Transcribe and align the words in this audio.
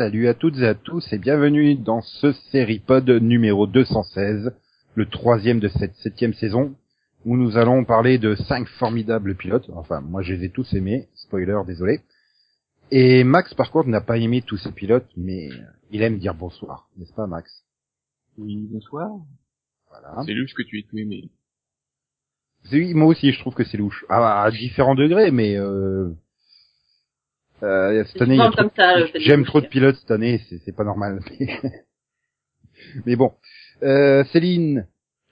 salut 0.00 0.28
à 0.28 0.34
toutes 0.34 0.56
et 0.56 0.66
à 0.66 0.74
tous 0.74 1.12
et 1.12 1.18
bienvenue 1.18 1.74
dans 1.74 2.00
ce 2.00 2.32
Seripod 2.32 3.06
numéro 3.10 3.66
216, 3.66 4.50
le 4.94 5.06
troisième 5.06 5.60
de 5.60 5.68
cette 5.68 5.94
septième 5.96 6.32
saison, 6.32 6.74
où 7.26 7.36
nous 7.36 7.58
allons 7.58 7.84
parler 7.84 8.16
de 8.16 8.34
cinq 8.34 8.66
formidables 8.78 9.34
pilotes. 9.34 9.68
Enfin, 9.74 10.00
moi 10.00 10.22
je 10.22 10.32
les 10.32 10.46
ai 10.46 10.48
tous 10.48 10.72
aimés, 10.72 11.08
spoiler, 11.16 11.60
désolé. 11.66 12.00
Et 12.90 13.24
Max, 13.24 13.52
par 13.52 13.70
contre, 13.70 13.90
n'a 13.90 14.00
pas 14.00 14.16
aimé 14.16 14.40
tous 14.40 14.56
ces 14.56 14.72
pilotes, 14.72 15.10
mais 15.18 15.50
il 15.90 16.00
aime 16.00 16.16
dire 16.16 16.34
bonsoir, 16.34 16.88
n'est-ce 16.96 17.12
pas 17.12 17.26
Max? 17.26 17.66
Oui, 18.38 18.70
bonsoir. 18.72 19.10
Voilà. 19.90 20.22
C'est 20.24 20.32
louche 20.32 20.54
que 20.54 20.62
tu 20.62 20.78
aies 20.78 20.86
tout 20.88 20.96
aimé. 20.96 21.28
Oui, 22.72 22.94
moi 22.94 23.08
aussi, 23.08 23.32
je 23.32 23.40
trouve 23.40 23.54
que 23.54 23.64
c'est 23.64 23.76
louche. 23.76 24.06
Ah, 24.08 24.44
à 24.44 24.50
différents 24.50 24.94
degrés, 24.94 25.30
mais 25.30 25.58
euh... 25.58 26.08
euh, 27.62 28.04
cette 28.06 28.22
année, 28.22 28.38
trop- 28.38 28.70
j'aime 29.16 29.44
trop 29.44 29.60
de 29.60 29.66
pilotes 29.66 29.96
cette 29.96 30.10
année, 30.10 30.40
c'est 30.64 30.74
pas 30.74 30.84
normal. 30.84 31.20
Mais, 33.06 33.16
bon, 33.16 33.32
euh, 33.82 34.24
Céline, 34.32 34.86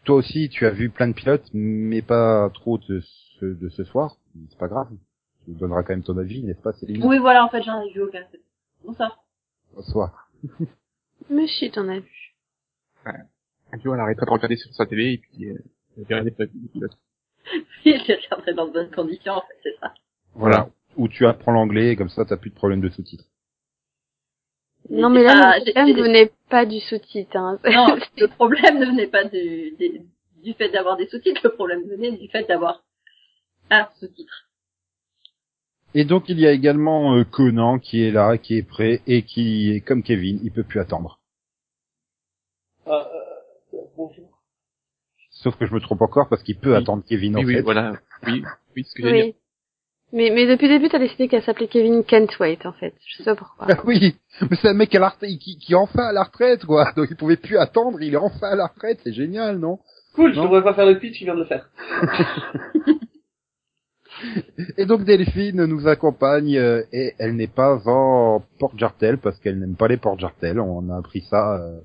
toi 0.05 0.17
aussi, 0.17 0.49
tu 0.49 0.67
as 0.67 0.71
vu 0.71 0.91
plein 0.91 1.09
de 1.09 1.13
pilotes, 1.15 1.49
mais 1.55 2.03
pas 2.03 2.51
trop 2.55 2.79
de 2.79 3.01
ce, 3.41 3.47
de 3.47 3.69
ce 3.71 3.85
soir. 3.85 4.17
C'est 4.51 4.59
pas 4.59 4.69
grave. 4.69 4.89
Tu 5.45 5.53
nous 5.53 5.59
donneras 5.59 5.83
quand 5.83 5.95
même 5.95 6.03
ton 6.03 6.19
avis, 6.19 6.43
n'est-ce 6.43 6.61
pas, 6.61 6.73
Céline? 6.75 7.03
Oui, 7.05 7.19
voilà, 7.19 7.45
en 7.45 7.49
fait, 7.49 7.63
j'en 7.63 7.81
ai 7.81 7.91
vu 7.93 8.03
aucun. 8.03 8.23
Bonsoir. 9.75 10.31
Mais 11.31 11.47
si, 11.59 11.71
t'en 11.71 11.89
as 11.89 12.01
vu. 12.01 12.35
Un 13.07 13.79
jour, 13.81 13.95
elle 13.95 14.01
arrêtera 14.01 14.27
de 14.27 14.31
regarder 14.31 14.57
sur 14.57 14.73
sa 14.75 14.87
télé 14.87 15.13
et 15.13 15.19
puis 15.19 15.47
euh, 15.51 15.59
elle 15.97 16.05
verra 16.05 16.23
des 16.23 16.31
plaques 16.31 16.51
de 16.55 16.69
pilote. 16.69 16.93
Il 17.85 17.93
le 17.95 18.15
regarderait 18.15 18.55
dans 18.55 18.67
de 18.67 18.73
bonnes 18.73 18.91
conditions, 18.91 19.33
en 19.35 19.41
fait, 19.41 19.57
c'est 19.63 19.77
ça. 19.81 19.95
Voilà. 20.35 20.69
Où 20.99 21.09
tu 21.09 21.27
apprends 21.27 21.53
l'anglais, 21.53 21.93
et 21.93 21.97
comme 21.97 22.09
ça, 22.11 22.25
t'as 22.27 22.37
plus 22.37 22.51
de 22.51 22.55
problème 22.57 22.81
de 22.81 22.89
sous-titres. 22.91 23.25
Non, 24.91 25.11
mais 25.11 25.23
là, 25.23 25.59
le 25.59 25.73
problème 25.73 25.97
j'ai- 25.97 26.03
venait 26.03 26.33
pas 26.51 26.67
du 26.67 26.81
sous-titre. 26.81 27.37
Hein. 27.37 27.59
Non, 27.65 27.97
le 28.19 28.27
problème 28.29 28.79
ne 28.81 28.87
venait 28.87 29.07
pas 29.07 29.25
du, 29.25 29.73
des- 29.79 30.03
du 30.43 30.53
fait 30.55 30.69
d'avoir 30.71 30.97
des 30.97 31.07
sous-titres, 31.07 31.41
le 31.45 31.55
problème 31.55 31.83
venait 31.89 32.13
du 32.13 32.29
fait 32.29 32.45
d'avoir 32.49 32.83
un 33.71 33.87
sous-titre. 34.01 34.49
Et 35.95 36.05
donc, 36.05 36.25
il 36.29 36.39
y 36.39 36.47
a 36.47 36.53
également 36.53 37.15
euh, 37.17 37.25
Conan 37.25 37.79
qui 37.79 38.03
est 38.03 38.11
là, 38.11 38.37
qui 38.37 38.57
est 38.59 38.63
prêt, 38.63 39.01
et 39.07 39.23
qui 39.23 39.71
est 39.73 39.81
comme 39.81 40.03
Kevin, 40.03 40.39
il 40.43 40.53
peut 40.53 40.65
plus 40.65 40.81
attendre. 40.81 41.21
Euh, 42.87 43.05
bonjour. 43.97 44.43
Sauf 45.31 45.57
que 45.57 45.67
je 45.67 45.73
me 45.75 45.81
trompe 45.81 46.03
encore 46.03 46.29
parce 46.29 46.43
qu'il 46.43 46.59
peut 46.59 46.73
Oui. 46.73 46.77
attendre 46.83 47.05
Kevin 47.09 47.37
en 47.37 47.41
Oui, 47.41 47.47
oui, 47.47 47.55
fait. 47.57 47.63
voilà. 47.63 47.93
Oui, 48.27 48.43
oui, 48.77 48.85
ce 48.85 48.95
que 48.95 49.03
oui. 49.09 49.35
Mais, 50.13 50.31
mais 50.31 50.47
depuis 50.47 50.69
le 50.69 50.75
début, 50.79 50.89
t'as 50.89 50.99
décidé 50.99 51.29
qu'elle 51.29 51.43
s'appelait 51.43 51.69
Kevin 51.69 52.03
Kentwaite, 52.03 52.65
en 52.65 52.73
fait. 52.73 52.95
Je 53.07 53.19
sais 53.19 53.25
pas 53.25 53.35
pourquoi. 53.37 53.67
Ah 53.71 53.77
oui, 53.85 54.17
mais 54.43 54.57
c'est 54.61 54.69
un 54.69 54.75
mec 54.75 54.95
à 54.95 54.99
la 55.01 55.11
retraite, 55.11 55.39
qui, 55.39 55.59
qui 55.59 55.73
est 55.73 55.77
enfin 55.77 56.05
à 56.09 56.13
la 56.13 56.23
retraite, 56.23 56.65
quoi. 56.65 56.93
Donc 56.97 57.09
il 57.11 57.17
pouvait 57.17 57.37
plus 57.37 57.59
attendre, 57.59 57.99
il 58.01 58.15
est 58.15 58.17
enfin 58.19 58.49
à 58.53 58.57
la 58.57 58.67
retraite, 58.69 59.01
c'est 59.05 59.13
génial, 59.13 59.59
non? 59.59 59.79
Cool, 60.15 60.33
je 60.33 60.39
Non? 60.39 60.45
devrais 60.45 60.63
pas 60.65 60.75
faire 60.75 60.87
le 60.87 60.99
pitch, 60.99 61.19
tu 61.19 61.25
viens 61.25 61.35
de 61.35 61.41
le 61.41 61.47
faire. 61.47 61.69
Et 64.77 64.85
donc 64.85 65.05
Delphine 65.05 65.65
nous 65.67 65.87
accompagne, 65.87 66.57
euh, 66.57 66.83
et 66.93 67.15
elle 67.21 67.37
n'est 67.37 67.47
pas 67.47 67.79
en 67.87 68.43
porte-jartel, 68.59 69.19
parce 69.19 69.39
qu'elle 69.39 69.61
n'aime 69.61 69.77
pas 69.77 69.87
les 69.87 69.97
porte-jartels, 69.97 70.59
on 70.59 70.91
a 70.91 70.99
appris 70.99 71.21
ça 71.31 71.57
euh, 71.61 71.79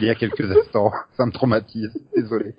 il 0.00 0.06
y 0.06 0.10
a 0.10 0.14
quelques 0.14 0.50
instants. 0.50 0.92
Ça 1.18 1.26
me 1.26 1.32
traumatise, 1.32 1.92
désolé. 2.16 2.54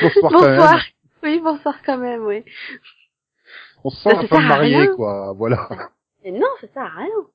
Bonsoir, 0.00 0.32
quand 0.32 0.46
même. 0.46 0.56
bonsoir. 0.58 0.82
Oui, 1.24 1.40
bonsoir 1.42 1.74
quand 1.84 1.98
même, 1.98 2.24
oui. 2.24 2.44
On 3.84 3.90
se 3.90 4.00
sent 4.02 4.10
Bah, 4.10 4.18
un 4.18 4.22
ça 4.22 4.28
peu 4.28 4.36
sert 4.36 4.44
à 4.44 4.48
marié, 4.48 4.76
rien. 4.76 4.94
quoi, 4.96 5.32
voilà. 5.32 5.68
Et 6.24 6.32
non, 6.32 6.46
ça 6.60 6.66
sert 6.68 6.82
à 6.82 6.98
rien. 6.98 7.26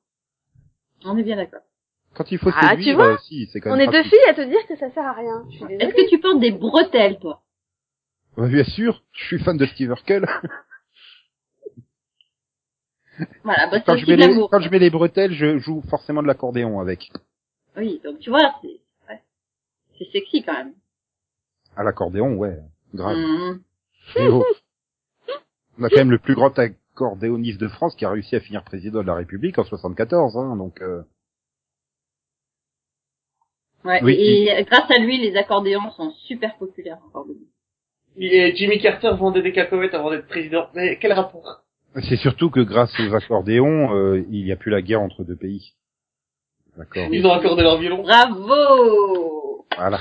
On 1.05 1.17
est 1.17 1.23
bien 1.23 1.35
d'accord. 1.37 1.61
Quand 2.13 2.29
il 2.31 2.37
faut 2.37 2.51
Ah, 2.53 2.71
séduire, 2.71 2.85
tu 2.85 2.93
vois 2.95 3.13
euh, 3.13 3.17
si, 3.19 3.47
c'est 3.53 3.61
quand 3.61 3.71
On 3.71 3.77
même 3.77 3.87
est 3.87 3.91
deux 3.91 4.03
filles 4.03 4.29
à 4.29 4.33
te 4.33 4.41
dire 4.41 4.65
que 4.67 4.75
ça 4.75 4.91
sert 4.91 5.05
à 5.05 5.13
rien. 5.13 5.45
Est-ce 5.79 5.93
que 5.95 6.09
tu 6.09 6.19
portes 6.19 6.39
des 6.39 6.51
bretelles, 6.51 7.19
toi? 7.19 7.41
Ouais, 8.37 8.49
Bien 8.49 8.63
sûr, 8.65 9.01
je 9.13 9.25
suis 9.25 9.39
fan 9.39 9.57
de 9.57 9.65
Steve 9.65 9.89
Urkel. 9.89 10.25
Voilà, 13.43 13.67
bah, 13.67 13.73
c'est 13.77 13.85
quand 13.85 13.97
je 13.97 14.03
aussi 14.03 14.11
mets 14.11 14.27
les, 14.27 14.47
quand 14.49 14.59
je 14.61 14.69
mets 14.69 14.79
les 14.79 14.89
bretelles, 14.89 15.33
je 15.33 15.59
joue 15.59 15.81
forcément 15.89 16.21
de 16.23 16.27
l'accordéon 16.27 16.79
avec. 16.79 17.11
Oui, 17.77 18.01
donc 18.03 18.19
tu 18.19 18.29
vois, 18.29 18.55
c'est 18.61 18.79
ouais. 19.09 19.21
c'est 19.97 20.11
sexy 20.11 20.43
quand 20.43 20.53
même. 20.53 20.73
À 21.75 21.83
l'accordéon, 21.83 22.33
ouais, 22.35 22.57
grave. 22.93 23.17
Mhm. 23.17 23.61
Eh 24.15 24.27
oh. 24.31 24.45
On 25.81 25.85
a 25.85 25.89
quand 25.89 25.97
même 25.97 26.11
le 26.11 26.19
plus 26.19 26.35
grand 26.35 26.53
accordéoniste 26.59 27.59
de 27.59 27.67
France 27.67 27.95
qui 27.95 28.05
a 28.05 28.11
réussi 28.11 28.35
à 28.35 28.39
finir 28.39 28.63
président 28.63 29.01
de 29.01 29.07
la 29.07 29.15
République 29.15 29.57
en 29.57 29.63
74, 29.63 30.37
hein, 30.37 30.55
donc 30.55 30.79
euh, 30.81 31.01
Ouais, 33.83 33.99
Oui, 34.03 34.13
et 34.13 34.63
grâce 34.63 34.91
à 34.91 34.99
lui, 34.99 35.17
les 35.17 35.35
accordéons 35.35 35.89
sont 35.97 36.11
super 36.27 36.55
populaires 36.57 36.99
encore. 37.07 37.25
Et 38.15 38.55
Jimmy 38.55 38.79
Carter 38.79 39.11
vendait 39.17 39.41
des 39.41 39.53
cacahuètes 39.53 39.95
avant 39.95 40.11
d'être 40.11 40.27
président. 40.27 40.67
Mais 40.75 40.99
quel 40.99 41.13
rapport? 41.13 41.63
C'est 42.07 42.17
surtout 42.17 42.51
que 42.51 42.59
grâce 42.59 42.93
aux 42.99 43.15
accordéons, 43.15 43.95
euh, 43.95 44.23
il 44.29 44.45
n'y 44.45 44.51
a 44.51 44.55
plus 44.55 44.69
la 44.69 44.83
guerre 44.83 45.01
entre 45.01 45.23
deux 45.23 45.35
pays. 45.35 45.73
D'accord. 46.77 47.07
Ils 47.11 47.25
ont 47.25 47.33
accordé 47.33 47.63
leur 47.63 47.79
violon. 47.79 48.03
Bravo 48.03 49.65
Voilà. 49.75 49.99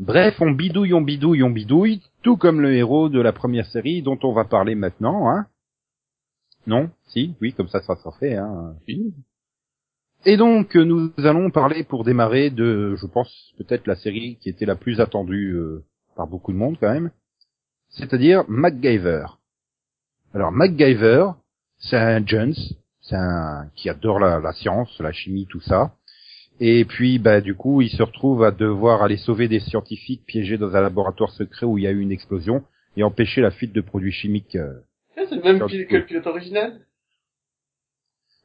Bref, 0.00 0.40
on 0.40 0.52
bidouille, 0.52 0.94
on 0.94 1.02
bidouille, 1.02 1.42
on 1.42 1.50
bidouille, 1.50 2.00
tout 2.22 2.38
comme 2.38 2.62
le 2.62 2.72
héros 2.72 3.10
de 3.10 3.20
la 3.20 3.34
première 3.34 3.66
série 3.66 4.00
dont 4.00 4.18
on 4.22 4.32
va 4.32 4.46
parler 4.46 4.74
maintenant, 4.74 5.28
hein. 5.28 5.46
Non? 6.66 6.90
Si? 7.08 7.34
Oui, 7.42 7.52
comme 7.52 7.68
ça, 7.68 7.82
ça 7.82 7.96
sera 7.96 8.12
fait, 8.12 8.34
hein. 8.34 8.76
Oui. 8.88 9.12
Et 10.24 10.38
donc, 10.38 10.74
nous 10.74 11.12
allons 11.18 11.50
parler 11.50 11.84
pour 11.84 12.04
démarrer 12.04 12.48
de, 12.48 12.96
je 12.96 13.06
pense, 13.06 13.52
peut-être 13.58 13.86
la 13.86 13.94
série 13.94 14.38
qui 14.40 14.48
était 14.48 14.64
la 14.64 14.74
plus 14.74 15.00
attendue 15.00 15.52
euh, 15.52 15.84
par 16.16 16.26
beaucoup 16.26 16.52
de 16.52 16.56
monde 16.56 16.78
quand 16.80 16.92
même, 16.92 17.10
c'est-à-dire 17.90 18.44
MacGyver. 18.48 19.26
Alors, 20.32 20.50
MacGyver, 20.50 21.32
c'est 21.78 21.98
un 21.98 22.26
Jones, 22.26 22.54
c'est 23.02 23.16
un 23.16 23.68
qui 23.74 23.90
adore 23.90 24.18
la, 24.18 24.40
la 24.40 24.52
science, 24.54 24.98
la 24.98 25.12
chimie, 25.12 25.46
tout 25.46 25.60
ça. 25.60 25.94
Et 26.62 26.84
puis, 26.84 27.18
bah, 27.18 27.40
du 27.40 27.54
coup, 27.54 27.80
il 27.80 27.88
se 27.90 28.02
retrouve 28.02 28.44
à 28.44 28.50
devoir 28.50 29.02
aller 29.02 29.16
sauver 29.16 29.48
des 29.48 29.60
scientifiques 29.60 30.24
piégés 30.26 30.58
dans 30.58 30.76
un 30.76 30.80
laboratoire 30.82 31.30
secret 31.30 31.64
où 31.66 31.78
il 31.78 31.84
y 31.84 31.86
a 31.86 31.90
eu 31.90 32.00
une 32.00 32.12
explosion 32.12 32.62
et 32.96 33.02
empêcher 33.02 33.40
la 33.40 33.50
fuite 33.50 33.72
de 33.72 33.80
produits 33.80 34.12
chimiques. 34.12 34.56
euh. 34.56 34.74
Ah, 35.16 35.22
C'est 35.28 35.36
le 35.36 35.42
même 35.42 35.66
pil- 35.66 35.86
que 35.86 35.96
le 35.96 36.04
pilote 36.04 36.26
original. 36.26 36.80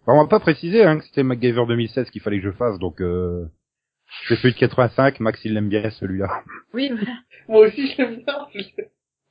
Bon, 0.08 0.14
on 0.14 0.22
va 0.24 0.28
pas 0.30 0.40
préciser 0.40 0.84
hein, 0.84 1.00
que 1.00 1.06
c'était 1.06 1.24
MacGyver 1.24 1.66
2016 1.68 2.10
qu'il 2.12 2.22
fallait 2.22 2.40
que 2.40 2.46
je 2.46 2.52
fasse, 2.56 2.78
donc 2.80 3.02
euh, 3.02 3.46
je 4.24 4.28
fais 4.28 4.42
celui 4.42 4.54
de 4.54 4.60
85, 4.60 5.20
Max 5.20 5.44
il 5.44 5.54
l'aime 5.54 5.68
bien 5.68 5.90
celui-là. 5.90 6.44
Oui, 6.74 6.90
voilà. 6.90 7.18
Moi 7.50 7.68
aussi, 7.68 7.88
je 7.92 7.98
l'aime 8.02 8.24
bien. 8.24 8.48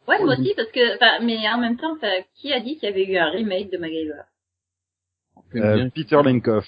Ouais, 0.06 0.18
moi 0.22 0.34
aussi, 0.34 0.52
parce 0.54 0.70
que, 0.70 1.24
mais 1.24 1.48
en 1.48 1.58
même 1.58 1.76
temps, 1.78 1.94
enfin, 1.94 2.12
qui 2.34 2.52
a 2.52 2.60
dit 2.60 2.74
qu'il 2.76 2.88
y 2.90 2.92
avait 2.92 3.06
eu 3.06 3.16
un 3.16 3.30
remake 3.30 3.70
de 3.72 3.78
MacGyver? 3.78 4.22
Euh. 5.54 5.88
Peter 5.94 6.16
Lenkoff. 6.22 6.66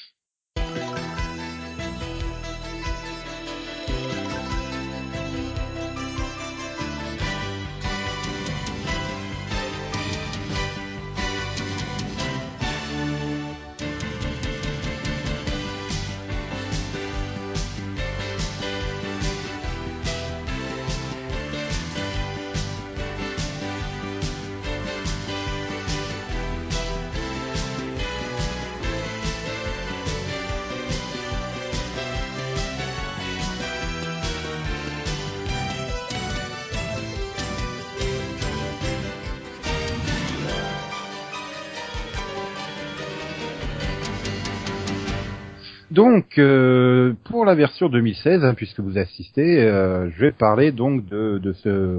Donc, 45.96 46.36
euh, 46.38 47.14
pour 47.24 47.46
la 47.46 47.54
version 47.54 47.88
2016, 47.88 48.44
hein, 48.44 48.52
puisque 48.52 48.80
vous 48.80 48.98
assistez, 48.98 49.62
euh, 49.62 50.10
je 50.10 50.20
vais 50.26 50.32
parler 50.32 50.70
donc 50.70 51.06
de, 51.06 51.38
de 51.38 51.52
ce 51.54 51.96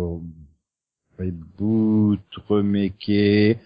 reboot 1.17 2.19
remaké 2.47 3.57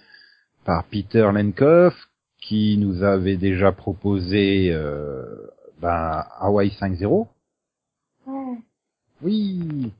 par 0.64 0.86
Peter 0.86 1.30
Lenkoff, 1.34 1.96
qui 2.40 2.78
nous 2.78 3.04
avait 3.04 3.36
déjà 3.36 3.74
proposé 3.74 4.70
euh, 4.72 5.26
ben, 5.82 6.24
Hawaii 6.40 6.70
5-0. 6.80 7.28
Oui. 9.22 9.92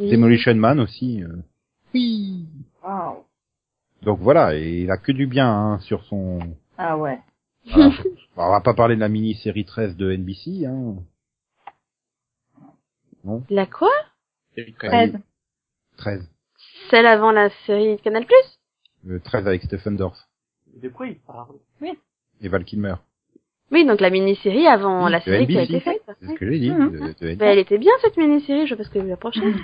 Demolition 0.00 0.54
Man 0.56 0.80
aussi. 0.80 1.22
euh. 1.22 1.28
Oui. 1.94 2.44
Wow. 2.84 3.24
Donc 4.02 4.18
voilà, 4.18 4.56
et 4.56 4.80
il 4.82 4.90
a 4.90 4.96
que 4.96 5.12
du 5.12 5.28
bien 5.28 5.48
hein, 5.48 5.78
sur 5.78 6.02
son. 6.06 6.40
Ah 6.76 6.98
ouais. 6.98 7.20
Voilà. 7.66 7.90
On 8.36 8.50
va 8.50 8.60
pas 8.60 8.74
parler 8.74 8.96
de 8.96 9.00
la 9.00 9.08
mini-série 9.08 9.64
13 9.64 9.96
de 9.96 10.12
NBC. 10.14 10.66
Hein. 10.66 10.96
La 13.50 13.66
quoi? 13.66 13.90
Série 14.54 14.72
très- 14.74 14.88
13. 14.88 15.18
13. 15.96 16.28
Celle 16.90 17.06
avant 17.06 17.32
la 17.32 17.50
série 17.66 17.98
Canal+. 17.98 18.24
Le 19.04 19.20
13 19.20 19.46
avec 19.46 19.62
Stephen 19.62 19.96
Dorff 19.96 20.18
De 20.82 20.88
quoi 20.88 21.06
il 21.08 21.16
parle? 21.20 21.56
Et 22.40 22.48
Val 22.48 22.64
Kilmer. 22.64 22.94
Oui, 23.72 23.84
donc 23.86 24.00
la 24.00 24.10
mini-série 24.10 24.66
avant 24.66 25.06
Oui, 25.06 25.10
la 25.12 25.20
série 25.20 25.46
qui 25.46 25.58
a 25.58 25.62
été 25.62 25.80
faite. 25.80 26.02
C'est 26.20 26.26
ce 26.28 26.32
que 26.34 26.50
j'ai 26.50 26.58
dit. 26.60 26.70
Mhm. 26.70 26.90
de- 26.92 26.98
de 26.98 27.04
NBC. 27.04 27.36
Bah, 27.36 27.46
elle 27.46 27.58
était 27.58 27.78
bien 27.78 27.92
cette 28.02 28.16
mini-série, 28.16 28.66
je 28.66 28.74
ce 28.80 28.88
que 28.90 29.00
je 29.00 29.06
la 29.06 29.16
prochaine. 29.16 29.56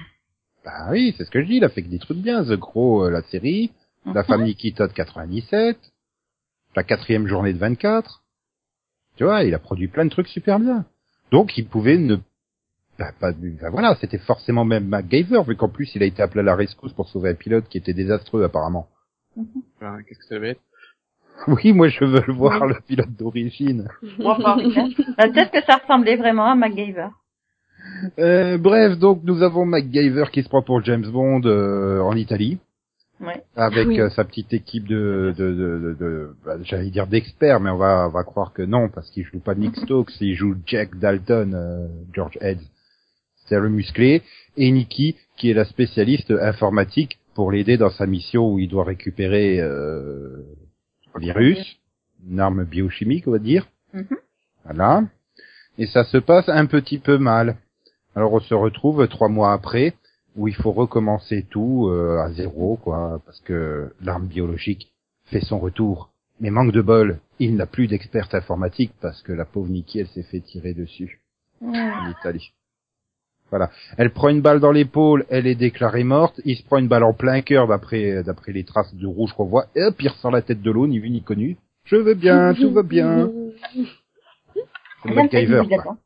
Bah 0.64 0.88
oui, 0.90 1.14
c'est 1.16 1.24
ce 1.24 1.30
que 1.30 1.40
je 1.42 1.46
dis. 1.46 1.56
Il 1.56 1.64
a 1.64 1.68
fait 1.68 1.82
que 1.82 1.88
des 1.88 1.98
trucs 1.98 2.18
bien. 2.18 2.42
The 2.44 2.56
Crow, 2.56 3.04
euh, 3.04 3.10
la 3.10 3.22
série. 3.22 3.70
La 4.06 4.24
famille 4.24 4.56
Kita 4.56 4.88
de 4.88 4.92
97. 4.92 5.78
La 6.74 6.82
quatrième 6.82 7.26
journée 7.26 7.52
de 7.52 7.58
24. 7.58 8.22
Tu 9.16 9.24
vois, 9.24 9.44
il 9.44 9.54
a 9.54 9.58
produit 9.58 9.88
plein 9.88 10.04
de 10.04 10.10
trucs 10.10 10.28
super 10.28 10.58
bien. 10.58 10.86
Donc, 11.30 11.56
il 11.58 11.66
pouvait 11.66 11.98
ne... 11.98 12.16
Bah, 12.98 13.12
pas... 13.20 13.32
bah, 13.32 13.70
voilà, 13.70 13.96
c'était 14.00 14.18
forcément 14.18 14.64
même 14.64 14.86
MacGyver, 14.86 15.42
vu 15.46 15.56
qu'en 15.56 15.68
plus, 15.68 15.94
il 15.94 16.02
a 16.02 16.06
été 16.06 16.22
appelé 16.22 16.40
à 16.40 16.44
la 16.44 16.56
rescousse 16.56 16.92
pour 16.92 17.08
sauver 17.08 17.30
un 17.30 17.34
pilote 17.34 17.68
qui 17.68 17.78
était 17.78 17.94
désastreux, 17.94 18.44
apparemment. 18.44 18.88
Enfin, 19.36 19.98
Qu'est-ce 20.02 20.20
que 20.20 20.26
ça 20.26 20.38
va 20.38 20.48
être? 20.48 20.60
Oui, 21.48 21.72
moi, 21.72 21.88
je 21.88 22.04
veux 22.04 22.22
le 22.26 22.32
voir, 22.32 22.66
le 22.66 22.76
pilote 22.86 23.12
d'origine. 23.18 23.88
Moi 24.18 24.36
pas. 24.36 24.56
Bah, 24.56 25.28
Peut-être 25.28 25.50
que 25.50 25.64
ça 25.64 25.78
ressemblait 25.78 26.16
vraiment 26.16 26.46
à 26.46 26.54
MacGyver. 26.54 27.08
Euh, 28.18 28.58
bref, 28.58 28.98
donc, 28.98 29.22
nous 29.24 29.42
avons 29.42 29.64
MacGyver 29.64 30.26
qui 30.32 30.42
se 30.42 30.48
prend 30.48 30.62
pour 30.62 30.84
James 30.84 31.06
Bond 31.06 31.42
euh, 31.44 32.00
en 32.00 32.14
Italie. 32.14 32.58
Ouais. 33.22 33.42
avec 33.54 33.86
Oui. 33.88 34.00
euh, 34.00 34.10
sa 34.10 34.24
petite 34.24 34.52
équipe 34.52 34.86
de, 34.88 35.32
de, 35.38 35.52
de, 35.52 35.78
de, 35.78 35.96
de- 36.00 36.36
bah, 36.44 36.56
j'allais 36.62 36.90
dire 36.90 37.06
d'experts, 37.06 37.60
mais 37.60 37.70
on 37.70 37.76
va, 37.76 38.06
on 38.08 38.10
va 38.10 38.24
croire 38.24 38.52
que 38.52 38.62
non, 38.62 38.88
parce 38.88 39.08
qu'il 39.10 39.24
joue 39.24 39.38
pas 39.38 39.54
Nick 39.54 39.76
Stokes, 39.76 40.10
il 40.20 40.34
joue 40.34 40.56
Jack 40.66 40.98
Dalton, 40.98 41.54
euh, 41.54 41.86
George 42.12 42.36
Heads, 42.40 42.58
c'est 43.46 43.58
le 43.60 43.68
musclé, 43.68 44.22
et 44.56 44.70
Nikki, 44.72 45.16
qui 45.36 45.50
est 45.50 45.54
la 45.54 45.64
spécialiste 45.64 46.30
informatique 46.32 47.18
pour 47.34 47.52
l'aider 47.52 47.76
dans 47.76 47.90
sa 47.90 48.06
mission 48.06 48.52
où 48.52 48.58
il 48.58 48.68
doit 48.68 48.84
récupérer 48.84 49.60
euh, 49.60 50.42
un 51.14 51.20
virus, 51.20 51.58
une 52.28 52.40
arme 52.40 52.64
biochimique, 52.64 53.26
on 53.28 53.32
va 53.32 53.38
dire. 53.38 53.68
Mhm. 53.94 54.06
Voilà. 54.64 55.04
Et 55.78 55.86
ça 55.86 56.04
se 56.04 56.18
passe 56.18 56.48
un 56.48 56.66
petit 56.66 56.98
peu 56.98 57.18
mal. 57.18 57.56
Alors 58.14 58.32
on 58.34 58.40
se 58.40 58.52
retrouve 58.54 59.06
trois 59.08 59.28
mois 59.28 59.52
après 59.52 59.94
où 60.36 60.48
il 60.48 60.54
faut 60.54 60.72
recommencer 60.72 61.46
tout 61.50 61.88
euh, 61.88 62.18
à 62.18 62.32
zéro, 62.32 62.76
quoi, 62.76 63.20
parce 63.24 63.40
que 63.40 63.92
l'arme 64.00 64.26
biologique 64.26 64.92
fait 65.26 65.40
son 65.40 65.58
retour. 65.58 66.10
Mais 66.40 66.50
manque 66.50 66.72
de 66.72 66.82
bol, 66.82 67.20
il 67.38 67.56
n'a 67.56 67.66
plus 67.66 67.86
d'experte 67.86 68.34
informatique 68.34 68.92
parce 69.00 69.22
que 69.22 69.32
la 69.32 69.44
pauvre 69.44 69.68
Nikki, 69.68 70.00
elle 70.00 70.08
s'est 70.08 70.22
fait 70.22 70.40
tirer 70.40 70.74
dessus 70.74 71.20
en 71.60 72.10
Italie. 72.10 72.52
Voilà. 73.50 73.70
Elle 73.98 74.12
prend 74.12 74.30
une 74.30 74.40
balle 74.40 74.60
dans 74.60 74.72
l'épaule, 74.72 75.26
elle 75.28 75.46
est 75.46 75.54
déclarée 75.54 76.04
morte. 76.04 76.40
Il 76.46 76.56
se 76.56 76.64
prend 76.64 76.78
une 76.78 76.88
balle 76.88 77.04
en 77.04 77.12
plein 77.12 77.42
cœur 77.42 77.68
d'après 77.68 78.22
d'après 78.24 78.50
les 78.50 78.64
traces 78.64 78.94
de 78.94 79.06
rouge 79.06 79.34
qu'on 79.34 79.44
voit. 79.44 79.66
Et 79.76 79.82
hop, 79.82 79.94
il 80.00 80.08
ressort 80.08 80.30
la 80.30 80.40
tête 80.40 80.62
de 80.62 80.70
l'eau, 80.70 80.86
ni 80.86 80.98
vu 80.98 81.10
ni 81.10 81.22
connu. 81.22 81.58
Je 81.84 81.96
veux 81.96 82.14
bien, 82.14 82.54
tout 82.54 82.72
va 82.72 82.82
bien. 82.82 83.30
C'est 85.02 85.12
MacGyver, 85.14 85.64
quoi. 85.82 85.98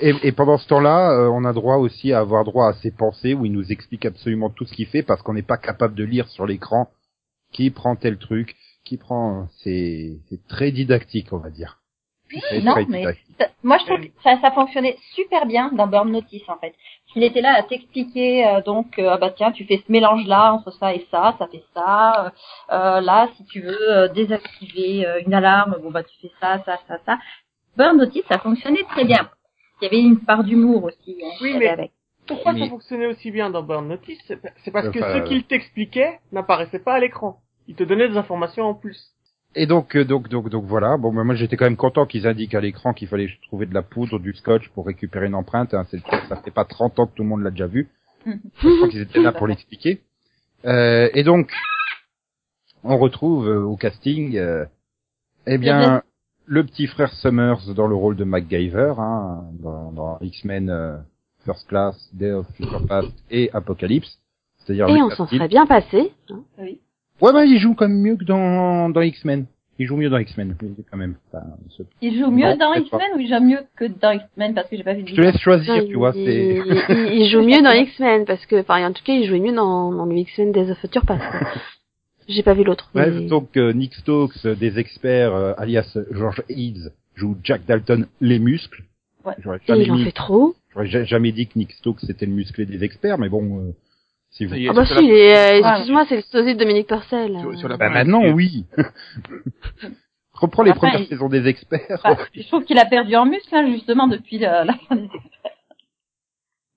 Et, 0.00 0.14
et 0.22 0.32
pendant 0.32 0.58
ce 0.58 0.66
temps-là, 0.68 1.12
euh, 1.12 1.28
on 1.28 1.44
a 1.44 1.52
droit 1.52 1.76
aussi 1.76 2.12
à 2.12 2.18
avoir 2.20 2.44
droit 2.44 2.68
à 2.68 2.72
ses 2.74 2.90
pensées 2.90 3.34
où 3.34 3.44
il 3.46 3.52
nous 3.52 3.70
explique 3.72 4.04
absolument 4.06 4.50
tout 4.50 4.64
ce 4.66 4.74
qu'il 4.74 4.86
fait 4.86 5.02
parce 5.02 5.22
qu'on 5.22 5.34
n'est 5.34 5.42
pas 5.42 5.56
capable 5.58 5.94
de 5.94 6.04
lire 6.04 6.28
sur 6.28 6.46
l'écran 6.46 6.88
qui 7.52 7.70
prend 7.70 7.94
tel 7.94 8.18
truc, 8.18 8.56
qui 8.84 8.96
prend. 8.96 9.46
C'est 9.62 10.18
c'est 10.28 10.46
très 10.48 10.72
didactique, 10.72 11.32
on 11.32 11.38
va 11.38 11.50
dire. 11.50 11.78
Non, 12.64 12.74
mais 12.88 13.02
ça- 13.38 13.46
moi 13.62 13.78
je 13.78 13.84
trouve 13.84 14.00
que 14.00 14.10
ça, 14.24 14.40
ça 14.40 14.50
fonctionnait 14.50 14.96
super 15.14 15.46
bien 15.46 15.70
dans 15.72 15.86
Burn 15.86 16.10
Notice 16.10 16.48
en 16.48 16.56
fait. 16.56 16.74
Il 17.14 17.22
était 17.22 17.40
là 17.42 17.54
à 17.56 17.62
t'expliquer 17.62 18.44
euh, 18.46 18.60
donc 18.62 18.98
euh, 18.98 19.10
ah 19.12 19.18
bah 19.18 19.30
tiens 19.30 19.52
tu 19.52 19.64
fais 19.66 19.80
ce 19.86 19.92
mélange 19.92 20.26
là 20.26 20.52
entre 20.52 20.72
ça 20.72 20.92
et 20.94 21.06
ça, 21.12 21.36
ça 21.38 21.46
fait 21.46 21.62
ça. 21.74 22.24
euh, 22.26 22.30
euh, 22.74 23.00
là 23.00 23.28
si 23.36 23.44
tu 23.44 23.60
veux 23.60 23.92
euh, 23.92 24.08
désactiver 24.08 25.06
euh, 25.06 25.20
une 25.24 25.34
alarme, 25.34 25.76
bon 25.80 25.90
bah 25.92 26.02
tu 26.02 26.16
fais 26.20 26.32
ça, 26.40 26.60
ça, 26.64 26.80
ça, 26.88 26.98
ça. 27.06 27.18
Burn 27.76 27.96
Notice 27.98 28.24
ça 28.28 28.38
fonctionnait 28.38 28.84
très 28.90 29.04
bien. 29.04 29.30
Il 29.80 29.84
y 29.84 29.88
avait 29.88 30.00
une 30.02 30.18
part 30.20 30.44
d'humour 30.44 30.84
aussi. 30.84 31.16
hein, 31.22 31.30
Oui, 31.42 31.54
mais- 31.58 31.68
avec. 31.68 31.92
Pourquoi 32.26 32.54
Mais- 32.54 32.60
ça 32.60 32.68
fonctionnait 32.68 33.06
aussi 33.06 33.30
bien 33.30 33.50
dans 33.50 33.62
Burn 33.62 33.86
Notice? 33.86 34.18
C'est 34.26 34.70
parce 34.70 34.88
que 34.88 34.98
Enfin, 34.98 35.18
ce 35.24 35.28
qu'il 35.28 35.44
t'expliquait 35.44 36.20
n'apparaissait 36.32 36.78
pas 36.78 36.94
à 36.94 37.00
l'écran. 37.00 37.40
Il 37.68 37.74
te 37.74 37.84
donnait 37.84 38.08
des 38.08 38.16
informations 38.16 38.64
en 38.64 38.74
plus. 38.74 39.10
Et 39.54 39.66
donc, 39.66 39.94
euh, 39.94 40.04
donc, 40.04 40.28
donc, 40.28 40.48
donc 40.48 40.64
voilà. 40.64 40.96
Bon, 40.96 41.12
bah, 41.12 41.22
moi, 41.22 41.34
j'étais 41.34 41.56
quand 41.56 41.66
même 41.66 41.76
content 41.76 42.06
qu'ils 42.06 42.26
indiquent 42.26 42.54
à 42.54 42.60
l'écran 42.60 42.92
qu'il 42.94 43.08
fallait 43.08 43.28
trouver 43.46 43.66
de 43.66 43.74
la 43.74 43.82
poudre, 43.82 44.18
du 44.18 44.32
scotch 44.34 44.68
pour 44.70 44.86
récupérer 44.86 45.26
une 45.26 45.34
empreinte. 45.34 45.74
Hein. 45.74 45.84
C'est 45.90 46.00
ça 46.28 46.36
fait 46.36 46.50
pas 46.50 46.64
30 46.64 46.98
ans 46.98 47.06
que 47.06 47.14
tout 47.14 47.22
le 47.22 47.28
monde 47.28 47.42
l'a 47.42 47.50
déjà 47.50 47.66
vu. 47.66 47.88
Je 48.26 48.76
crois 48.76 48.88
qu'ils 48.88 49.02
étaient 49.02 49.20
là 49.20 49.32
pour 49.32 49.46
l'expliquer. 49.46 50.00
Euh, 50.64 51.10
et 51.12 51.24
donc, 51.24 51.52
on 52.84 52.96
retrouve 52.96 53.48
euh, 53.48 53.62
au 53.62 53.76
casting, 53.76 54.36
euh, 54.38 54.64
eh 55.46 55.58
bien, 55.58 56.02
le 56.46 56.64
petit 56.64 56.86
frère 56.86 57.12
Summers 57.14 57.74
dans 57.74 57.86
le 57.86 57.94
rôle 57.94 58.16
de 58.16 58.24
MacGyver, 58.24 58.94
hein, 58.98 59.44
dans, 59.62 59.92
dans 59.92 60.18
X-Men 60.20 60.68
euh, 60.70 60.96
First 61.44 61.68
Class, 61.68 61.96
Day 62.12 62.32
of 62.32 62.46
Future 62.56 62.86
Past 62.86 63.12
et 63.30 63.50
Apocalypse. 63.52 64.18
C'est-à-dire 64.58 64.88
Et 64.88 65.02
on 65.02 65.10
s'en 65.10 65.26
serait 65.26 65.48
bien 65.48 65.66
passé. 65.66 66.12
hein. 66.30 66.42
Ouais, 66.58 67.32
bah, 67.32 67.44
il 67.44 67.58
joue 67.58 67.74
quand 67.74 67.88
même 67.88 68.00
mieux 68.00 68.16
que 68.16 68.24
dans, 68.24 68.88
dans 68.88 69.00
X-Men. 69.02 69.46
Il 69.78 69.86
joue 69.86 69.96
mieux 69.96 70.08
dans 70.08 70.18
X-Men, 70.18 70.56
quand 70.90 70.96
même. 70.96 71.16
Enfin, 71.32 71.44
ce- 71.70 71.82
Il 72.00 72.16
joue 72.18 72.30
mieux 72.30 72.48
Non, 72.50 72.56
dans. 72.56 72.74
X-Men 72.74 73.08
ou 73.16 73.18
il 73.18 73.28
joue 73.28 73.42
mieux 73.44 73.58
que 73.76 73.84
dans 73.86 74.12
X-Men? 74.12 74.54
Parce 74.54 74.68
que 74.68 74.76
j'ai 74.76 74.84
pas 74.84 74.94
vu 74.94 75.02
Je 75.06 75.14
te 75.16 75.20
laisse 75.20 75.36
choisir, 75.38 75.74
Non, 75.76 75.86
tu 75.86 75.94
vois, 75.96 76.12
il- 76.14 76.62
il 77.12 77.28
joue 77.28 77.42
mieux 77.42 77.60
dans 77.60 77.72
X-Men 77.72 78.24
parce 78.24 78.46
que, 78.46 78.60
enfin, 78.60 78.86
en 78.88 78.92
tout 78.92 79.02
cas, 79.04 79.14
il 79.14 79.26
jouait 79.26 79.40
mieux 79.40 79.52
dans, 79.54 79.90
dans 79.92 80.06
le 80.06 80.16
X-Men 80.16 80.52
Days 80.52 80.70
of 80.70 80.78
Future 80.78 81.04
Past. 81.04 81.22
J'ai 82.28 82.42
pas 82.42 82.54
vu 82.54 82.64
l'autre. 82.64 82.90
Bref, 82.94 83.14
mais- 83.14 83.26
donc 83.26 83.56
euh, 83.56 83.72
Nick 83.72 83.94
Stokes, 83.94 84.44
euh, 84.46 84.54
des 84.54 84.78
experts, 84.78 85.34
euh, 85.34 85.52
alias 85.58 85.96
George 86.10 86.42
Eads, 86.48 86.90
joue 87.14 87.36
Jack 87.42 87.64
Dalton, 87.66 88.06
les 88.20 88.38
muscles. 88.38 88.82
Ouais. 89.24 89.34
J'aurais 89.40 89.58
Et 89.58 89.66
jamais, 89.66 89.84
il 89.84 89.92
en 89.92 89.96
mis- 89.96 90.04
fait 90.04 90.12
trop. 90.12 90.54
j'aurais 90.72 90.86
ja- 90.86 91.04
jamais 91.04 91.32
dit 91.32 91.46
que 91.46 91.58
Nick 91.58 91.72
Stokes 91.72 92.00
c'était 92.00 92.26
le 92.26 92.32
musclé 92.32 92.66
des 92.66 92.82
experts, 92.84 93.18
mais 93.18 93.28
bon, 93.28 93.60
euh, 93.60 93.72
si 94.30 94.44
vous... 94.46 94.54
Ah 94.68 94.72
bah 94.72 94.84
si, 94.86 94.94
la- 94.94 95.54
euh, 95.54 95.58
excuse-moi, 95.72 96.04
c'est 96.08 96.16
le 96.16 96.22
sosie 96.22 96.54
de 96.54 96.58
Dominique 96.58 96.88
Purcell. 96.88 97.38
Sur- 97.40 97.58
sur 97.58 97.68
la 97.68 97.76
Bah 97.76 97.88
maintenant, 97.90 98.22
oui. 98.32 98.64
Reprends 100.32 100.62
les 100.64 100.72
Après, 100.72 100.88
premières 100.88 101.00
il- 101.02 101.06
saisons 101.08 101.28
des 101.28 101.46
experts. 101.46 102.00
Enfin, 102.04 102.16
je 102.34 102.42
trouve 102.48 102.64
qu'il 102.64 102.78
a 102.78 102.84
perdu 102.86 103.14
en 103.16 103.24
muscle 103.24 103.54
hein, 103.54 103.70
justement 103.72 104.08
depuis 104.08 104.38
la, 104.38 104.64
la 104.64 104.74
fin 104.74 104.96
des 104.96 105.08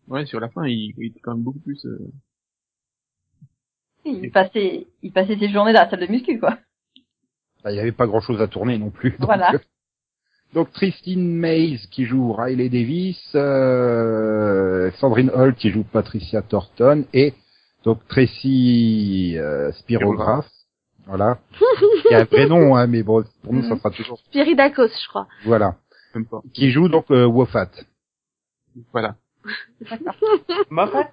Ouais, 0.08 0.26
sur 0.26 0.40
la 0.40 0.48
fin, 0.50 0.66
il, 0.68 0.94
il 0.98 1.08
était 1.08 1.20
quand 1.20 1.34
même 1.34 1.44
beaucoup 1.44 1.60
plus. 1.60 1.84
euh, 1.86 1.98
Il 4.08 4.32
passait, 4.32 4.88
il 5.04 5.12
passait 5.12 5.38
ses 5.38 5.50
journées 5.50 5.74
dans 5.74 5.82
la 5.82 5.90
salle 5.90 6.00
de 6.02 6.08
muscu, 6.12 6.40
quoi. 6.40 6.58
Bah, 7.64 7.72
Il 7.72 7.76
n'y 7.76 7.80
avait 7.80 7.92
pas 7.92 8.08
grand-chose 8.08 8.42
à 8.42 8.48
tourner 8.48 8.78
non 8.78 8.90
plus. 8.90 9.12
Donc, 9.20 9.28
Voilà. 9.28 9.54
euh, 9.54 9.60
donc 10.54 10.72
Christine 10.72 11.28
Mays 11.36 11.80
qui 11.92 12.06
joue 12.06 12.32
Riley 12.32 12.70
Davis, 12.70 13.20
euh, 13.36 14.90
Sandrine 15.00 15.30
Holt 15.34 15.58
qui 15.58 15.70
joue 15.72 15.84
Patricia 15.84 16.42
Thornton 16.42 17.06
et 17.14 17.34
donc 17.84 18.08
Tracy 18.08 19.36
euh, 19.38 19.72
Spirograph. 19.74 20.48
Voilà. 21.06 21.40
Il 22.10 22.12
y 22.12 22.16
a 22.16 22.20
un 22.22 22.24
vrai 22.24 22.48
nom, 22.48 22.76
hein, 22.76 22.88
mais 22.88 23.04
bon, 23.04 23.24
pour 23.44 23.54
nous, 23.54 23.62
ça 23.64 23.78
sera 23.78 23.92
toujours... 23.92 24.20
Spiridakos, 24.20 24.88
je 24.88 25.08
crois. 25.10 25.28
Voilà. 25.44 25.76
même 26.16 26.26
pas. 26.26 26.42
Qui 26.54 26.72
joue 26.72 26.88
donc 26.90 27.12
euh, 27.12 27.26
Wofat. 27.26 27.70
Voilà. 28.94 29.16
Moffat? 30.70 31.12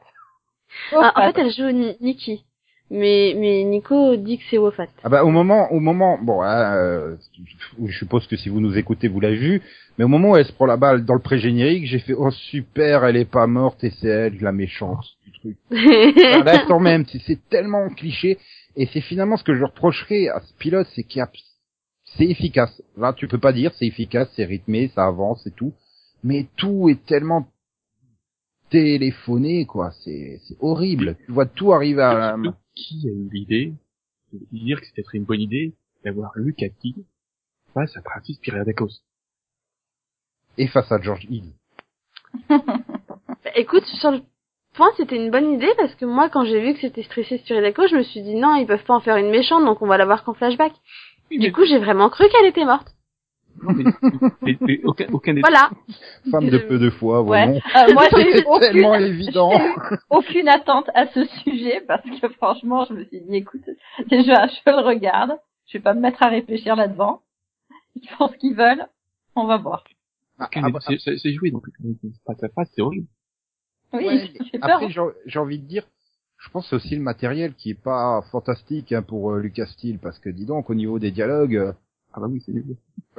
Ah, 0.92 1.12
en 1.16 1.32
fait, 1.32 1.40
elle 1.40 1.52
joue 1.52 1.70
Ni- 1.70 1.96
Nikki. 2.00 2.44
Mais, 2.96 3.34
mais 3.36 3.64
Nico 3.64 4.14
dit 4.14 4.38
que 4.38 4.44
c'est 4.48 4.56
Wofat. 4.58 4.86
Ah 5.02 5.08
bah 5.08 5.24
au 5.24 5.30
moment, 5.30 5.72
au 5.72 5.80
moment, 5.80 6.16
bon, 6.22 6.42
hein, 6.42 6.76
euh, 6.76 7.16
je 7.84 7.98
suppose 7.98 8.24
que 8.28 8.36
si 8.36 8.48
vous 8.48 8.60
nous 8.60 8.78
écoutez, 8.78 9.08
vous 9.08 9.18
l'avez 9.18 9.34
vu, 9.36 9.62
mais 9.98 10.04
au 10.04 10.08
moment 10.08 10.30
où 10.30 10.36
elle 10.36 10.44
se 10.46 10.52
prend 10.52 10.66
la 10.66 10.76
balle 10.76 11.04
dans 11.04 11.14
le 11.14 11.20
pré-générique, 11.20 11.86
j'ai 11.86 11.98
fait 11.98 12.14
oh 12.16 12.30
super, 12.30 13.04
elle 13.04 13.16
est 13.16 13.24
pas 13.24 13.48
morte 13.48 13.82
et 13.82 13.90
c'est 13.90 14.06
elle 14.06 14.38
la 14.40 14.52
méchante 14.52 15.04
du 15.26 15.32
truc. 15.32 15.56
Enfin, 15.72 16.44
là 16.44 16.64
quand 16.68 16.78
même, 16.78 17.04
c'est- 17.06 17.48
tellement 17.48 17.88
cliché 17.88 18.38
et 18.76 18.86
c'est 18.92 19.00
finalement 19.00 19.36
ce 19.36 19.42
que 19.44 19.56
je 19.56 19.64
reprocherais 19.64 20.28
à 20.28 20.40
ce 20.40 20.52
pilote, 20.58 20.86
c'est 20.94 21.02
qu'il 21.02 21.18
y 21.18 21.22
a, 21.22 21.30
c'est 22.16 22.26
efficace. 22.26 22.80
Là, 22.96 23.12
tu 23.12 23.26
peux 23.26 23.38
pas 23.38 23.52
dire 23.52 23.72
c'est 23.74 23.86
efficace, 23.86 24.30
c'est 24.36 24.44
rythmé, 24.44 24.92
ça 24.94 25.04
avance 25.06 25.44
et 25.48 25.50
tout, 25.50 25.72
mais 26.22 26.46
tout 26.56 26.88
est 26.88 27.04
tellement 27.06 27.48
téléphoné 28.70 29.66
quoi, 29.66 29.90
c'est 30.04 30.38
c'est 30.46 30.56
horrible. 30.60 31.16
Tu 31.26 31.32
vois 31.32 31.46
tout 31.46 31.72
arriver 31.72 32.02
à 32.02 32.14
la 32.14 32.36
qui 32.74 33.08
a 33.08 33.12
eu 33.12 33.28
l'idée 33.32 33.72
de 34.32 34.38
dire 34.52 34.80
que 34.80 34.86
c'était 34.86 35.02
une 35.14 35.24
bonne 35.24 35.40
idée 35.40 35.74
d'avoir 36.04 36.32
Luke 36.36 36.62
Hattie 36.62 36.94
face 37.72 37.96
à 37.96 38.02
Travis 38.02 38.38
Pyriadakos. 38.40 39.02
Et 40.58 40.68
face 40.68 40.90
à 40.92 41.00
George 41.00 41.24
Hill. 41.28 41.52
Bah, 42.48 42.58
écoute, 43.56 43.84
sur 43.84 44.12
le 44.12 44.22
point, 44.74 44.90
c'était 44.96 45.16
une 45.16 45.30
bonne 45.30 45.52
idée 45.52 45.72
parce 45.76 45.94
que 45.94 46.04
moi, 46.04 46.28
quand 46.28 46.44
j'ai 46.44 46.60
vu 46.60 46.74
que 46.74 46.80
c'était 46.80 47.02
stressé 47.02 47.38
Spiridako, 47.38 47.88
je 47.88 47.96
me 47.96 48.02
suis 48.02 48.22
dit 48.22 48.34
non, 48.34 48.56
ils 48.56 48.66
peuvent 48.66 48.84
pas 48.84 48.94
en 48.94 49.00
faire 49.00 49.16
une 49.16 49.30
méchante, 49.30 49.64
donc 49.64 49.82
on 49.82 49.86
va 49.86 49.96
la 49.96 50.04
voir 50.04 50.24
qu'en 50.24 50.34
flashback. 50.34 50.72
Oui, 51.30 51.38
Du 51.38 51.52
coup, 51.52 51.64
j'ai 51.64 51.78
vraiment 51.78 52.10
cru 52.10 52.28
qu'elle 52.28 52.46
était 52.46 52.64
morte. 52.64 52.88
Non, 53.62 53.72
mais, 53.72 53.84
mais- 54.42 54.58
mais 54.60 54.80
aucun, 54.84 55.06
aucun 55.12 55.34
des 55.34 55.40
Voilà. 55.40 55.70
Femme 56.30 56.48
de 56.50 56.58
peu 56.58 56.78
de 56.78 56.90
foi, 56.90 57.22
Ouais. 57.22 57.44
vraiment. 57.46 57.60
Euh, 57.76 57.92
moi, 57.94 58.04
j'ai 58.14 58.28
eu 58.30 58.32
C'est 58.38 58.44
aucune, 58.46 58.60
tellement 58.60 58.94
évident. 58.94 59.50
aucune 60.10 60.48
attente 60.48 60.90
à 60.94 61.06
ce 61.08 61.24
sujet 61.42 61.82
parce 61.86 62.02
que 62.20 62.28
franchement, 62.30 62.84
je 62.88 62.94
me 62.94 63.04
suis 63.04 63.20
dit, 63.20 63.36
écoute, 63.36 63.68
déjà, 64.10 64.46
je 64.46 64.70
le 64.70 64.80
regarde, 64.86 65.32
je 65.66 65.78
vais 65.78 65.82
pas 65.82 65.94
me 65.94 66.00
mettre 66.00 66.22
à 66.22 66.28
réfléchir 66.28 66.76
là-dedans. 66.76 67.20
Ils 67.96 68.08
font 68.08 68.28
ce 68.28 68.36
qu'ils 68.36 68.54
veulent, 68.56 68.86
on 69.36 69.46
va 69.46 69.56
voir. 69.56 69.84
Ah, 70.38 70.48
bah, 70.70 70.80
c'est- 70.80 70.98
c'est 70.98 71.16
c'est 71.16 71.32
joué, 71.32 71.50
donc 71.52 71.64
face 72.26 72.42
à 72.42 72.48
face, 72.48 72.68
c'est 72.74 72.82
horrible. 72.82 73.06
Oui, 73.92 74.04
Ouais, 74.06 74.30
j'ai 74.52 74.58
peur. 74.58 74.70
Après, 74.72 74.90
j'ai 74.90 75.00
j'ai 75.26 75.38
envie 75.38 75.60
de 75.60 75.66
dire, 75.66 75.86
je 76.38 76.50
pense 76.50 76.64
que 76.64 76.70
c'est 76.70 76.76
aussi 76.76 76.96
le 76.96 77.02
matériel 77.02 77.54
qui 77.54 77.70
est 77.70 77.80
pas 77.80 78.20
fantastique 78.32 78.90
hein, 78.92 79.02
pour 79.02 79.30
euh, 79.30 79.38
Lucas 79.40 79.66
Steele, 79.66 80.00
parce 80.00 80.18
que 80.18 80.28
dis 80.30 80.44
donc, 80.46 80.68
au 80.70 80.74
niveau 80.74 80.98
des 80.98 81.12
dialogues, 81.12 81.54
euh, 81.56 81.72
Ah 82.16 82.20
bah 82.20 82.26
oui, 82.30 82.40
c'est 82.46 82.52
nul. 82.52 82.64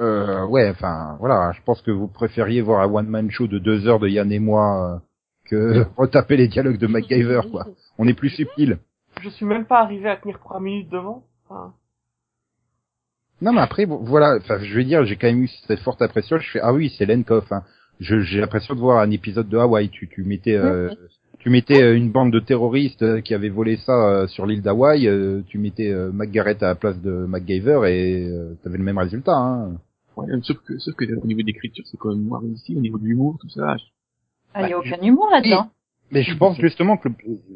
euh, 0.00 0.46
ouais, 0.46 0.70
enfin, 0.70 1.16
voilà, 1.20 1.52
je 1.52 1.60
pense 1.62 1.82
que 1.82 1.90
vous 1.90 2.08
préfériez 2.08 2.62
voir 2.62 2.80
un 2.80 2.90
one-man 2.92 3.30
show 3.30 3.46
de 3.46 3.58
deux 3.58 3.86
heures 3.86 3.98
de 4.00 4.08
Yann 4.08 4.32
et 4.32 4.38
moi 4.38 4.94
euh, 4.94 4.98
que 5.44 5.84
retaper 5.98 6.36
les 6.38 6.48
dialogues 6.48 6.78
de 6.78 6.86
MacGyver, 6.86 7.42
quoi. 7.50 7.66
On 7.98 8.08
est 8.08 8.14
plus 8.14 8.30
subtil. 8.30 8.78
Je 9.20 9.28
suis 9.28 9.44
même 9.46 9.66
pas 9.66 9.80
arrivé 9.80 10.08
à 10.08 10.16
tenir 10.16 10.38
trois 10.40 10.60
minutes 10.60 10.88
devant. 10.90 11.24
Enfin, 11.48 11.74
Non, 13.42 13.52
mais 13.52 13.60
après, 13.60 13.84
bon, 13.86 13.98
voilà, 14.02 14.36
enfin, 14.40 14.58
je 14.60 14.74
veux 14.74 14.84
dire, 14.84 15.04
j'ai 15.04 15.16
quand 15.16 15.26
même 15.26 15.42
eu 15.42 15.48
cette 15.66 15.80
forte 15.80 16.00
impression, 16.00 16.38
je 16.38 16.50
fais, 16.50 16.60
ah 16.62 16.72
oui, 16.72 16.94
c'est 16.96 17.04
Lenkoff, 17.06 17.50
hein. 17.52 17.62
Je- 18.00 18.20
J'ai 18.20 18.40
l'impression 18.40 18.74
de 18.74 18.80
voir 18.80 18.98
un 19.00 19.10
épisode 19.10 19.48
de 19.48 19.56
Hawaï, 19.58 19.88
tu, 19.90 20.08
tu 20.08 20.22
mettais, 20.22 20.56
euh, 20.56 20.90
tu 21.38 21.50
mettais 21.50 21.82
euh, 21.82 21.96
une 21.96 22.10
bande 22.10 22.32
de 22.32 22.40
terroristes 22.40 23.02
euh, 23.02 23.20
qui 23.20 23.34
avaient 23.34 23.48
volé 23.48 23.76
ça 23.76 23.92
euh, 23.92 24.26
sur 24.26 24.46
l'île 24.46 24.62
d'Hawaï, 24.62 25.06
euh, 25.06 25.42
tu 25.46 25.58
mettais 25.58 25.90
euh, 25.90 26.10
McGarrett 26.12 26.62
à 26.62 26.68
la 26.68 26.74
place 26.74 27.00
de 27.00 27.10
MacGyver 27.10 27.80
et 27.86 28.28
euh, 28.28 28.54
t'avais 28.62 28.78
le 28.78 28.84
même 28.84 28.98
résultat, 28.98 29.36
hein. 29.36 29.76
Ouais, 30.16 30.26
sauf 30.42 30.56
que, 30.64 30.78
sauf 30.78 30.94
que 30.94 31.04
au 31.04 31.26
niveau 31.26 31.42
d'écriture, 31.42 31.84
c'est 31.86 31.98
quand 31.98 32.08
même 32.08 32.24
moins 32.24 32.40
réussi, 32.40 32.74
au 32.74 32.80
niveau 32.80 32.98
de 32.98 33.04
l'humour, 33.04 33.36
tout 33.38 33.50
ça. 33.50 33.76
Ah, 34.54 34.62
il 34.62 34.70
y 34.70 34.72
a 34.72 34.78
aucun 34.78 34.98
humour 35.02 35.28
là-dedans. 35.30 35.68
Mais 36.12 36.22
je 36.22 36.36
pense 36.36 36.56
justement 36.60 36.96
que 36.96 37.08
le, 37.08 37.14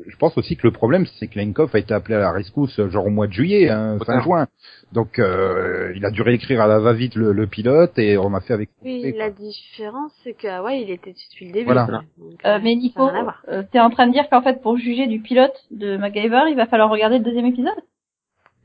je 0.08 0.16
pense 0.16 0.36
aussi 0.36 0.56
que 0.56 0.66
le 0.66 0.72
problème 0.72 1.06
c'est 1.18 1.28
que 1.28 1.38
Lenkoff 1.38 1.72
a 1.74 1.78
été 1.78 1.94
appelé 1.94 2.16
à 2.16 2.18
la 2.18 2.32
rescousse 2.32 2.80
euh, 2.80 2.88
genre 2.90 3.06
au 3.06 3.10
mois 3.10 3.28
de 3.28 3.32
juillet, 3.32 3.68
hein, 3.70 3.96
fin 4.04 4.20
juin. 4.22 4.48
Donc 4.92 5.20
euh, 5.20 5.92
il 5.94 6.04
a 6.04 6.10
dû 6.10 6.20
réécrire 6.22 6.60
à 6.60 6.66
la 6.66 6.80
va-vite 6.80 7.14
le, 7.14 7.30
le 7.32 7.46
pilote 7.46 7.96
et 7.98 8.18
on 8.18 8.34
a 8.34 8.40
fait 8.40 8.52
avec. 8.54 8.70
Oui, 8.84 9.14
la 9.16 9.30
différence, 9.30 10.10
c'est 10.24 10.32
que 10.32 10.48
ah 10.48 10.64
ouais, 10.64 10.82
il 10.82 10.90
était 10.90 11.12
depuis 11.12 11.46
le 11.46 11.52
début. 11.52 11.66
Voilà. 11.66 11.86
Donc, 11.86 12.02
Euh, 12.44 12.58
mais 12.60 12.74
Nico, 12.74 13.08
euh, 13.48 13.62
t'es 13.70 13.78
en 13.78 13.90
train 13.90 14.08
de 14.08 14.12
dire 14.12 14.28
qu'en 14.28 14.42
fait, 14.42 14.60
pour 14.60 14.76
juger 14.76 15.06
du 15.06 15.20
pilote 15.20 15.54
de 15.70 15.96
MacGyver, 15.96 16.42
il 16.50 16.56
va 16.56 16.66
falloir 16.66 16.90
regarder 16.90 17.18
le 17.18 17.24
deuxième 17.24 17.46
épisode? 17.46 17.78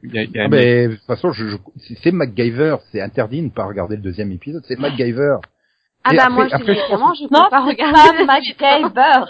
Il 0.03 0.13
y 0.15 0.17
a, 0.19 0.23
il 0.23 0.31
y 0.31 0.39
a 0.39 0.45
Ah, 0.45 0.47
mais 0.47 0.87
de 0.87 0.95
toute 0.95 1.05
façon, 1.05 1.31
je, 1.31 1.45
je- 1.47 1.93
c'est 2.03 2.11
MacGyver, 2.11 2.77
c'est 2.91 3.01
interdit 3.01 3.41
de 3.41 3.45
ne 3.45 3.49
pas 3.51 3.65
regarder 3.65 3.95
le 3.97 4.01
deuxième 4.01 4.31
épisode. 4.31 4.63
C'est 4.67 4.79
MacGyver. 4.79 5.37
Ah 6.03 6.13
Et 6.13 6.17
bah 6.17 6.23
après- 6.23 6.33
moi, 6.35 6.47
je 6.47 6.55
après, 6.55 6.73
je 6.75 6.85
clairement, 6.87 7.13
je 7.13 7.23
Non, 7.31 7.43
peux 7.45 7.49
pas 7.51 7.65
regarder. 7.65 7.93
pas 8.17 8.25
MacGyver 8.25 9.25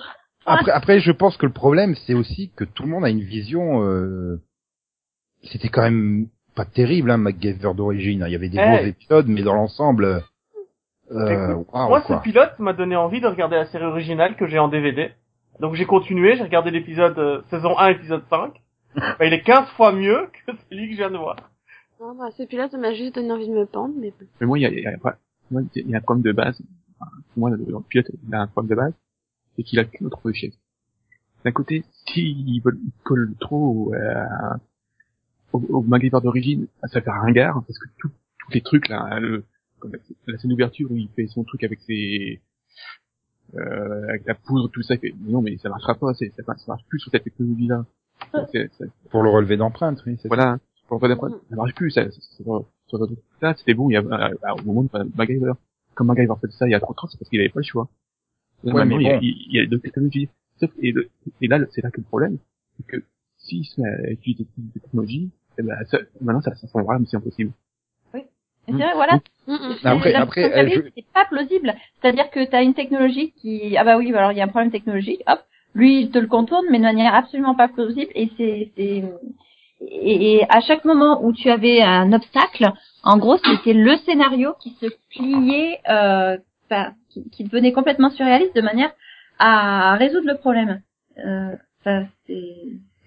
Après, 0.46 0.72
après, 0.72 1.00
je 1.00 1.12
pense 1.12 1.38
que 1.38 1.46
le 1.46 1.52
problème, 1.52 1.96
c'est 2.06 2.14
aussi 2.14 2.52
que 2.56 2.64
tout 2.64 2.84
le 2.84 2.90
monde 2.90 3.04
a 3.06 3.10
une 3.10 3.22
vision. 3.22 3.84
euh, 3.84 4.42
C'était 5.44 5.70
quand 5.70 5.82
même 5.84 6.28
pas 6.56 6.66
terrible, 6.66 7.12
hein, 7.12 7.18
MacGyver 7.18 7.74
d'origine. 7.76 8.24
Il 8.28 8.32
y 8.32 8.36
avait 8.36 8.50
des 8.50 8.58
Eh. 8.60 8.66
bons 8.66 8.86
épisodes, 8.88 9.28
mais 9.28 9.42
dans 9.44 9.54
l'ensemble, 9.56 10.24
euh, 11.12 11.52
Écoute, 11.52 11.68
moi, 11.74 12.02
ce 12.08 12.14
pilote 12.22 12.58
m'a 12.60 12.74
donné 12.74 12.96
envie 12.96 13.22
de 13.22 13.28
regarder 13.28 13.56
la 13.58 13.66
série 13.68 13.84
originale 13.86 14.36
que 14.36 14.48
j'ai 14.48 14.58
en 14.60 14.68
DVD. 14.68 15.12
Donc 15.60 15.76
j'ai 15.76 15.86
continué, 15.86 16.36
j'ai 16.36 16.44
regardé 16.44 16.72
l'épisode 16.72 17.18
euh, 17.20 17.42
saison 17.50 17.78
1, 17.78 17.90
épisode 17.90 18.24
5. 18.30 18.54
Bah, 18.96 19.26
il 19.26 19.34
est 19.34 19.42
15 19.44 19.68
fois 19.76 19.92
mieux 19.92 20.30
que 20.48 20.54
celui 20.70 20.88
que 20.88 20.92
je 20.94 20.98
viens 20.98 21.12
de 21.12 21.18
voir. 21.18 21.36
Non, 22.02 22.16
bah, 22.16 22.30
ce 22.38 22.44
pilote 22.44 22.72
ça 22.72 22.78
m'a 22.78 22.94
juste 22.94 23.16
donné 23.16 23.32
envie 23.32 23.48
de 23.48 23.54
me 23.54 23.66
pendre, 23.66 23.94
mais 24.00 24.12
bon. 24.12 24.26
Mais 24.42 24.48
moi, 24.48 24.58
il 24.58 24.62
y 24.62 24.66
a, 24.66 24.70
il 24.70 24.80
y 24.80 24.88
a, 24.88 24.96
moi, 25.52 25.62
il 25.76 25.90
y 25.90 25.94
a 25.94 25.98
un 25.98 26.02
problème 26.02 26.24
de 26.24 26.32
base. 26.32 26.62
Enfin, 27.00 27.12
pour 27.34 27.40
moi, 27.40 27.50
le, 27.52 27.58
le 27.58 27.80
pilote, 27.90 28.08
il 28.28 28.34
a 28.36 28.42
un 28.42 28.48
problème 28.48 28.70
de 28.70 28.76
base. 28.76 28.94
C'est 29.56 29.64
qu'il 29.64 29.80
a 29.80 29.86
autre 30.02 30.32
chaise. 30.34 30.58
D'un 31.44 31.52
côté, 31.52 31.84
s'il 32.08 32.62
veulent- 32.64 32.80
il 32.84 32.92
colle 33.04 33.34
trop 33.40 33.94
euh, 33.94 34.26
au, 35.54 35.60
au 35.70 35.82
MacGyver 35.82 36.20
d'origine, 36.22 36.68
ça 36.84 37.02
fait 37.02 37.10
ringard, 37.12 37.64
parce 37.66 37.80
que 37.80 37.88
tout, 38.00 38.10
tous 38.40 38.52
les 38.52 38.62
trucs, 38.62 38.90
là, 38.90 39.20
le, 39.20 39.46
comme 39.80 39.92
la, 40.28 40.38
scène 40.38 40.50
d'ouverture 40.52 40.92
où 40.92 40.98
il 40.98 41.10
fait 41.16 41.28
son 41.28 41.44
truc 41.44 41.64
avec 41.64 41.80
ses, 41.82 42.42
euh, 43.56 44.04
avec 44.10 44.26
la 44.26 44.36
poudre, 44.36 44.70
tout 44.70 44.82
ça, 44.82 44.96
il 44.96 45.00
fait, 45.00 45.14
non, 45.22 45.42
mais 45.42 45.58
ça 45.58 45.70
marchera 45.70 45.96
pas, 45.96 46.14
ça, 46.14 46.26
ça 46.36 46.54
marche 46.68 46.84
plus 46.90 47.00
sur 47.00 47.12
cette 47.12 47.24
technologie-là. 47.24 47.86
Pour 49.12 49.24
le 49.24 49.30
relevé 49.30 49.58
d'empreinte, 49.58 50.02
oui. 50.06 50.18
voilà, 50.26 50.58
pour 50.88 51.00
faire 51.00 51.10
des 51.10 51.16
problèmes, 51.16 51.40
ça 51.50 51.56
marche 51.56 51.76
plus, 51.76 51.92
ça, 51.92 52.10
ça, 52.10 52.18
ça, 52.22 52.44
ça, 52.44 52.98
ça, 52.98 53.06
ça, 53.42 53.54
c'était 53.58 53.74
bon, 53.74 53.90
il 53.90 53.94
y 53.94 53.98
a, 53.98 54.02
euh, 54.02 54.34
euh, 54.44 54.54
au 54.60 54.64
moment 54.64 54.84
de 54.84 54.90
MacGyver. 55.16 55.54
Comme 55.94 56.08
MacGyver 56.08 56.34
fait 56.42 56.52
ça 56.52 56.68
il 56.68 56.72
y 56.72 56.76
a 56.76 56.80
30 56.80 57.04
ans, 57.04 57.08
c'est 57.08 57.18
parce 57.18 57.30
qu'il 57.30 57.40
avait 57.40 57.50
pas 57.50 57.60
le 57.60 57.66
choix. 57.66 57.88
Ouais, 58.74 58.86
mais 58.86 58.96
il 58.96 59.02
y 59.02 59.10
a- 59.10 59.14
bon. 59.16 59.20
il 59.22 59.54
y 59.56 59.60
a 59.60 59.66
d'autres 59.66 59.84
technologies. 59.84 60.30
Sauf, 60.60 60.72
et, 60.82 60.92
le- 60.92 61.10
et 61.42 61.48
là, 61.48 61.60
c'est 61.72 61.84
là 61.84 61.92
que 61.92 61.98
le 62.02 62.06
problème, 62.06 62.38
c'est 62.78 62.86
que 62.88 63.04
s'il 63.38 63.66
se 63.66 63.80
met 63.82 63.90
à 63.90 64.12
utiliser 64.12 64.46
des 64.58 64.80
technologies, 64.80 65.30
eh 65.58 65.64
ben, 65.64 65.76
ça, 65.86 66.00
maintenant, 66.22 66.42
ça, 66.42 66.56
ça 66.56 66.68
semble 66.68 66.86
vraiment 66.86 67.06
c'est 67.06 67.18
impossible. 67.18 67.52
C'est 68.68 68.72
vrai, 68.72 68.94
voilà. 68.96 69.20
Mm, 69.48 69.54
mm. 69.54 69.76
C'est- 69.80 69.88
Après- 69.88 70.14
après, 70.16 70.50
t'avais, 70.52 70.92
c'est 70.96 71.06
pas 71.14 71.26
plausible. 71.26 71.76
C'est-à-dire 72.02 72.32
que 72.32 72.44
t'as 72.50 72.64
une 72.64 72.74
technologie 72.74 73.32
qui, 73.34 73.78
ah 73.78 73.84
bah 73.84 73.96
oui, 73.98 74.12
alors 74.12 74.32
il 74.32 74.38
y 74.40 74.42
a 74.42 74.46
un 74.46 74.48
problème 74.48 74.72
technologique, 74.72 75.22
hop, 75.28 75.40
lui 75.76 76.02
il 76.02 76.10
te 76.10 76.18
le 76.18 76.26
contourne, 76.26 76.66
mais 76.72 76.80
de 76.80 76.84
manière 76.84 77.14
absolument 77.14 77.54
pas 77.54 77.68
plausible, 77.68 78.12
et 78.16 78.32
c'est, 78.38 78.72
c'est, 78.76 79.04
et, 79.82 80.36
et 80.38 80.46
à 80.50 80.62
chaque 80.62 80.84
moment 80.84 81.24
où 81.24 81.32
tu 81.32 81.50
avais 81.52 81.82
un 81.84 82.12
obstacle, 82.12 82.72
en 83.04 83.18
gros, 83.20 83.38
c'était 83.38 83.74
le 83.74 83.98
scénario 83.98 84.54
qui 84.60 84.72
se 84.82 84.88
pliait, 85.12 85.80
euh, 85.88 86.38
enfin, 86.66 86.94
qui, 87.16 87.30
qui 87.30 87.44
devenait 87.46 87.72
complètement 87.72 88.10
surréaliste 88.10 88.56
de 88.56 88.62
manière 88.62 88.92
à 89.40 89.96
résoudre 89.96 90.28
le 90.28 90.38
problème. 90.38 90.82
Euh, 91.26 91.56
enfin, 91.82 92.06
c'est, 92.28 92.44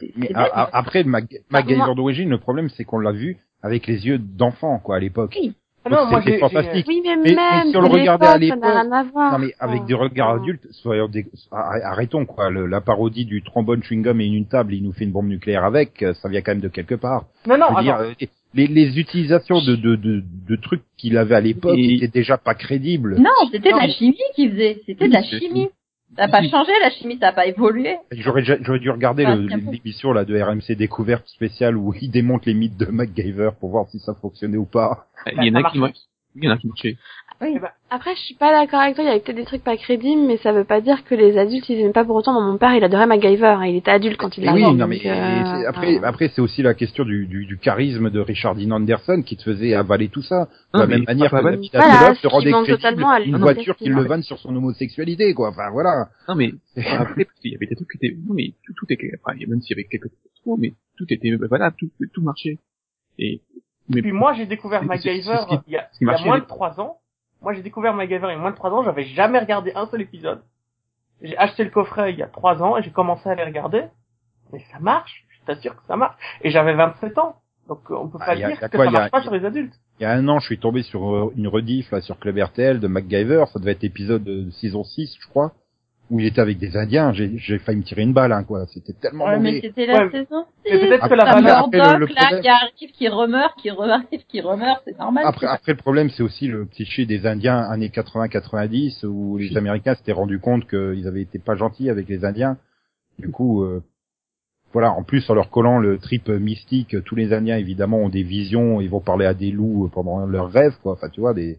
c'est, 0.01 0.13
Mais 0.17 0.31
a- 0.35 0.43
a- 0.45 0.77
après, 0.79 1.05
Mac- 1.05 1.27
MacGyver 1.51 1.77
moi- 1.79 1.95
d'origine, 1.95 2.31
le 2.31 2.39
problème, 2.39 2.69
c'est 2.71 2.85
qu'on 2.85 2.99
l'a 2.99 3.13
vu 3.13 3.37
avec 3.63 3.87
les 3.87 4.07
yeux 4.07 4.19
d'enfant, 4.19 4.79
quoi, 4.79 4.97
à 4.97 4.99
l'époque. 5.01 5.35
Oui. 5.39 5.55
Ah 5.85 5.91
Donc, 5.91 5.99
non, 6.01 6.07
moi, 6.11 6.21
c'était 6.21 6.33
j'ai- 6.33 6.39
fantastique. 6.41 6.87
Oui, 6.89 7.01
mais, 7.05 7.17
Mais- 7.17 7.23
mais 7.31 7.35
même 7.35 7.69
si 7.71 7.77
on 7.77 7.81
le 7.83 7.87
regardait 7.89 8.27
à 8.27 8.37
l'époque, 8.39 8.59
ça. 8.63 8.85
Non 9.33 9.39
mais 9.39 9.55
avec 9.61 9.85
des 9.85 9.95
regards 9.95 10.35
adultes, 10.35 10.67
soyons 10.73 11.09
des... 11.09 11.25
arr- 11.53 11.83
arrêtons 11.85 12.27
quoi. 12.27 12.51
Le- 12.51 12.67
la 12.67 12.81
parodie 12.81 13.25
du 13.25 13.43
trombone 13.43 13.81
chewing-gum 13.83 14.21
et 14.21 14.27
une 14.27 14.47
table, 14.49 14.75
il 14.75 14.83
nous 14.83 14.93
fait 14.93 15.05
une 15.05 15.13
bombe 15.13 15.29
nucléaire 15.29 15.65
avec, 15.65 16.05
ça 16.21 16.29
vient 16.29 16.41
quand 16.43 16.51
même 16.53 16.61
de 16.61 16.69
quelque 16.69 16.95
part. 16.97 17.25
Non, 17.47 17.57
non, 17.57 17.73
veux 17.75 17.83
dire, 17.83 17.97
euh, 17.97 18.13
les, 18.55 18.67
les 18.67 18.99
utilisations 18.99 19.61
de, 19.61 19.77
de, 19.77 19.97
de, 19.97 20.23
de 20.49 20.57
trucs 20.57 20.83
qu'il 20.97 21.17
avait 21.19 21.35
à 21.35 21.41
l'époque 21.41 21.77
Et- 21.79 21.95
étaient 21.97 22.09
déjà 22.09 22.39
pas 22.39 22.55
crédibles. 22.55 23.17
Non, 23.19 23.31
c'était 23.53 23.73
de 23.73 23.77
la 23.77 23.89
chimie 23.89 24.17
qu'il 24.35 24.51
faisait. 24.53 24.81
C'était 24.87 25.09
de 25.09 25.13
la 25.13 25.23
chimie. 25.23 25.69
Ça 26.17 26.27
n'a 26.27 26.33
pas 26.33 26.43
changé, 26.43 26.73
la 26.83 26.91
chimie, 26.91 27.19
ça 27.21 27.27
n'a 27.27 27.33
pas 27.33 27.47
évolué. 27.47 27.97
J'aurais 28.13 28.41
déjà- 28.41 28.57
j'aurais 28.63 28.79
dû 28.81 28.91
regarder 28.91 29.25
Ah, 29.27 29.37
l'émission 29.37 30.13
là 30.13 30.25
de 30.25 30.41
RMC 30.41 30.75
Découverte 30.75 31.29
spéciale 31.29 31.77
où 31.77 31.93
il 32.01 32.11
démonte 32.11 32.47
les 32.47 32.55
mythes 32.55 32.79
de 32.79 32.87
MacGyver 32.87 33.51
pour 33.61 33.71
voir 33.71 33.87
si 33.91 33.99
ça 33.99 34.15
fonctionnait 34.15 34.57
ou 34.57 34.65
pas. 34.65 35.07
Il 35.37 35.45
y 35.45 35.51
en 35.51 35.55
a 35.63 35.71
qui. 35.71 35.79
Il 36.37 36.45
y 36.45 36.49
en 36.49 36.53
a 36.53 36.57
qui 36.57 36.67
marchaient. 36.69 36.97
Oui. 37.41 37.57
Après, 37.91 38.15
je 38.17 38.21
suis 38.21 38.35
pas 38.35 38.51
d'accord 38.51 38.81
avec 38.81 38.97
toi, 38.97 39.05
il 39.05 39.07
y 39.07 39.11
avait 39.11 39.21
peut-être 39.21 39.37
des 39.37 39.45
trucs 39.45 39.63
pas 39.63 39.77
crédibles, 39.77 40.23
mais 40.23 40.39
ça 40.39 40.53
veut 40.53 40.65
pas 40.65 40.81
dire 40.81 41.05
que 41.05 41.15
les 41.15 41.39
adultes, 41.39 41.69
ils 41.69 41.79
aiment 41.79 41.93
pas 41.93 42.05
pour 42.05 42.17
autant. 42.17 42.33
Mon 42.41 42.59
père, 42.59 42.75
il 42.75 42.83
adorait 42.83 43.07
MacGyver, 43.07 43.47
hein, 43.47 43.67
il 43.67 43.77
était 43.77 43.93
adulte 43.93 44.17
quand 44.17 44.37
il 44.37 44.45
l'a 44.45 44.53
oui, 44.53 44.63
non 44.75 44.87
mais 44.89 45.01
euh, 45.07 45.69
après, 45.69 45.99
après 46.03 46.29
c'est 46.35 46.41
aussi 46.41 46.63
la 46.63 46.75
question 46.75 47.05
du, 47.05 47.27
du, 47.27 47.47
du 47.47 47.57
charisme 47.57 48.11
de 48.11 48.21
Richard 48.21 48.57
Dean 48.57 48.73
Anderson 48.73 49.23
qui 49.25 49.37
te 49.37 49.43
faisait 49.45 49.75
avaler 49.75 50.09
tout 50.09 50.23
ça. 50.23 50.49
De 50.75 50.79
Non, 50.79 50.81
la 50.81 50.87
même 50.89 51.05
manière 51.05 51.31
que 51.31 51.37
Lapita 51.37 51.79
Voilà, 51.79 52.15
qui 52.15 52.27
rendait 52.27 52.51
crédible 52.51 53.05
une 53.25 53.37
voiture 53.39 53.77
qui 53.77 53.89
le 53.89 54.03
vanne 54.03 54.23
sur 54.23 54.39
son 54.39 54.55
homosexualité, 54.55 55.33
quoi. 55.33 55.51
Enfin 55.51 55.71
voilà. 55.71 56.09
Non, 56.29 56.35
mais, 56.35 56.53
après, 56.77 57.25
parce 57.25 57.39
qu'il 57.41 57.53
y 57.53 57.55
avait 57.55 57.67
des 57.67 57.77
trucs 57.77 57.89
qui 57.89 57.99
étaient, 58.05 58.17
non, 58.17 58.35
mais 58.35 58.53
tout, 58.67 58.73
tout 58.77 58.87
était, 58.93 59.13
enfin, 59.23 59.37
il 59.39 59.49
même 59.49 59.61
s'il 59.61 59.77
y 59.77 59.81
avait 59.81 59.89
quelques 59.89 60.11
trucs, 60.11 60.59
mais 60.59 60.73
tout 60.97 61.07
était 61.09 61.31
valable, 61.37 61.77
tout, 61.79 61.91
tout 62.13 62.23
marchait. 62.23 62.59
Et, 63.19 63.43
mais, 63.89 64.03
Puis 64.03 64.13
moi, 64.13 64.35
j'ai 64.35 64.47
découvert 64.47 64.85
MacGyver 64.85 65.39
il 65.67 65.73
y 65.73 65.77
a, 65.77 65.89
il 66.01 66.07
y 66.07 66.11
a 66.11 66.25
moins 66.25 66.41
de 66.41 66.45
trois 66.45 66.81
ans. 66.81 66.99
Moi, 67.43 67.53
j'ai 67.55 67.63
découvert 67.63 67.95
MacGyver 67.95 68.27
il 68.29 68.33
y 68.33 68.35
a 68.35 68.39
moins 68.39 68.51
de 68.51 68.57
trois 68.57 68.71
ans. 68.71 68.83
J'avais 68.83 69.05
jamais 69.05 69.39
regardé 69.39 69.73
un 69.75 69.87
seul 69.87 70.01
épisode. 70.03 70.43
J'ai 71.23 71.37
acheté 71.37 71.65
le 71.65 71.71
coffret 71.71 72.13
il 72.13 72.19
y 72.19 72.23
a 72.23 72.27
trois 72.27 72.63
ans 72.63 72.77
et 72.77 72.83
j'ai 72.83 72.91
commencé 72.91 73.29
à 73.29 73.35
les 73.35 73.45
regarder. 73.45 73.85
Mais 74.53 74.61
ça 74.73 74.79
marche. 74.81 75.25
Je 75.31 75.47
t'assure 75.47 75.77
que 75.77 75.85
ça 75.87 75.97
marche. 75.97 76.17
Et 76.43 76.51
j'avais 76.51 76.75
27 76.75 77.19
ans. 77.19 77.37
Donc, 77.69 77.81
euh, 77.91 77.97
on 77.97 78.09
peut 78.09 78.19
Ah, 78.21 78.27
pas 78.27 78.37
dire 78.37 78.49
a 78.63 78.69
que 78.69 78.77
quoi, 78.77 78.85
ça 78.87 78.91
a- 78.91 78.93
marche 78.93 79.11
pas 79.11 79.23
sur 79.23 79.33
les 79.35 79.45
adultes. 79.45 79.75
Il 80.01 80.05
y 80.05 80.07
a 80.07 80.13
un 80.13 80.27
an, 80.29 80.39
je 80.39 80.47
suis 80.47 80.59
tombé 80.59 80.83
sur 80.83 81.15
euh, 81.15 81.33
une 81.37 81.49
rediff 81.49 81.91
là 81.91 82.01
sur 82.01 82.19
Club 82.19 82.39
RTL 82.39 82.81
de 82.81 82.87
MacGyver. 82.89 83.45
Ça 83.53 83.59
devait 83.59 83.73
être 83.73 83.85
épisode 83.85 84.25
de 84.25 84.51
saison 84.53 84.85
6, 84.85 85.17
je 85.21 85.27
crois. 85.29 85.53
Où 86.11 86.21
il 86.21 86.27
était 86.27 86.41
avec 86.41 86.59
des 86.59 86.77
Indiens, 86.77 87.13
j'ai 87.13 87.37
j'ai 87.37 87.59
failli 87.59 87.79
me 87.79 87.83
tirer 87.83 88.03
une 88.03 88.13
balle, 88.15 88.33
hein, 88.33 88.43
quoi. 88.45 88.67
C'était 88.69 88.93
tellement 88.95 89.27
Ouais, 89.27 89.39
mais 89.39 89.61
c'était 89.61 89.87
la 89.87 90.05
Ouais. 90.07 90.11
saison 90.11 90.47
Mais 90.65 90.79
peut-être 90.79 91.09
que 91.09 91.15
la 91.15 91.25
le 91.39 91.43
là, 91.43 91.59
problème- 91.61 92.09
qui 92.41 92.49
arrive, 92.49 92.91
qui 92.93 93.09
remeurt, 93.09 93.55
qui 93.61 93.71
re-arrive, 93.71 94.25
qui 94.29 94.41
remeurt, 94.41 94.81
c'est 94.87 94.99
normal. 94.99 95.25
Après, 95.27 95.47
après 95.47 95.73
le 95.73 95.79
problème, 95.79 96.09
c'est 96.11 96.23
aussi 96.23 96.47
le 96.47 96.65
cliché 96.65 97.05
des 97.05 97.27
Indiens 97.27 97.59
années 97.59 97.91
80-90 97.91 99.05
où 99.05 99.37
les 99.37 99.57
Américains 99.57 99.95
s'étaient 99.95 100.13
rendus 100.13 100.39
compte 100.41 100.67
qu'ils 100.69 101.07
avaient 101.07 101.23
été 101.23 101.39
pas 101.39 101.57
gentils 101.57 101.91
avec 101.91 102.09
les 102.09 102.25
Indiens. 102.25 102.57
Du 103.19 103.31
coup, 103.31 103.65
euh, 103.65 103.83
voilà. 104.73 104.93
En 104.93 105.03
plus, 105.03 105.29
en 105.29 105.35
leur 105.35 105.51
collant 105.51 105.79
le 105.79 105.99
trip 105.99 106.29
mystique, 106.29 106.97
tous 107.05 107.17
les 107.17 107.33
Indiens 107.35 107.57
évidemment 107.59 107.99
ont 107.99 108.09
des 108.09 108.23
visions, 108.23 108.81
ils 108.81 108.89
vont 108.91 109.01
parler 109.01 109.27
à 109.27 109.35
des 109.35 109.51
loups 109.51 109.91
pendant 109.93 110.25
leurs 110.27 110.51
rêves, 110.51 110.77
quoi. 110.83 110.93
Enfin, 110.93 111.09
tu 111.11 111.21
vois, 111.21 111.35
des. 111.35 111.59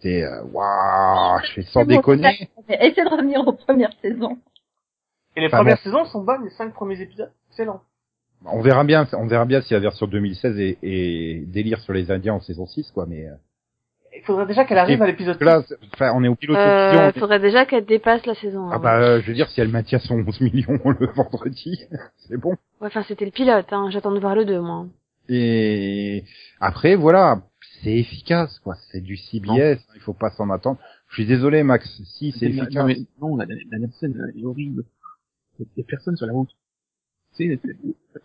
C'était 0.00 0.22
euh, 0.24 0.42
waouh, 0.52 1.40
je 1.44 1.52
fais 1.54 1.62
sans 1.62 1.84
déconner. 1.84 2.48
Mais 2.68 2.78
Essaie 2.80 3.04
de 3.04 3.08
revenir 3.10 3.40
aux 3.46 3.52
premières 3.52 3.92
saisons. 4.00 4.38
et 5.36 5.40
les 5.40 5.46
Enfin, 5.46 5.58
premières 5.58 5.76
bon. 5.76 5.82
saisons 5.82 6.04
sont 6.06 6.22
bonnes, 6.22 6.44
les 6.44 6.50
cinq 6.50 6.72
premiers 6.72 7.00
épisodes, 7.00 7.32
excellent. 7.50 7.80
On 8.44 8.60
verra 8.62 8.84
bien, 8.84 9.06
on 9.14 9.26
verra 9.26 9.44
bien 9.44 9.60
si 9.62 9.72
la 9.74 9.80
version 9.80 10.06
2016 10.06 10.58
est, 10.60 10.78
est 10.82 11.44
délire 11.50 11.80
sur 11.80 11.92
les 11.92 12.10
Indiens 12.12 12.34
en 12.34 12.40
saison 12.40 12.66
6, 12.66 12.92
quoi. 12.92 13.04
Mais 13.08 13.26
euh, 13.26 13.32
Il 14.16 14.22
faudrait 14.22 14.46
déjà 14.46 14.64
qu'elle 14.64 14.78
arrive 14.78 15.00
Et 15.00 15.02
à 15.02 15.06
l'épisode 15.08 15.42
là, 15.42 15.62
enfin, 15.94 16.12
on 16.14 16.22
est 16.22 16.28
au 16.28 16.36
pilote 16.36 16.56
Euh, 16.56 17.10
il 17.12 17.18
faudrait 17.18 17.40
déjà 17.40 17.66
qu'elle 17.66 17.84
dépasse 17.84 18.24
la 18.26 18.36
saison. 18.36 18.68
Ah 18.70 18.76
hein. 18.76 18.78
bah, 18.78 19.00
euh, 19.00 19.20
je 19.22 19.26
veux 19.26 19.34
dire, 19.34 19.48
si 19.48 19.60
elle 19.60 19.68
maintient 19.70 19.98
son 19.98 20.20
11 20.24 20.40
millions 20.42 20.78
le 21.00 21.06
vendredi, 21.08 21.80
c'est 22.28 22.36
bon. 22.36 22.50
Ouais, 22.80 22.86
enfin, 22.86 23.02
c'était 23.08 23.24
le 23.24 23.32
pilote, 23.32 23.66
hein. 23.72 23.88
J'attends 23.90 24.12
de 24.12 24.20
voir 24.20 24.36
le 24.36 24.44
2, 24.44 24.60
moi. 24.60 24.86
Et 25.28 26.22
après, 26.60 26.94
voilà, 26.94 27.42
c'est 27.82 27.96
efficace, 27.96 28.58
quoi. 28.60 28.76
C'est 28.90 29.00
du 29.00 29.16
CBS, 29.16 29.80
il 29.94 30.00
faut 30.00 30.12
pas 30.14 30.30
s'en 30.30 30.50
attendre. 30.50 30.78
Je 31.08 31.14
suis 31.14 31.26
désolé, 31.26 31.62
Max. 31.62 31.88
Si, 32.04 32.32
c'est 32.32 32.48
Non, 32.48 32.62
efficace. 32.64 32.86
mais 32.86 32.96
non, 33.20 33.36
la, 33.36 33.46
la, 33.46 33.54
la 33.54 33.64
dernière 33.70 33.92
scène 33.94 34.32
est 34.36 34.44
horrible. 34.44 34.84
Il 35.60 35.66
y 35.76 35.80
a 35.80 35.84
personne 35.84 36.16
sur 36.16 36.26
la 36.26 36.32
route. 36.32 36.50
C'est, 37.32 37.58
c'est- 37.64 37.76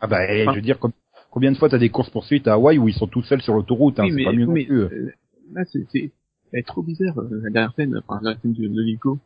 Ah 0.02 0.08
bah, 0.08 0.26
eh, 0.32 0.44
Enfin- 0.44 0.52
je 0.54 0.56
veux 0.58 0.62
dire, 0.64 0.80
com- 0.80 0.92
combien 1.32 1.52
de 1.52 1.58
fois 1.58 1.70
t'as 1.70 1.78
des 1.78 1.90
courses 1.90 2.10
poursuites 2.10 2.48
à 2.48 2.54
Hawaï 2.54 2.78
où 2.78 2.88
ils 2.88 2.94
sont 2.96 3.08
tout 3.08 3.24
seuls 3.24 3.42
sur 3.42 3.54
l'autoroute, 3.54 4.00
hein, 4.00 4.04
oui, 4.06 4.14
c'est 4.18 4.24
pas 4.24 4.32
mieux 4.34 4.46
non 4.46 4.54
mais, 4.54 4.66
plus. 4.66 4.82
euh, 4.82 5.12
là, 5.54 5.64
c'est, 5.66 5.86
c'est, 5.92 6.12
elle 6.52 6.60
est 6.60 6.64
trop 6.68 6.82
bizarre, 6.84 7.18
euh, 7.20 7.42
la 7.44 7.50
dernière 7.50 7.74
scène, 7.76 8.02
enfin, 8.08 8.20
la 8.24 8.38
scène 8.40 8.54
de, 8.54 8.68
de 8.68 8.82
l'hélico. 8.82 9.20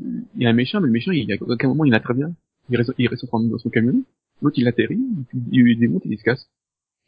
Il 0.00 0.24
y 0.42 0.46
a 0.46 0.50
un 0.50 0.54
méchant, 0.54 0.80
mais 0.80 0.86
le 0.86 0.92
méchant, 0.92 1.12
il, 1.12 1.30
à 1.32 1.36
aucun 1.40 1.68
moment, 1.68 1.84
il 1.84 1.94
a 1.94 2.00
très 2.00 2.14
bien. 2.14 2.32
Il 2.70 2.76
reste, 2.78 2.92
il 2.96 3.08
reste 3.08 3.26
dans 3.30 3.58
son 3.58 3.68
camion. 3.70 4.02
L'autre, 4.40 4.58
il 4.58 4.66
atterrit, 4.66 4.98
puis 5.28 5.38
il 5.50 5.62
lui 5.62 5.76
démonte 5.76 6.04
et 6.06 6.10
il 6.10 6.18
se 6.18 6.24
casse. 6.24 6.48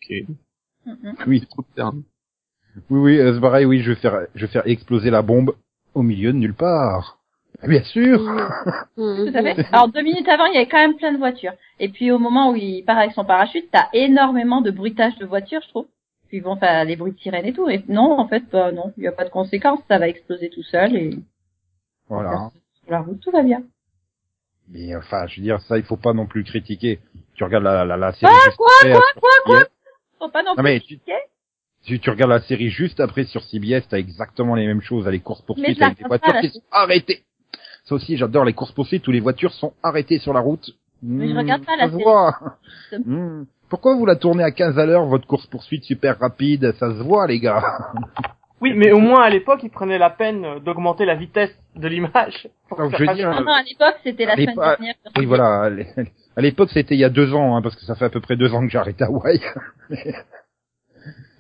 Ok. 0.03 0.25
Mhm. 0.87 1.15
Oui, 1.27 1.41
C'est 1.41 1.49
trop 1.49 1.63
bizarre. 1.63 1.95
hein. 1.95 2.03
Oui, 2.91 3.01
oui, 3.01 3.19
euh, 3.19 3.35
c'est 3.35 3.41
pareil, 3.41 3.65
oui, 3.67 3.83
je 3.83 3.91
vais 3.93 3.97
faire, 4.01 4.27
je 4.35 4.47
vais 4.47 4.53
faire 4.53 4.67
exploser 4.67 5.11
la 5.11 5.23
bombe 5.23 5.55
au 5.95 6.03
milieu 6.03 6.33
de 6.33 6.39
nulle 6.39 6.55
part. 6.55 7.19
Bien 7.67 7.83
sûr. 7.85 8.19
Tout 8.97 9.31
à 9.35 9.43
fait. 9.43 9.67
Alors 9.73 9.89
deux 9.89 10.03
minutes 10.03 10.29
avant, 10.29 10.45
il 10.47 10.55
y 10.55 10.57
avait 10.57 10.67
quand 10.69 10.79
même 10.79 10.97
plein 10.97 11.13
de 11.13 11.19
voitures. 11.19 11.53
Et 11.79 11.89
puis 11.89 12.11
au 12.11 12.19
moment 12.19 12.51
où 12.51 12.57
il 12.57 12.85
part 12.85 12.99
avec 12.99 13.13
son 13.13 13.25
parachute, 13.25 13.69
t'as 13.71 13.87
énormément 13.93 14.61
de 14.61 14.71
bruitage 14.71 15.17
de 15.19 15.25
voitures, 15.25 15.61
je 15.63 15.69
trouve. 15.69 15.87
Puis 16.29 16.41
bon, 16.41 16.53
enfin, 16.53 16.85
les 16.85 16.97
bruits 16.97 17.13
de 17.13 17.19
sirène 17.21 17.47
et 17.47 17.53
tout. 17.53 17.69
Et 17.71 17.85
non, 17.89 18.19
en 18.19 18.27
fait, 18.27 18.43
bah, 18.51 18.73
non, 18.73 18.93
il 18.97 19.03
n'y 19.03 19.07
a 19.07 19.13
pas 19.13 19.25
de 19.25 19.31
conséquences. 19.31 19.81
Ça 19.89 19.99
va 19.99 20.09
exploser 20.09 20.51
tout 20.51 20.65
seul 20.65 20.97
et 20.97 21.11
Voilà. 22.09 22.51
sur 22.83 22.91
la 22.91 23.01
route, 23.01 23.21
tout 23.21 23.31
va 23.31 23.43
bien. 23.43 23.63
Mais 24.71 24.95
enfin, 24.97 25.27
je 25.29 25.37
veux 25.37 25.43
dire, 25.45 25.61
ça, 25.63 25.79
il 25.79 25.85
faut 25.85 25.97
pas 25.97 26.13
non 26.13 26.27
plus 26.27 26.43
critiquer. 26.43 26.99
Tu 27.35 27.45
regardes 27.45 27.65
la, 27.65 27.85
la, 27.85 27.97
la 27.97 28.13
série. 28.15 28.33
Ah, 28.35 28.51
quoi, 28.57 28.69
quoi, 28.83 29.01
quoi, 29.21 29.31
quoi? 29.45 29.65
Faut 30.19 30.29
pas 30.29 30.43
non 30.43 30.51
Non, 30.51 30.55
plus 30.57 30.65
mais 30.65 30.81
tu- 30.81 30.87
critiquer. 30.99 31.13
Si 31.87 32.01
tu 32.01 32.11
regardes 32.11 32.31
la 32.31 32.41
série 32.41 32.71
juste 32.71 32.99
après 33.01 33.25
sur 33.25 33.43
CBS, 33.45 33.83
t'as 33.89 33.99
exactement 33.99 34.55
les 34.55 34.67
mêmes 34.67 34.81
choses, 34.81 35.07
les 35.07 35.21
courses 35.21 35.43
poursuites 35.43 35.79
je 35.79 35.85
avec 35.85 35.99
des 35.99 36.05
voitures 36.05 36.41
qui 36.41 36.49
sont 36.51 36.63
arrêtées. 36.71 37.23
Ça 37.85 37.95
aussi, 37.95 38.17
j'adore 38.17 38.45
les 38.47 38.55
courses 38.55 38.73
poursuites 38.73 39.07
où 39.07 39.11
les 39.11 39.21
voitures 39.21 39.53
sont 39.53 39.75
arrêtées 39.83 40.19
sur 40.19 40.33
la 40.33 40.41
route. 40.41 40.71
Mais 41.03 41.29
je 41.29 41.35
Hmm, 41.35 41.39
regarde 41.39 41.65
pas 41.67 41.77
la 41.77 41.91
série. 41.91 42.03
Hmm. 43.05 43.45
Pourquoi 43.69 43.95
vous 43.97 44.07
la 44.07 44.17
tournez 44.17 44.43
à 44.45 44.51
15 44.51 44.79
à 44.79 44.87
l'heure, 44.87 45.05
votre 45.05 45.27
course 45.27 45.47
poursuite 45.47 45.85
super 45.85 46.19
rapide? 46.19 46.75
Ça 46.79 46.89
se 46.91 47.03
voit, 47.03 47.27
les 47.27 47.41
gars. 47.41 47.63
Oui, 48.61 48.73
mais 48.75 48.93
au 48.93 48.99
moins 49.01 49.21
à 49.23 49.29
l'époque, 49.29 49.61
ils 49.63 49.69
prenaient 49.69 49.99
la 49.99 50.09
peine 50.09 50.61
d'augmenter 50.61 51.05
la 51.05 51.17
vitesse 51.17 51.51
de 51.77 51.87
l'image. 51.87 52.49
je 52.71 52.75
passer- 53.05 53.15
dire, 53.15 53.31
Non, 53.31 53.43
non, 53.43 53.53
à 53.53 53.63
l'époque, 53.63 53.97
c'était 54.03 54.25
la 54.25 54.33
À 54.33 54.37
semaine 54.37 54.55
dernière. 54.57 54.95
Oui, 55.19 55.27
voilà. 55.27 55.63
à 55.65 55.69
l'é- 55.71 55.87
À 56.37 56.41
l'époque, 56.41 56.71
c'était 56.73 56.95
il 56.95 57.01
y 57.01 57.05
a 57.05 57.11
deux 57.11 57.35
ans, 57.35 57.57
hein, 57.57 57.63
parce 57.63 57.77
que 57.77 57.83
ça 57.85 57.95
fait 57.95 58.07
à 58.07 58.11
peu 58.11 58.21
près 58.21 58.37
deux 58.37 58.55
ans 58.55 58.63
que 58.65 58.71
j'ai 58.71 58.79
arrêté 58.79 59.05
Hawaï. 59.05 59.39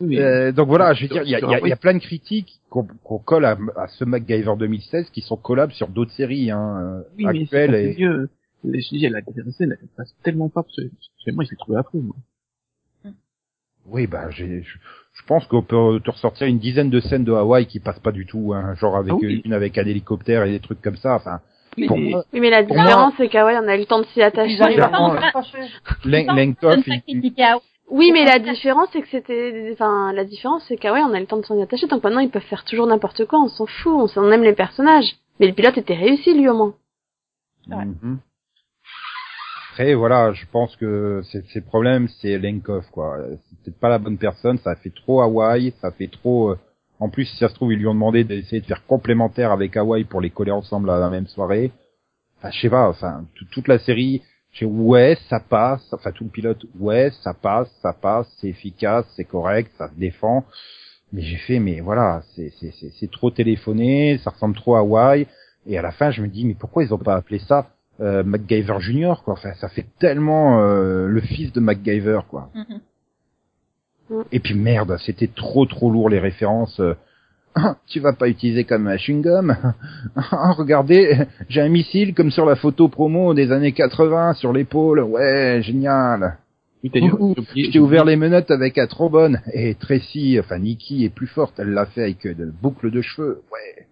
Oui, 0.00 0.16
mais- 0.16 0.20
Euh, 0.20 0.52
donc 0.52 0.68
voilà, 0.68 0.92
je 0.94 1.02
veux 1.02 1.08
dire, 1.08 1.22
il 1.24 1.30
y 1.30 1.34
a, 1.34 1.38
Sur 1.38 1.48
il 1.48 1.52
y 1.52 1.54
a- 1.54 1.58
Hawaï. 1.58 1.68
il 1.68 1.70
y 1.70 1.72
a 1.72 1.76
plein 1.76 1.94
de 1.94 1.98
critiques 2.00 2.60
qu'on 2.70 2.86
qu'on 3.04 3.18
colle 3.18 3.44
à, 3.44 3.56
à 3.76 3.86
ce 3.88 4.04
MacGyver 4.04 4.54
2016 4.58 5.10
qui 5.10 5.20
sont 5.20 5.36
collables 5.36 5.72
sur 5.72 5.88
d'autres 5.88 6.12
séries 6.12 6.50
hein, 6.50 6.78
euh, 6.82 7.02
oui, 7.16 7.24
mais 7.26 7.32
c'est 7.32 7.40
actuelles. 7.64 7.70
pas 7.70 7.78
Et... 7.78 7.96
mieux. 8.02 8.28
Je 8.64 8.88
dis, 8.88 9.08
la 9.08 9.20
dernière 9.20 9.52
scène, 9.54 9.76
elle 9.80 9.88
passe 9.96 10.14
tellement 10.22 10.48
pas, 10.48 10.62
parce 10.62 10.76
que, 10.76 11.30
moi, 11.32 11.44
je 11.44 11.50
l'ai 11.50 11.56
trouvé 11.58 11.78
après, 11.78 11.98
moi. 11.98 12.16
Oui, 13.86 14.06
bah, 14.06 14.30
j'ai- 14.30 14.62
je, 14.62 14.78
je 15.12 15.22
pense 15.26 15.46
qu'on 15.46 15.62
peut 15.62 16.00
te 16.02 16.10
ressortir 16.10 16.46
une 16.46 16.58
dizaine 16.58 16.88
de 16.88 17.00
scènes 17.00 17.24
de 17.24 17.32
Hawaï 17.32 17.66
qui 17.66 17.80
passent 17.80 17.98
pas 18.00 18.12
du 18.12 18.24
tout, 18.24 18.54
hein, 18.54 18.74
genre 18.76 18.96
avec 18.96 19.12
Ah 19.12 19.16
oui. 19.20 19.42
une 19.44 19.52
avec 19.52 19.76
un 19.76 19.84
hélicoptère 19.84 20.44
et 20.44 20.50
des 20.52 20.60
trucs 20.60 20.80
comme 20.80 20.96
ça. 20.96 21.16
Enfin, 21.16 21.40
pour 21.86 21.98
mais- 21.98 22.10
moi, 22.10 22.24
Oui, 22.32 22.40
mais 22.40 22.48
la 22.50 22.62
différence, 22.62 23.12
c'est 23.18 23.28
qu'Hawaii, 23.28 23.58
on 23.62 23.68
a 23.68 23.76
eu 23.76 23.80
le 23.80 23.84
temps 23.84 24.00
de 24.00 24.06
s'y 24.06 24.22
attacher. 24.22 24.54
Il- 24.54 24.58
Oui, 27.90 28.10
mais 28.12 28.24
la 28.24 28.38
différence, 28.38 28.88
c'est 28.92 29.02
que 29.02 29.08
c'était, 29.08 29.70
enfin, 29.72 30.12
la 30.12 30.24
différence, 30.24 30.64
c'est 30.66 30.76
qu'Hawaii, 30.76 31.04
on 31.04 31.12
a 31.14 31.20
le 31.20 31.26
temps 31.26 31.36
de 31.36 31.44
s'en 31.44 31.56
y 31.56 31.62
attacher, 31.62 31.86
donc 31.86 32.02
maintenant, 32.02 32.20
ils 32.20 32.30
peuvent 32.30 32.42
faire 32.42 32.64
toujours 32.64 32.86
n'importe 32.86 33.24
quoi, 33.26 33.40
on 33.40 33.48
s'en 33.48 33.66
fout, 33.66 33.92
on 33.92 34.06
s'en 34.08 34.30
aime 34.30 34.42
les 34.42 34.54
personnages. 34.54 35.16
Mais 35.38 35.46
le 35.46 35.52
pilote 35.52 35.76
était 35.78 35.94
réussi, 35.94 36.32
lui, 36.34 36.48
au 36.48 36.54
moins. 36.56 36.74
Ouais. 37.68 37.84
Mhm. 37.84 38.18
Après, 39.70 39.94
voilà, 39.94 40.32
je 40.32 40.44
pense 40.52 40.76
que 40.76 41.20
c'est 41.30 41.44
c'est 41.48 41.58
le 41.60 41.64
problème, 41.66 42.08
c'est 42.20 42.38
Lenkoff, 42.38 42.88
quoi. 42.90 43.18
C'est 43.28 43.58
peut-être 43.64 43.80
pas 43.80 43.88
la 43.88 43.98
bonne 43.98 44.18
personne, 44.18 44.58
ça 44.58 44.76
fait 44.76 44.94
trop 44.94 45.20
Hawaï, 45.20 45.72
ça 45.80 45.90
fait 45.90 46.06
trop... 46.08 46.50
euh, 46.50 46.58
En 47.00 47.08
plus, 47.10 47.24
si 47.26 47.36
ça 47.38 47.48
se 47.48 47.54
trouve, 47.54 47.72
ils 47.72 47.78
lui 47.78 47.88
ont 47.88 47.94
demandé 47.94 48.22
d'essayer 48.24 48.60
de 48.60 48.66
faire 48.66 48.86
complémentaire 48.86 49.50
avec 49.50 49.76
Hawaï 49.76 50.04
pour 50.04 50.20
les 50.20 50.30
coller 50.30 50.52
ensemble 50.52 50.90
à 50.90 50.98
la 51.00 51.10
même 51.10 51.26
soirée. 51.26 51.72
Enfin, 52.38 52.50
je 52.52 52.60
sais 52.60 52.70
pas, 52.70 52.88
enfin, 52.88 53.24
tout- 53.34 53.46
toute 53.50 53.66
la 53.68 53.78
série, 53.80 54.22
je 54.54 54.60
sais, 54.60 54.64
ouais, 54.66 55.18
ça 55.28 55.40
passe, 55.40 55.82
enfin, 55.92 56.12
tout 56.12 56.24
le 56.24 56.30
pilote, 56.30 56.64
ouais, 56.78 57.10
ça 57.22 57.34
passe, 57.34 57.68
ça 57.82 57.92
passe, 57.92 58.26
c'est 58.40 58.48
efficace, 58.48 59.04
c'est 59.16 59.24
correct, 59.24 59.70
ça 59.78 59.88
se 59.88 59.94
défend. 59.94 60.44
Mais 61.12 61.22
j'ai 61.22 61.36
fait, 61.36 61.58
mais 61.60 61.80
voilà, 61.80 62.22
c'est 62.34 62.52
c'est- 62.58 63.10
trop 63.10 63.30
téléphoné, 63.30 64.18
ça 64.24 64.30
ressemble 64.30 64.56
trop 64.56 64.76
à 64.76 64.80
Hawaï. 64.80 65.26
Et 65.66 65.78
à 65.78 65.82
la 65.82 65.92
fin, 65.92 66.10
je 66.10 66.22
me 66.22 66.28
dis, 66.28 66.44
mais 66.46 66.54
pourquoi 66.54 66.84
ils 66.84 66.94
ont 66.94 66.98
pas 66.98 67.14
appelé 67.16 67.38
ça 67.40 67.68
euh, 68.00 68.24
MacGyver 68.24 68.80
Junior, 68.80 69.22
quoi? 69.22 69.34
Enfin, 69.34 69.54
ça 69.60 69.68
fait 69.68 69.86
tellement 70.00 70.60
euh, 70.60 71.06
le 71.06 71.20
fils 71.20 71.52
de 71.52 71.60
MacGyver, 71.60 72.20
quoi. 72.28 72.50
Mhm. 72.54 72.80
Et 74.32 74.40
puis 74.40 74.54
merde, 74.54 74.96
c'était 75.04 75.28
trop 75.28 75.66
trop 75.66 75.90
lourd 75.90 76.08
les 76.08 76.18
références. 76.18 76.80
tu 77.86 78.00
vas 78.00 78.12
pas 78.12 78.28
utiliser 78.28 78.64
comme 78.64 78.86
un 78.88 78.96
chewing-gum 78.96 79.56
Regardez, 80.56 81.26
j'ai 81.48 81.60
un 81.60 81.68
missile 81.68 82.14
comme 82.14 82.30
sur 82.30 82.46
la 82.46 82.56
photo 82.56 82.88
promo 82.88 83.34
des 83.34 83.52
années 83.52 83.72
80 83.72 84.34
sur 84.34 84.52
l'épaule. 84.52 85.00
Ouais, 85.00 85.60
génial. 85.62 86.38
Oui, 86.82 86.90
Je 87.56 87.70
t'ai 87.70 87.78
ouvert 87.78 88.04
les 88.04 88.16
menottes 88.16 88.50
avec 88.50 88.76
un 88.76 88.86
trombone. 88.86 89.40
Et 89.54 89.74
Tracy, 89.74 90.38
enfin 90.38 90.58
Nikki 90.58 91.04
est 91.04 91.14
plus 91.14 91.26
forte. 91.26 91.54
Elle 91.58 91.70
l'a 91.70 91.86
fait 91.86 92.02
avec 92.02 92.26
de 92.26 92.44
boucles 92.44 92.90
de 92.90 93.00
cheveux. 93.00 93.42
Ouais. 93.52 93.86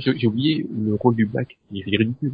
J'ai 0.16 0.26
oublié 0.26 0.66
le 0.70 0.94
rôle 0.94 1.16
du 1.16 1.24
Black. 1.24 1.56
Il 1.70 1.82
est 1.94 1.96
ridicule. 1.96 2.32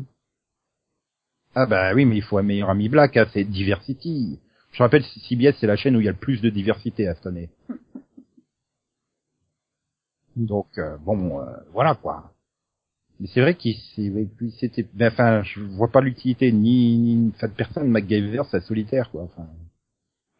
Ah 1.54 1.66
bah 1.66 1.94
oui, 1.94 2.04
mais 2.04 2.16
il 2.16 2.22
faut 2.22 2.38
un 2.38 2.42
meilleur 2.42 2.70
ami 2.70 2.88
black, 2.88 3.16
hein, 3.16 3.26
c'est 3.32 3.42
Diversity. 3.42 4.38
Je 4.72 4.82
rappelle, 4.82 5.02
CBS, 5.02 5.56
c'est 5.58 5.66
la 5.66 5.76
chaîne 5.76 5.96
où 5.96 6.00
il 6.00 6.06
y 6.06 6.08
a 6.08 6.12
le 6.12 6.16
plus 6.16 6.40
de 6.40 6.48
diversité 6.48 7.08
à 7.08 7.14
cette 7.16 7.26
année. 7.26 7.48
Donc, 10.36 10.66
euh, 10.78 10.96
bon, 10.98 11.40
euh, 11.40 11.44
voilà 11.72 11.94
quoi. 11.94 12.32
Mais 13.18 13.28
c'est 13.34 13.42
vrai 13.42 13.54
qu'il 13.54 13.74
c'était... 14.58 14.86
ben, 14.94 15.12
enfin, 15.12 15.42
je 15.42 15.60
vois 15.60 15.88
pas 15.88 16.00
l'utilité 16.00 16.50
ni, 16.52 16.96
ni 16.96 17.32
enfin, 17.36 17.48
de 17.48 17.52
personne. 17.52 17.88
MacGyver, 17.88 18.42
c'est 18.50 18.60
solitaire, 18.62 19.10
quoi. 19.10 19.24
Enfin, 19.24 19.46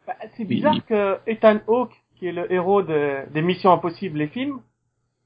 Bah, 0.07 0.15
c'est 0.35 0.45
bizarre 0.45 0.83
que 0.87 1.17
Ethan 1.27 1.59
Hawke, 1.67 1.93
qui 2.15 2.27
est 2.27 2.31
le 2.31 2.51
héros 2.51 2.81
de, 2.81 3.31
des 3.33 3.43
Missions 3.43 3.71
Impossibles, 3.71 4.17
les 4.17 4.27
films, 4.29 4.61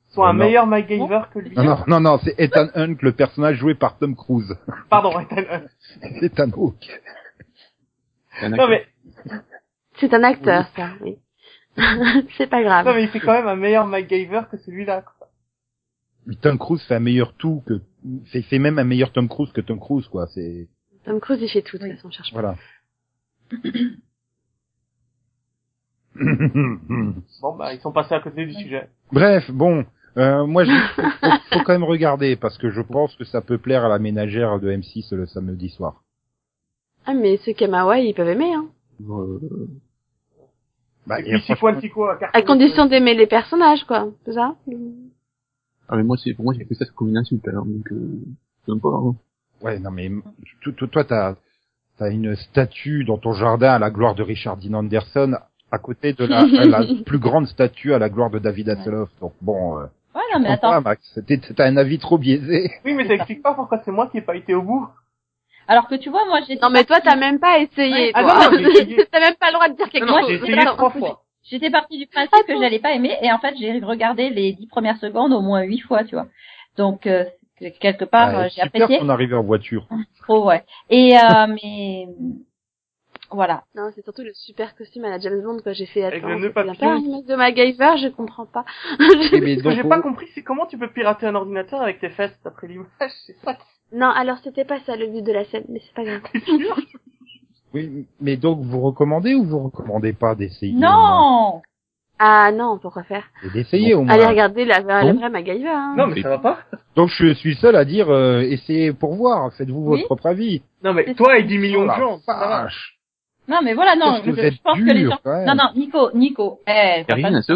soit 0.10 0.28
un 0.30 0.34
non. 0.34 0.46
meilleur 0.46 0.68
MacGyver 0.68 1.22
que 1.34 1.40
lui. 1.40 1.56
non, 1.56 1.64
non, 1.64 1.78
non, 1.88 2.00
non, 2.02 2.20
c'est 2.24 2.36
Ethan 2.38 2.68
Hunt, 2.76 2.96
le 3.02 3.12
personnage 3.14 3.56
joué 3.58 3.74
par 3.74 3.98
Tom 3.98 4.16
Cruise. 4.18 4.58
Pardon, 4.90 5.18
Ethan 5.22 5.44
Hawke. 5.48 6.22
Ethan 6.22 6.50
Hawke. 6.52 7.02
C'est 8.38 8.46
un 8.48 8.50
Non 8.50 8.58
acteur. 8.60 8.70
mais, 8.70 8.86
C'est 9.98 10.14
un 10.14 10.24
acteur, 10.24 10.68
ça, 10.76 10.90
oui. 11.02 11.18
c'est 12.38 12.48
pas 12.50 12.64
grave. 12.64 12.86
non 12.86 12.94
mais 12.94 13.04
il 13.04 13.10
fait 13.10 13.20
quand 13.20 13.34
même 13.34 13.48
un 13.48 13.56
meilleur 13.56 13.86
MacGyver 13.86 14.44
que 14.52 14.58
celui-là. 14.58 15.02
quoi. 15.02 15.28
Mais 16.26 16.36
Tom 16.36 16.58
Cruise 16.58 16.82
fait 16.84 16.96
un 16.96 17.00
meilleur 17.00 17.34
tout 17.34 17.62
que... 17.68 17.82
Fait 18.32 18.60
même 18.60 18.80
un 18.80 18.84
meilleur 18.84 19.12
Tom 19.12 19.28
Cruise 19.28 19.52
que 19.52 19.62
Tom 19.62 19.80
Cruise, 19.80 20.08
quoi. 20.08 20.28
C'est... 20.34 20.68
Tom 21.04 21.20
Cruise, 21.20 21.40
il 21.42 21.50
fait 21.50 21.62
tout, 21.62 21.78
de 21.78 21.84
toute 21.84 21.96
façon, 21.96 22.10
cherche 22.12 22.34
pas. 22.34 22.40
Voilà. 22.42 22.56
Bon 27.42 27.56
bah 27.58 27.74
ils 27.74 27.82
sont 27.82 27.92
passés 27.92 28.16
à 28.16 28.22
côté 28.22 28.46
du 28.46 28.54
sujet. 28.54 28.90
Bref, 29.12 29.52
bon, 29.52 29.86
Euh, 30.18 30.46
moi, 30.46 30.64
je 30.64 30.72
faut, 30.96 31.02
faut 31.52 31.64
quand 31.66 31.74
même 31.74 31.84
regarder 31.84 32.38
parce 32.38 32.58
que 32.58 32.70
je 32.72 32.82
pense 32.82 33.14
que 33.16 33.26
ça 33.26 33.42
peut 33.42 33.58
plaire 33.58 33.84
à 33.84 33.90
la 33.90 34.00
ménagère 34.00 34.60
de 34.60 34.72
M6 34.72 35.14
le 35.14 35.26
samedi 35.26 35.70
soir. 35.70 36.04
Ah, 37.06 37.14
mais 37.14 37.38
ceux 37.38 37.52
qui 37.52 37.66
aiment 37.66 37.74
Hawaii, 37.74 38.08
ils 38.10 38.14
peuvent 38.14 38.30
aimer, 38.30 38.54
hein. 38.54 38.68
Euh, 39.10 39.40
Bah, 41.08 41.20
Et 41.20 41.24
puis 41.24 41.42
franchement, 41.42 41.70
Antico 41.78 42.06
à 42.08 42.42
condition 42.42 42.86
d'aimer 42.88 43.14
les 43.14 43.28
personnages, 43.28 43.84
quoi. 43.86 44.08
C'est 44.26 44.34
ça? 44.34 44.56
Ah 45.88 45.98
mais 45.98 46.04
moi 46.04 46.18
c'est 46.18 46.34
pour 46.34 46.46
moi 46.46 46.54
j'ai 46.58 46.66
fait 46.66 46.74
ça 46.74 46.86
comme 46.96 47.10
une 47.10 47.18
insulte 47.18 47.48
alors 47.48 47.66
donc 47.66 47.92
euh, 47.92 48.20
sais 48.66 48.80
pas. 48.82 48.90
Hein. 48.90 49.16
ouais, 49.62 49.78
non 49.80 49.92
mais 49.92 50.10
tu- 50.62 50.74
tu- 50.74 50.88
toi, 50.90 51.04
t'as 51.04 51.36
as 52.00 52.10
une 52.10 52.36
statue 52.36 53.04
dans 53.06 53.18
ton 53.18 53.34
jardin 53.34 53.70
à 53.74 53.80
la 53.80 53.92
gloire 53.92 54.16
de 54.16 54.24
Richard 54.24 54.58
Dean 54.58 54.74
Anderson 54.74 55.36
à 55.72 55.78
côté 55.78 56.14
de 56.14 56.26
la, 56.26 56.46
la 56.66 56.84
plus 57.06 57.20
grande 57.20 57.48
statue 57.48 57.94
à 57.94 58.00
la 58.00 58.10
gloire 58.10 58.30
de 58.32 58.40
David 58.40 58.70
Hasselhoff. 58.70 59.10
Donc 59.22 59.34
bon, 59.42 59.78
euh, 59.78 59.86
Ouais, 60.16 60.22
non, 60.34 60.40
mais 60.42 60.50
attends. 60.50 60.70
pas, 60.72 60.82
Max, 60.82 61.20
t'as 61.56 61.66
un 61.68 61.78
avis 61.78 62.00
trop 62.00 62.18
biaisé. 62.18 62.72
Oui, 62.86 62.94
mais 62.94 63.06
ça 63.08 63.14
explique 63.16 63.42
pas 63.44 63.54
pourquoi 63.54 63.82
c'est 63.86 63.92
moi 63.92 64.08
qui 64.08 64.18
ai 64.18 64.22
pas 64.22 64.36
été 64.36 64.54
au 64.56 64.62
bout. 64.62 64.88
Alors 65.68 65.88
que 65.88 65.96
tu 65.96 66.10
vois, 66.10 66.26
moi, 66.26 66.40
j'ai 66.48 66.56
Non, 66.58 66.70
mais 66.70 66.84
toi, 66.84 67.00
t'as 67.02 67.16
même 67.16 67.40
pas 67.40 67.60
essayé, 67.60 68.12
Ah 68.14 68.22
toi. 68.24 68.34
non, 68.52 68.58
t'as 69.12 69.20
même 69.20 69.36
pas 69.36 69.48
le 69.48 69.54
droit 69.54 69.70
de 69.70 69.76
dire 69.76 69.90
quelque 69.90 70.06
Non, 70.06 70.20
chose. 70.20 70.30
j'ai 70.30 70.36
essayé 70.36 70.66
trois 70.66 70.90
fois. 70.92 71.22
J'étais 71.44 71.70
partie 71.70 71.98
du 72.00 72.08
principe 72.08 72.32
que 72.48 72.52
Attends. 72.52 72.62
j'allais 72.62 72.80
pas 72.80 72.94
aimer 72.94 73.18
et 73.22 73.32
en 73.32 73.38
fait 73.38 73.54
j'ai 73.60 73.78
regardé 73.80 74.32
les 74.32 74.54
dix 74.54 74.66
premières 74.68 74.98
secondes 74.98 75.32
au 75.32 75.42
moins 75.42 75.62
huit 75.62 75.80
fois, 75.82 76.04
tu 76.04 76.16
vois. 76.16 76.26
Donc 76.76 77.06
euh, 77.06 77.24
que- 77.60 77.70
quelque 77.78 78.04
part 78.06 78.30
Ouais, 78.30 78.36
euh, 78.36 78.44
j'ai 78.46 78.62
super 78.64 78.84
apprécié. 78.86 78.98
qu'on 79.00 79.10
arrivait 79.10 79.36
en 79.36 79.44
voiture. 79.44 79.88
Trop 80.24 80.48
ouais. 80.48 80.64
Et 80.90 81.16
euh, 81.16 81.46
mais 81.48 82.08
voilà. 83.30 83.64
Non, 83.76 83.92
c'est 83.94 84.04
surtout 84.04 84.24
le 84.24 84.34
super 84.34 84.76
costume 84.76 85.06
à 85.06 85.10
la 85.10 85.20
James 85.20 85.42
Bond 85.44 85.60
que 85.64 85.74
j'ai 85.74 85.86
fait. 85.86 86.04
Avec 86.04 86.24
Attends, 86.24 86.40
le 86.40 86.52
papillon. 86.52 86.90
un 86.90 86.96
remake 86.96 87.26
de 87.26 87.36
MacGyver, 87.36 87.98
je 88.02 88.08
comprends 88.08 88.46
pas. 88.48 88.66
Mais 89.00 89.58
Ce 89.58 89.64
que 89.64 89.72
j'ai 89.72 89.84
pas 89.84 90.02
compris, 90.02 90.28
c'est 90.34 90.42
comment 90.44 90.66
tu 90.66 90.78
peux 90.80 90.90
pirater 90.92 91.28
un 91.28 91.36
ordinateur 91.36 91.82
avec 91.82 92.00
tes 92.00 92.10
fesses 92.10 92.38
d'après 92.44 92.68
l'image? 92.68 92.88
C'est 93.26 93.36
ça. 93.44 93.58
Non, 93.94 94.08
alors 94.10 94.38
c'était 94.44 94.66
pas 94.66 94.80
ça 94.86 94.96
le 94.96 95.08
but 95.08 95.24
de 95.24 95.32
la 95.32 95.46
scène, 95.46 95.66
mais 95.70 95.80
c'est 95.80 95.94
pas 95.94 96.04
grave. 96.04 96.22
Oui, 97.74 98.08
mais 98.22 98.38
donc 98.38 98.62
vous 98.62 98.80
recommandez 98.80 99.34
ou 99.34 99.44
vous 99.44 99.60
recommandez 99.60 100.14
pas 100.14 100.34
d'essayer 100.34 100.72
Non. 100.72 101.62
Ah 102.18 102.50
non, 102.54 102.80
pourquoi 102.82 103.04
faire 103.04 103.26
Et 103.44 103.50
D'essayer 103.50 103.94
au 103.94 104.04
moins. 104.04 104.14
Allez 104.14 104.26
regarder 104.26 104.64
la, 104.64 104.80
vraie 104.80 105.30
MacGyver. 105.30 105.68
Hein. 105.68 105.96
Non, 105.98 106.08
mais 106.08 106.22
ça 106.22 106.30
va 106.30 106.38
pas. 106.38 106.60
Donc 106.96 107.10
je 107.10 107.34
suis 107.34 107.56
seul 107.56 107.76
à 107.76 107.84
dire 107.84 108.10
euh, 108.10 108.40
essayez 108.40 108.94
pour 108.94 109.16
voir, 109.16 109.52
faites-vous 109.54 109.82
Oui. 109.82 109.88
votre 109.98 110.06
propre 110.06 110.28
avis. 110.28 110.62
Non, 110.86 110.94
mais 110.94 111.14
toi 111.16 111.38
et 111.38 111.44
10 111.44 111.58
millions 111.58 111.82
Oh 111.82 111.84
de 111.84 111.88
la 111.90 112.00
gens. 112.00 112.20
ça 112.20 112.34
va. 112.34 112.68
Non 113.48 113.60
mais 113.64 113.74
voilà 113.74 113.96
non. 113.96 114.22
Je, 114.24 114.62
pense 114.64 114.78
que 114.78 114.94
les 114.94 115.06
gens. 115.06 115.20
Non 115.26 115.56
non 115.56 115.72
Nico 115.76 116.10
Nico. 116.14 116.60
Eh, 116.68 117.04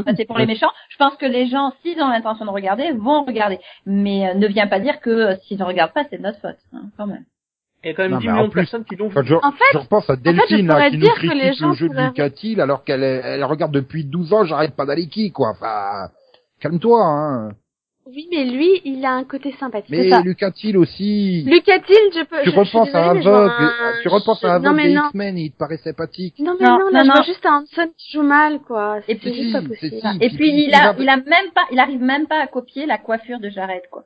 passer 0.06 0.26
pour 0.26 0.38
les 0.38 0.46
méchants. 0.46 0.72
Je 0.90 0.98
pense 0.98 1.16
que 1.16 1.26
les 1.26 1.48
gens 1.48 1.74
s'ils 1.82 2.02
ont 2.02 2.10
l'intention 2.10 2.46
de 2.46 2.52
regarder 2.52 2.92
vont 2.92 3.24
regarder. 3.24 3.60
Mais 3.86 4.30
euh, 4.30 4.34
ne 4.36 4.48
viens 4.48 4.68
pas 4.68 4.80
dire 4.80 5.00
que 5.00 5.10
euh, 5.10 5.36
s'ils 5.44 5.60
ne 5.60 5.64
regardent 5.64 5.94
pas 5.94 6.04
c'est 6.10 6.18
de 6.18 6.24
notre 6.24 6.40
faute 6.40 6.58
hein, 6.74 6.84
quand 6.98 7.08
même. 7.08 7.26
Il 7.84 7.88
y 7.88 7.92
a 7.92 7.94
quand 7.96 8.04
même 8.04 8.12
Non, 8.12 8.18
10 8.20 8.26
mais 8.26 8.32
en 8.32 8.36
millions 8.36 8.48
de 8.50 8.54
personnes 8.54 8.84
qui 8.84 8.96
l'ont 8.98 9.08
vu. 9.08 9.16
Je, 9.24 9.36
En 9.36 9.52
fait- 9.52 9.64
je 9.72 9.78
repense 9.78 10.10
à 10.10 10.16
je 10.16 10.20
Delphine 10.20 10.68
là, 10.68 10.74
pourrais 10.74 10.90
qui 10.90 10.98
nous 10.98 11.04
dire 11.04 11.16
que 11.16 11.22
les 11.22 11.30
critique 11.30 11.60
gens 11.60 11.70
le 11.70 11.76
jeu 11.76 11.90
de 11.90 12.62
alors 12.62 12.84
qu'elle 12.84 13.04
elle 13.04 13.44
regarde 13.46 13.72
depuis 13.72 14.04
12 14.04 14.34
ans, 14.34 14.44
j'arrête 14.44 14.76
pas 14.76 14.86
d'aller 14.86 15.08
qui 15.08 15.32
quoi. 15.32 15.52
Enfin, 15.52 16.10
calme-toi 16.60 17.02
hein. 17.04 17.50
Oui, 18.16 18.28
mais 18.32 18.44
lui, 18.46 18.82
il 18.86 19.06
a 19.06 19.12
un 19.12 19.24
côté 19.24 19.54
sympathique. 19.60 19.90
Mais 19.92 20.10
ça. 20.10 20.22
Lucas 20.22 20.52
Till 20.52 20.78
aussi. 20.78 21.44
Lucas-Till, 21.46 21.96
je 22.16 22.24
peux. 22.26 22.42
tu 22.44 22.50
je- 22.52 22.56
repenses 22.56 22.90
à 22.96 23.14
désolée, 23.14 23.36
un- 23.36 24.02
tu 24.02 24.08
repenses 24.08 24.42
je- 24.42 24.48
à 24.48 24.56
Aveugle 24.56 24.76
mais 24.76 24.88
des. 24.88 24.94
X-Men, 24.96 25.38
il 25.38 25.52
te 25.52 25.58
paraît 25.58 25.78
sympathique. 25.78 26.36
Non 26.40 26.56
mais 26.60 26.66
Non, 26.66 26.80
non, 26.80 26.90
là 26.92 26.92
non, 26.92 27.00
je 27.02 27.06
vois 27.06 27.16
non. 27.20 27.24
juste 27.24 27.46
un 27.46 27.58
Hanson 27.62 27.92
qui 27.98 28.12
joue 28.14 28.24
mal 28.24 28.60
quoi. 28.62 28.98
Et 29.00 29.14
C'est 29.14 29.16
puis, 29.16 29.34
juste 29.34 29.54
pas 29.54 29.62
si, 29.62 29.68
possible. 29.68 29.96
c'est 30.02 30.02
si. 30.02 30.16
Et 30.18 30.28
puis- 30.30 30.30
puis 30.30 30.38
puis 30.38 30.66
il 30.68 30.74
a 30.74 30.96
il 30.98 31.04
il 31.04 31.10
a 31.10 31.18
même 31.18 31.52
pas 31.54 31.62
il 31.72 31.80
arrive 31.80 32.02
même 32.02 32.28
pas 32.28 32.42
à 32.42 32.48
copier 32.48 32.86
la 32.86 32.98
coiffure 32.98 33.40
de 33.40 33.50
Jared 33.50 33.84
quoi. 33.92 34.04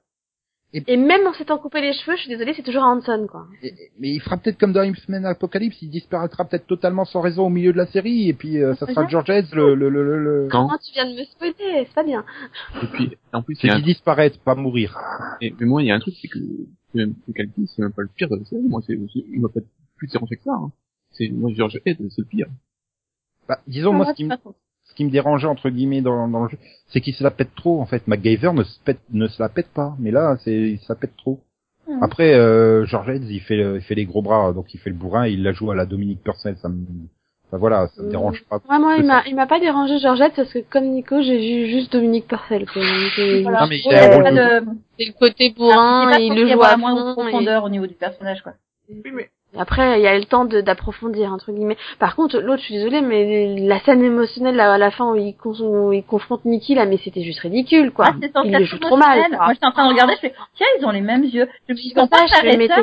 Et 0.87 0.97
même 0.97 1.27
en 1.27 1.33
s'étant 1.33 1.59
coupé 1.59 1.81
les 1.81 1.93
cheveux, 1.93 2.15
je 2.15 2.21
suis 2.21 2.29
désolée, 2.29 2.53
c'est 2.55 2.63
toujours 2.63 2.83
Hanson 2.83 3.27
quoi. 3.29 3.45
Et- 3.61 3.73
Mais 3.99 4.09
il 4.09 4.19
fera 4.19 4.37
peut-être 4.37 4.57
comme 4.57 4.73
dans 4.73 4.81
X-Men 4.83 5.25
Apocalypse, 5.25 5.81
il 5.83 5.89
disparaîtra 5.89 6.45
peut-être 6.45 6.65
totalement 6.65 7.05
sans 7.05 7.21
raison 7.21 7.45
au 7.45 7.49
milieu 7.49 7.71
de 7.73 7.77
la 7.77 7.85
série, 7.85 8.27
et 8.29 8.33
puis 8.33 8.57
euh, 8.57 8.73
ça 8.75 8.87
sera 8.93 9.07
George 9.09 9.29
Hayes 9.29 9.47
le, 9.53 9.75
le, 9.75 9.89
le, 9.89 10.03
le, 10.03 10.23
le- 10.23 10.47
Quand 10.49 10.65
Comment 10.67 10.79
tu 10.79 10.91
viens 10.93 11.05
de 11.05 11.15
me 11.19 11.23
spoiler 11.25 11.53
C'est 11.85 11.93
pas 11.93 12.03
bien. 12.03 12.25
Et 12.81 12.87
puis 12.87 13.17
en 13.33 13.43
plus 13.43 13.55
C'est 13.55 13.69
un 13.69 13.75
qu'il 13.75 13.83
disparaisse, 13.85 14.35
pas 14.37 14.55
mourir. 14.55 14.97
Et, 15.41 15.53
mais 15.59 15.65
moi, 15.67 15.83
il 15.83 15.87
y 15.87 15.91
a 15.91 15.95
un 15.95 15.99
truc, 15.99 16.15
c'est 16.19 16.27
que, 16.27 16.39
que 16.39 16.99
c'est 17.67 17.79
même 17.81 17.91
pas 17.93 18.01
le 18.01 18.09
pire 18.15 18.29
de 18.29 18.37
la 18.37 18.45
série. 18.45 18.63
Moi, 18.63 18.81
c'est, 18.87 18.93
il 18.93 19.41
m'a 19.41 19.49
pas 19.49 19.59
plus 19.97 20.07
dérangé 20.07 20.37
que 20.37 20.43
ça, 20.43 20.53
hein. 20.53 20.71
C'est, 21.11 21.29
moi, 21.29 21.51
George 21.55 21.79
Head, 21.85 21.97
c'est 22.09 22.21
le 22.21 22.25
pire. 22.25 22.47
Bah, 23.47 23.59
disons, 23.67 23.93
moi, 23.93 24.05
ce 24.07 24.13
qui, 24.15 24.23
me- 24.23 24.29
ce 24.93 24.97
qui 24.97 25.05
me 25.05 25.09
dérangeait, 25.09 25.47
entre 25.47 25.69
guillemets, 25.71 26.01
dans, 26.01 26.27
dans 26.27 26.43
le 26.43 26.49
jeu, 26.49 26.57
c'est 26.89 27.01
qu'il 27.01 27.15
se 27.15 27.23
la 27.23 27.31
pète 27.31 27.55
trop, 27.55 27.81
en 27.81 27.85
fait. 27.87 28.07
MacGyver 28.07 28.53
ne 28.53 28.63
se 28.63 28.79
pète, 28.85 28.99
ne 29.11 29.27
se 29.27 29.41
la 29.41 29.49
pète 29.49 29.69
pas. 29.73 29.95
Mais 29.99 30.11
là, 30.11 30.37
c'est, 30.43 30.53
il 30.53 30.77
se 30.79 30.85
la 30.89 30.95
pète 30.95 31.17
trop. 31.17 31.39
Mhm. 31.87 31.97
Après, 32.03 32.33
euh, 32.35 32.85
George 32.85 33.09
Heads, 33.09 33.25
il 33.29 33.41
fait, 33.41 33.57
il 33.75 33.81
fait 33.81 33.95
les 33.95 34.05
gros 34.05 34.21
bras, 34.21 34.53
donc 34.53 34.73
il 34.73 34.79
fait 34.79 34.91
le 34.91 34.95
bourrin, 34.95 35.25
il 35.27 35.41
la 35.41 35.51
joue 35.51 35.71
à 35.71 35.75
la 35.75 35.85
Dominique 35.87 36.21
Purcell, 36.23 36.55
ça 36.61 36.69
me, 36.69 36.75
enfin, 37.47 37.57
voilà, 37.57 37.87
ça 37.95 38.01
me 38.01 38.05
Mhm. 38.05 38.11
dérange 38.11 38.43
pas. 38.49 38.57
Ouais, 38.69 38.79
moi, 38.79 38.95
il 38.97 39.05
m'a, 39.05 39.23
il 39.25 39.35
m'a 39.35 39.47
pas 39.47 39.59
dérangé 39.59 39.97
Georgette 39.99 40.33
parce 40.35 40.53
que 40.53 40.59
comme 40.69 40.85
Nico, 40.85 41.21
j'ai 41.23 41.37
vu 41.39 41.69
juste 41.71 41.91
Dominique 41.91 42.27
Purcell. 42.27 42.65
Euh, 42.77 43.41
Voilà. 43.41 43.61
Non, 43.61 43.67
mais 43.67 43.79
il 43.83 43.93
a 43.95 44.03
un 44.05 44.13
rôle 44.15 44.23
pas 44.23 44.31
de- 44.31 44.65
de- 44.65 44.71
C'est 44.99 45.05
le 45.07 45.13
côté 45.19 45.53
Ah, 45.55 45.57
bourrin, 45.57 46.09
pas 46.11 46.19
il 46.19 46.27
censé 46.29 46.39
le 46.41 46.47
y 46.47 46.51
joue 46.53 46.63
à 46.63 46.77
fond. 46.77 47.17
et- 47.17 47.31
profondeur 47.31 47.63
au 47.63 47.69
niveau 47.69 47.87
du 47.87 47.95
personnage 47.95 48.41
quoi. 48.43 48.53
Oui, 48.89 49.11
mais 49.13 49.23
et 49.23 49.29
Après, 49.55 49.99
il 49.99 50.03
y 50.03 50.07
a 50.07 50.17
le 50.17 50.25
temps 50.25 50.45
de, 50.45 50.61
d'approfondir, 50.61 51.31
entre 51.31 51.51
guillemets. 51.51 51.77
Par 51.99 52.15
contre, 52.15 52.39
l'autre, 52.39 52.59
je 52.61 52.65
suis 52.65 52.73
désolée, 52.75 53.01
mais 53.01 53.55
la 53.59 53.79
scène 53.81 54.03
émotionnelle 54.03 54.55
là, 54.55 54.73
à 54.73 54.77
la 54.79 54.89
fin 54.89 55.11
où 55.11 55.15
il, 55.15 55.35
con- 55.35 55.53
où 55.59 55.93
il 55.93 56.03
confronte 56.03 56.43
Mickey, 56.45 56.73
là, 56.73 56.85
mais 56.85 56.97
c'était 56.97 57.21
juste 57.21 57.39
ridicule, 57.41 57.91
quoi. 57.91 58.05
Ah, 58.09 58.15
c'est 58.21 58.31
censé 58.33 58.47
il 58.49 58.53
être 58.55 58.59
le 58.61 58.65
joue 58.65 58.79
trop 58.79 58.97
mal. 58.97 59.19
quoi. 59.29 59.37
Moi 59.45 59.53
j'étais 59.53 59.65
en 59.67 59.71
train 59.71 59.85
de 59.87 59.93
regarder, 59.93 60.13
je 60.15 60.19
fais 60.21 60.33
tiens 60.55 60.67
ils 60.79 60.85
ont 60.85 60.91
les 60.91 61.01
mêmes 61.01 61.23
yeux. 61.23 61.47
Je 61.67 61.73
me 61.73 61.77
sont 61.77 61.89
sais 61.89 61.93
pas, 62.09 62.15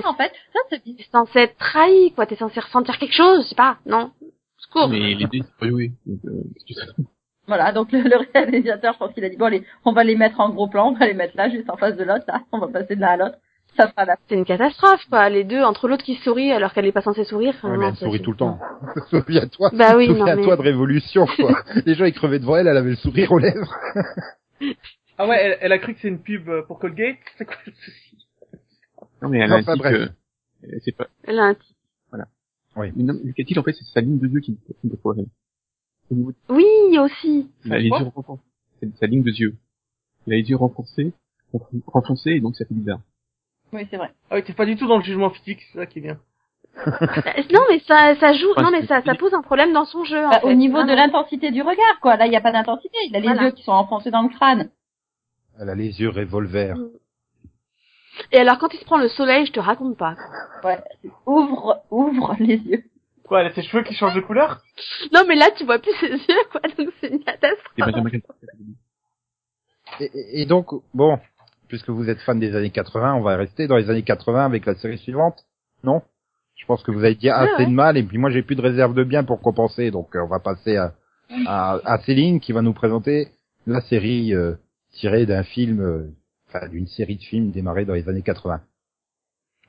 en 0.07 0.15
fait. 0.15 0.33
Ça 0.53 0.61
c'est 0.71 0.83
T'es 0.85 1.05
censé 1.11 1.39
être 1.41 1.57
trahi, 1.59 2.13
quoi. 2.13 2.27
T'es 2.27 2.37
censé 2.37 2.61
ressentir 2.61 2.99
quelque 2.99 3.15
chose, 3.15 3.43
je 3.45 3.49
sais 3.49 3.55
pas, 3.57 3.79
non. 3.87 4.11
Secours. 4.59 4.89
Mais 4.91 5.15
les 5.15 5.25
deux, 5.27 5.29
c'est 5.43 5.57
pas 5.59 5.69
joué. 5.69 5.91
Donc, 6.07 6.21
euh, 6.27 6.43
Voilà, 7.49 7.73
donc 7.73 7.91
le, 7.91 8.01
le 8.03 8.19
réalisateur, 8.33 8.93
je 8.95 8.99
pense 8.99 9.13
qu'il 9.13 9.25
a 9.25 9.29
dit 9.29 9.37
bon 9.37 9.47
allez, 9.47 9.65
on 9.85 9.93
va 9.93 10.05
les 10.05 10.15
mettre 10.15 10.39
en 10.39 10.51
gros 10.51 10.69
plan, 10.69 10.91
on 10.91 10.93
va 10.93 11.07
les 11.07 11.15
mettre 11.15 11.37
là, 11.37 11.49
juste 11.51 11.69
en 11.69 11.77
face 11.77 11.97
de 11.97 12.05
l'autre, 12.05 12.25
là, 12.29 12.43
on 12.53 12.59
va 12.59 12.69
passer 12.69 12.95
de 12.95 13.01
l'un 13.01 13.09
à 13.09 13.17
l'autre. 13.17 13.37
Ça. 13.77 13.93
C'est 14.29 14.35
une 14.35 14.45
catastrophe, 14.45 15.05
quoi. 15.09 15.29
Les 15.31 15.45
deux, 15.45 15.63
entre 15.63 15.89
l'autre 15.89 16.05
qui 16.05 16.17
sourit 16.17 16.51
alors 16.53 16.73
qu'elle 16.73 16.87
est 16.87 16.93
pas 16.93 17.01
censée 17.03 17.25
sourire. 17.25 17.55
Ouais, 17.63 17.71
mais 17.71 17.77
non, 17.79 17.89
elle 17.89 17.97
sourit 17.97 18.21
tout 18.21 18.33
le 18.33 18.37
temps. 18.37 18.59
Souviens-toi. 19.11 19.71
Bah 19.73 19.97
oui, 19.97 20.09
non, 20.09 20.19
Souviens-toi 20.19 20.57
mais- 20.57 20.57
de 20.57 20.63
Révolution, 20.63 21.27
quoi. 21.37 21.63
Les 21.87 21.95
gens, 21.95 22.05
ils 22.05 22.13
crevaient 22.13 22.39
devant 22.41 22.57
elle, 22.57 22.67
elle 22.67 22.77
avait 22.77 22.91
le 22.91 22.97
sourire 22.97 23.33
aux 23.33 23.39
lèvres. 23.39 23.75
ah 25.19 25.27
ouais, 25.27 25.39
elle, 25.41 25.59
elle 25.61 25.73
a 25.73 25.79
cru 25.79 25.95
que 25.95 26.01
c'est 26.01 26.09
une 26.09 26.21
pub 26.21 26.49
euh, 26.49 26.63
pour 26.63 26.79
Colgate? 26.79 27.17
C'est 27.39 27.45
quoi 27.45 27.57
le 27.67 27.73
souci? 27.73 28.27
Non, 29.23 29.29
mais 29.29 29.39
elle 29.39 29.53
a 29.53 29.59
Enfin, 29.59 29.75
dit 29.75 29.81
bref. 29.81 29.93
que, 29.93 30.67
euh, 30.67 30.79
c'est 30.85 30.97
pas, 30.97 31.07
Elle 31.25 31.39
a 31.39 31.45
un 31.45 31.55
tic. 31.55 31.77
mais 32.77 32.91
non, 33.03 33.15
Lucas 33.25 33.45
Till, 33.45 33.59
en 33.59 33.63
fait, 33.63 33.73
c'est 33.73 33.85
sa 33.85 34.01
ligne 34.01 34.19
de 34.19 34.27
yeux 34.29 34.41
qui 34.41 34.53
me 34.85 34.91
niveau 36.11 36.33
de 36.33 36.37
Oui, 36.49 36.99
aussi. 36.99 37.51
il 37.65 37.73
a 37.73 37.79
les 37.79 37.85
yeux 37.85 37.93
renfoncés. 38.15 38.43
C'est 38.81 38.97
sa 38.99 39.07
ligne 39.07 39.23
de 39.23 39.31
yeux. 39.31 39.57
Il 40.27 40.33
a 40.33 40.37
les 40.37 40.43
yeux 40.51 40.57
renfoncés, 40.57 41.13
renf- 41.55 41.83
renfoncés, 41.87 42.31
et 42.31 42.41
donc 42.41 42.57
ça 42.57 42.65
fait 42.65 42.75
bizarre. 42.75 43.01
Oui 43.73 43.87
c'est 43.91 43.97
vrai. 43.97 44.11
Ah 44.31 44.37
oui, 44.37 44.43
t'es 44.45 44.53
pas 44.53 44.67
du 44.67 44.77
tout 44.77 44.87
dans 44.87 44.97
le 44.99 45.03
jugement 45.05 45.31
physique, 45.31 45.61
c'est 45.73 45.79
ça 45.79 45.87
qui 45.87 45.99
est 45.99 46.03
bien. 46.03 46.19
Euh, 46.87 46.91
Non, 47.53 47.61
mais 47.69 47.81
ça, 47.81 48.15
ça 48.17 48.33
joue. 48.33 48.53
Non, 48.57 48.71
mais 48.71 48.87
ça, 48.87 49.03
ça 49.03 49.15
pose 49.15 49.35
un 49.35 49.43
problème 49.43 49.73
dans 49.73 49.85
son 49.85 50.05
jeu. 50.05 50.25
en 50.25 50.31
Bah, 50.31 50.41
fait. 50.41 50.47
au 50.47 50.53
niveau 50.55 50.83
de 50.85 50.93
l'intensité 50.93 51.51
du 51.51 51.63
regard 51.63 52.01
quoi, 52.01 52.17
là 52.17 52.27
il 52.27 52.33
y 52.33 52.37
a 52.37 52.41
pas 52.41 52.53
d'intensité, 52.53 52.97
il 53.09 53.17
a 53.17 53.21
les 53.21 53.27
Voilà. 53.29 53.45
yeux 53.45 53.51
qui 53.53 53.63
sont 53.63 53.73
enfoncés 53.73 54.11
dans 54.11 54.23
le 54.23 54.29
crâne. 54.29 54.71
Elle 55.61 55.69
a 55.69 55.75
les 55.75 56.01
yeux 56.01 56.09
revolver. 56.11 56.77
Et 58.33 58.39
alors, 58.39 58.59
quand 58.59 58.73
il 58.75 58.79
se 58.81 58.85
prend 58.85 58.99
le 58.99 59.09
soleil, 59.09 59.47
je 59.47 59.53
te 59.53 59.61
raconte 59.61 59.97
pas. 59.97 60.15
Ouais, 60.65 60.79
ouvre 61.27 61.83
ouvre 61.91 62.35
les 62.39 62.57
yeux. 62.57 62.85
Quoi, 63.27 63.41
elle 63.41 63.47
a 63.47 63.55
ses 63.55 63.63
cheveux 63.63 63.83
qui 63.83 63.95
changent 63.95 64.15
de 64.15 64.21
couleur? 64.21 64.61
Non, 65.13 65.21
mais 65.29 65.37
là, 65.37 65.51
tu 65.57 65.65
vois 65.65 65.79
plus 65.79 65.93
ses 66.01 66.09
yeux, 66.11 66.45
quoi. 66.51 66.61
Donc, 66.77 66.89
c'est 67.01 67.09
une 67.09 67.23
catastrophe. 67.23 68.23
Et 70.33 70.47
donc, 70.47 70.67
bon, 70.95 71.19
puisque 71.71 71.89
vous 71.89 72.11
êtes 72.11 72.21
fan 72.21 72.39
des 72.39 72.55
années 72.55 72.71
80, 72.71 73.15
on 73.15 73.23
va 73.23 73.37
rester 73.37 73.67
dans 73.67 73.77
les 73.77 73.89
années 73.89 74.03
80 74.03 74.45
avec 74.45 74.67
la 74.67 74.75
série 74.75 74.99
suivante, 74.99 75.47
non? 75.85 76.03
Je 76.57 76.67
pense 76.67 76.83
que 76.83 76.91
vous 76.91 77.05
avez 77.05 77.15
dit 77.15 77.31
assez 77.31 77.63
ouais. 77.63 77.67
de 77.67 77.71
mal, 77.71 77.97
et 77.97 78.03
puis 78.03 78.19
moi 78.19 78.29
j'ai 78.29 78.43
plus 78.43 78.57
de 78.57 78.61
réserve 78.61 78.93
de 78.93 79.05
bien 79.05 79.25
pour 79.25 79.41
compenser, 79.41 79.91
donc 79.91 80.15
euh, 80.15 80.23
on 80.23 80.27
va 80.27 80.41
passer 80.41 80.77
à, 80.77 80.93
à, 81.47 81.79
à 81.85 81.99
Céline 82.01 82.41
qui 82.41 82.53
va 82.53 82.61
nous 82.61 82.75
présenter 82.75 83.29
la 83.67 83.81
série 83.83 84.35
euh, 84.35 84.55
tirée 84.93 85.25
d'un 85.25 85.45
film, 85.45 85.81
euh, 85.81 86.11
enfin 86.49 86.69
d'une 86.69 86.89
série 86.89 87.17
de 87.17 87.23
films 87.23 87.51
démarrée 87.51 87.87
dans 87.87 87.95
les 87.95 88.09
années 88.09 88.23
80. 88.23 88.61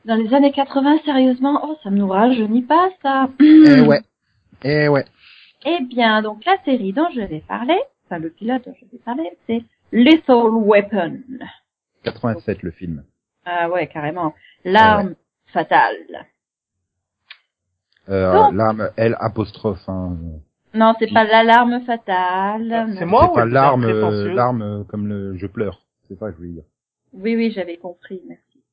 Dans 0.03 0.15
les 0.15 0.33
années 0.33 0.51
80 0.51 1.01
sérieusement, 1.05 1.61
oh 1.63 1.77
ça 1.83 1.91
me 1.91 1.97
nous 1.97 2.09
rajeunit 2.09 2.63
pas 2.63 2.89
ça. 3.01 3.29
Eh 3.39 3.81
ouais, 3.81 4.01
eh 4.63 4.87
ouais. 4.89 5.05
Eh 5.65 5.83
bien, 5.83 6.23
donc 6.23 6.43
la 6.45 6.57
série 6.65 6.91
dont 6.93 7.07
je 7.13 7.21
vais 7.21 7.43
parler, 7.47 7.79
enfin 8.05 8.17
le 8.17 8.31
pilote 8.31 8.63
dont 8.65 8.73
je 8.81 8.85
vais 8.91 9.03
parler, 9.05 9.29
c'est 9.47 9.63
Lethal 9.91 10.49
Weapon. 10.55 11.19
87 12.03 12.63
le 12.63 12.71
film. 12.71 13.03
Ah 13.45 13.69
ouais, 13.69 13.87
carrément. 13.87 14.33
L'arme 14.63 15.15
fatale. 15.47 16.27
Euh. 18.09 18.51
L'arme 18.51 18.89
L 18.97 19.15
apostrophe. 19.19 19.87
Hein. 19.87 20.17
Non, 20.73 20.93
c'est 20.99 21.11
pas 21.11 21.23
l'alarme 21.23 21.81
fatale. 21.81 22.95
C'est 22.97 23.05
moi 23.05 23.23
C'est 23.25 23.31
ou 23.31 23.33
pas 23.35 23.45
l'arme, 23.45 23.85
l'arme 24.33 24.61
euh, 24.61 24.83
comme 24.85 25.07
le 25.07 25.37
je 25.37 25.47
pleure. 25.47 25.81
c'est 26.07 26.17
ça 26.17 26.27
que 26.27 26.33
je 26.33 26.37
voulais 26.37 26.49
dire. 26.49 26.63
Oui, 27.13 27.35
oui, 27.35 27.51
j'avais 27.51 27.77
compris, 27.77 28.21
merci. 28.27 28.63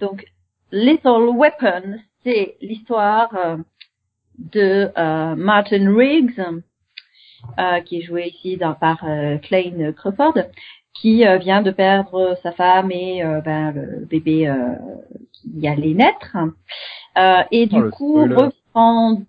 Donc, 0.00 0.26
Little 0.72 1.30
Weapon, 1.34 1.98
c'est 2.22 2.56
l'histoire 2.60 3.34
euh, 3.34 3.56
de 4.38 4.90
euh, 4.96 5.34
Martin 5.36 5.96
Riggs, 5.96 6.38
euh, 7.58 7.80
qui 7.80 7.98
est 7.98 8.02
joué 8.02 8.26
ici 8.26 8.56
dans, 8.56 8.74
par 8.74 9.04
euh, 9.04 9.38
Clayne 9.38 9.94
Crawford, 9.94 10.34
qui 11.00 11.26
euh, 11.26 11.36
vient 11.38 11.62
de 11.62 11.70
perdre 11.70 12.36
sa 12.42 12.52
femme 12.52 12.90
et 12.90 13.22
euh, 13.24 13.40
ben, 13.40 13.72
le 13.72 14.04
bébé 14.06 14.48
euh, 14.48 14.54
qui 15.32 15.66
allait 15.68 15.94
naître, 15.94 16.36
Euh, 17.18 17.42
et 17.50 17.66
du 17.66 17.80
Oh, 17.80 17.90
coup 17.90 18.16
spoiler. 18.24 18.34
reprend 18.34 19.22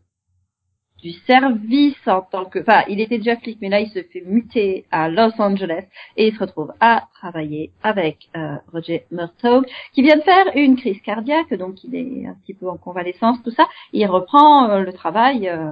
du 1.01 1.11
service 1.11 1.95
en 2.07 2.21
tant 2.21 2.45
que, 2.45 2.59
enfin, 2.59 2.81
il 2.89 2.99
était 2.99 3.19
déjà 3.19 3.35
flic, 3.37 3.59
mais 3.61 3.69
là 3.69 3.79
il 3.79 3.87
se 3.89 4.01
fait 4.11 4.23
muter 4.25 4.85
à 4.91 5.07
Los 5.09 5.39
Angeles 5.39 5.85
et 6.17 6.27
il 6.27 6.33
se 6.33 6.39
retrouve 6.39 6.73
à 6.81 7.07
travailler 7.13 7.71
avec 7.83 8.29
euh, 8.35 8.55
Roger 8.73 9.05
Murtaugh, 9.11 9.63
qui 9.93 10.01
vient 10.01 10.17
de 10.17 10.21
faire 10.23 10.47
une 10.55 10.75
crise 10.75 10.99
cardiaque, 11.01 11.53
donc 11.53 11.75
il 11.85 11.95
est 11.95 12.25
un 12.27 12.33
petit 12.41 12.55
peu 12.55 12.67
en 12.67 12.77
convalescence, 12.77 13.41
tout 13.43 13.51
ça. 13.51 13.67
Il 13.93 14.05
reprend 14.07 14.69
euh, 14.69 14.79
le 14.81 14.91
travail 14.91 15.47
euh, 15.47 15.71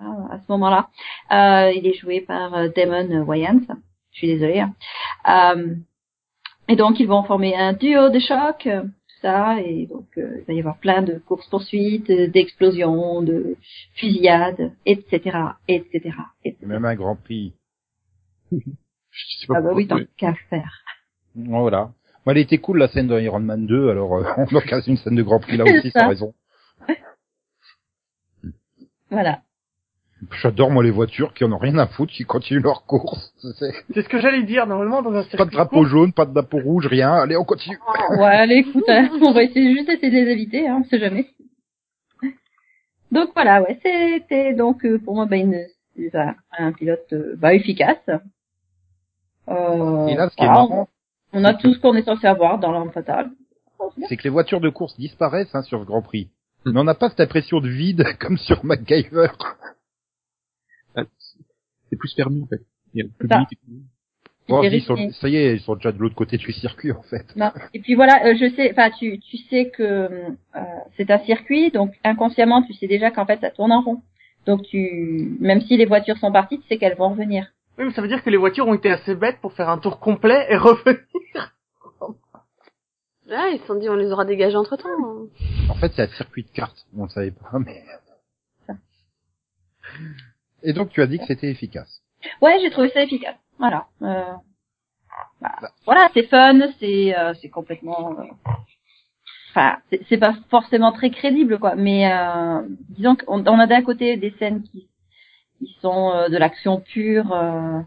à 0.00 0.38
ce 0.40 0.46
moment-là. 0.52 0.88
Euh, 1.32 1.72
il 1.72 1.86
est 1.86 1.94
joué 1.94 2.20
par 2.20 2.50
Damon 2.76 3.22
Wayans. 3.22 3.60
Je 4.14 4.18
suis 4.18 4.26
désolée. 4.28 4.60
hein. 4.60 4.74
Euh, 5.28 5.74
et 6.68 6.76
donc 6.76 6.98
ils 6.98 7.06
vont 7.06 7.22
former 7.24 7.54
un 7.54 7.74
duo 7.74 8.08
de 8.08 8.18
choc, 8.18 8.66
euh, 8.66 8.82
tout 8.82 9.20
ça, 9.20 9.60
et 9.60 9.86
donc 9.86 10.06
euh, 10.16 10.38
il 10.40 10.44
va 10.46 10.52
y 10.54 10.58
avoir 10.60 10.78
plein 10.78 11.02
de 11.02 11.18
courses 11.18 11.46
poursuites, 11.48 12.10
d'explosions, 12.10 13.20
de 13.22 13.56
fusillades, 13.94 14.72
etc., 14.86 15.36
etc., 15.68 16.14
etc. 16.44 16.62
Et 16.62 16.66
même 16.66 16.84
un 16.86 16.94
Grand 16.94 17.16
Prix. 17.16 17.52
Je 18.52 18.58
sais 19.40 19.46
pas 19.46 19.58
Ah 19.58 19.60
bah 19.60 19.70
oui, 19.74 19.86
tant 19.86 19.98
qu'à 20.16 20.34
faire. 20.50 20.82
Voilà. 21.34 21.90
Moi, 22.24 22.32
elle 22.32 22.38
était 22.38 22.58
cool 22.58 22.78
la 22.78 22.88
scène 22.88 23.06
de 23.08 23.20
Iron 23.20 23.40
Man 23.40 23.66
2, 23.66 23.90
alors 23.90 24.14
euh, 24.16 24.24
on 24.38 24.54
occasion 24.56 24.92
une 24.92 24.96
scène 24.98 25.16
de 25.16 25.22
Grand 25.22 25.40
Prix 25.40 25.56
là 25.58 25.64
aussi, 25.64 25.92
t'as 25.92 26.08
raison. 26.08 26.34
Voilà. 29.10 29.42
J'adore 30.42 30.70
moi 30.70 30.82
les 30.82 30.90
voitures 30.90 31.34
qui 31.34 31.44
en 31.44 31.52
ont 31.52 31.58
rien 31.58 31.76
à 31.78 31.86
foutre, 31.86 32.12
qui 32.12 32.24
continuent 32.24 32.62
leur 32.62 32.84
course. 32.86 33.32
C'est- 33.58 33.72
C'est 33.94 34.02
ce 34.02 34.08
que 34.08 34.20
j'allais 34.20 34.42
dire, 34.42 34.66
normalement, 34.66 35.02
dans 35.02 35.12
un 35.12 35.22
circuit. 35.22 35.38
Pas 35.38 35.44
de 35.46 35.50
drapeau 35.50 35.84
jaune, 35.84 36.12
pas 36.12 36.24
de 36.26 36.32
drapeau 36.32 36.58
rouge, 36.58 36.86
rien. 36.86 37.12
Allez, 37.12 37.36
on 37.36 37.44
continue. 37.44 37.78
Ouais, 38.18 38.24
allez, 38.24 38.56
écoute, 38.56 38.84
hein, 38.88 39.08
on 39.22 39.32
va 39.32 39.42
essayer 39.42 39.74
juste 39.74 39.88
essayer 39.88 40.10
de 40.10 40.16
les 40.26 40.32
éviter, 40.32 40.68
hein, 40.68 40.80
on 40.80 40.84
sait 40.88 40.98
jamais. 40.98 41.28
Donc 43.12 43.30
voilà, 43.34 43.62
ouais, 43.62 43.78
c'était 43.82 44.54
donc 44.54 44.84
euh, 44.84 44.98
pour 44.98 45.14
moi 45.14 45.26
bah, 45.26 45.36
une, 45.36 45.64
un 46.58 46.72
pilote 46.72 47.12
euh, 47.12 47.34
bah, 47.38 47.54
efficace. 47.54 47.98
Euh, 49.48 50.06
Et 50.08 50.14
là, 50.16 50.28
ce 50.30 50.36
qui 50.36 50.42
est 50.42 50.48
marrant, 50.48 50.88
on, 51.32 51.40
on 51.40 51.44
a 51.44 51.54
tout 51.54 51.72
ce 51.74 51.78
qu'on 51.80 51.94
est 51.94 52.02
censé 52.02 52.26
avoir 52.26 52.58
dans 52.58 52.72
l'arme 52.72 52.90
fatale. 52.90 53.30
c'est 54.08 54.16
que 54.16 54.24
les 54.24 54.30
voitures 54.30 54.60
de 54.60 54.70
course 54.70 54.96
disparaissent 54.96 55.54
hein, 55.54 55.62
sur 55.62 55.80
ce 55.80 55.84
Grand 55.84 56.02
Prix. 56.02 56.30
Mais 56.66 56.80
on 56.80 56.84
n'a 56.84 56.94
pas 56.94 57.10
cette 57.10 57.20
impression 57.20 57.60
de 57.60 57.68
vide 57.68 58.04
comme 58.20 58.38
sur 58.38 58.64
MacGyver. 58.64 59.28
C'est- 61.94 61.98
plus 61.98 62.14
permis, 62.14 62.42
en 62.42 62.46
fait. 62.46 62.60
Il 62.92 62.98
y 62.98 63.02
a 63.02 63.04
le 63.06 63.10
Ça. 63.28 63.38
public 63.38 63.48
et 63.52 63.56
tout. 63.56 63.82
Bon, 64.46 64.62
J'ai 64.62 64.76
ils 64.76 64.82
sont- 64.82 65.10
ça 65.12 65.28
y 65.30 65.36
est, 65.36 65.54
ils 65.54 65.60
sont 65.60 65.74
déjà 65.74 65.90
de 65.90 65.98
l'autre 65.98 66.14
côté 66.14 66.36
du 66.36 66.52
circuit 66.52 66.92
en 66.92 67.00
fait. 67.02 67.24
Non. 67.34 67.50
Et 67.72 67.80
puis 67.80 67.94
voilà, 67.94 68.26
euh, 68.26 68.34
je 68.38 68.54
sais, 68.54 68.70
enfin 68.72 68.90
tu, 68.90 69.18
tu 69.18 69.38
sais 69.38 69.70
que 69.70 69.82
euh, 69.82 70.28
c'est 70.98 71.10
un 71.10 71.18
circuit, 71.20 71.70
donc 71.70 71.94
inconsciemment 72.04 72.62
tu 72.62 72.74
sais 72.74 72.86
déjà 72.86 73.10
qu'en 73.10 73.24
fait 73.24 73.40
ça 73.40 73.50
tourne 73.50 73.72
en 73.72 73.80
rond. 73.80 74.02
Donc 74.44 74.62
tu, 74.64 75.38
même 75.40 75.62
si 75.62 75.78
les 75.78 75.86
voitures 75.86 76.18
sont 76.18 76.30
parties, 76.30 76.60
tu 76.60 76.66
sais 76.68 76.76
qu'elles 76.76 76.94
vont 76.94 77.08
revenir. 77.08 77.54
Oui, 77.78 77.86
mais 77.86 77.92
ça 77.94 78.02
veut 78.02 78.08
dire 78.08 78.22
que 78.22 78.28
les 78.28 78.36
voitures 78.36 78.68
ont 78.68 78.74
été 78.74 78.90
assez 78.90 79.14
bêtes 79.14 79.38
pour 79.40 79.54
faire 79.54 79.70
un 79.70 79.78
tour 79.78 79.98
complet 79.98 80.46
et 80.50 80.56
revenir. 80.58 81.54
Ah, 83.30 83.48
ils 83.50 83.58
se 83.60 83.66
sont 83.66 83.76
dit, 83.76 83.88
on 83.88 83.94
les 83.96 84.12
aura 84.12 84.26
dégagés 84.26 84.56
entre 84.56 84.76
temps. 84.76 84.88
En 85.70 85.74
fait, 85.76 85.90
c'est 85.96 86.02
un 86.02 86.08
circuit 86.08 86.42
de 86.42 86.50
cartes. 86.50 86.86
On 86.94 87.04
le 87.04 87.08
savait 87.08 87.30
pas, 87.30 87.58
mais. 87.58 87.82
Et 90.64 90.72
donc, 90.72 90.90
tu 90.90 91.00
as 91.02 91.06
dit 91.06 91.18
que 91.18 91.26
c'était 91.26 91.50
efficace. 91.50 92.02
Ouais, 92.42 92.58
j'ai 92.60 92.70
trouvé 92.70 92.88
ça 92.90 93.02
efficace. 93.02 93.36
Voilà. 93.58 93.86
Euh, 94.02 94.32
bah, 95.40 95.54
voilà, 95.84 96.08
c'est 96.14 96.24
fun, 96.24 96.58
c'est 96.80 97.16
euh, 97.16 97.34
c'est 97.40 97.50
complètement. 97.50 98.18
euh, 98.18 98.24
Enfin, 99.50 99.76
c'est 99.88 100.00
c'est 100.08 100.18
pas 100.18 100.34
forcément 100.50 100.90
très 100.90 101.10
crédible, 101.10 101.60
quoi. 101.60 101.76
Mais 101.76 102.10
euh, 102.12 102.62
disons 102.88 103.14
qu'on 103.14 103.46
on 103.46 103.58
a 103.60 103.66
d'un 103.68 103.82
côté 103.82 104.16
des 104.16 104.32
scènes 104.38 104.62
qui 104.64 104.88
qui 105.60 105.76
sont 105.80 106.10
euh, 106.12 106.28
de 106.28 106.36
l'action 106.36 106.80
pure, 106.80 107.32
euh, 107.32 107.80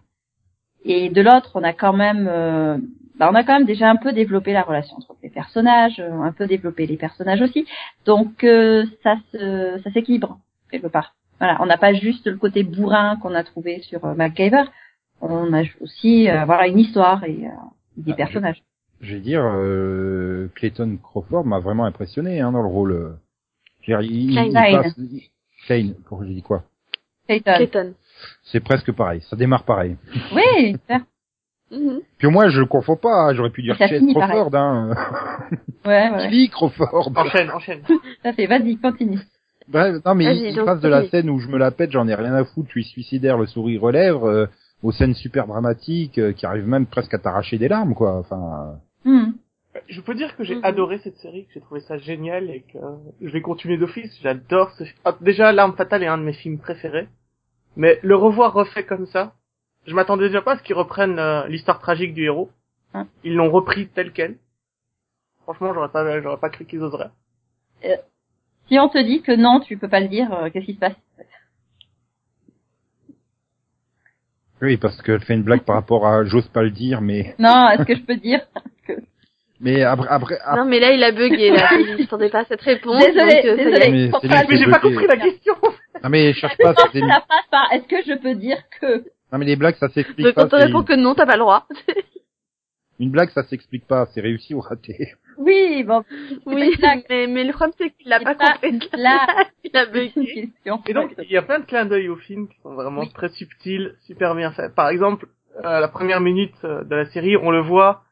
et 0.85 1.09
de 1.09 1.21
l'autre, 1.21 1.51
on 1.55 1.63
a 1.63 1.73
quand 1.73 1.91
même, 1.91 2.29
euh, 2.31 2.77
bah, 3.17 3.27
on 3.29 3.35
a 3.35 3.43
quand 3.43 3.53
même 3.53 3.65
déjà 3.65 3.89
un 3.89 3.97
peu 3.97 4.13
développé 4.13 4.53
la 4.53 4.61
relation 4.61 4.95
entre 4.95 5.17
les 5.21 5.29
personnages, 5.29 5.99
euh, 5.99 6.21
un 6.21 6.31
peu 6.31 6.47
développé 6.47 6.85
les 6.85 6.95
personnages 6.95 7.41
aussi. 7.41 7.67
Donc 8.05 8.45
euh, 8.45 8.85
ça 9.03 9.17
se 9.33 9.81
ça 9.83 9.91
s'équilibre 9.91 10.39
quelque 10.71 10.87
part. 10.87 11.16
Voilà, 11.39 11.57
on 11.61 11.65
n'a 11.65 11.77
pas 11.77 11.93
juste 11.93 12.27
le 12.27 12.37
côté 12.37 12.63
bourrin 12.63 13.17
qu'on 13.17 13.33
a 13.35 13.43
trouvé 13.43 13.81
sur 13.81 14.03
euh, 14.05 14.13
MacGyver. 14.15 14.63
On 15.21 15.53
a 15.53 15.63
aussi 15.81 16.29
euh, 16.29 16.45
voilà 16.45 16.67
une 16.67 16.79
histoire 16.79 17.23
et 17.23 17.45
euh, 17.45 17.49
des 17.97 18.11
Ah, 18.13 18.15
personnages. 18.15 18.63
Je 19.01 19.13
vais 19.15 19.21
dire, 19.21 19.43
euh, 19.43 20.47
Clayton 20.55 20.97
Crawford 21.01 21.45
m'a 21.45 21.59
vraiment 21.59 21.85
impressionné 21.85 22.39
hein, 22.41 22.51
dans 22.51 22.61
le 22.61 22.67
rôle. 22.67 22.91
euh. 22.91 23.09
Dire, 23.85 24.01
il, 24.01 24.31
il 24.33 24.53
passe- 24.53 24.95
il- 24.97 25.29
Klein, 25.65 25.93
quoi? 26.43 26.63
Clayton. 27.27 27.53
Clayton. 27.55 27.93
C'est 28.43 28.59
presque 28.59 28.91
pareil, 28.91 29.21
ça 29.29 29.35
démarre 29.35 29.63
pareil. 29.63 29.97
Oui, 30.33 30.71
super. 30.73 31.01
Mhm. 31.71 31.99
Puis 32.17 32.27
moi, 32.29 32.47
je 32.49 32.61
confonds 32.63 32.95
pas, 32.95 33.13
hein, 33.13 33.33
j'aurais 33.33 33.49
pu 33.49 33.61
dire 33.61 33.75
Chase 33.77 34.01
Crawford, 34.13 34.55
hein. 34.55 34.95
Ouais, 35.85 36.09
ouais. 36.09 36.27
Billy 36.29 36.49
Crawford? 36.49 37.11
Enchaîne, 37.15 37.51
enchaîne. 37.51 37.81
Ça 38.23 38.33
fait, 38.33 38.45
vas-y, 38.47 38.77
continue. 38.77 39.19
Bref, 39.67 39.97
non 40.05 40.15
mais 40.15 40.35
il, 40.37 40.55
passe 40.63 40.79
de 40.81 40.87
la 40.87 41.07
scène 41.09 41.29
où 41.29 41.39
je 41.39 41.47
me 41.47 41.57
la 41.57 41.71
pète, 41.71 41.91
j'en 41.91 42.07
ai 42.07 42.15
rien 42.15 42.33
à 42.33 42.45
foutre, 42.45 42.67
je 42.69 42.79
suis 42.79 42.85
suicidaire, 42.85 43.37
le 43.37 43.45
sourire 43.47 43.83
aux 43.83 43.91
lèvres, 43.91 44.27
euh, 44.29 44.45
aux 44.83 44.91
scènes 44.91 45.13
super 45.15 45.47
dramatiques 45.47 46.17
euh, 46.19 46.31
qui 46.33 46.45
arrivent 46.45 46.67
même 46.67 46.85
presque 46.85 47.13
à 47.13 47.17
t'arracher 47.19 47.57
des 47.57 47.67
larmes, 47.67 47.93
quoi. 47.93 48.17
Enfin, 48.17 48.79
Hmm. 49.05 49.31
Je 49.89 50.01
peux 50.01 50.15
dire 50.15 50.35
que 50.35 50.43
j'ai 50.43 50.55
Mhm. 50.55 50.65
adoré 50.65 50.97
cette 50.99 51.17
série, 51.17 51.45
que 51.45 51.53
j'ai 51.53 51.61
trouvé 51.61 51.81
ça 51.81 51.97
génial 51.97 52.49
et 52.49 52.61
que 52.61 52.79
je 53.21 53.29
vais 53.29 53.41
continuer 53.41 53.77
d'office. 53.77 54.11
J'adore 54.23 54.71
ce... 54.71 54.83
Ah, 55.05 55.15
déjà, 55.21 55.51
L'arme 55.51 55.75
fatale 55.75 56.01
est 56.03 56.07
un 56.07 56.17
de 56.17 56.23
mes 56.23 56.33
films 56.33 56.57
préférés. 56.57 57.07
Mais 57.75 57.99
le 58.01 58.15
revoir 58.15 58.53
refait 58.53 58.85
comme 58.85 59.05
ça, 59.05 59.33
je 59.85 59.93
m'attendais 59.93 60.27
déjà 60.27 60.41
pas 60.41 60.53
à 60.53 60.57
ce 60.57 60.63
qu'ils 60.63 60.75
reprennent 60.75 61.19
euh, 61.19 61.47
l'histoire 61.47 61.79
tragique 61.79 62.15
du 62.15 62.23
héros. 62.23 62.49
Hein. 62.95 63.07
Ils 63.23 63.35
l'ont 63.35 63.51
repris 63.51 63.87
tel 63.87 64.11
quel. 64.13 64.37
Franchement, 65.43 65.73
j'aurais 65.75 65.89
pas, 65.89 66.21
j'aurais 66.21 66.39
pas 66.39 66.49
cru 66.49 66.65
qu'ils 66.65 66.81
oseraient. 66.81 67.11
Si 68.67 68.77
on 68.79 68.89
te 68.89 68.97
dit 68.97 69.21
que 69.21 69.31
non, 69.31 69.59
tu 69.59 69.77
peux 69.77 69.87
pas 69.87 69.99
le 69.99 70.07
dire, 70.07 70.31
euh, 70.33 70.49
qu'est-ce 70.49 70.65
qui 70.65 70.73
se 70.73 70.79
passe 70.79 70.95
oui, 74.59 74.77
parce 74.77 74.99
qu'elle 75.03 75.19
fait 75.21 75.35
une 75.35 75.43
blague 75.43 75.61
par 75.61 75.75
rapport 75.75 76.07
à, 76.07 76.23
j'ose 76.25 76.47
pas 76.47 76.63
le 76.63 76.71
dire, 76.71 76.99
mais 76.99 77.35
Non, 77.39 77.69
est-ce 77.69 77.83
que 77.83 77.95
je 77.95 78.01
peux 78.01 78.15
dire? 78.15 78.41
Mais 79.59 79.83
après, 79.83 80.07
après, 80.09 80.39
après- 80.43 80.59
Non, 80.63 80.65
mais 80.69 80.79
là, 80.79 80.91
il 80.93 81.03
a 81.03 81.11
bugué, 81.11 81.51
là. 81.51 81.67
Je 81.71 81.97
m'attendais 82.01 82.29
pas 82.29 82.39
à 82.39 82.45
cette 82.45 82.61
réponse. 82.61 83.03
Désolée, 83.05 83.43
donc, 83.43 84.23
euh. 84.23 84.29
Mais 84.49 84.57
j'ai 84.57 84.65
pas 84.71 84.79
compris 84.79 85.07
la 85.07 85.17
question. 85.17 85.53
non 86.03 86.09
mais 86.09 86.33
cherche 86.33 86.57
pas, 86.57 86.73
c'est 86.91 86.99
que 87.01 87.05
la 87.05 87.21
phrase 87.21 87.45
par 87.51 87.71
est-ce 87.73 87.87
que 87.87 88.03
je 88.07 88.17
peux 88.17 88.35
dire 88.35 88.57
que 88.79 89.03
non 89.31 89.39
mais 89.39 89.45
les 89.45 89.55
blagues 89.55 89.75
ça 89.79 89.89
s'explique 89.89 90.25
Donc, 90.25 90.35
quand 90.35 90.53
on 90.55 90.59
répond 90.59 90.83
que 90.83 90.93
non, 90.93 91.15
t'as 91.15 91.25
pas 91.25 91.33
le 91.37 91.39
droit. 91.41 91.67
Une 92.99 93.11
blague 93.11 93.29
ça 93.29 93.43
s'explique 93.43 93.85
pas, 93.85 94.07
c'est 94.13 94.21
réussi 94.21 94.53
ou 94.55 94.59
raté. 94.59 95.13
oui, 95.37 95.83
bon, 95.83 96.03
oui, 96.45 96.75
mais, 97.09 97.27
mais 97.27 97.43
le 97.43 97.53
problème, 97.53 97.73
c'est 97.77 97.91
qu'il 97.91 98.09
l'a 98.09 98.19
pas 98.19 98.33
pas 98.35 98.53
compris. 98.57 98.89
là. 98.97 99.27
il 99.63 99.77
a 99.77 99.85
bugué. 99.85 100.11
question. 100.11 100.81
Et 100.87 100.93
donc, 100.93 101.13
il 101.19 101.31
y 101.31 101.37
a 101.37 101.43
plein 101.43 101.59
de 101.59 101.65
clins 101.65 101.85
d'œil 101.85 102.09
au 102.09 102.15
film 102.15 102.47
qui 102.47 102.57
sont 102.61 102.73
vraiment 102.73 103.01
Oui. 103.01 103.11
très 103.13 103.29
subtils, 103.29 103.95
super 104.07 104.33
bien 104.35 104.51
faits. 104.51 104.73
Par 104.73 104.89
exemple, 104.89 105.27
à 105.63 105.79
la 105.79 105.87
première 105.87 106.21
minute 106.21 106.55
euh, 106.63 106.83
de 106.83 106.95
la 106.95 107.05
série, 107.11 107.37
on 107.37 107.51
le 107.51 107.61
voit 107.61 108.03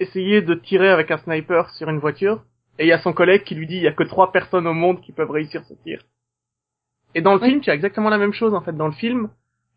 essayer 0.00 0.42
de 0.42 0.54
tirer 0.54 0.88
avec 0.88 1.10
un 1.12 1.18
sniper 1.18 1.70
sur 1.70 1.88
une 1.88 1.98
voiture, 2.00 2.42
et 2.78 2.84
il 2.84 2.88
y 2.88 2.92
a 2.92 2.98
son 2.98 3.12
collègue 3.12 3.44
qui 3.44 3.54
lui 3.54 3.66
dit 3.68 3.76
il 3.76 3.82
y 3.82 3.86
a 3.88 3.92
que 3.92 4.02
trois 4.02 4.32
personnes 4.32 4.66
au 4.66 4.72
monde 4.72 5.00
qui 5.02 5.12
peuvent 5.12 5.30
réussir 5.30 5.62
ce 5.64 5.74
tir. 5.84 6.02
Et 7.14 7.20
dans 7.20 7.34
le 7.34 7.40
Oui. 7.42 7.48
film, 7.50 7.60
tu 7.60 7.70
as 7.70 7.74
exactement 7.74 8.08
la 8.10 8.18
même 8.18 8.32
chose 8.32 8.54
en 8.54 8.62
fait. 8.62 8.72
Dans 8.72 8.86
le 8.86 8.92
film, 8.94 9.28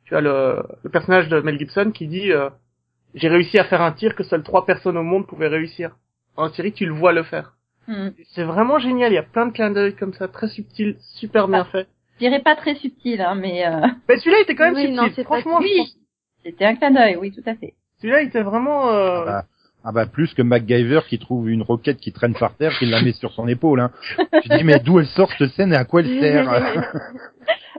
tu 0.05 0.15
as 0.15 0.21
le, 0.21 0.63
le 0.83 0.89
personnage 0.89 1.27
de 1.29 1.39
Mel 1.41 1.59
Gibson 1.59 1.91
qui 1.93 2.07
dit 2.07 2.31
euh, 2.31 2.49
j'ai 3.15 3.27
réussi 3.29 3.57
à 3.57 3.63
faire 3.63 3.81
un 3.81 3.91
tir 3.91 4.13
que 4.15 4.23
seules 4.23 4.43
trois 4.43 4.65
personnes 4.65 4.97
au 4.97 5.03
monde 5.03 5.25
pouvaient 5.27 5.47
réussir. 5.47 5.95
En 6.37 6.49
série, 6.49 6.73
tu 6.73 6.85
le 6.85 6.93
vois 6.93 7.13
le 7.13 7.23
faire. 7.23 7.53
Hmm. 7.87 8.09
C'est 8.33 8.43
vraiment 8.43 8.77
génial. 8.79 9.11
Il 9.11 9.15
y 9.15 9.19
a 9.19 9.23
plein 9.23 9.45
de 9.47 9.51
clins 9.53 9.71
d'œil 9.71 9.95
comme 9.95 10.13
ça, 10.13 10.27
très 10.27 10.47
subtils, 10.47 10.97
super 11.15 11.47
bien 11.47 11.65
faits. 11.65 11.87
Je 12.15 12.19
dirais 12.27 12.41
pas 12.41 12.55
très 12.55 12.75
subtil, 12.75 13.21
hein, 13.21 13.35
mais 13.35 13.65
euh, 13.67 13.81
Mais 14.09 14.17
celui-là 14.17 14.39
était 14.41 14.55
quand 14.55 14.65
même 14.65 14.75
Oui, 14.75 14.81
subtil. 14.95 14.95
non, 15.17 15.23
Franchement, 15.23 15.59
je 15.61 15.65
oui, 15.65 15.77
pense- 15.77 15.95
c'était 16.43 16.65
un 16.65 16.75
clin 16.75 16.91
d'œil, 16.91 17.15
oui, 17.17 17.31
tout 17.31 17.43
à 17.49 17.55
fait. 17.55 17.73
celui-là 18.01 18.21
il 18.21 18.27
était 18.29 18.41
vraiment. 18.43 18.89
Euh... 18.89 19.21
Ah 19.21 19.25
bah, 19.25 19.45
ah 19.87 19.91
bah, 19.91 20.05
plus 20.07 20.33
que 20.33 20.41
MacGyver 20.41 21.01
qui 21.07 21.19
trouve 21.19 21.49
une 21.49 21.61
roquette 21.61 21.97
qui 21.97 22.11
traîne 22.11 22.33
par 22.33 22.55
terre, 22.55 22.71
qui 22.79 22.85
la 22.87 23.01
met 23.03 23.11
sur 23.13 23.31
son 23.33 23.47
épaule. 23.47 23.79
Hein. 23.81 23.91
Tu 24.41 24.49
dis 24.49 24.63
mais 24.63 24.79
d'où 24.79 24.99
elle 24.99 25.05
sort 25.07 25.29
cette 25.37 25.51
scène 25.51 25.73
et 25.73 25.77
à 25.77 25.85
quoi 25.85 26.01
elle 26.01 26.07
sert? 26.19 26.91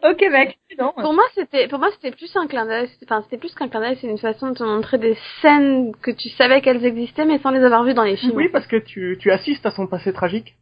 Ok, 0.11 0.21
mec. 0.31 0.59
Non. 0.79 0.93
Pour 0.93 1.15
moi, 1.15 1.25
c'était, 1.35 1.69
pour 1.69 1.79
moi, 1.79 1.89
c'était 1.93 2.11
plus 2.11 2.35
un 2.37 2.47
clin 2.47 2.67
d'œil. 2.67 2.89
c'était- 2.89 3.07
Enfin, 3.11 3.23
c'était 3.23 3.39
plus 3.39 3.55
qu'un 3.55 3.69
clin 3.69 3.81
d'œil. 3.81 3.97
C'est 4.01 4.07
une 4.09 4.19
façon 4.19 4.51
de 4.51 4.55
te 4.55 4.63
montrer 4.65 4.99
des 4.99 5.17
scènes 5.41 5.95
que 6.03 6.11
tu 6.11 6.29
savais 6.31 6.61
qu'elles 6.61 6.85
existaient, 6.85 7.25
mais 7.25 7.39
sans 7.39 7.51
les 7.51 7.63
avoir 7.65 7.83
vues 7.85 7.95
dans 7.95 8.03
les 8.05 8.17
films. 8.17 8.37
Oui, 8.37 8.49
parce 8.51 8.67
que 8.67 8.77
tu, 8.77 9.17
tu 9.21 9.31
assistes 9.31 9.65
à 9.67 9.71
son 9.71 9.87
passé 9.87 10.13
tragique. 10.13 10.55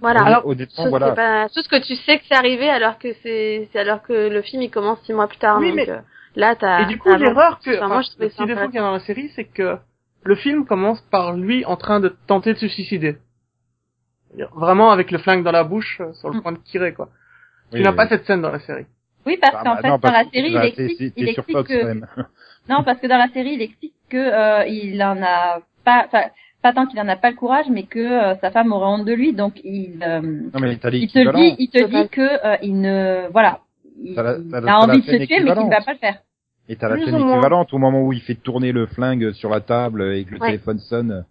Voilà. 0.00 0.22
Alors, 0.22 0.46
honnêtement, 0.46 0.84
Chose, 0.84 0.90
voilà. 0.90 1.08
c'est 1.08 1.14
pas, 1.16 1.48
chose 1.48 1.66
que 1.66 1.82
tu 1.84 1.96
sais 1.96 2.18
que 2.18 2.24
c'est 2.28 2.34
arrivé 2.34 2.68
alors 2.68 2.98
que 2.98 3.14
c'est, 3.22 3.68
c'est 3.72 3.78
alors 3.78 4.02
que 4.02 4.28
le 4.28 4.42
film 4.42 4.60
il 4.62 4.70
commence 4.70 5.00
six 5.02 5.14
mois 5.14 5.26
plus 5.26 5.38
tard. 5.38 5.58
Oui, 5.58 5.68
donc, 5.68 5.76
mais- 5.76 5.90
euh, 5.90 5.98
là, 6.36 6.54
t'as. 6.54 6.82
Et 6.82 6.86
du 6.86 6.98
coup, 6.98 7.08
t'as- 7.08 7.16
l'erreur 7.16 7.58
que, 7.64 7.74
Enfin, 7.76 7.88
moi, 7.88 8.02
je 8.02 8.10
le 8.22 8.28
petit 8.28 8.44
défaut 8.46 8.66
qu'il 8.66 8.74
y 8.74 8.78
a 8.78 8.82
dans 8.82 8.92
la 8.92 9.00
série, 9.00 9.30
c'est 9.34 9.46
que 9.46 9.78
le 10.22 10.34
film 10.36 10.66
commence 10.66 11.00
par 11.10 11.32
lui 11.32 11.64
en 11.64 11.76
train 11.76 11.98
de 11.98 12.14
tenter 12.26 12.52
de 12.52 12.58
se 12.58 12.68
suicider. 12.68 13.16
Vraiment 14.54 14.90
avec 14.92 15.10
le 15.10 15.18
flingue 15.18 15.42
dans 15.42 15.50
la 15.50 15.64
bouche, 15.64 16.00
euh, 16.00 16.12
sur 16.12 16.28
le 16.30 16.38
Mm. 16.38 16.42
point 16.42 16.52
de 16.52 16.58
tirer, 16.58 16.92
quoi. 16.94 17.08
Oui, 17.72 17.78
tu 17.78 17.82
n'as 17.82 17.90
oui. 17.90 17.96
pas 17.96 18.08
cette 18.08 18.24
scène 18.26 18.42
dans 18.42 18.50
la 18.50 18.60
série. 18.60 18.86
Oui, 19.26 19.36
parce 19.40 19.54
Ah, 19.58 19.62
qu'en 19.64 19.74
bah, 19.74 19.80
fait, 19.82 19.88
non, 19.88 19.94
dans 19.94 19.98
parce 20.00 20.14
la 20.14 20.24
que- 20.24 20.30
série, 20.30 20.52
bah, 20.54 20.64
il 20.64 20.68
explique, 20.68 21.12
il 21.16 21.28
explique 21.28 21.56
Fox, 21.56 21.68
que 21.68 21.92
non, 22.68 22.82
parce 22.84 22.98
que 23.00 23.06
dans 23.06 23.18
la 23.18 23.28
série, 23.28 23.52
il 23.54 23.62
explique 23.62 23.94
que 24.08 24.16
euh, 24.16 24.66
il 24.66 25.02
en 25.02 25.22
a 25.22 25.60
pas, 25.84 26.04
enfin, 26.06 26.24
pas 26.62 26.72
tant 26.72 26.86
qu'il 26.86 26.98
en 27.00 27.08
a 27.08 27.16
pas 27.16 27.30
le 27.30 27.36
courage, 27.36 27.66
mais 27.70 27.84
que 27.84 27.98
euh, 27.98 28.34
sa 28.40 28.50
femme 28.50 28.72
aurait 28.72 28.86
honte 28.88 29.04
de 29.06 29.12
lui, 29.12 29.32
donc 29.32 29.60
il, 29.64 30.02
euh, 30.02 30.20
Non, 30.20 30.60
mais 30.60 30.76
t'as 30.76 30.90
il 30.90 31.08
te 31.10 31.34
dit, 31.36 31.54
il 31.58 31.68
te 31.70 31.84
dit 31.84 32.08
que 32.08 32.20
euh, 32.46 32.56
il 32.62 32.80
ne, 32.80 33.28
voilà, 33.32 33.60
il, 34.02 34.14
la- 34.14 34.36
il 34.38 34.68
a 34.68 34.78
envie 34.80 34.98
de 35.00 35.04
se 35.04 35.10
tuer, 35.10 35.18
mais 35.18 35.26
qu'il 35.26 35.44
ne 35.44 35.70
va 35.70 35.80
pas 35.82 35.92
le 35.92 35.98
faire. 35.98 36.18
Et 36.68 36.76
t'as 36.76 36.88
la 36.88 36.96
scène 37.04 37.14
équivalente 37.16 37.72
au 37.74 37.78
moment 37.78 38.02
où 38.02 38.12
il 38.12 38.20
fait 38.20 38.36
tourner 38.36 38.72
le 38.72 38.86
flingue 38.86 39.32
sur 39.32 39.50
la 39.50 39.60
table 39.60 40.02
et 40.14 40.24
que 40.24 40.32
le 40.34 40.40
Ouais. 40.40 40.46
téléphone 40.48 40.78
sonne 40.78 41.24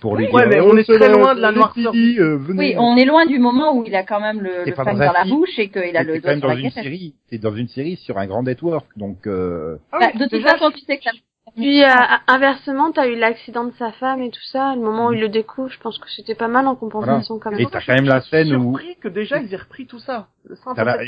pour 0.00 0.16
lui 0.16 0.26
Ouais, 0.28 0.42
dire. 0.42 0.48
mais 0.48 0.60
Oh, 0.60 0.70
on 0.72 0.76
est 0.76 0.84
très 0.84 1.08
loin 1.08 1.34
de 1.34 1.40
la 1.40 1.52
noirceur. 1.52 1.92
Euh. 1.94 2.38
Oui, 2.56 2.74
on 2.78 2.96
est 2.96 3.04
loin 3.04 3.26
du 3.26 3.38
moment 3.38 3.76
où 3.76 3.84
il 3.86 3.94
a 3.94 4.02
quand 4.02 4.20
même 4.20 4.40
le, 4.40 4.64
le 4.64 4.72
flingue 4.72 4.98
dans 4.98 5.12
la 5.12 5.24
bouche 5.24 5.58
et 5.58 5.68
qu'il 5.68 5.96
a 5.96 6.00
C'est 6.00 6.04
le 6.04 6.14
quand 6.14 6.20
doigt 6.20 6.30
même 6.30 6.38
sur 6.40 6.48
dans 6.48 6.54
la 6.54 6.60
une 6.60 6.70
série. 6.70 7.14
C'est 7.28 7.38
dans 7.38 7.54
une 7.54 7.68
série 7.68 7.96
sur 7.96 8.18
un 8.18 8.26
grand 8.26 8.42
network, 8.42 8.86
donc. 8.96 9.26
Euh... 9.26 9.76
Ah 9.92 9.98
Bah, 10.00 10.10
de 10.14 10.28
toute 10.28 10.42
façon, 10.42 10.70
tu 10.70 10.80
sais 10.80 10.96
que 10.98 11.04
ça. 11.04 11.10
Puis 11.56 11.82
euh, 11.82 11.88
inversement, 12.28 12.92
t'as 12.92 13.08
eu 13.08 13.16
l'accident 13.16 13.64
de 13.64 13.72
sa 13.76 13.90
femme 13.92 14.22
et 14.22 14.30
tout 14.30 14.42
ça. 14.52 14.74
Le 14.76 14.80
moment 14.82 15.08
où 15.08 15.12
il 15.12 15.20
le 15.20 15.28
découvre, 15.28 15.68
je 15.68 15.80
pense 15.80 15.98
que 15.98 16.08
c'était 16.08 16.36
pas 16.36 16.46
mal 16.46 16.66
en 16.68 16.76
compensation 16.76 17.38
quand 17.40 17.50
même. 17.50 17.58
Et 17.60 17.66
t'as 17.66 17.80
quand 17.80 17.94
même 17.94 18.04
la 18.06 18.20
scène 18.20 18.54
où 18.54 18.76
surpris 18.76 18.96
que 19.00 19.08
déjà 19.08 19.38
ils 19.40 19.52
aient 19.52 19.56
repris 19.56 19.86
tout 19.86 19.98
ça. 19.98 20.28
T'as 20.76 20.84
la, 20.84 20.98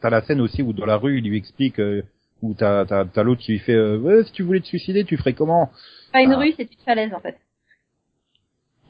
t'as, 0.00 0.10
la 0.10 0.22
scène 0.22 0.40
aussi 0.40 0.62
où 0.62 0.72
dans 0.72 0.86
la 0.86 0.96
rue 0.96 1.18
il 1.18 1.28
lui 1.28 1.36
explique 1.36 1.78
euh, 1.80 2.02
où 2.42 2.54
t'as 2.54 2.86
t'as, 2.86 3.04
t'as 3.04 3.22
l'autre 3.22 3.42
qui 3.42 3.52
lui 3.52 3.58
fait 3.58 3.74
euh, 3.74 3.98
ouais, 3.98 4.24
si 4.24 4.32
tu 4.32 4.42
voulais 4.42 4.60
te 4.60 4.66
suicider 4.66 5.04
tu 5.04 5.18
ferais 5.18 5.34
comment? 5.34 5.70
Pas 6.14 6.22
une 6.22 6.32
Ah. 6.32 6.38
rue, 6.38 6.52
c'est 6.56 6.62
une 6.62 6.84
falaise 6.86 7.12
en 7.12 7.20
fait. 7.20 7.36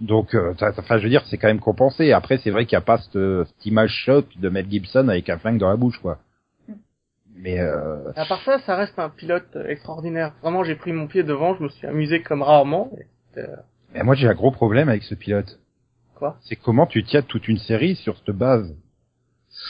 Donc 0.01 0.35
euh, 0.35 0.55
enfin 0.61 0.99
je 0.99 1.05
veux 1.05 1.09
dire 1.09 1.25
c'est 1.27 1.39
quand 1.39 1.49
même 1.49 1.61
compensé 1.61 2.13
après 2.13 2.39
c'est 2.39 2.51
vrai 2.51 2.67
qu'il 2.67 2.77
n'y 2.77 2.83
a 2.83 2.87
pas 2.87 2.99
cette, 2.99 3.47
cette 3.47 3.67
image 3.67 3.93
choc 4.05 4.27
de 4.37 4.49
Mel 4.49 4.67
Gibson 4.69 5.09
avec 5.09 5.31
un 5.31 5.39
flingue 5.39 5.59
dans 5.59 5.69
la 5.69 5.77
bouche 5.77 5.99
quoi 5.99 6.19
mais 7.37 7.61
euh, 7.61 8.13
À 8.17 8.25
part 8.27 8.43
ça, 8.45 8.59
ça 8.61 8.77
reste 8.77 8.99
un 8.99 9.11
pilote 9.11 9.49
euh, 9.57 9.67
extraordinaire. 9.67 10.33
Vraiment, 10.41 10.63
j'ai 10.65 10.77
pris 10.77 10.93
mon 10.93 11.07
pied 11.09 11.25
devant, 11.25 11.57
je 11.57 11.65
me 11.65 11.69
suis 11.69 11.87
amusé 11.87 12.23
comme 12.23 12.43
rarement. 12.43 12.91
et 12.97 13.41
euh, 13.41 13.47
mais 13.95 14.03
moi 14.03 14.15
j'ai 14.15 14.29
un 14.29 14.35
gros 14.35 14.51
problème 14.51 14.89
avec 14.89 15.03
ce 15.03 15.15
pilote 15.15 15.59
Quoi? 16.15 16.37
C'est 16.43 16.57
comment 16.57 16.87
tu 16.87 17.03
tiens 17.03 17.23
toute 17.23 17.49
une 17.49 17.59
série 17.59 17.97
sur 17.97 18.17
cette 18.19 18.37
base 18.37 18.75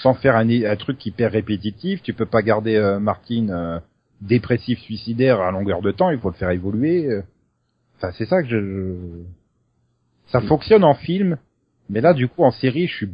sans 0.03 0.15
faire 0.15 0.37
un, 0.37 0.49
un 0.49 0.77
truc 0.77 1.05
hyper 1.05 1.33
répétitif 1.33 2.03
tu 2.03 2.15
peux 2.15 2.27
pas 2.27 2.43
garder 2.43 2.77
euh, 2.77 2.99
Martin 2.99 3.49
euh, 3.49 3.81
dépressif 4.21 4.79
suicidaire 4.81 5.41
à 5.41 5.51
longueur 5.51 5.83
de 5.83 5.91
temps 5.91 6.11
il 6.11 6.19
faut 6.19 6.31
le 6.31 6.37
faire 6.37 6.51
évoluer 6.51 7.07
euh. 7.07 7.23
enfin 7.97 8.13
c'est 8.17 8.27
ça 8.27 8.43
que 8.43 8.49
je, 8.49 8.95
ça 10.27 10.41
fonctionne 10.41 10.85
en 10.85 10.95
film 10.95 11.39
mais 11.89 12.01
là 12.01 12.15
du 12.15 12.29
coup 12.29 12.45
en 12.45 12.51
série 12.51 12.87
je 12.87 12.95
suis 12.95 13.09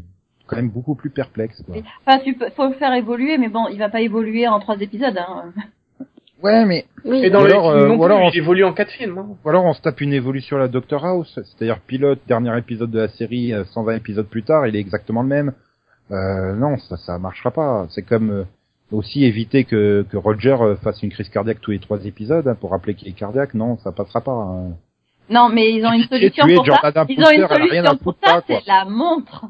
quand 0.51 0.57
même 0.57 0.71
beaucoup 0.71 0.95
plus 0.95 1.11
perplexe 1.11 1.63
quoi. 1.65 1.77
Enfin, 2.05 2.19
tu 2.25 2.35
peux, 2.35 2.51
faut 2.51 2.67
le 2.67 2.75
faire 2.75 2.93
évoluer, 2.93 3.39
mais 3.39 3.49
bon, 3.49 3.69
il 3.69 3.79
va 3.79 3.89
pas 3.89 4.01
évoluer 4.01 4.49
en 4.49 4.59
trois 4.59 4.77
épisodes. 4.81 5.17
Hein. 5.17 5.53
ouais 6.43 6.65
mais 6.67 6.87
Oui. 7.05 7.25
Et 7.25 7.31
dans 7.31 7.43
Ou 7.43 7.47
les 7.47 7.53
alors, 7.53 7.73
films 7.73 7.83
euh, 7.83 7.89
non 7.89 7.95
ou 7.95 7.99
plus, 7.99 8.05
alors, 8.07 8.31
il 8.33 8.39
évolue 8.39 8.65
en 8.65 8.73
quatre 8.73 8.91
films. 8.91 9.19
Hein. 9.19 9.29
ou 9.45 9.49
alors 9.49 9.65
on 9.65 9.73
se 9.75 9.81
tape 9.81 10.01
une 10.01 10.13
évolution 10.13 10.57
à 10.57 10.61
la 10.61 10.69
Doctor 10.69 11.05
House 11.05 11.33
c'est-à-dire 11.35 11.79
pilote 11.81 12.21
dernier 12.27 12.57
épisode 12.59 12.91
de 12.91 12.99
la 12.99 13.09
série 13.09 13.53
euh, 13.53 13.65
120 13.65 13.97
épisodes 13.97 14.27
plus 14.27 14.43
tard 14.43 14.67
il 14.67 14.75
est 14.75 14.81
exactement 14.81 15.23
le 15.23 15.29
même 15.29 15.53
euh, 16.11 16.55
non 16.55 16.79
ça 16.79 16.97
ça 16.97 17.19
marchera 17.19 17.51
pas 17.51 17.87
c'est 17.91 18.03
comme 18.03 18.31
euh, 18.31 18.45
aussi 18.91 19.25
éviter 19.25 19.65
que, 19.65 20.05
que 20.11 20.17
Roger 20.17 20.57
euh, 20.61 20.77
fasse 20.77 21.03
une 21.03 21.11
crise 21.11 21.29
cardiaque 21.29 21.61
tous 21.61 21.71
les 21.73 21.79
trois 21.79 22.05
épisodes 22.05 22.49
hein, 22.49 22.57
pour 22.59 22.71
rappeler 22.71 22.95
qu'il 22.95 23.09
est 23.09 23.13
cardiaque 23.13 23.55
non 23.55 23.77
ça 23.79 23.93
passera 23.93 24.21
pas 24.21 24.33
hein. 24.33 24.73
Non, 25.31 25.49
mais 25.49 25.73
ils 25.73 25.85
ont 25.87 25.93
une 25.93 26.07
Tu 26.09 26.15
es 26.15 26.31
solution 26.31 26.47
tué, 26.47 26.55
pour 26.57 26.67
ça. 26.67 27.07
Ils 27.09 27.25
ont 27.25 27.31
une 27.31 27.47
Brewster, 27.47 27.47
elle 27.51 27.63
a 27.63 27.65
rien 27.65 27.85
à 27.85 27.87
solution 27.89 28.05
pour 28.05 28.17
ça, 28.23 28.43
c'est 28.47 28.67
la 28.67 28.85
montre. 28.85 29.47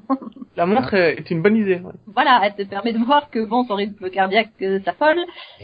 La 0.56 0.66
montre 0.66 0.92
est 0.94 1.18
est 1.20 1.30
une 1.30 1.40
bonne 1.42 1.56
idée. 1.56 1.76
ouais. 1.76 1.92
voilà, 2.14 2.40
elle 2.44 2.54
te 2.54 2.68
permet 2.68 2.92
de 2.92 2.98
voir 2.98 3.30
que 3.30 3.44
bon, 3.46 3.64
son 3.64 3.76
rythme 3.76 4.10
cardiaque 4.10 4.50
euh, 4.62 4.78
s'affole. 4.84 5.16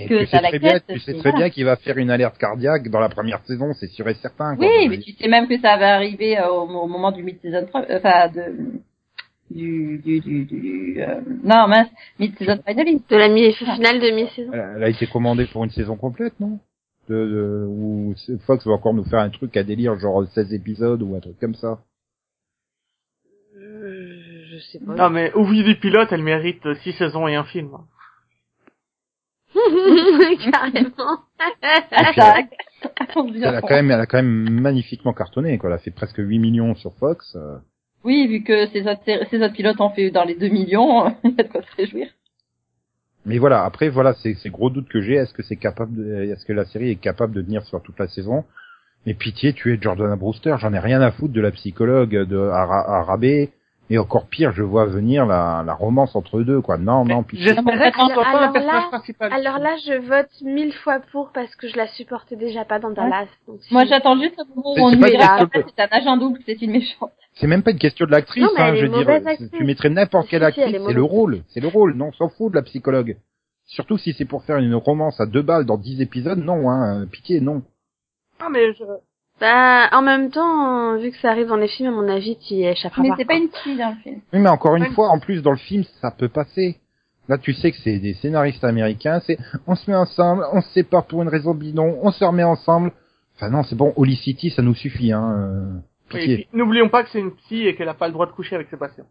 Que 0.08 0.20
tu 0.20 0.26
ça 0.26 0.38
sais 0.40 0.48
très 0.48 0.58
bien, 0.58 0.80
tu 0.88 0.98
sais 1.00 1.12
très 1.12 1.22
voilà. 1.22 1.36
bien 1.38 1.50
qu'il 1.50 1.64
va 1.66 1.76
faire 1.76 1.98
une 1.98 2.10
alerte 2.10 2.38
cardiaque 2.38 2.88
dans 2.88 3.00
la 3.00 3.08
première 3.10 3.40
saison, 3.44 3.72
c'est 3.74 3.88
sûr 3.88 4.08
et 4.08 4.14
certain. 4.14 4.56
quoi. 4.56 4.66
Oui, 4.66 4.88
mais 4.88 4.98
tu 4.98 5.12
sais 5.12 5.28
même 5.28 5.48
que 5.48 5.58
ça 5.60 5.76
va 5.76 5.94
arriver 5.96 6.38
euh, 6.38 6.48
au, 6.48 6.62
au 6.62 6.86
moment 6.88 7.12
du 7.12 7.22
mid-season, 7.22 7.66
euh, 7.74 7.98
enfin 7.98 8.28
de 8.28 8.80
du 9.50 9.98
du 10.04 10.20
du, 10.20 10.44
du 10.44 10.96
euh, 11.02 11.20
non 11.44 11.68
mince, 11.68 11.88
mid-season 12.18 12.58
finale. 12.66 12.86
De 13.10 13.16
la 13.16 13.28
mi 13.28 13.52
finale 13.52 14.00
de 14.00 14.10
mi-saison. 14.12 14.50
Elle 14.52 14.82
a 14.82 14.88
été 14.88 15.06
commandée 15.06 15.46
pour 15.46 15.62
une 15.64 15.70
saison 15.70 15.96
complète, 15.96 16.34
non? 16.40 16.58
De, 17.08 17.14
de, 17.14 17.66
Ou 17.68 18.14
c'est- 18.16 18.38
Fox 18.42 18.66
va 18.66 18.72
encore 18.74 18.94
nous 18.94 19.04
faire 19.04 19.20
un 19.20 19.30
truc 19.30 19.56
à 19.56 19.62
délire, 19.64 19.98
genre 19.98 20.26
16 20.28 20.52
épisodes 20.52 21.02
ou 21.02 21.14
un 21.16 21.20
truc 21.20 21.38
comme 21.40 21.54
ça. 21.54 21.78
Euh, 23.56 24.44
je 24.50 24.58
sais 24.58 24.78
pas. 24.84 24.94
Non 24.94 25.10
mais 25.10 25.32
Ouvrier 25.34 25.64
des 25.64 25.74
pilotes, 25.76 26.12
elle 26.12 26.22
mérite 26.22 26.64
euh, 26.66 26.74
six 26.82 26.92
saisons 26.92 27.26
et 27.28 27.34
un 27.36 27.44
film. 27.44 27.70
Carrément. 30.52 31.20
Elle 31.90 32.04
a 32.04 32.12
quand 33.62 33.70
même, 33.70 33.90
elle 33.90 34.00
a 34.00 34.06
quand 34.06 34.18
même 34.18 34.50
magnifiquement 34.60 35.12
cartonné, 35.14 35.58
quoi. 35.58 35.70
Elle 35.70 35.76
a 35.76 35.78
fait 35.78 35.90
presque 35.90 36.18
8 36.18 36.38
millions 36.38 36.74
sur 36.74 36.94
Fox. 36.98 37.34
euh. 37.36 37.56
Oui, 38.04 38.26
vu 38.28 38.42
que 38.44 38.66
ces 38.68 38.82
autres 38.86 39.02
sé- 39.04 39.26
ces 39.30 39.42
autres 39.42 39.54
pilotes 39.54 39.80
ont 39.80 39.90
fait 39.90 40.10
dans 40.10 40.24
les 40.24 40.34
2 40.34 40.48
millions, 40.48 41.08
il 41.24 41.30
y 41.36 41.40
a 41.40 41.44
de 41.44 41.48
quoi 41.48 41.62
se 41.62 41.76
réjouir. 41.76 42.08
Mais 43.26 43.38
voilà, 43.38 43.64
après, 43.64 43.88
voilà, 43.88 44.14
c'est 44.22 44.34
c'est 44.34 44.50
gros 44.50 44.70
doute 44.70 44.88
que 44.88 45.02
j'ai. 45.02 45.14
Est-ce 45.14 45.34
que 45.34 45.42
c'est 45.42 45.56
capable 45.56 46.00
est-ce 46.30 46.44
que 46.46 46.52
la 46.52 46.64
série 46.64 46.90
est 46.90 46.96
capable 46.96 47.34
de 47.34 47.42
tenir 47.42 47.64
sur 47.66 47.82
toute 47.82 47.98
la 47.98 48.08
saison? 48.08 48.44
Mais 49.04 49.14
pitié, 49.14 49.52
tu 49.52 49.72
es 49.74 49.78
Jordan 49.80 50.14
Brewster, 50.16 50.56
j'en 50.58 50.72
ai 50.72 50.78
rien 50.78 51.00
à 51.00 51.10
foutre 51.12 51.32
de 51.34 51.40
la 51.40 51.50
psychologue 51.50 52.10
de 52.10 52.38
à, 52.38 52.64
Ra- 52.64 52.98
à 52.98 53.02
Rabé. 53.02 53.50
Et 53.88 53.98
encore 53.98 54.26
pire, 54.26 54.50
je 54.52 54.64
vois 54.64 54.84
venir 54.86 55.26
la, 55.26 55.62
la 55.64 55.74
romance 55.74 56.16
entre 56.16 56.38
eux 56.38 56.44
deux, 56.44 56.60
quoi. 56.60 56.76
Non, 56.76 57.04
non, 57.04 57.22
pitié. 57.22 57.46
J'espérais 57.54 57.92
ce 57.92 57.98
soit 57.98 58.14
pas 58.24 58.28
Alors 58.30 58.42
un 58.42 58.52
personnage 58.52 58.82
là- 58.82 58.88
principal. 58.88 59.32
Alors 59.32 59.58
là, 59.58 59.76
je 59.86 59.92
vote 60.00 60.28
mille 60.42 60.72
fois 60.72 60.98
pour 61.12 61.30
parce 61.32 61.54
que 61.54 61.68
je 61.68 61.76
la 61.76 61.86
supportais 61.86 62.34
déjà 62.34 62.64
pas 62.64 62.80
dans 62.80 62.90
Dallas. 62.90 63.26
Donc, 63.46 63.60
Moi, 63.70 63.84
j'attends 63.84 64.18
juste 64.18 64.36
le 64.38 64.44
moment 64.56 64.74
où 64.74 64.86
on 64.86 64.90
c'est 64.90 64.96
nous 64.96 65.02
pas 65.02 65.10
dira 65.10 65.38
une 65.38 65.44
en 65.44 65.48
fait, 65.48 65.64
c'est 65.76 65.82
un 65.82 65.88
agent 65.98 66.16
double, 66.16 66.40
c'est 66.44 66.60
une 66.62 66.72
méchante. 66.72 67.12
C'est 67.34 67.46
même 67.46 67.62
pas 67.62 67.70
une 67.70 67.78
question 67.78 68.06
de 68.06 68.10
l'actrice, 68.10 68.42
Non, 68.42 68.50
hein, 68.56 68.74
je 68.74 68.86
veux 68.86 69.04
dire. 69.04 69.48
Tu 69.52 69.62
mettrais 69.64 69.90
n'importe 69.90 70.28
quelle 70.28 70.42
actrice, 70.42 70.64
c'est 70.84 70.92
le 70.92 71.02
rôle. 71.04 71.42
C'est 71.48 71.60
le 71.60 71.68
rôle. 71.68 71.94
Non, 71.94 72.06
on 72.08 72.12
s'en 72.12 72.28
fout 72.30 72.50
de 72.50 72.56
la 72.56 72.62
psychologue. 72.62 73.16
Surtout 73.66 73.98
si 73.98 74.14
c'est 74.14 74.24
pour 74.24 74.42
faire 74.44 74.56
une 74.58 74.74
romance 74.74 75.20
à 75.20 75.26
deux 75.26 75.42
balles 75.42 75.64
dans 75.64 75.76
dix 75.76 76.00
épisodes, 76.00 76.38
non, 76.38 76.70
hein. 76.70 77.02
euh, 77.02 77.06
Pitié, 77.06 77.40
non. 77.40 77.62
Ah 78.40 78.48
mais 78.50 78.72
je... 78.72 78.84
Bah, 79.40 79.88
en 79.92 80.00
même 80.02 80.30
temps, 80.30 80.96
vu 80.96 81.10
que 81.10 81.18
ça 81.18 81.30
arrive 81.30 81.48
dans 81.48 81.56
les 81.56 81.68
films, 81.68 81.88
à 81.88 81.92
mon 82.02 82.08
avis, 82.08 82.36
tu 82.38 82.54
y 82.54 82.64
échapperas 82.64 83.02
Mais 83.02 83.10
pas. 83.10 83.16
c'est 83.18 83.24
pas 83.26 83.34
une 83.34 83.50
fille 83.62 83.76
dans 83.76 83.90
le 83.90 83.96
film. 83.96 84.20
Oui, 84.32 84.38
mais 84.40 84.48
encore 84.48 84.76
une 84.76 84.86
fois, 84.92 85.08
en 85.10 85.18
plus, 85.18 85.42
dans 85.42 85.50
le 85.50 85.58
film, 85.58 85.84
ça 86.00 86.10
peut 86.10 86.28
passer. 86.28 86.78
Là, 87.28 87.36
tu 87.38 87.52
sais 87.52 87.70
que 87.72 87.76
c'est 87.78 87.98
des 87.98 88.14
scénaristes 88.14 88.64
américains, 88.64 89.20
c'est, 89.26 89.36
on 89.66 89.74
se 89.74 89.90
met 89.90 89.96
ensemble, 89.96 90.44
on 90.52 90.60
se 90.62 90.68
sépare 90.70 91.06
pour 91.06 91.22
une 91.22 91.28
raison 91.28 91.54
bidon, 91.54 91.98
on 92.02 92.12
se 92.12 92.24
remet 92.24 92.44
ensemble. 92.44 92.92
Enfin 93.34 93.50
non, 93.50 93.62
c'est 93.64 93.74
bon, 93.74 93.92
Holy 93.96 94.14
City, 94.16 94.50
ça 94.50 94.62
nous 94.62 94.74
suffit, 94.74 95.12
hein. 95.12 95.34
euh, 95.36 95.78
Pitié. 96.08 96.48
N'oublions 96.52 96.88
pas 96.88 97.02
que 97.02 97.10
c'est 97.10 97.18
une 97.18 97.32
psy 97.34 97.66
et 97.66 97.74
qu'elle 97.74 97.88
a 97.88 97.94
pas 97.94 98.06
le 98.06 98.12
droit 98.12 98.26
de 98.26 98.30
coucher 98.32 98.54
avec 98.54 98.68
ses 98.70 98.76
patients. 98.76 99.06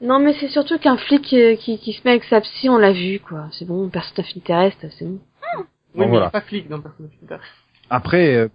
Non, 0.00 0.18
mais 0.18 0.34
c'est 0.40 0.48
surtout 0.48 0.78
qu'un 0.80 0.96
flic 0.96 1.32
euh, 1.32 1.54
qui, 1.54 1.78
qui 1.78 1.92
se 1.92 2.00
met 2.04 2.10
avec 2.10 2.24
sa 2.24 2.40
psy, 2.40 2.68
on 2.68 2.76
l'a 2.76 2.92
vu, 2.92 3.20
quoi. 3.20 3.46
C'est 3.52 3.64
bon, 3.66 3.88
personne 3.88 4.24
terrestre, 4.44 4.84
c'est 4.98 5.04
bon. 5.06 5.20
Oui, 5.56 5.64
Bon, 5.94 6.00
mais 6.00 6.04
il 6.06 6.10
voilà. 6.10 6.30
pas 6.30 6.40
flic 6.40 6.68
dans 6.68 6.80
Persona 6.80 7.08
Fighter. 7.20 7.36
Après, 7.88 8.34
euh, 8.34 8.48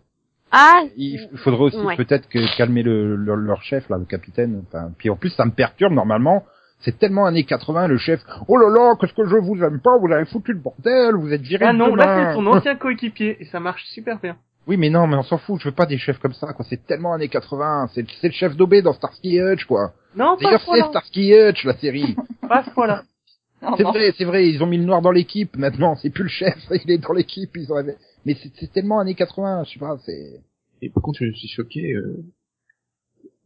Ah, 0.52 0.82
il 0.96 1.20
faudrait 1.44 1.64
aussi 1.64 1.78
Ouais. 1.78 1.96
peut-être 1.98 2.28
que 2.30 2.40
calmer 2.58 2.84
le, 2.84 3.16
leur, 3.16 3.36
leur 3.36 3.62
chef, 3.64 3.90
là, 3.90 3.98
le 3.98 4.06
capitaine. 4.06 4.64
Enfin, 4.68 4.92
puis 4.98 5.10
en 5.10 5.16
plus, 5.16 5.30
ça 5.32 5.46
me 5.46 5.52
perturbe 5.52 5.94
normalement. 5.94 6.44
C'est 6.80 6.98
tellement 7.00 7.26
années 7.26 7.44
80, 7.44 7.88
le 7.88 7.98
chef. 7.98 8.22
Oh 8.48 8.56
là 8.56 8.70
là, 8.70 8.96
qu'est-ce 9.00 9.14
que 9.14 9.28
je 9.28 9.36
vous 9.36 9.62
aime 9.64 9.80
pas, 9.82 9.98
vous 9.98 10.12
avez 10.14 10.26
foutu 10.26 10.54
le 10.54 10.60
bordel, 10.60 11.16
vous 11.16 11.34
êtes 11.34 11.42
viré 11.42 11.66
Ah 11.66 11.74
non, 11.74 11.96
là 11.96 12.30
c'est 12.30 12.36
son 12.36 12.46
ancien 12.46 12.76
coéquipier 12.76 13.36
et 13.40 13.46
ça 13.46 13.60
marche 13.60 13.84
super 13.88 14.20
bien. 14.20 14.38
Oui, 14.68 14.78
mais 14.78 14.90
non, 14.90 15.08
mais 15.08 15.16
on 15.16 15.24
s'en 15.24 15.38
fout, 15.40 15.60
je 15.60 15.70
veux 15.70 15.74
pas 15.76 15.86
des 15.88 15.98
chefs 15.98 16.20
comme 16.20 16.34
ça, 16.34 16.54
quoi. 16.54 16.64
C'est 16.70 16.86
tellement 16.86 17.14
années 17.14 17.30
80, 17.30 17.90
c'est 17.96 18.06
c'est 18.22 18.28
le 18.28 18.34
chef 18.34 18.56
d'OB 18.56 18.76
dans 18.84 18.94
Starsky 18.94 19.40
Hutch, 19.40 19.66
quoi. 19.66 19.94
Non, 20.16 20.36
pas 20.38 20.42
à 20.42 20.44
D'ailleurs, 20.44 20.60
ce 20.60 20.66
c'est 20.66 20.72
point-là. 20.72 20.88
Starsky 20.90 21.34
Hutch, 21.34 21.64
la 21.66 21.78
série. 21.78 22.16
Pas 22.48 22.64
ce 22.64 22.70
point-là. 22.72 23.04
Non, 23.64 23.74
c'est 23.76 23.84
vrai, 23.84 24.14
c'est 24.16 24.26
vrai, 24.26 24.48
ils 24.48 24.62
ont 24.62 24.68
mis 24.68 24.78
le 24.78 24.84
noir 24.84 25.02
dans 25.02 25.12
l'équipe, 25.12 25.56
maintenant, 25.58 25.96
c'est 25.96 26.12
plus 26.12 26.24
le 26.24 26.30
chef, 26.30 26.54
il 26.86 26.92
est 26.92 26.98
dans 27.00 27.14
l'équipe, 27.14 27.50
ils 27.56 27.72
ont... 27.74 27.78
Mais 28.28 28.36
c'est 28.44 28.52
c'est 28.60 28.72
tellement 28.74 29.00
années 29.00 29.16
80, 29.16 29.64
je 29.64 29.72
sais 29.72 29.80
pas, 29.80 29.98
c'est... 30.06 30.42
Et 30.82 30.90
par 30.90 31.02
contre, 31.02 31.20
je 31.24 31.32
suis 31.32 31.48
choqué, 31.48 31.94
euh, 31.94 32.24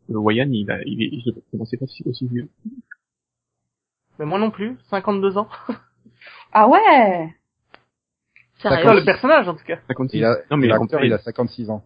le 0.09 0.17
Wayan, 0.17 0.49
il 0.51 0.71
a, 0.71 0.81
il 0.87 1.03
est, 1.03 1.21
je 1.23 1.29
ne 1.53 1.59
pensais 1.59 1.77
pas 1.77 1.85
si 1.85 2.01
aussi 2.07 2.27
vieux. 2.27 2.49
Mais 4.17 4.25
moi 4.25 4.39
non 4.39 4.49
plus, 4.49 4.77
52 4.89 5.37
ans. 5.37 5.47
Ah 6.53 6.67
ouais 6.67 7.33
Toi, 8.59 8.93
le 8.95 9.05
personnage, 9.05 9.47
en 9.47 9.55
tout 9.55 9.63
cas. 9.63 9.77
Ça 9.87 9.93
continue. 9.93 10.21
Il 10.21 10.25
a, 10.25 10.37
non, 10.49 10.57
mais 10.57 10.67
l'acteur, 10.67 11.03
il 11.03 11.07
il 11.07 11.13
a 11.13 11.19
56 11.19 11.69
ans. 11.69 11.83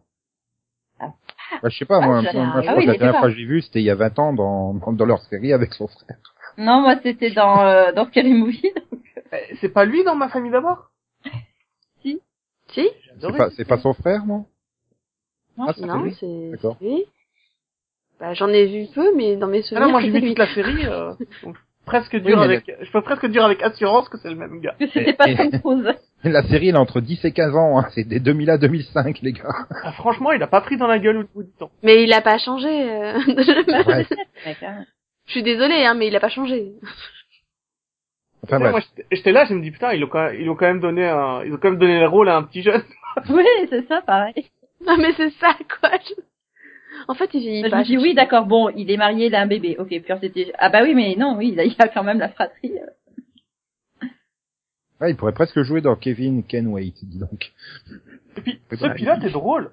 Ah. 0.99 1.13
Bah, 1.61 1.69
je 1.69 1.77
sais 1.77 1.85
pas, 1.85 1.99
moi, 1.99 2.23
Ah, 2.25 2.33
moi, 2.33 2.45
moi, 2.45 2.61
je 2.61 2.67
ah 2.67 2.71
crois 2.71 2.77
oui, 2.77 2.83
que 2.85 2.87
la 2.87 2.95
il 2.95 2.99
dernière 2.99 3.13
pas. 3.13 3.19
fois 3.19 3.29
que 3.29 3.35
j'ai 3.35 3.45
vu, 3.45 3.61
c'était 3.61 3.81
il 3.81 3.85
y 3.85 3.89
a 3.91 3.95
20 3.95 4.19
ans 4.19 4.33
dans, 4.33 4.73
dans, 4.73 4.93
dans 4.93 5.05
leur 5.05 5.21
série 5.23 5.53
avec 5.53 5.73
son 5.73 5.87
frère. 5.87 6.17
Non, 6.57 6.81
moi 6.81 6.95
c'était 7.03 7.31
dans 7.31 7.61
euh, 7.61 7.91
dans 7.91 8.07
Scary 8.07 8.33
Movie. 8.33 8.71
Eh, 9.31 9.55
C'est 9.61 9.69
pas 9.69 9.85
lui 9.85 10.03
dans 10.03 10.15
ma 10.15 10.29
famille 10.29 10.51
d'abord? 10.51 10.89
J'ai 12.75 12.89
C'est 13.21 13.37
pas, 13.37 13.49
c'est 13.51 13.65
pas 13.67 13.77
son 13.77 13.93
frère, 13.93 14.25
non? 14.25 14.45
Non, 15.57 15.65
Ah, 15.69 15.73
c'est 15.75 15.85
Non, 15.85 16.03
lui 16.03 16.15
c'est 16.19 16.51
D'accord. 16.51 16.75
c'est 16.79 16.85
lui. 16.85 17.03
Bah, 18.19 18.33
j'en 18.33 18.49
ai 18.49 18.65
vu 18.65 18.87
peu, 18.93 19.15
mais 19.15 19.35
dans 19.35 19.47
mes 19.47 19.59
Ah 19.59 19.63
souvenirs, 19.63 19.85
non, 19.87 19.91
moi 19.91 20.01
j'ai 20.01 20.09
vu 20.09 20.21
toute 20.21 20.39
la 20.39 20.47
série. 20.53 20.85
Euh, 20.85 21.13
donc, 21.43 21.55
presque 21.85 22.13
mais 22.13 22.33
avec, 22.33 22.71
je 22.81 22.91
peux 22.91 23.01
presque 23.01 23.25
dire 23.27 23.43
avec 23.45 23.61
assurance 23.61 24.07
que 24.09 24.17
c'est 24.17 24.29
le 24.29 24.35
même 24.35 24.59
gars. 24.61 24.75
que 24.79 24.87
c'était 24.87 25.13
pas 25.13 25.25
Tom 25.35 25.51
Cruise. 25.59 25.93
La 26.23 26.41
série, 26.43 26.69
elle 26.69 26.75
est 26.75 26.79
entre 26.79 27.01
10 27.01 27.23
et 27.25 27.31
15 27.31 27.55
ans, 27.55 27.77
hein. 27.79 27.87
C'est 27.93 28.03
des 28.05 28.19
2000 28.19 28.49
à 28.49 28.57
2005, 28.57 29.19
les 29.21 29.33
gars. 29.33 29.43
Ah, 29.83 29.91
franchement, 29.93 30.31
il 30.31 30.41
a 30.41 30.47
pas 30.47 30.61
pris 30.61 30.75
dans 30.77 30.87
la 30.87 30.97
gueule 30.97 31.17
au 31.17 31.23
bout 31.35 31.43
du 31.43 31.51
temps. 31.51 31.69
Mais 31.83 32.03
il 32.03 32.11
a 32.13 32.21
pas 32.21 32.37
changé. 32.39 32.67
euh. 32.67 33.13
Ouais. 33.85 34.07
Mec, 34.45 34.63
hein. 34.63 34.85
Je 35.27 35.31
suis 35.31 35.43
désolée, 35.43 35.85
hein, 35.85 35.93
mais 35.93 36.07
il 36.07 36.15
a 36.15 36.19
pas 36.19 36.29
changé. 36.29 36.73
Enfin, 38.45 38.59
Moi, 38.71 38.79
j'étais- 39.11 39.31
là, 39.31 39.45
je 39.45 39.53
me 39.53 39.61
dis 39.61 39.71
putain, 39.71 39.93
ils 39.93 40.03
ont 40.03 40.07
quand 40.07 40.23
même, 40.25 40.39
ils 40.41 40.49
ont 40.49 40.55
quand 40.55 40.65
même 40.67 40.79
donné 40.79 41.05
un, 41.05 41.43
ils 41.43 41.53
ont 41.53 41.57
quand 41.57 41.69
même 41.71 41.79
donné 41.79 41.99
le 41.99 42.07
rôle 42.07 42.29
à 42.29 42.37
un 42.37 42.43
petit 42.43 42.61
jeune. 42.61 42.83
Oui, 43.29 43.45
c'est 43.69 43.87
ça, 43.87 44.01
pareil. 44.01 44.33
Non, 44.85 44.97
mais 44.97 45.13
c'est 45.17 45.31
ça, 45.39 45.55
quoi. 45.79 45.89
Je- 46.07 46.21
En 47.07 47.13
fait, 47.13 47.29
il 47.33 47.39
vieillit 47.41 47.63
je 47.63 47.69
pas. 47.69 47.79
me 47.79 47.83
dis 47.83 47.97
oui, 47.97 48.13
d'accord, 48.13 48.45
bon, 48.45 48.69
il 48.69 48.89
est 48.91 48.97
marié, 48.97 49.27
il 49.27 49.35
a 49.35 49.41
un 49.41 49.47
bébé. 49.47 49.75
Ok, 49.79 49.87
puis 49.89 50.03
c'était 50.21 50.51
ah 50.57 50.69
bah 50.69 50.81
oui, 50.83 50.93
mais 50.95 51.15
non, 51.17 51.35
oui, 51.37 51.55
il 51.55 51.81
a, 51.81 51.87
quand 51.87 52.03
même 52.03 52.19
la 52.19 52.29
fratrie. 52.29 52.73
euh. 52.77 54.07
Ouais, 55.01 55.11
il 55.11 55.17
pourrait 55.17 55.33
presque 55.33 55.61
jouer 55.61 55.81
dans 55.81 55.95
Kevin 55.95 56.43
Kenway, 56.43 56.91
dis 57.03 57.19
donc. 57.19 57.51
Et 58.37 58.41
puis, 58.41 58.61
ce 58.71 58.87
pilote 58.95 59.23
est 59.23 59.29
drôle. 59.29 59.71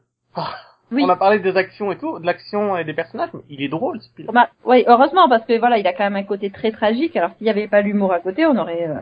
Oui. 0.93 1.03
On 1.05 1.09
a 1.09 1.16
parlé 1.16 1.38
des 1.40 1.57
actions 1.57 1.90
et 1.90 1.97
tout, 1.99 2.18
de 2.18 2.26
l'action 2.26 2.76
et 2.76 2.84
des 2.84 2.93
personnages, 2.95 3.30
mais 3.32 3.40
il 3.49 3.62
est 3.62 3.68
drôle, 3.68 4.01
ce 4.03 4.11
pilote. 4.14 4.34
Bah, 4.34 4.51
oui, 4.64 4.84
heureusement 4.86 5.28
parce 5.28 5.45
que 5.47 5.59
voilà, 5.59 5.78
il 5.78 5.86
a 5.86 5.93
quand 5.93 6.05
même 6.05 6.16
un 6.16 6.22
côté 6.22 6.51
très 6.51 6.70
tragique. 6.70 7.16
Alors 7.16 7.30
s'il 7.38 7.47
y 7.47 7.51
avait 7.51 7.66
pas 7.68 7.80
l'humour 7.80 8.12
à 8.12 8.20
côté, 8.20 8.45
on 8.47 8.57
aurait 8.57 8.86
euh, 8.88 8.95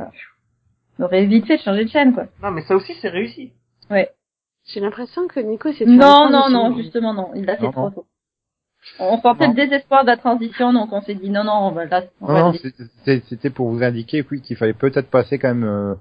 on 0.99 1.05
aurait 1.05 1.24
vite 1.26 1.47
fait 1.47 1.57
de 1.57 1.62
changer 1.62 1.84
de 1.84 1.91
chaîne 1.91 2.14
quoi. 2.14 2.26
Non, 2.43 2.51
mais 2.53 2.62
ça 2.62 2.76
aussi, 2.76 2.95
c'est 3.01 3.09
réussi. 3.09 3.53
J'ai 4.66 4.78
l'impression 4.80 5.26
que 5.26 5.41
Nico 5.41 5.72
s'est 5.72 5.78
fait 5.78 5.84
Non, 5.86 6.30
non, 6.30 6.49
non, 6.51 6.76
justement 6.76 7.12
non, 7.14 7.30
il 7.34 7.45
l'a 7.45 7.57
fait 7.57 7.70
trop 7.72 7.91
tôt. 7.91 8.07
On 9.01 9.18
sentait 9.20 9.49
le 9.49 9.55
désespoir 9.55 10.05
de 10.05 10.09
la 10.11 10.16
transition, 10.16 10.72
donc 10.72 10.93
on 10.93 11.01
s'est 11.03 11.14
dit 11.14 11.28
non, 11.30 11.45
non, 11.45 11.68
on 11.68 11.70
va 11.72 11.86
là, 11.86 12.03
on 12.20 12.28
Non, 12.28 12.32
va 12.34 12.41
non, 12.43 12.53
le- 12.53 12.59
c'est- 12.59 12.74
c'est- 13.05 13.24
c'était 13.28 13.51
pour 13.51 13.68
vous 13.70 13.82
indiquer, 13.82 14.24
oui, 14.30 14.41
qu'il 14.43 14.57
fallait 14.57 14.74
peut-être 14.74 15.11
passer 15.11 15.38
quand 15.38 15.49
même 15.49 15.64
euh, 15.64 15.95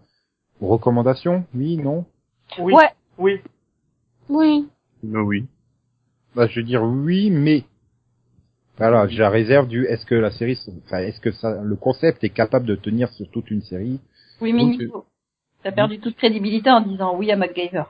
aux 0.62 0.68
recommandations. 0.68 1.46
Oui, 1.56 1.78
non? 1.78 2.06
Oui. 2.60 2.74
Ouais. 2.74 2.90
Oui. 3.18 3.42
Oui. 4.28 4.68
Non, 5.04 5.22
oui. 5.22 5.46
Bah, 6.40 6.48
je 6.48 6.62
veux 6.62 6.66
dire 6.66 6.82
oui, 6.82 7.30
mais 7.32 7.64
voilà, 8.78 9.10
j'ai 9.10 9.18
la 9.18 9.30
réserve 9.30 9.68
du 9.68 9.84
est-ce 9.88 10.06
que 10.06 10.16
la 10.16 10.32
série, 10.32 10.58
enfin, 10.86 11.00
est-ce 11.00 11.20
que 11.20 11.32
ça, 11.32 11.60
le 11.62 11.76
concept 11.76 12.24
est 12.24 12.30
capable 12.30 12.66
de 12.66 12.76
tenir 12.76 13.10
sur 13.10 13.30
toute 13.30 13.52
une 13.52 13.62
série? 13.62 14.00
Oui, 14.40 14.54
mais 14.54 14.64
Ok. 14.64 14.80
Nico, 14.80 15.06
t'as 15.64 15.74
perdu 15.74 16.00
toute 16.00 16.16
crédibilité 16.16 16.70
en 16.70 16.80
disant 16.80 17.14
oui 17.18 17.30
à 17.30 17.36
MacGyver. 17.36 17.84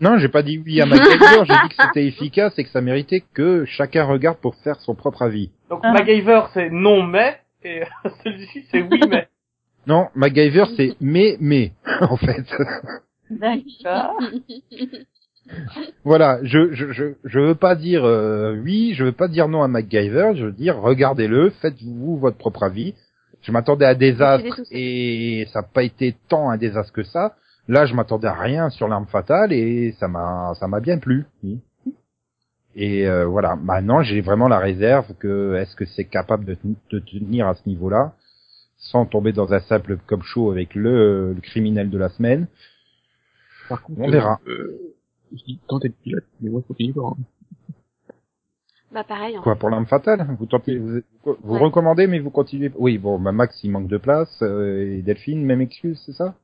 Non, 0.00 0.18
j'ai 0.18 0.26
pas 0.28 0.42
dit 0.42 0.58
oui 0.58 0.80
à 0.80 0.86
MacGyver, 0.86 1.44
j'ai 1.44 1.54
dit 1.54 1.68
que 1.76 1.84
c'était 1.84 2.04
efficace 2.04 2.58
et 2.58 2.64
que 2.64 2.70
ça 2.70 2.80
méritait 2.80 3.22
que 3.32 3.64
chacun 3.64 4.02
regarde 4.06 4.38
pour 4.38 4.56
faire 4.56 4.80
son 4.80 4.96
propre 4.96 5.22
avis. 5.22 5.52
Donc, 5.70 5.78
Ah. 5.84 5.92
MacGyver, 5.92 6.46
c'est 6.54 6.70
non 6.70 7.04
mais, 7.04 7.38
et 7.62 7.82
celui-ci, 8.24 8.66
c'est 8.72 8.82
oui 8.82 9.00
mais. 9.08 9.28
Non, 9.86 10.08
MacGyver 10.16 10.64
c'est 10.76 10.96
mais 11.00 11.36
mais 11.38 11.70
en 12.00 12.16
fait. 12.16 12.44
D'accord. 13.30 14.18
voilà, 16.04 16.38
je 16.42 16.72
je 16.72 16.92
je 16.92 17.04
je 17.24 17.38
veux 17.40 17.54
pas 17.54 17.74
dire 17.74 18.04
euh, 18.04 18.56
oui, 18.62 18.94
je 18.94 19.04
veux 19.04 19.12
pas 19.12 19.28
dire 19.28 19.48
non 19.48 19.62
à 19.62 19.68
MacGyver, 19.68 20.32
je 20.36 20.46
veux 20.46 20.52
dire 20.52 20.76
regardez-le, 20.80 21.50
faites-vous 21.50 22.18
votre 22.18 22.36
propre 22.38 22.62
avis. 22.64 22.94
Je 23.42 23.52
m'attendais 23.52 23.84
à 23.86 23.94
désastre 23.94 24.60
et 24.72 25.46
ça 25.52 25.60
n'a 25.60 25.66
pas 25.72 25.84
été 25.84 26.16
tant 26.28 26.50
un 26.50 26.56
désastre 26.56 26.92
que 26.92 27.04
ça. 27.04 27.36
Là, 27.68 27.86
je 27.86 27.94
m'attendais 27.94 28.26
à 28.26 28.34
rien 28.34 28.68
sur 28.70 28.88
l'arme 28.88 29.06
fatale 29.06 29.52
et 29.52 29.92
ça 30.00 30.08
m'a 30.08 30.54
ça 30.58 30.66
m'a 30.66 30.80
bien 30.80 30.98
plu. 30.98 31.26
oui. 31.44 31.60
Et 32.74 33.08
euh, 33.08 33.26
voilà, 33.26 33.56
maintenant 33.56 34.02
j'ai 34.02 34.20
vraiment 34.20 34.48
la 34.48 34.58
réserve 34.58 35.14
que 35.18 35.54
est-ce 35.56 35.74
que 35.76 35.84
c'est 35.84 36.04
capable 36.04 36.44
de, 36.44 36.54
ten- 36.54 36.76
de 36.90 36.98
tenir 37.00 37.48
à 37.48 37.54
ce 37.54 37.68
niveau-là 37.68 38.12
sans 38.76 39.06
tomber 39.06 39.32
dans 39.32 39.52
un 39.52 39.60
simple 39.60 39.98
cop 40.06 40.22
show 40.22 40.50
avec 40.52 40.74
le, 40.74 41.32
le 41.32 41.40
criminel 41.40 41.90
de 41.90 41.98
la 41.98 42.08
semaine? 42.10 42.46
Par 43.68 43.82
contre, 43.82 44.00
On 44.00 44.10
verra. 44.10 44.38
Euh, 44.46 44.78
je 45.32 45.44
dis 45.44 45.58
tenter 45.68 45.88
le 45.88 45.94
pilote, 45.94 46.24
mais 46.40 46.50
moi, 46.50 46.60
je 46.62 46.68
continue 46.68 46.92
pas. 46.94 47.02
hein. 47.06 47.16
Bah, 48.90 49.04
pareil. 49.04 49.36
en 49.36 49.42
Quoi 49.42 49.56
pour 49.56 49.68
l'arme 49.68 49.86
fatale 49.86 50.26
Vous 50.38 50.46
tentez, 50.46 50.78
vous, 50.78 51.00
vous 51.24 51.54
Ouais. 51.54 51.60
recommandez 51.60 52.06
mais 52.06 52.20
vous 52.20 52.30
continuez. 52.30 52.72
Oui, 52.76 52.96
bon, 52.96 53.18
bah 53.18 53.32
Max 53.32 53.62
il 53.62 53.70
manque 53.70 53.88
de 53.88 53.98
place 53.98 54.38
euh, 54.42 54.96
et 54.96 55.02
Delphine 55.02 55.44
même 55.44 55.60
excuse, 55.60 56.02
c'est 56.06 56.14
ça? 56.14 56.34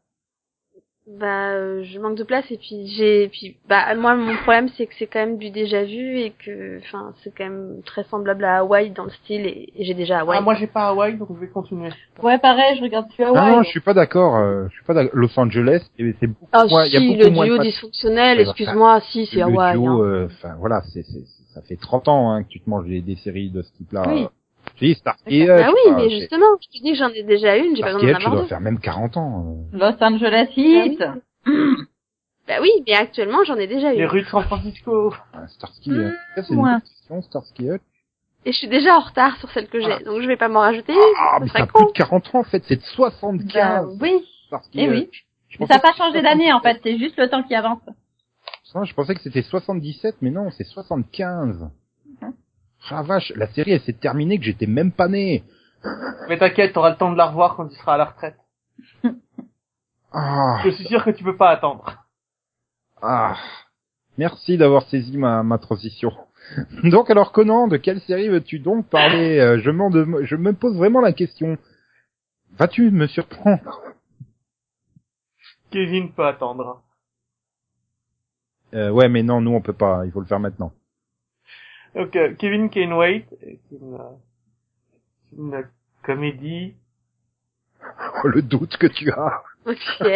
Bah, 1.07 1.51
euh, 1.51 1.83
je 1.85 1.99
manque 1.99 2.17
de 2.17 2.25
place 2.25 2.51
et 2.51 2.57
puis 2.57 2.87
j'ai, 2.97 3.29
puis 3.29 3.59
bah 3.69 3.95
moi 3.95 4.15
mon 4.17 4.35
problème 4.37 4.69
c'est 4.75 4.87
que 4.87 4.95
c'est 4.99 5.07
quand 5.07 5.19
même 5.19 5.37
du 5.37 5.51
déjà 5.51 5.85
vu 5.85 6.19
et 6.21 6.31
que, 6.31 6.79
enfin, 6.79 7.13
c'est 7.23 7.31
quand 7.37 7.45
même 7.45 7.83
très 7.85 8.05
semblable 8.05 8.43
à 8.43 8.61
Hawaï 8.61 8.91
dans 8.91 9.05
le 9.05 9.11
style 9.11 9.45
et, 9.47 9.69
et 9.77 9.85
j'ai 9.85 9.93
déjà 9.93 10.21
Hawaï. 10.21 10.39
Ah, 10.39 10.43
moi, 10.43 10.55
j'ai 10.55 10.67
pas 10.67 10.89
Hawaï, 10.89 11.19
donc 11.19 11.29
je 11.35 11.39
vais 11.39 11.49
continuer. 11.49 11.91
Ouais, 12.23 12.39
pareil, 12.39 12.79
je 12.79 12.83
regarde 12.83 13.07
plus 13.15 13.23
Hawaï. 13.23 13.53
non, 13.53 13.63
je 13.63 13.69
suis 13.69 13.81
pas 13.81 13.93
d'accord. 13.93 14.37
euh, 14.37 14.67
je 14.71 14.75
suis 14.77 14.85
pas 14.85 14.95
d'accord. 14.95 15.11
Los 15.15 15.39
Angeles, 15.39 15.83
et 15.99 16.15
c'est 16.21 16.27
beaucoup 16.27 16.49
Ah 16.53 16.65
moins. 16.67 16.87
il 16.87 16.95
y 16.95 16.97
a 16.97 17.01
si, 17.01 17.07
beaucoup 17.09 17.21
le 17.21 17.31
moins 17.31 17.47
de 17.49 17.53
duo 17.55 17.63
dysfonctionnel, 17.63 18.37
bah, 18.39 18.43
excuse-moi, 18.45 19.01
si 19.13 19.27
c'est 19.27 19.37
le 19.37 19.43
Hawaï. 19.43 19.75
duo, 19.75 19.87
hein. 19.87 20.01
euh, 20.01 20.27
Enfin 20.33 20.55
voilà, 20.59 20.81
c'est 20.93 21.03
c'est 21.03 21.23
ça 21.53 21.61
fait 21.69 21.77
30 21.77 22.09
ans 22.09 22.31
hein, 22.33 22.43
que 22.45 22.49
tu 22.49 22.61
te 22.61 22.71
manges 22.71 22.87
des, 22.87 23.03
des 23.03 23.17
séries 23.17 23.51
de 23.51 23.61
ce 23.61 23.71
type-là. 23.75 24.05
Oui. 24.09 24.23
Je 24.23 24.29
dis 24.81 24.95
Starsky 24.95 25.49
Ah 25.51 25.71
Hutch, 25.71 25.75
oui, 25.87 25.93
mais 25.97 26.11
justement, 26.11 26.47
je 26.61 26.67
te 26.79 26.83
dis 26.83 26.93
que 26.93 26.99
j'en 26.99 27.09
ai 27.11 27.23
déjà 27.23 27.57
une, 27.57 27.77
j'ai 27.77 27.83
pas 27.83 27.93
besoin 27.95 28.13
d'en 28.13 28.19
avoir 28.19 28.43
deux. 28.43 28.47
faire 28.49 28.61
même 28.61 28.79
40 28.81 29.17
ans. 29.17 29.57
euh. 29.73 29.79
Los 29.79 30.03
Angeles 30.05 30.49
Heat. 30.57 31.03
Bah 32.47 32.55
oui, 32.61 32.71
mais 32.87 32.93
actuellement 32.95 33.43
j'en 33.45 33.57
ai 33.57 33.67
déjà 33.67 33.93
Les 33.93 34.01
une. 34.01 34.07
rues 34.07 34.23
de 34.23 34.27
San 34.27 34.43
Francisco. 34.45 35.15
euh, 35.35 35.47
Starsky 35.49 35.91
Hutch. 35.93 36.13
Ça, 36.35 36.43
c'est 36.43 36.53
une 36.55 36.61
ouais. 36.61 36.71
bonne 36.73 36.81
question, 36.81 37.23
Starsky 37.23 37.71
Hutch. 37.71 37.83
Et 38.47 38.53
je 38.53 38.59
suis 38.59 38.69
déjà 38.69 38.97
en 38.97 39.01
retard 39.01 39.37
sur 39.39 39.51
celle 39.53 39.69
que 39.69 39.79
j'ai, 39.81 39.87
Voilà. 39.87 40.05
donc 40.05 40.21
je 40.21 40.27
vais 40.27 40.37
pas 40.37 40.49
m'en 40.49 40.61
rajouter. 40.61 40.93
Ah, 41.19 41.39
mais 41.41 41.47
t'as 41.53 41.67
plus 41.67 41.87
de 41.87 41.93
40 41.93 42.35
ans 42.35 42.41
en 42.41 42.45
fait, 42.45 42.63
c'est 42.69 42.77
de 42.77 42.81
Bah, 42.99 43.11
75. 43.13 43.99
oui. 44.03 44.23
Starsky 44.49 44.81
Eh 44.81 44.89
oui. 44.91 45.09
Mais 45.61 45.67
ça 45.67 45.75
n'a 45.77 45.81
pas 45.81 45.95
changé 45.95 46.21
d'année 46.21 46.53
en 46.53 46.61
fait, 46.61 46.79
c'est 46.83 46.99
juste 46.99 47.17
le 47.17 47.31
temps 47.31 47.43
qui 47.43 47.55
avance. 47.55 47.79
77. 48.65 48.75
Non, 48.75 48.85
je 48.85 48.95
pensais 48.95 49.15
que 49.15 49.23
c'était 49.23 49.41
77, 49.43 50.17
mais 50.21 50.31
non, 50.31 50.51
c'est 50.51 50.65
75. 50.65 51.71
Mhm. 52.91 52.97
Ah 52.99 53.03
vache, 53.03 53.33
la 53.37 53.47
série 53.49 53.73
elle 53.73 53.81
s'est 53.83 53.93
terminée 53.95 54.39
que 54.39 54.45
j'étais 54.45 54.67
même 54.67 54.93
pas 54.93 55.09
né. 55.09 55.45
Mais 56.29 56.39
t'inquiète, 56.39 56.73
t'auras 56.73 56.91
le 56.91 56.97
temps 56.97 57.13
de 57.13 57.17
la 57.17 57.27
revoir 57.27 57.57
quand 57.57 57.69
tu 57.69 57.77
seras 57.77 57.95
à 57.95 57.99
la 57.99 58.05
retraite. 58.07 58.37
Ah. 60.13 60.61
Je 60.65 60.71
suis 60.71 60.85
sûr 60.87 61.05
que 61.05 61.11
tu 61.11 61.25
peux 61.25 61.37
pas 61.37 61.51
attendre. 61.51 62.05
Ah, 63.03 63.37
merci 64.17 64.57
d'avoir 64.57 64.85
saisi 64.89 65.19
ma, 65.19 65.43
ma 65.43 65.59
transition. 65.59 66.13
Donc 66.85 67.11
alors 67.11 67.33
Conan, 67.33 67.69
de 67.69 67.77
quelle 67.77 68.01
série 68.03 68.29
veux-tu 68.29 68.59
donc 68.61 68.87
parler? 68.89 69.39
Euh, 69.41 69.59
je, 69.61 69.71
m'en 69.71 69.91
je 70.23 70.37
me 70.37 70.53
pose 70.53 70.77
vraiment 70.77 71.01
la 71.01 71.13
question. 71.13 71.59
Vas-tu 72.59 72.91
me 72.91 73.07
surprendre? 73.07 73.81
Kevin 75.71 76.13
peut 76.13 76.27
attendre. 76.27 76.83
euh, 78.75 78.91
Ouais, 78.91 79.09
mais 79.09 79.23
non, 79.23 79.41
nous 79.41 79.53
on 79.53 79.61
peut 79.61 79.73
pas. 79.73 80.05
Il 80.07 80.13
faut 80.13 80.21
le 80.21 80.27
faire 80.27 80.39
maintenant. 80.41 80.73
Donc, 81.95 82.17
euh, 82.17 82.35
Kevin 82.35 82.69
Wait, 82.95 83.27
c'est 83.41 83.59
une, 83.71 83.95
euh, 83.95 84.11
c'est 85.31 85.37
une 85.37 85.69
comédie. 86.03 86.75
Oh, 88.25 88.29
le 88.29 88.41
doute 88.41 88.79
que 88.79 88.87
tu 88.87 89.11
as. 89.13 89.43
Ok. 89.67 90.09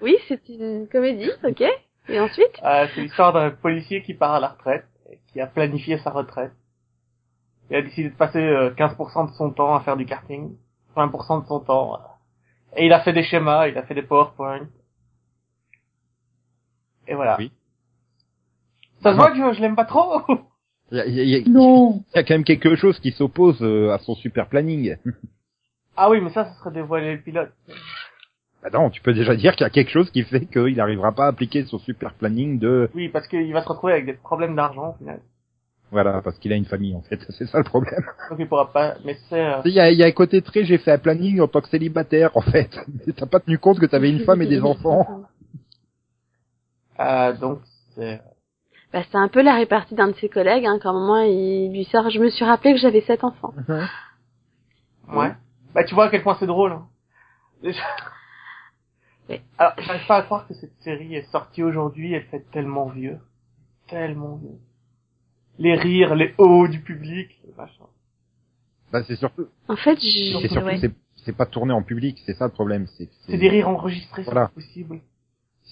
Oui, 0.00 0.16
c'est 0.26 0.48
une 0.48 0.88
comédie, 0.88 1.30
ok. 1.44 1.62
Et 2.08 2.18
ensuite? 2.18 2.60
Euh, 2.64 2.88
c'est 2.94 3.00
l'histoire 3.02 3.32
d'un 3.32 3.50
policier 3.50 4.02
qui 4.02 4.14
part 4.14 4.34
à 4.34 4.40
la 4.40 4.48
retraite, 4.48 4.86
et 5.10 5.20
qui 5.28 5.40
a 5.40 5.46
planifié 5.46 5.98
sa 5.98 6.10
retraite. 6.10 6.52
Il 7.70 7.76
a 7.76 7.82
décidé 7.82 8.10
de 8.10 8.16
passer 8.16 8.40
euh, 8.40 8.70
15% 8.74 9.30
de 9.30 9.34
son 9.34 9.50
temps 9.52 9.74
à 9.76 9.80
faire 9.80 9.96
du 9.96 10.04
karting, 10.04 10.56
20% 10.96 11.42
de 11.42 11.46
son 11.46 11.60
temps. 11.60 11.94
euh, 11.94 11.98
et 12.76 12.86
il 12.86 12.92
a 12.92 13.00
fait 13.00 13.12
des 13.12 13.22
schémas, 13.22 13.68
il 13.68 13.78
a 13.78 13.82
fait 13.84 13.94
des 13.94 14.02
PowerPoint. 14.02 14.66
Et 17.06 17.14
voilà. 17.14 17.36
Oui. 17.38 17.52
Ça 19.02 19.12
se 19.12 19.16
voit 19.16 19.30
que 19.30 19.36
je, 19.36 19.52
je 19.56 19.60
l'aime 19.60 19.76
pas 19.76 19.84
trop 19.84 20.22
Il 20.92 20.98
y 20.98 21.00
a, 21.00 21.06
il 21.06 21.14
y 21.14 21.20
a- 21.20 21.22
il 21.24 21.30
y 21.30 21.36
a- 21.36 21.48
Non. 21.50 22.04
il 22.14 22.16
y 22.16 22.18
a 22.18 22.22
quand 22.22 22.34
même 22.34 22.44
quelque 22.44 22.76
chose 22.76 22.98
qui 23.00 23.10
s'oppose 23.12 23.58
euh, 23.62 23.90
à 23.92 23.98
son 23.98 24.14
super 24.14 24.46
planning. 24.48 24.96
Ah 25.94 26.08
oui, 26.08 26.20
mais 26.22 26.30
ça, 26.30 26.46
ça 26.46 26.54
serait 26.54 26.70
dévoiler 26.72 27.16
le 27.16 27.20
pilote. 27.20 27.50
Bah 28.62 28.70
non, 28.72 28.88
tu 28.88 29.02
peux 29.02 29.12
déjà 29.12 29.34
dire 29.36 29.54
qu'il 29.56 29.64
y 29.64 29.66
a 29.66 29.70
quelque 29.70 29.90
chose 29.90 30.10
qui 30.10 30.22
fait 30.22 30.46
qu'il 30.46 30.74
n'arrivera 30.76 31.12
pas 31.12 31.24
à 31.26 31.28
appliquer 31.28 31.64
son 31.66 31.78
super 31.78 32.14
planning 32.14 32.58
de... 32.58 32.88
Oui, 32.94 33.10
parce 33.10 33.28
qu'il 33.28 33.52
va 33.52 33.62
se 33.62 33.68
retrouver 33.68 33.92
avec 33.92 34.06
des 34.06 34.14
problèmes 34.14 34.56
d'argent, 34.56 34.94
au 34.94 34.98
final. 34.98 35.20
Voilà, 35.90 36.22
parce 36.22 36.38
qu'il 36.38 36.50
a 36.50 36.56
une 36.56 36.64
famille 36.64 36.94
en 36.96 37.02
fait, 37.02 37.20
c'est 37.36 37.44
ça 37.46 37.58
le 37.58 37.64
problème. 37.64 38.02
Donc 38.30 38.38
il 38.38 38.48
pourra 38.48 38.72
pas, 38.72 38.94
mais 39.04 39.18
c'est, 39.28 39.38
euh, 39.44 39.60
Il 39.66 39.72
y 39.72 39.80
a, 39.80 39.90
il 39.90 39.98
y 39.98 40.02
a 40.02 40.06
un 40.06 40.12
côté 40.12 40.40
très, 40.40 40.64
j'ai 40.64 40.78
fait 40.78 40.92
un 40.92 40.98
planning 40.98 41.40
en 41.40 41.48
tant 41.48 41.60
que 41.60 41.68
célibataire 41.68 42.34
en 42.36 42.40
fait. 42.40 42.70
Mais 43.06 43.12
t'as 43.12 43.26
pas 43.26 43.40
tenu 43.40 43.58
compte 43.58 43.78
que 43.78 43.86
t'avais 43.86 44.08
une 44.08 44.20
femme 44.20 44.40
et 44.40 44.46
des 44.46 44.62
enfants. 44.62 45.24
euh, 47.00 47.32
donc 47.34 47.58
c'est, 47.94 48.20
Bah, 48.92 49.02
c'est 49.10 49.16
un 49.16 49.28
peu 49.28 49.42
la 49.42 49.54
répartie 49.54 49.94
d'un 49.94 50.08
de 50.08 50.14
ses 50.16 50.28
collègues, 50.28 50.66
hein, 50.66 50.78
quand 50.82 50.92
moment 50.92 51.22
il 51.22 51.72
lui 51.72 51.84
sort, 51.84 52.10
je 52.10 52.18
me 52.20 52.28
suis 52.30 52.44
rappelé 52.44 52.74
que 52.74 52.80
j'avais 52.80 53.00
sept 53.00 53.24
enfants. 53.24 53.54
ouais. 53.68 55.32
Bah 55.74 55.84
tu 55.84 55.94
vois 55.94 56.06
à 56.06 56.10
quel 56.10 56.22
point 56.22 56.36
c'est 56.38 56.46
drôle. 56.46 56.72
Hein. 56.72 56.86
Oui. 57.62 57.74
Alors 59.58 59.72
j'arrive 59.78 60.06
pas 60.06 60.16
à 60.16 60.22
croire 60.22 60.46
que 60.46 60.52
cette 60.54 60.74
série 60.82 61.14
est 61.14 61.30
sortie 61.30 61.62
aujourd'hui, 61.62 62.12
elle 62.12 62.24
fait 62.24 62.44
tellement 62.50 62.86
vieux, 62.88 63.18
tellement 63.88 64.36
vieux. 64.36 64.58
Les 65.58 65.74
rires, 65.74 66.14
les 66.14 66.34
hauts 66.38 66.68
du 66.68 66.80
public, 66.80 67.40
les 67.46 67.54
machins. 67.54 67.86
Bah 68.92 69.02
c'est 69.04 69.16
surtout, 69.16 69.46
En 69.68 69.76
fait, 69.76 69.96
c'est 70.00 70.06
je... 70.06 70.38
surtout 70.48 70.66
ouais. 70.66 70.78
c'est, 70.78 70.92
c'est 71.24 71.36
pas 71.36 71.46
tourné 71.46 71.72
en 71.72 71.82
public, 71.82 72.18
c'est 72.26 72.34
ça 72.34 72.44
le 72.46 72.52
problème. 72.52 72.86
C'est, 72.98 73.08
C'est 73.26 73.38
des 73.38 73.48
rires 73.48 73.68
enregistrés, 73.70 74.22
Voilà. 74.24 74.48
c'est 74.48 74.54
pas 74.54 74.60
possible. 74.60 75.00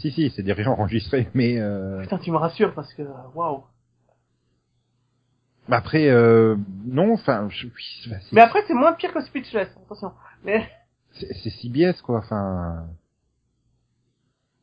Si 0.01 0.11
si, 0.11 0.31
c'est 0.35 0.43
des 0.43 0.53
rires 0.53 0.71
enregistrés, 0.71 1.29
mais 1.35 1.59
euh... 1.59 2.01
Putain, 2.03 2.19
tu 2.19 2.31
me 2.31 2.37
rassures 2.37 2.75
parce 2.75 2.93
que 2.95 3.03
waouh. 3.35 3.65
bah, 5.69 5.77
après 5.77 6.09
euh... 6.09 6.57
non, 6.87 7.13
enfin, 7.13 7.49
je... 7.51 7.69
Mais 8.33 8.41
après 8.41 8.61
c'est 8.67 8.75
moins 8.75 8.95
pire 8.95 9.13
que 9.13 9.21
Speechless, 9.21 9.69
attention. 9.85 10.13
Mais 10.45 10.67
c'est, 11.13 11.51
CBS 11.51 12.01
quoi, 12.03 12.19
enfin. 12.19 12.87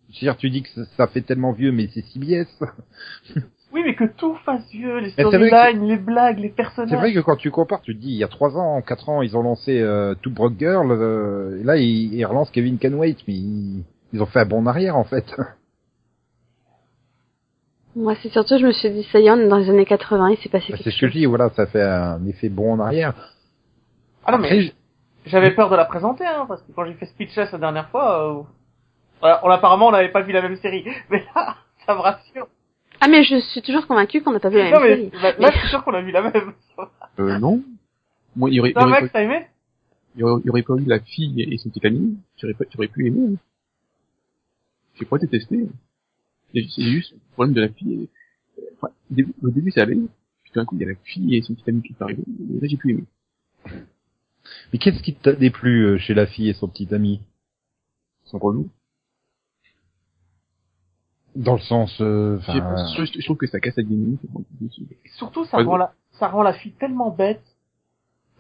Je 0.10 0.16
veux 0.16 0.20
dire, 0.22 0.38
tu 0.38 0.50
dis 0.50 0.64
que 0.64 0.70
ça, 0.70 0.86
ça 0.96 1.08
fait 1.08 1.22
tellement 1.22 1.52
vieux, 1.52 1.72
mais 1.72 1.90
c'est 1.94 2.02
CBS. 2.02 2.48
oui, 3.74 3.82
mais 3.84 3.94
que 3.94 4.06
tout 4.06 4.36
fasse 4.46 4.68
vieux, 4.72 5.00
les 5.00 5.10
storylines, 5.10 5.86
les 5.86 5.98
blagues, 5.98 6.40
les 6.40 6.50
personnages. 6.50 6.90
C'est 6.90 6.96
vrai 6.96 7.14
que 7.14 7.20
quand 7.20 7.36
tu 7.36 7.52
compares, 7.52 7.82
tu 7.82 7.94
te 7.94 8.00
dis, 8.00 8.12
il 8.12 8.18
y 8.18 8.24
a 8.24 8.30
trois 8.30 8.58
ans, 8.58 8.82
quatre 8.82 9.10
ans, 9.10 9.22
ils 9.22 9.36
ont 9.36 9.44
lancé 9.44 9.80
euh, 9.82 10.16
Two 10.16 10.32
Broke 10.32 10.58
Girl, 10.58 10.92
euh, 10.92 11.60
et 11.60 11.64
là, 11.64 11.76
ils, 11.76 12.14
ils 12.14 12.26
relancent 12.26 12.52
Kevin 12.52 12.80
Can 12.80 12.94
Wait, 12.94 13.18
mais 13.28 13.34
ils, 13.34 13.84
ils 14.14 14.22
ont 14.22 14.26
fait 14.26 14.40
un 14.42 14.46
bon 14.46 14.60
en 14.60 14.66
arrière, 14.68 14.96
en 14.98 15.04
fait. 15.04 15.26
Moi, 17.96 18.14
c'est 18.22 18.30
surtout, 18.30 18.58
je 18.60 18.66
me 18.66 18.72
suis 18.74 18.92
dit, 18.92 19.04
ça 19.12 19.20
y 19.20 19.26
est, 19.28 19.32
on 19.32 19.38
est 19.38 19.48
dans 19.48 19.58
les 19.58 19.70
années 19.70 19.86
80, 19.86 20.30
il 20.30 20.38
s'est 20.38 20.50
passé 20.50 20.68
Bah, 20.72 20.78
quelque 20.78 20.84
c'est 20.84 20.92
ce 20.92 21.02
que 21.02 21.08
je 21.08 21.14
dis, 21.14 21.26
voilà, 21.26 21.50
ça 21.56 21.66
fait 21.66 21.82
un 21.82 22.24
effet 22.28 22.50
bon 22.50 22.74
en 22.74 22.80
arrière. 22.80 23.14
Ah 24.24 24.34
non, 24.34 24.38
mais 24.38 24.72
j'avais 25.26 25.52
peur 25.52 25.70
de 25.70 25.76
la 25.76 25.86
présenter, 25.86 26.26
hein, 26.26 26.46
parce 26.48 26.62
que 26.62 26.72
quand 26.74 26.86
j'ai 26.86 26.94
fait 26.94 27.08
Speechless 27.08 27.52
la 27.52 27.58
dernière 27.58 27.90
fois, 27.90 28.40
euh... 28.40 28.44
voilà, 29.20 29.42
on, 29.44 29.50
apparemment 29.50 29.88
on 29.88 29.92
n'avait 29.92 30.12
pas 30.12 30.22
vu 30.22 30.32
la 30.32 30.42
même 30.44 30.58
série. 30.58 30.86
Mais 31.10 31.24
là, 31.36 31.56
ça 31.86 31.96
me 31.96 32.00
rassure. 32.00 32.48
Ah, 33.00 33.08
mais 33.08 33.24
je 33.24 33.40
suis 33.40 33.62
toujours 33.62 33.86
convaincue 33.86 34.24
qu'on 34.24 34.32
n'a 34.32 34.40
pas 34.40 34.50
vu 34.50 34.58
la 34.58 34.64
même 34.66 34.74
non, 34.74 34.80
mais 34.82 34.96
série. 34.96 35.12
là, 35.22 35.34
là, 35.38 35.52
je 35.54 35.60
suis 35.60 35.68
sûr 35.70 35.84
qu'on 35.84 35.94
a 35.94 36.02
vu 36.02 36.10
la 36.12 36.24
même. 36.24 36.54
Euh, 37.20 37.38
non. 37.38 37.62
Moi, 38.36 38.50
il 38.50 38.56
y 38.56 38.60
aurait, 38.60 38.72
il 38.72 38.74
y 38.74 38.78
aurait 38.78 38.90
Max, 38.90 39.04
pas, 39.04 39.10
t'as 39.20 39.24
aimé? 39.24 39.46
il 40.16 40.22
y 40.22 40.24
aurait, 40.24 40.42
il 40.44 40.48
y 40.48 40.50
aurait 40.50 40.64
pas 40.64 40.74
eu 40.76 40.86
la 40.86 41.00
fille 41.00 41.42
et 41.44 41.58
son 41.60 41.70
petit 41.70 41.86
ami, 41.86 42.18
j'aurais 42.42 42.56
pas, 42.56 42.66
j'aurais 42.74 42.88
pu 42.88 43.06
aimer. 43.08 43.34
hein. 43.34 43.36
J'ai 45.00 45.06
pas 45.06 45.18
détesté. 45.18 45.68
C'est 46.54 46.66
c'est 46.70 46.82
juste 46.84 47.12
le 47.14 47.20
problème 47.34 47.54
de 47.56 47.62
la 47.62 47.70
fille. 47.70 47.94
et- 48.04 48.10
Enfin, 48.76 48.90
au 49.44 49.50
début, 49.52 49.72
ça 49.72 49.84
allait. 49.84 49.96
Puis 49.96 50.52
tout 50.52 50.60
d'un 50.60 50.66
coup, 50.66 50.76
il 50.76 50.82
y 50.82 50.86
a 50.86 50.90
la 50.90 50.96
fille 50.96 51.36
et 51.36 51.42
son 51.42 51.54
petit 51.56 51.70
ami 51.70 51.82
qui 51.82 51.94
est 51.94 52.02
arrivé. 52.02 52.24
Et 52.28 52.60
là, 52.62 52.68
j'ai 52.68 52.78
pu 52.78 52.92
aimer. 52.92 53.04
Mais 54.74 54.80
qu'est-ce 54.80 55.02
qui 55.04 55.14
t'a 55.16 55.34
déplu 55.34 55.84
euh, 55.86 55.98
chez 55.98 56.14
la 56.14 56.26
fille 56.26 56.50
et 56.50 56.54
son 56.54 56.68
petit 56.68 56.94
ami? 56.94 57.22
Sans 58.26 58.38
relou. 58.40 58.70
Dans 61.36 61.54
le 61.54 61.60
sens, 61.62 61.96
euh, 62.02 62.40
Je 62.40 62.50
enfin, 62.52 62.88
je, 62.98 63.06
je 63.20 63.24
trouve 63.26 63.38
que 63.38 63.46
ça 63.48 63.60
casse 63.60 63.76
la 63.78 63.84
dynamique. 63.84 64.22
Surtout, 65.18 65.46
ça 65.46 65.58
Ouais, 65.58 65.64
rend 65.64 65.78
la, 65.78 65.94
ça 66.14 66.28
rend 66.30 66.42
la 66.42 66.54
fille 66.54 66.72
tellement 66.74 67.12
bête. 67.12 67.44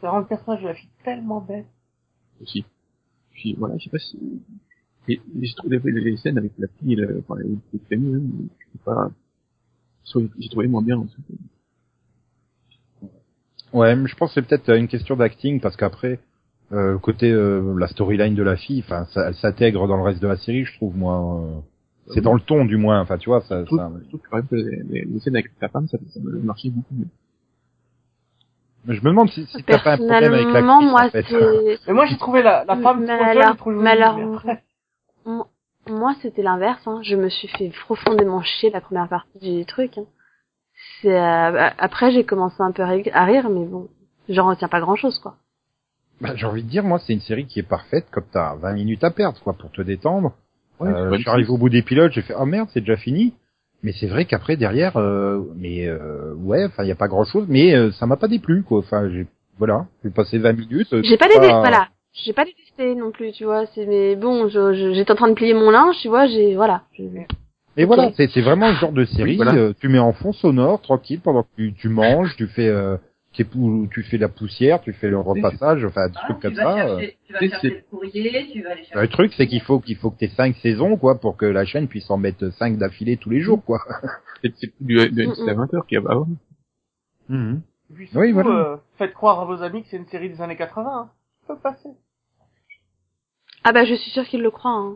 Ça 0.01 0.10
rend 0.10 0.20
le 0.20 0.26
personnage 0.26 0.62
de 0.64 0.68
la 0.68 0.74
fille 0.74 0.89
tellement 1.03 1.41
bête. 1.41 1.68
aussi. 2.41 2.66
Puis 3.32 3.53
voilà, 3.55 3.78
je 3.78 3.84
sais 3.84 3.89
pas 3.91 3.99
si... 3.99 4.18
Et, 5.10 5.22
j'ai 5.41 5.53
trouvé 5.55 5.80
les, 5.84 5.91
les 6.01 6.18
scènes 6.18 6.38
avec 6.38 6.51
la 6.58 6.68
fille 6.80 6.93
et 6.93 6.95
le, 6.97 7.24
enfin, 7.28 7.39
le 7.39 7.58
petit 7.78 7.93
ami, 7.93 8.16
hein, 8.16 8.22
je 8.60 8.66
sais 8.74 8.84
pas... 8.84 9.12
J'ai 10.39 10.49
trouvé 10.49 10.68
moins 10.68 10.82
bien. 10.82 10.97
en 10.97 11.05
fait. 11.05 11.34
ouais, 13.74 13.95
mais 13.95 14.08
je 14.08 14.16
pense 14.16 14.30
que 14.34 14.36
c'est 14.41 14.47
peut-être 14.47 14.70
une 14.78 14.88
question 14.88 15.16
d'acting, 15.18 15.60
parce 15.60 15.76
qu'après, 15.76 16.20
euh, 16.72 16.93
le 16.93 16.99
côté, 16.99 17.32
euh, 17.32 17.76
la 17.78 17.88
storyline 17.88 18.36
de 18.36 18.43
la 18.43 18.55
fille, 18.55 18.82
enfin, 18.86 19.05
ça, 19.14 19.28
elle 19.28 19.36
s'intègre 19.36 19.88
dans 19.88 19.97
le 19.97 20.03
reste 20.03 20.22
de 20.22 20.28
la 20.28 20.38
série, 20.38 20.64
je 20.66 20.74
trouve, 20.76 20.95
moi. 20.97 21.41
euh, 21.41 21.60
c'est 22.14 22.22
dans 22.22 22.34
le 22.34 22.39
ton, 22.39 22.64
du 22.64 22.78
moins, 22.78 23.01
enfin, 23.01 23.18
tu 23.18 23.30
vois, 23.30 23.41
ça, 23.41 23.60
Je 23.62 23.66
trouve, 23.66 23.80
ça, 23.80 23.91
je 24.01 24.08
trouve 24.08 24.22
que 24.22 24.30
quand 24.30 24.38
même 24.38 24.47
que 24.47 24.55
les, 24.55 24.84
les, 24.89 25.01
les 25.05 25.20
scènes 25.20 25.36
avec 25.36 25.51
sa 25.60 25.68
femme, 25.68 25.88
ça, 25.89 25.97
ça 26.10 26.20
marchait 26.24 26.70
beaucoup 26.70 26.95
mieux. 26.95 27.08
Mais 28.86 28.95
je 28.95 29.01
me 29.03 29.10
demande 29.10 29.30
si, 29.32 29.45
si 29.47 29.64
t'as 29.64 29.80
pas 29.80 29.93
un 29.95 29.97
problème 29.97 30.34
avec 30.34 30.47
l'actrice, 30.47 30.89
moi, 30.89 31.05
en 31.05 31.10
fait. 31.10 31.26
Mais 31.88 31.93
moi, 31.93 32.05
j'ai 32.05 32.16
trouvé 32.16 32.41
la, 32.41 32.64
la 32.64 32.78
femme 32.78 33.01
Mais 33.01 33.18
trop 33.18 33.34
jeune, 33.34 33.58
trop 33.58 33.72
jolie. 33.74 33.84
mais 33.84 33.89
alors- 33.89 34.41
Moi- 35.28 35.47
Moi, 35.89 36.15
c'était 36.21 36.41
l'inverse. 36.43 36.82
Hein. 36.88 36.99
Je 37.03 37.15
me 37.15 37.30
suis 37.30 37.47
fait 37.47 37.69
profondément 37.86 38.41
chier 38.41 38.69
la 38.71 38.82
première 38.82 39.07
partie 39.07 39.39
du 39.59 39.65
truc. 39.65 39.97
Hein. 39.97 40.05
C'est 41.01 41.15
euh, 41.17 41.69
après 41.78 42.11
j'ai 42.11 42.23
commencé 42.25 42.55
un 42.59 42.71
peu 42.71 42.84
à 42.84 42.88
ri- 42.89 43.09
à 43.13 43.23
rire, 43.25 43.49
mais 43.49 43.65
bon, 43.65 43.88
j'en 44.30 44.47
retiens 44.49 44.67
pas 44.67 44.80
grand-chose, 44.82 45.17
quoi. 45.19 45.36
Bah, 46.19 46.36
j'ai 46.36 46.45
envie 46.47 46.63
de 46.63 46.69
dire, 46.69 46.84
moi, 46.84 46.99
c'est 46.99 47.13
une 47.13 47.21
série 47.21 47.45
qui 47.45 47.59
est 47.59 47.63
parfaite, 47.63 48.07
comme 48.11 48.25
t'as 48.32 48.55
20 48.55 48.73
minutes 48.73 49.03
à 49.03 49.11
perdre, 49.11 49.39
quoi, 49.41 49.53
pour 49.53 49.71
te 49.71 49.82
détendre. 49.82 50.34
Ouais, 50.80 50.89
Euh, 50.89 51.05
je 51.05 51.09
pas 51.11 51.17
suis 51.19 51.30
arrivé 51.30 51.49
au 51.49 51.57
bout 51.57 51.69
des 51.69 51.84
pilotes, 51.84 52.11
j'ai 52.11 52.21
fait, 52.23 52.34
oh 52.38 52.45
merde, 52.45 52.67
c'est 52.73 52.82
déjà 52.82 52.97
fini. 52.97 53.34
Mais 53.84 53.91
c'est 53.93 54.07
vrai 54.07 54.25
qu'après, 54.25 54.57
derrière, 54.57 54.97
euh, 54.97 55.41
mais 55.55 55.86
euh, 55.88 56.34
ouais, 56.36 56.65
enfin, 56.65 56.84
il 56.84 56.89
y 56.89 56.91
a 56.91 56.95
pas 56.95 57.07
grand-chose, 57.07 57.45
mais 57.47 57.75
euh, 57.75 57.91
ça 57.91 58.07
m'a 58.07 58.17
pas 58.17 58.28
déplu, 58.28 58.63
quoi. 58.63 58.80
Enfin, 58.80 59.07
j'ai, 59.09 59.28
voilà, 59.59 59.86
j'ai 60.03 60.09
passé 60.09 60.39
20 60.39 60.53
minutes. 60.53 60.91
euh, 60.93 61.01
J'ai 61.03 61.17
pas 61.17 61.25
c'est 61.25 61.39
détesté, 61.39 61.59
voilà. 61.59 61.88
J'ai 62.24 62.34
pas 62.34 62.45
détesté 62.45 62.95
non 62.95 63.11
plus, 63.11 63.32
tu 63.32 63.45
vois. 63.45 63.65
C'est 63.68 63.86
mais 63.86 64.15
bon, 64.15 64.47
je- 64.47 64.74
je- 64.74 64.93
j'étais 64.93 65.11
en 65.11 65.15
train 65.15 65.30
de 65.30 65.34
plier 65.36 65.53
mon 65.53 65.70
linge, 65.70 65.95
tu 66.01 66.07
vois. 66.07 66.26
J'ai 66.28 66.55
voilà. 66.55 66.84
Et 67.78 67.86
voilà, 67.86 68.11
c'est 68.18 68.28
c'est 68.32 68.41
vraiment 68.41 68.70
le 68.70 68.76
genre 68.76 68.91
de 68.91 69.05
série. 69.05 69.36
Voilà. 69.36 69.53
euh, 69.53 69.74
tu 69.80 69.88
mets 69.88 69.99
en 69.99 70.13
fond 70.13 70.34
sonore, 70.34 70.82
tranquille, 70.82 71.20
pendant 71.22 71.43
que 71.43 71.49
tu, 71.55 71.74
tu 71.74 71.89
manges, 71.89 72.36
tu 72.36 72.47
fais, 72.47 72.68
euh, 72.68 72.97
tu 73.34 73.45
fais 74.09 74.18
la 74.18 74.30
poussière, 74.30 74.82
tu 74.82 74.93
fais 74.93 75.09
le 75.09 75.20
repassage, 75.20 75.86
enfin, 75.86 76.07
des 76.07 76.13
Ah, 76.18 76.24
trucs 76.26 76.38
tu 76.38 76.41
comme 76.47 76.55
ça. 76.55 76.88
euh. 76.88 76.99
chercher, 76.99 77.18
tu 77.28 77.34
vas 77.34 77.39
chercher 77.39 77.57
c'est- 77.61 77.68
le 77.76 77.82
courrier, 77.91 78.47
tu 78.51 78.63
vas 78.63 78.72
aller 78.72 78.84
chercher. 78.84 78.99
Le 78.99 79.07
truc, 79.09 79.34
c'est 79.38 79.45
qu'il 79.45 79.61
faut 79.61 79.80
qu'il 79.80 79.95
faut 79.97 80.09
que 80.09 80.18
t'aies 80.18 80.30
cinq 80.36 80.55
saisons, 80.63 80.97
quoi, 80.97 81.20
pour 81.20 81.38
que 81.38 81.45
la 81.45 81.65
chaîne 81.65 81.88
puisse 81.88 82.09
en 82.09 82.18
mettre 82.18 82.49
cinq 82.53 82.78
d'affilée 82.80 83.18
tous 83.18 83.30
les 83.30 83.41
jours, 83.41 83.63
quoi. 83.63 83.80
C'est 84.41 84.49
du, 84.82 84.95
du 85.11 85.28
Mm, 85.28 85.32
NC 85.32 85.49
à 85.49 85.53
20 85.53 85.74
heures 85.76 85.86
qu'il 85.86 85.99
y 85.99 86.01
a 86.03 86.09
avant. 86.11 86.28
Puis 87.28 87.36
Oui, 87.93 88.07
surtout, 88.09 88.34
voilà. 88.34 88.49
euh, 88.49 88.78
faites 88.97 89.13
croire 89.13 89.39
à 89.41 89.45
vos 89.45 89.61
amis 89.61 89.84
que 89.84 89.89
c'est 89.89 89.97
une 89.97 90.07
série 90.07 90.30
des 90.30 90.41
années 90.41 90.55
80. 90.55 90.89
Hein. 90.91 91.09
Ça 91.47 91.53
peut 91.55 91.61
passer. 91.61 91.89
Ah 93.68 93.74
bah 93.74 93.84
je 93.86 93.95
suis 93.95 94.11
sûre 94.11 94.24
qu'il 94.26 94.41
le 94.41 94.51
croit. 94.51 94.72
Hein. 94.72 94.95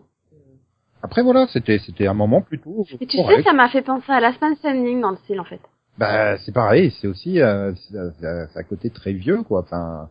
Après, 1.03 1.23
voilà, 1.23 1.47
c'était 1.47 1.79
c'était 1.79 2.07
un 2.07 2.13
moment 2.13 2.41
plutôt 2.41 2.85
Et 3.01 3.05
tu 3.05 3.17
correct. 3.17 3.39
sais, 3.39 3.43
ça 3.43 3.53
m'a 3.53 3.67
fait 3.69 3.81
penser 3.81 4.11
à 4.11 4.21
Man 4.21 4.55
Standing 4.55 5.01
dans 5.01 5.11
le 5.11 5.17
style 5.17 5.39
en 5.39 5.43
fait. 5.43 5.59
Bah, 5.97 6.37
c'est 6.37 6.53
pareil, 6.53 6.91
c'est 7.01 7.07
aussi 7.07 7.41
euh, 7.41 7.73
c'est 7.75 7.97
c'est 8.53 8.59
un 8.59 8.63
côté 8.63 8.89
très 8.91 9.11
vieux, 9.13 9.43
quoi. 9.43 9.61
Enfin, 9.61 10.09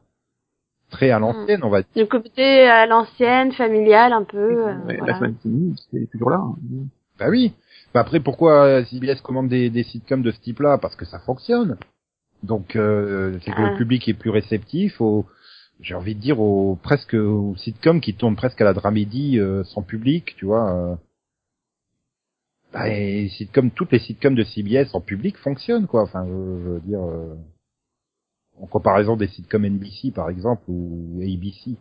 très 0.90 1.10
à 1.10 1.18
l'ancienne, 1.18 1.60
on 1.62 1.70
va 1.70 1.82
dire. 1.82 1.88
Le 1.96 2.04
côté 2.06 2.66
à 2.68 2.86
l'ancienne, 2.86 3.52
familial 3.52 4.12
un 4.12 4.24
peu. 4.24 4.36
euh, 4.68 4.74
Ouais, 4.86 4.96
voilà. 4.98 5.12
La 5.12 5.18
semaine 5.18 5.36
c'est 5.90 6.10
toujours 6.10 6.30
là. 6.30 6.38
hein. 6.42 6.54
Bah 7.18 7.26
oui. 7.30 7.52
Bah 7.94 8.00
après, 8.00 8.20
pourquoi 8.20 8.84
CBS 8.84 9.20
commande 9.22 9.48
des, 9.48 9.70
des 9.70 9.82
sitcoms 9.84 10.22
de 10.22 10.30
ce 10.32 10.40
type-là? 10.40 10.78
Parce 10.78 10.96
que 10.96 11.04
ça 11.04 11.18
fonctionne. 11.20 11.76
Donc, 12.42 12.74
euh, 12.76 13.38
c'est 13.44 13.50
que 13.52 13.56
Ah. 13.62 13.70
le 13.70 13.76
public 13.76 14.08
est 14.08 14.14
plus 14.14 14.30
réceptif 14.30 15.00
au, 15.00 15.26
j'ai 15.82 15.94
envie 15.94 16.14
de 16.14 16.20
dire, 16.20 16.40
au 16.40 16.76
presque 16.76 17.14
aux 17.14 17.56
sitcoms 17.56 18.00
qui 18.00 18.14
tournent 18.14 18.36
presque 18.36 18.60
à 18.60 18.64
la 18.64 18.74
dramédie 18.74 19.38
euh, 19.38 19.64
sans 19.64 19.82
public, 19.82 20.34
tu 20.36 20.44
vois. 20.46 20.72
euh. 20.74 20.96
Bah, 22.72 22.88
et 22.88 23.28
sitcoms, 23.30 23.70
toutes 23.72 23.90
les 23.92 23.98
sitcoms 23.98 24.34
de 24.36 24.44
CBS 24.44 24.94
en 24.94 25.00
public 25.00 25.36
fonctionnent, 25.38 25.86
quoi. 25.86 26.02
Enfin, 26.02 26.24
je, 26.26 26.30
je 26.32 26.68
veux 26.70 26.80
dire, 26.80 27.02
euh, 27.02 27.34
en 28.60 28.66
comparaison 28.66 29.16
des 29.16 29.26
sitcoms 29.28 29.64
NBC, 29.64 30.12
par 30.14 30.30
exemple, 30.30 30.62
ou 30.68 31.20
ABC. 31.22 31.76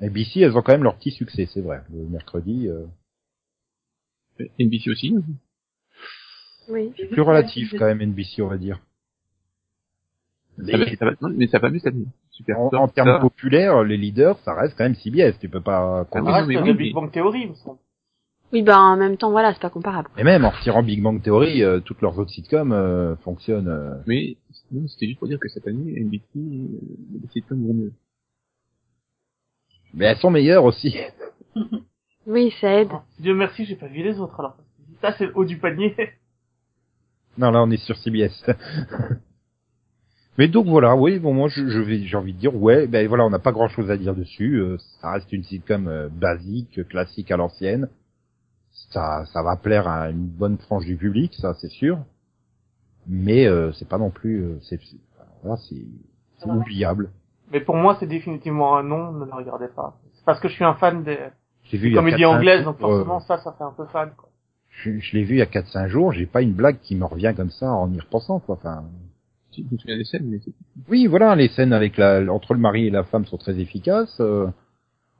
ABC, 0.00 0.40
elles 0.40 0.56
ont 0.56 0.62
quand 0.62 0.72
même 0.72 0.82
leur 0.84 0.96
petit 0.98 1.10
succès, 1.10 1.48
c'est 1.52 1.62
vrai. 1.62 1.80
Le 1.90 2.06
mercredi. 2.06 2.68
euh, 2.68 2.84
NBC 4.60 4.90
aussi. 4.90 5.14
Oui. 6.68 6.90
plus 7.10 7.22
relatif 7.22 7.72
quand 7.78 7.86
même 7.86 8.02
NBC 8.02 8.42
on 8.42 8.48
va 8.48 8.58
dire. 8.58 8.80
Va- 10.58 10.96
ça 10.96 11.04
va- 11.04 11.12
non, 11.20 11.28
mais 11.36 11.46
ça 11.48 11.58
va 11.58 11.70
mieux 11.70 11.78
cette 11.78 11.94
année. 11.94 12.06
Super. 12.30 12.58
En, 12.58 12.66
en 12.74 12.88
termes 12.88 13.08
ça- 13.08 13.18
populaires, 13.20 13.82
les 13.84 13.96
leaders, 13.96 14.38
ça 14.40 14.54
reste 14.54 14.76
quand 14.76 14.84
même 14.84 14.94
CBS. 14.94 15.38
Tu 15.38 15.48
peux 15.48 15.60
pas. 15.60 16.00
Ah 16.00 16.06
Ça 16.12 16.22
oui, 16.22 16.32
reste 16.32 16.48
mais 16.48 16.54
de 16.56 16.60
oui, 16.62 16.72
Big 16.74 16.94
mais- 16.94 17.00
Bang 17.00 17.10
Theory, 17.12 17.40
il 17.42 17.48
me 17.50 17.54
semble. 17.54 17.78
Oui, 18.52 18.62
bah 18.62 18.78
en 18.78 18.96
même 18.96 19.16
temps, 19.16 19.30
voilà, 19.32 19.52
c'est 19.52 19.60
pas 19.60 19.70
comparable. 19.70 20.08
Et 20.16 20.22
même 20.24 20.44
en 20.44 20.50
retirant 20.50 20.82
Big 20.82 21.02
Bang 21.02 21.20
Theory, 21.20 21.62
euh, 21.64 21.80
toutes 21.80 22.00
leurs 22.00 22.16
autres 22.18 22.30
sitcoms 22.30 22.72
euh, 22.72 23.16
fonctionnent. 23.16 23.68
euh. 23.68 23.94
Mais 24.06 24.36
c'était 24.86 25.06
juste 25.06 25.18
pour 25.18 25.26
dire 25.28 25.38
que 25.40 25.48
cette 25.48 25.66
année, 25.66 25.92
NBC, 26.00 26.22
euh, 26.36 26.78
les 27.22 27.28
sitcoms 27.32 27.66
vont 27.66 27.74
mieux. 27.74 27.92
Mais 29.94 30.04
elles 30.06 30.18
sont 30.18 30.30
meilleures 30.30 30.64
aussi. 30.64 30.96
Oui, 32.28 32.52
ça 32.60 32.80
aide. 32.80 32.90
Dieu 33.20 33.34
merci, 33.34 33.64
j'ai 33.66 33.76
pas 33.76 33.86
vu 33.86 34.02
les 34.02 34.18
autres 34.18 34.40
alors. 34.40 34.56
Ça, 35.00 35.14
c'est 35.16 35.26
le 35.26 35.32
haut 35.36 35.44
du 35.44 35.58
panier. 35.58 35.94
Non, 37.38 37.52
là, 37.52 37.62
on 37.62 37.70
est 37.70 37.76
sur 37.76 37.96
CBS. 37.98 38.44
Mais 40.38 40.48
donc 40.48 40.66
voilà, 40.66 40.94
oui, 40.94 41.18
bon, 41.18 41.32
moi, 41.32 41.48
je, 41.48 41.66
je 41.66 41.78
vais, 41.78 41.98
j'ai 42.00 42.16
envie 42.16 42.34
de 42.34 42.38
dire, 42.38 42.54
ouais, 42.54 42.86
ben 42.86 43.06
voilà, 43.08 43.24
on 43.24 43.30
n'a 43.30 43.38
pas 43.38 43.52
grand-chose 43.52 43.90
à 43.90 43.96
dire 43.96 44.14
dessus. 44.14 44.56
euh, 44.56 44.76
ça 45.00 45.12
reste 45.12 45.32
une 45.32 45.42
sitcom 45.42 45.88
euh, 45.88 46.08
basique, 46.10 46.86
classique 46.88 47.30
à 47.30 47.36
l'ancienne. 47.36 47.88
Ça, 48.90 49.24
ça 49.32 49.42
va 49.42 49.56
plaire 49.56 49.88
à 49.88 50.10
une 50.10 50.26
bonne 50.26 50.58
frange 50.58 50.84
du 50.84 50.96
public, 50.96 51.34
ça, 51.40 51.54
c'est 51.54 51.70
sûr. 51.70 51.98
Mais 53.08 53.46
euh, 53.46 53.72
c'est 53.72 53.88
pas 53.88 53.98
non 53.98 54.10
plus, 54.10 54.42
euh, 54.42 54.58
c'est, 54.62 54.80
voilà, 55.42 55.58
c'est, 55.68 55.84
oubliable. 56.44 57.10
Mais 57.52 57.60
pour 57.60 57.76
moi, 57.76 57.96
c'est 57.98 58.06
définitivement 58.06 58.76
un 58.76 58.82
non, 58.82 59.12
ne 59.12 59.24
le 59.24 59.32
regardez 59.32 59.68
pas. 59.68 59.96
C'est 60.14 60.24
parce 60.24 60.40
que 60.40 60.48
je 60.48 60.54
suis 60.54 60.64
un 60.64 60.74
fan 60.74 61.04
des, 61.04 61.18
vu 61.72 61.92
comédies 61.92 62.24
4-5 62.24 62.26
anglaises, 62.26 62.64
donc 62.64 62.78
jours, 62.78 62.90
euh, 62.90 62.96
forcément, 62.96 63.20
ça, 63.20 63.38
ça 63.38 63.52
fait 63.56 63.64
un 63.64 63.72
peu 63.72 63.86
fan, 63.86 64.10
quoi. 64.16 64.28
je, 64.70 64.98
je 64.98 65.16
l'ai 65.16 65.22
vu 65.22 65.36
il 65.36 65.38
y 65.38 65.42
a 65.42 65.46
4-5 65.46 65.86
jours, 65.88 66.12
j'ai 66.12 66.26
pas 66.26 66.42
une 66.42 66.52
blague 66.52 66.78
qui 66.80 66.96
me 66.96 67.04
revient 67.04 67.32
comme 67.36 67.50
ça 67.50 67.70
en 67.70 67.90
y 67.92 68.00
repensant, 68.00 68.40
quoi. 68.40 68.56
Enfin, 68.56 68.84
je 69.68 69.74
me 69.74 69.78
souviens 69.78 69.96
des 69.96 70.04
scènes, 70.04 70.26
mais 70.26 70.38
c'est 70.44 70.52
oui, 70.88 71.06
voilà, 71.06 71.34
les 71.34 71.48
scènes 71.48 71.72
avec 71.72 71.96
la, 71.96 72.20
entre 72.32 72.54
le 72.54 72.60
mari 72.60 72.86
et 72.86 72.90
la 72.90 73.04
femme 73.04 73.24
sont 73.26 73.36
très 73.38 73.58
efficaces. 73.58 74.16
euh. 74.20 74.46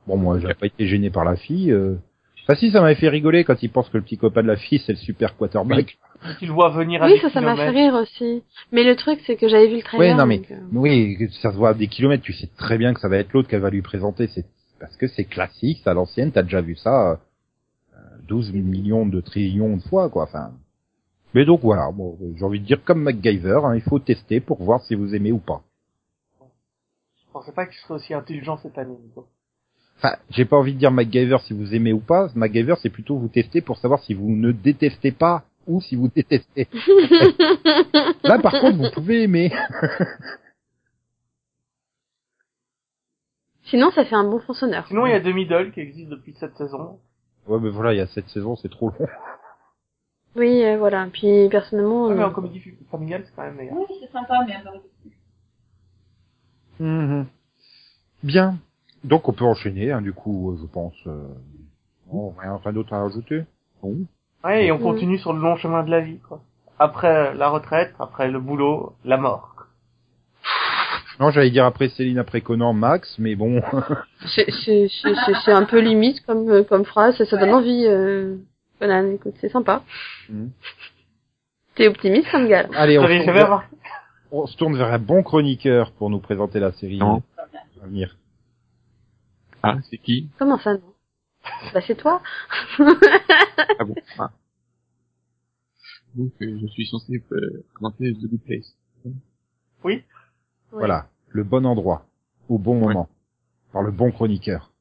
bon, 0.07 0.17
moi, 0.17 0.39
j'ai 0.39 0.53
pas 0.53 0.65
été 0.67 0.87
gêné 0.87 1.09
par 1.09 1.25
la 1.25 1.35
fille. 1.35 1.71
euh. 1.71 1.95
Enfin, 2.43 2.55
si, 2.59 2.71
ça 2.71 2.79
m'avait 2.79 2.95
fait 2.95 3.09
rigoler 3.09 3.43
quand 3.43 3.61
il 3.61 3.69
pense 3.69 3.89
que 3.89 3.97
le 3.97 4.03
petit 4.03 4.17
copain 4.17 4.41
de 4.41 4.47
la 4.47 4.55
fille, 4.55 4.79
c'est 4.85 4.93
le 4.93 4.97
super 4.97 5.35
quarterback. 5.35 5.97
Tu 6.39 6.47
le 6.47 6.51
vois 6.53 6.69
venir 6.69 7.03
à 7.03 7.05
Oui, 7.05 7.13
des 7.13 7.19
ça, 7.19 7.29
ça 7.29 7.41
m'a 7.41 7.55
fait 7.55 7.69
rire 7.69 7.93
aussi. 7.93 8.41
Mais 8.71 8.83
le 8.83 8.95
truc, 8.95 9.19
c'est 9.27 9.35
que 9.35 9.47
j'avais 9.47 9.67
vu 9.67 9.75
le 9.75 9.81
trailer. 9.83 10.13
Ouais, 10.13 10.17
non, 10.17 10.25
mais, 10.25 10.37
donc, 10.39 10.49
euh, 10.51 10.59
oui, 10.73 11.15
que 11.19 11.29
ça 11.29 11.51
se 11.51 11.57
voit 11.57 11.69
à 11.69 11.73
des 11.75 11.87
kilomètres, 11.87 12.23
tu 12.23 12.33
sais 12.33 12.49
très 12.57 12.77
bien 12.79 12.93
que 12.95 12.99
ça 12.99 13.07
va 13.07 13.17
être 13.17 13.33
l'autre 13.33 13.47
qu'elle 13.47 13.61
va 13.61 13.69
lui 13.69 13.83
présenter. 13.83 14.27
C'est 14.27 14.45
parce 14.79 14.95
que 14.97 15.07
c'est 15.07 15.25
classique, 15.25 15.81
c'est 15.83 15.89
à 15.89 15.93
l'ancienne, 15.93 16.31
t'as 16.31 16.41
déjà 16.43 16.61
vu 16.61 16.75
ça 16.75 17.11
euh, 17.11 17.97
12 18.27 18.51
millions 18.53 19.05
de 19.05 19.21
trillions 19.21 19.77
de 19.77 19.81
fois, 19.83 20.09
quoi. 20.09 20.23
Enfin, 20.23 20.51
mais 21.37 21.45
donc 21.45 21.61
voilà, 21.61 21.91
bon, 21.91 22.17
j'ai 22.35 22.43
envie 22.43 22.59
de 22.59 22.65
dire 22.65 22.83
comme 22.83 23.03
MacGyver, 23.03 23.59
hein, 23.63 23.75
il 23.75 23.81
faut 23.81 23.99
tester 23.99 24.39
pour 24.39 24.63
voir 24.63 24.81
si 24.85 24.95
vous 24.95 25.13
aimez 25.13 25.31
ou 25.31 25.37
pas. 25.37 25.61
Je 27.19 27.25
pensais 27.31 27.51
pas 27.51 27.67
qu'il 27.67 27.77
serait 27.77 27.93
aussi 27.93 28.15
intelligent 28.15 28.57
cette 28.57 28.75
année, 28.75 28.97
Nico. 29.03 29.27
Enfin, 29.97 30.15
j'ai 30.31 30.45
pas 30.45 30.57
envie 30.57 30.73
de 30.73 30.79
dire 30.79 30.89
MacGyver 30.89 31.37
si 31.43 31.53
vous 31.53 31.75
aimez 31.75 31.93
ou 31.93 31.99
pas. 31.99 32.29
MacGyver, 32.33 32.73
c'est 32.81 32.89
plutôt 32.89 33.19
vous 33.19 33.27
tester 33.27 33.61
pour 33.61 33.77
savoir 33.77 34.01
si 34.01 34.15
vous 34.15 34.31
ne 34.31 34.51
détestez 34.51 35.11
pas 35.11 35.43
ou 35.67 35.79
si 35.79 35.95
vous 35.95 36.07
détestez. 36.07 36.67
Là, 38.23 38.39
par 38.39 38.59
contre, 38.59 38.77
vous 38.77 38.89
pouvez 38.91 39.21
aimer. 39.21 39.51
Sinon, 43.65 43.91
ça 43.91 44.05
fait 44.05 44.15
un 44.15 44.23
bon 44.23 44.39
fonctionneur. 44.39 44.87
Sinon, 44.87 45.05
il 45.05 45.11
y 45.11 45.13
a 45.13 45.21
The 45.21 45.27
Middle 45.27 45.71
qui 45.71 45.81
existe 45.81 46.09
depuis 46.09 46.33
cette 46.39 46.57
saison. 46.57 46.97
Ouais, 47.45 47.59
mais 47.61 47.69
voilà, 47.69 47.93
il 47.93 47.97
y 47.97 48.01
a 48.01 48.07
cette 48.07 48.29
saison, 48.29 48.55
c'est 48.55 48.71
trop 48.71 48.89
long. 48.89 49.07
Oui, 50.35 50.63
euh, 50.63 50.77
voilà. 50.77 51.07
Puis 51.11 51.47
personnellement, 51.49 52.07
Ouais, 52.07 52.15
mais 52.15 52.21
euh, 52.21 52.27
en 52.27 52.31
comédie 52.31 52.59
fu- 52.59 52.77
familiale, 52.91 53.23
c'est 53.25 53.35
quand 53.35 53.43
même 53.43 53.55
meilleur. 53.55 53.75
Oui, 53.75 53.85
c'est 53.99 54.11
sympa, 54.11 54.35
mais 54.45 54.53
un 54.55 54.61
peu 54.61 54.79
Mhm. 56.79 57.25
Bien. 58.23 58.57
Donc, 59.03 59.27
on 59.29 59.33
peut 59.33 59.45
enchaîner, 59.45 59.91
hein, 59.91 60.01
du 60.01 60.13
coup, 60.13 60.51
euh, 60.51 60.57
je 60.61 60.65
pense. 60.67 60.93
Euh... 61.07 61.27
bon, 62.11 62.33
rien, 62.39 62.59
rien 62.63 62.73
d'autre 62.73 62.93
à 62.93 63.01
rajouter? 63.01 63.43
Bon. 63.81 63.95
Ouais, 64.43 64.65
et 64.67 64.71
on 64.71 64.77
continue 64.77 65.17
sur 65.17 65.33
le 65.33 65.39
long 65.41 65.55
chemin 65.55 65.83
de 65.83 65.89
la 65.89 66.01
vie, 66.01 66.19
quoi. 66.19 66.41
Après 66.79 67.33
la 67.33 67.49
retraite, 67.49 67.93
après 67.99 68.29
le 68.29 68.39
boulot, 68.39 68.93
la 69.03 69.17
mort. 69.17 69.55
Non, 71.19 71.31
j'allais 71.31 71.49
dire 71.49 71.65
après 71.65 71.89
Céline, 71.89 72.19
après 72.19 72.41
Conan, 72.41 72.73
Max, 72.73 73.15
mais 73.17 73.35
bon. 73.35 73.59
c'est 74.27 74.45
c'est- 74.51 74.87
c'est- 74.87 75.15
c'est- 75.25 75.33
c'est 75.45 75.51
un 75.51 75.65
peu 75.65 75.79
limite 75.79 76.23
comme, 76.27 76.47
euh, 76.49 76.63
comme 76.63 76.85
phrase. 76.85 77.17
Ça, 77.17 77.25
ça 77.25 77.37
donne 77.37 77.53
envie. 77.53 77.85
Euh... 77.87 78.37
Voilà, 78.79 79.03
écoute, 79.07 79.35
c'est 79.41 79.49
sympa. 79.49 79.83
Mhm. 80.29 80.51
T'es 81.75 81.87
optimiste 81.87 82.29
comme 82.31 82.47
gars. 82.47 82.67
Allez, 82.73 82.97
on 82.97 83.03
se, 83.07 83.23
tourne 83.23 83.31
vers, 83.33 83.69
on 84.31 84.47
se 84.47 84.57
tourne 84.57 84.77
vers 84.77 84.93
un 84.93 84.99
bon 84.99 85.23
chroniqueur 85.23 85.91
pour 85.93 86.09
nous 86.09 86.19
présenter 86.19 86.59
la 86.59 86.71
série 86.73 86.97
Non. 86.97 87.21
à 87.81 87.85
venir. 87.85 88.17
Ah, 89.63 89.77
c'est 89.89 89.97
qui? 89.97 90.29
Comment 90.39 90.57
ça, 90.59 90.73
non? 90.73 90.93
Bah, 91.73 91.81
c'est 91.85 91.95
toi. 91.95 92.21
Ah 92.79 93.83
bon 93.85 93.95
ah. 94.17 94.31
Donc, 96.15 96.31
euh, 96.41 96.57
je 96.61 96.67
suis 96.67 96.87
censé 96.87 97.23
euh, 97.31 97.63
commenter 97.73 98.13
The 98.13 98.25
Good 98.27 98.41
Place. 98.43 98.75
Oui. 99.83 100.03
Voilà, 100.71 101.07
le 101.29 101.43
bon 101.43 101.65
endroit, 101.65 102.05
au 102.49 102.57
bon 102.57 102.79
Ouais. 102.81 102.87
moment, 102.93 103.09
par 103.71 103.83
le 103.83 103.91
bon 103.91 104.11
chroniqueur. 104.11 104.71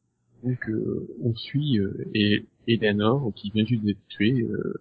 Donc, 0.43 0.69
euh, 0.69 1.07
on 1.23 1.35
suit 1.35 1.79
euh, 1.79 2.09
et 2.15 2.47
Eleanor 2.67 3.31
qui 3.35 3.51
vient 3.51 3.65
juste 3.65 3.85
d'être 3.85 4.07
tuée. 4.09 4.43
Euh... 4.43 4.75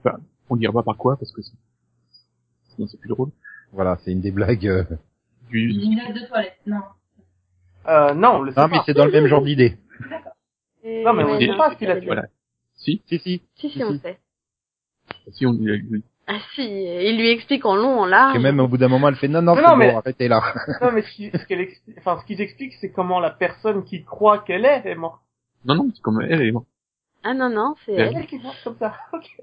Enfin, 0.00 0.18
on 0.50 0.56
dira 0.56 0.72
pas 0.72 0.82
par 0.82 0.96
quoi 0.96 1.16
parce 1.16 1.32
que 1.32 1.40
sinon 1.42 2.86
c'est 2.86 2.98
plus 3.00 3.08
drôle. 3.08 3.30
Voilà, 3.72 3.98
c'est 4.04 4.12
une 4.12 4.20
des 4.20 4.30
blagues. 4.30 4.66
euh, 4.68 4.84
Du... 5.50 5.70
Une 5.70 5.96
note 5.96 6.14
de 6.14 6.26
toilette, 6.26 6.58
non. 6.66 6.80
Euh, 7.86 8.14
non, 8.14 8.36
on 8.36 8.42
le 8.42 8.52
Non, 8.56 8.68
mais 8.68 8.78
c'est 8.86 8.94
dans 8.94 9.04
le 9.04 9.12
même 9.12 9.26
genre 9.26 9.42
d'idée. 9.42 9.76
Non, 10.84 11.12
mais 11.14 11.24
on 11.24 11.36
Ouais, 11.38 11.46
sait 11.46 11.56
pas 11.56 11.70
ce 11.72 11.76
qu'il 11.76 11.90
a 11.90 11.96
tué. 11.96 12.06
Voilà. 12.06 12.26
Si, 12.76 13.02
Si, 13.06 13.18
si. 13.18 13.42
Si, 13.56 13.70
si, 13.70 13.82
on 13.84 13.98
sait. 13.98 14.18
si 15.32 15.46
on 15.46 15.54
il- 15.54 16.02
Ah 16.26 16.38
si, 16.54 16.62
il 16.62 17.18
lui 17.18 17.30
explique 17.30 17.64
en 17.66 17.76
long, 17.76 18.00
en 18.00 18.06
large. 18.06 18.36
Et 18.36 18.38
même 18.38 18.58
au 18.60 18.68
bout 18.68 18.78
d'un 18.78 18.88
moment, 18.88 19.08
elle 19.08 19.16
fait 19.16 19.28
non, 19.28 19.42
non, 19.42 19.54
non, 19.56 19.62
bon, 19.70 19.76
mais- 19.76 19.94
arrêtez 19.94 20.28
là. 20.28 20.40
Non, 20.82 20.92
mais 20.92 21.02
ce 21.02 21.98
enfin, 21.98 22.20
qu'ils 22.26 22.40
expliquent, 22.40 22.74
c'est 22.80 22.90
comment 22.90 23.20
la 23.20 23.30
personne 23.30 23.84
qui 23.84 24.02
croit 24.04 24.38
qu'elle 24.40 24.64
est 24.64 24.82
est 24.86 24.94
morte. 24.94 25.20
Non, 25.64 25.74
non, 25.74 25.90
c'est 25.94 26.00
comme 26.02 26.20
elle 26.22 26.42
est 26.42 26.52
morte. 26.52 26.66
Ah 27.24 27.34
non, 27.34 27.50
non, 27.50 27.74
c'est 27.84 27.92
elle. 27.92 28.14
Elle 28.16 28.26
qui 28.26 28.38
morte 28.38 28.62
comme 28.62 28.76
ça. 28.78 28.94
Ok. 29.12 29.42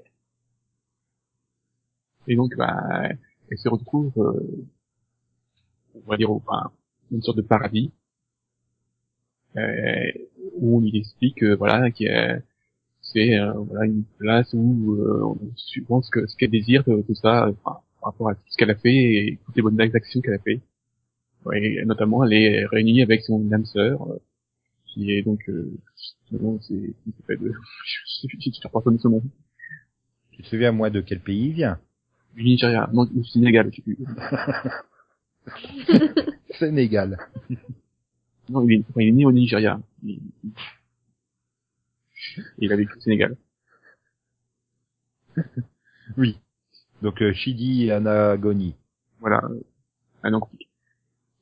Et 2.28 2.36
donc, 2.36 2.54
bah, 2.56 3.08
elle 3.50 3.58
se 3.58 3.68
retrouve, 3.68 4.12
euh, 4.16 4.66
on 5.94 6.08
va 6.10 6.16
dire, 6.16 6.30
enfin, 6.30 6.70
une 7.10 7.20
sorte 7.22 7.36
de 7.36 7.42
paradis, 7.42 7.90
euh, 9.56 10.12
où 10.54 10.78
on 10.78 10.80
lui 10.80 10.96
explique, 10.96 11.42
euh, 11.42 11.56
voilà, 11.56 11.90
que 11.90 12.40
c'est 13.02 13.38
euh, 13.38 13.52
voilà 13.54 13.84
une 13.86 14.04
place 14.18 14.52
où 14.54 14.94
euh, 14.94 15.22
on 15.24 15.38
suivant 15.56 16.00
ce 16.02 16.10
que 16.10 16.26
ce 16.26 16.36
qu'elle 16.36 16.50
désire, 16.50 16.84
euh, 16.88 17.02
tout 17.02 17.14
ça, 17.16 17.48
enfin, 17.50 17.80
par 18.00 18.12
rapport 18.12 18.28
à 18.30 18.34
tout 18.36 18.42
ce 18.48 18.56
qu'elle 18.56 18.70
a 18.70 18.76
fait 18.76 18.94
et 18.94 19.38
toutes 19.44 19.56
les 19.56 19.62
bonnes 19.62 19.80
actions 19.80 20.20
qu'elle 20.20 20.34
a 20.34 20.38
fait. 20.38 20.60
Ouais, 21.44 21.62
et 21.62 21.84
notamment, 21.84 22.24
elle 22.24 22.34
est 22.34 22.66
réunie 22.66 23.02
avec 23.02 23.22
son 23.22 23.50
âme 23.52 23.64
sœur, 23.66 24.10
euh, 24.10 24.18
qui 24.92 25.10
est 25.10 25.22
donc, 25.22 25.40
euh, 25.48 25.72
c'est, 26.60 26.94
s'appelle, 27.20 27.38
euh, 27.42 27.52
je 27.84 28.20
sais 28.20 28.28
plus 28.28 28.40
si 28.40 28.50
tu 28.50 28.66
rappelles 28.72 28.94
de 28.94 28.98
son 28.98 29.10
nom. 29.10 29.22
Tu 30.32 30.42
te 30.42 30.48
souviens, 30.48 30.72
moi, 30.72 30.90
de 30.90 31.00
quel 31.00 31.20
pays 31.20 31.48
il 31.48 31.52
vient? 31.54 31.78
Du 32.34 32.44
Nigeria, 32.44 32.88
non, 32.92 33.04
du 33.04 33.24
Sénégal, 33.24 33.70
je 33.70 33.76
sais 33.76 33.82
plus. 33.82 33.98
Sénégal. 36.58 37.18
Non, 38.48 38.66
il 38.68 38.72
est, 38.80 38.84
il 38.96 39.08
est 39.08 39.12
né 39.12 39.24
au 39.24 39.32
Nigeria. 39.32 39.80
Il, 40.02 40.20
il 42.58 42.72
a 42.72 42.76
vécu 42.76 42.96
au 42.96 43.00
Sénégal. 43.00 43.36
Oui. 46.18 46.38
Donc, 47.00 47.22
euh, 47.22 47.32
Shidi 47.32 47.90
Anagoni, 47.90 48.74
Voilà. 49.20 49.40
euh, 49.50 49.60
Un 50.22 50.34
an 50.34 50.50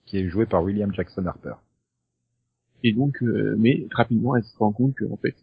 qui 0.06 0.18
est 0.18 0.28
joué 0.28 0.46
par 0.46 0.62
William 0.62 0.92
Jackson 0.94 1.26
Harper. 1.26 1.54
Et 2.82 2.92
donc, 2.92 3.22
euh, 3.22 3.56
mais 3.58 3.86
rapidement, 3.92 4.36
elle 4.36 4.44
se 4.44 4.56
rend 4.56 4.72
compte 4.72 4.96
qu'en 4.96 5.16
fait, 5.16 5.34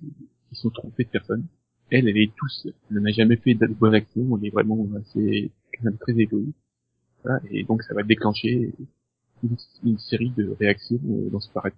ils 0.51 0.57
sont 0.57 0.69
trompés 0.69 1.03
de 1.03 1.09
personnes. 1.09 1.45
Elle, 1.89 2.07
elle 2.07 2.17
est 2.17 2.31
tous, 2.35 2.67
elle 2.91 2.97
n'a 2.99 3.11
jamais 3.11 3.37
fait 3.37 3.53
de 3.53 3.67
bonnes 3.67 3.93
actions, 3.95 4.37
elle 4.37 4.47
est 4.47 4.49
vraiment 4.49 4.85
assez, 4.99 5.51
très 5.99 6.13
égoïste. 6.13 6.57
Voilà, 7.23 7.39
et 7.49 7.63
donc 7.63 7.83
ça 7.83 7.93
va 7.93 8.03
déclencher 8.03 8.73
une, 9.43 9.55
une 9.83 9.97
série 9.97 10.31
de 10.31 10.55
réactions 10.59 10.99
euh, 11.09 11.29
dans 11.29 11.39
ce 11.39 11.51
paradis. 11.51 11.75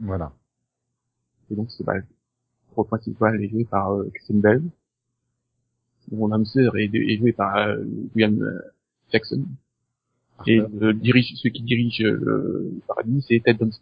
Voilà. 0.00 0.32
Et 1.50 1.54
donc, 1.56 1.70
c'est 1.70 1.84
bah, 1.84 1.96
le 1.96 2.04
rôle 2.74 2.86
principal 2.86 3.42
est 3.42 3.48
joué 3.48 3.64
par 3.64 3.92
euh, 3.92 4.10
Kristen 4.14 4.40
Bell. 4.40 4.62
Mon 6.12 6.30
âme 6.32 6.44
sœur 6.44 6.76
est, 6.76 6.90
est 6.94 7.16
joué 7.18 7.32
par 7.32 7.56
euh, 7.56 7.84
William 8.14 8.40
euh, 8.42 8.60
Jackson. 9.12 9.44
Et 10.46 10.58
Harper. 10.60 10.76
euh, 10.82 10.92
dirige, 10.92 11.32
ceux 11.36 11.50
qui 11.50 11.62
dirigent 11.62 12.04
euh, 12.04 12.70
le 12.74 12.80
paradis, 12.86 13.24
c'est 13.26 13.40
Ted 13.44 13.58
Danson. 13.58 13.80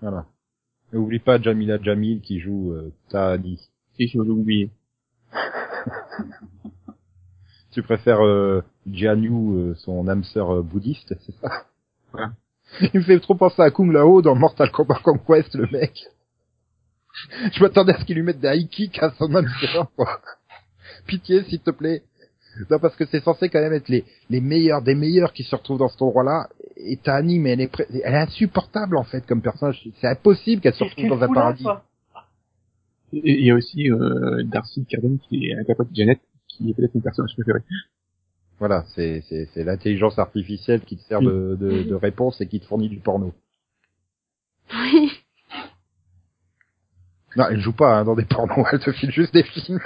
Voilà. 0.00 0.26
Et 0.92 0.96
oublie 0.96 1.18
pas 1.18 1.40
Jamila 1.40 1.82
Jamil 1.82 2.20
qui 2.20 2.40
joue 2.40 2.72
euh, 2.72 2.92
Tahani. 3.08 3.60
Et 3.98 4.08
je 4.08 4.20
l'ai 4.20 4.30
oublié. 4.30 4.70
Tu 7.74 7.82
préfères 7.82 8.24
euh, 8.24 8.62
Jianyu, 8.86 9.32
euh, 9.32 9.74
son 9.78 10.06
âme 10.06 10.22
sœur 10.22 10.54
euh, 10.54 10.62
bouddhiste, 10.62 11.12
c'est 11.26 11.34
ça 11.40 11.64
Voilà. 12.12 12.30
Il 12.80 13.00
me 13.00 13.04
fait 13.04 13.18
trop 13.18 13.34
penser 13.34 13.62
à 13.62 13.70
Kung 13.72 13.92
Lao 13.92 14.22
dans 14.22 14.36
Mortal 14.36 14.70
Kombat 14.70 15.00
Conquest, 15.02 15.56
le 15.56 15.66
mec. 15.66 16.06
Je 17.52 17.60
m'attendais 17.60 17.92
à 17.92 17.98
ce 17.98 18.04
qu'il 18.04 18.14
lui 18.14 18.22
mette 18.22 18.38
des 18.38 18.56
high 18.56 18.68
kicks 18.68 19.02
à 19.02 19.10
son 19.18 19.34
âme 19.34 19.48
sœur, 19.60 19.90
quoi. 19.96 20.20
Pitié, 21.06 21.42
s'il 21.44 21.60
te 21.60 21.72
plaît. 21.72 22.04
Non, 22.70 22.78
parce 22.78 22.94
que 22.94 23.06
c'est 23.06 23.24
censé 23.24 23.48
quand 23.48 23.60
même 23.60 23.72
être 23.72 23.88
les, 23.88 24.04
les 24.30 24.40
meilleurs 24.40 24.82
des 24.82 24.94
meilleurs 24.94 25.32
qui 25.32 25.42
se 25.42 25.56
retrouvent 25.56 25.78
dans 25.78 25.88
cet 25.88 26.02
endroit-là. 26.02 26.48
Et 26.76 26.96
Tahani, 26.96 27.38
mais 27.38 27.50
elle 27.50 27.60
est, 27.60 27.68
pré- 27.68 27.86
elle 28.02 28.14
est 28.14 28.18
insupportable, 28.18 28.96
en 28.96 29.04
fait, 29.04 29.24
comme 29.26 29.42
personnage. 29.42 29.86
C'est 30.00 30.08
impossible 30.08 30.60
qu'elle 30.60 30.74
se 30.74 30.82
retrouve 30.84 31.08
dans 31.08 31.22
un 31.22 31.28
paradis. 31.34 31.64
il 33.12 33.44
y 33.46 33.50
a 33.50 33.54
aussi 33.54 33.90
euh, 33.90 34.42
Darcy 34.44 34.84
Carden 34.86 35.18
qui 35.28 35.46
est 35.48 35.54
un 35.54 35.64
capote 35.64 35.90
de 35.90 35.94
Janet, 35.94 36.20
qui 36.48 36.70
est 36.70 36.74
peut-être 36.74 36.94
mon 36.94 37.00
personnage 37.00 37.34
préféré. 37.34 37.60
Voilà, 38.58 38.84
c'est 38.94 39.22
c'est 39.28 39.46
c'est 39.52 39.64
l'intelligence 39.64 40.18
artificielle 40.18 40.80
qui 40.82 40.96
te 40.96 41.02
sert 41.02 41.20
de, 41.20 41.56
de 41.60 41.82
de 41.84 41.94
réponse 41.94 42.40
et 42.40 42.46
qui 42.48 42.60
te 42.60 42.66
fournit 42.66 42.88
du 42.88 42.98
porno. 43.00 43.32
Oui. 44.72 45.10
Non, 47.36 47.46
elle 47.50 47.60
joue 47.60 47.72
pas 47.72 47.98
hein, 47.98 48.04
dans 48.04 48.14
des 48.14 48.24
pornos, 48.24 48.66
elle 48.72 48.78
te 48.80 48.92
file 48.92 49.10
juste 49.10 49.34
des 49.34 49.42
films. 49.42 49.80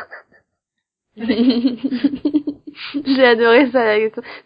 J'ai 3.07 3.25
adoré 3.25 3.71
ça. 3.71 3.95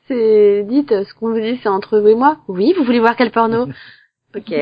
C'est, 0.08 0.64
dites, 0.64 0.90
ce 1.04 1.14
qu'on 1.14 1.32
vous 1.32 1.40
dit, 1.40 1.58
c'est 1.62 1.68
entre 1.68 1.98
vous 1.98 2.08
et 2.08 2.14
moi. 2.14 2.38
Oui, 2.48 2.74
vous 2.76 2.84
voulez 2.84 3.00
voir 3.00 3.16
quel 3.16 3.30
porno? 3.30 3.66
Ok. 4.34 4.50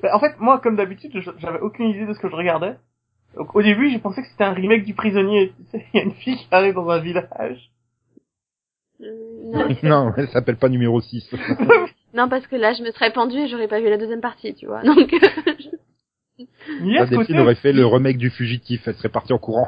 Ben, 0.00 0.14
en 0.14 0.20
fait, 0.20 0.38
moi, 0.38 0.60
comme 0.60 0.76
d'habitude, 0.76 1.10
je- 1.14 1.30
j'avais 1.38 1.58
aucune 1.58 1.88
idée 1.88 2.06
de 2.06 2.14
ce 2.14 2.20
que 2.20 2.28
je 2.30 2.36
regardais. 2.36 2.76
Donc, 3.36 3.54
au 3.56 3.62
début, 3.62 3.90
j'ai 3.90 3.98
pensé 3.98 4.22
que 4.22 4.28
c'était 4.28 4.44
un 4.44 4.52
remake 4.52 4.84
du 4.84 4.94
prisonnier. 4.94 5.52
Il 5.74 5.80
y 5.92 5.98
a 5.98 6.02
une 6.04 6.14
fille 6.14 6.36
qui 6.36 6.46
arrive 6.52 6.74
dans 6.74 6.88
un 6.88 7.00
village. 7.00 7.70
Euh, 9.02 9.06
non. 9.52 9.68
non, 9.82 10.12
elle 10.16 10.28
s'appelle 10.28 10.56
pas 10.56 10.68
numéro 10.68 11.00
6. 11.00 11.28
non, 12.14 12.28
parce 12.28 12.46
que 12.46 12.54
là, 12.56 12.72
je 12.74 12.82
me 12.84 12.92
serais 12.92 13.12
pendue 13.12 13.38
et 13.40 13.48
j'aurais 13.48 13.66
pas 13.68 13.80
vu 13.80 13.88
la 13.90 13.96
deuxième 13.98 14.20
partie, 14.20 14.54
tu 14.54 14.66
vois. 14.66 14.82
Donc, 14.82 15.12
Il 16.38 16.92
y 16.92 16.96
a 16.96 17.00
La 17.00 17.06
ce 17.06 17.10
côté, 17.10 17.16
Delphine 17.32 17.40
aurait 17.40 17.54
fait 17.56 17.72
le 17.72 17.84
remake 17.84 18.18
du 18.18 18.30
fugitif, 18.30 18.86
elle 18.86 18.94
serait 18.94 19.08
partie 19.08 19.32
en 19.32 19.38
courant. 19.38 19.66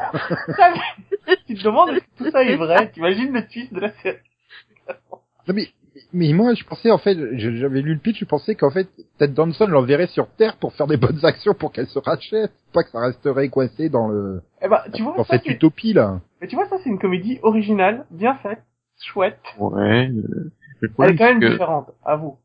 Tu 1.54 1.60
te 1.60 1.64
demandes 1.64 1.90
si 1.94 2.24
tout 2.24 2.30
ça 2.30 2.42
est 2.44 2.56
vrai. 2.56 2.90
T'imagines 2.92 3.32
le 3.32 3.46
twist 3.46 3.72
de 3.72 3.80
la 3.80 3.92
série. 4.02 4.18
Non, 5.48 5.54
mais, 5.54 5.68
mais 6.12 6.32
moi, 6.32 6.54
je 6.54 6.64
pensais, 6.64 6.90
en 6.90 6.98
fait, 6.98 7.16
j'avais 7.38 7.80
lu 7.82 7.94
le 7.94 8.00
pitch, 8.00 8.18
je 8.20 8.24
pensais 8.24 8.54
qu'en 8.54 8.70
fait, 8.70 8.88
Ted 9.18 9.32
Danson 9.32 9.66
l'enverrait 9.66 10.06
sur 10.08 10.28
Terre 10.28 10.56
pour 10.56 10.72
faire 10.74 10.86
des 10.86 10.96
bonnes 10.96 11.24
actions 11.24 11.54
pour 11.54 11.72
qu'elle 11.72 11.86
se 11.88 11.98
rachète, 11.98 12.52
pas 12.72 12.82
que 12.84 12.90
ça 12.90 13.00
resterait 13.00 13.48
coincé 13.48 13.88
dans 13.88 14.08
le, 14.08 14.42
Eh 14.62 14.68
ben, 14.68 14.80
tu 14.94 15.02
vois, 15.02 15.16
dans 15.16 15.24
ça, 15.24 15.34
cette 15.38 15.46
utopie, 15.46 15.92
là. 15.92 16.20
mais 16.40 16.46
tu 16.46 16.56
vois, 16.56 16.66
ça, 16.68 16.76
c'est 16.82 16.90
une 16.90 16.98
comédie 16.98 17.38
originale, 17.42 18.06
bien 18.10 18.34
faite, 18.36 18.62
chouette. 19.00 19.40
Ouais. 19.58 20.08
euh, 20.10 20.50
le 20.80 20.90
Elle 21.00 21.10
est 21.10 21.16
quand 21.16 21.24
même 21.24 21.40
que, 21.40 21.50
différente, 21.50 21.90
à 22.04 22.16
vous. 22.16 22.36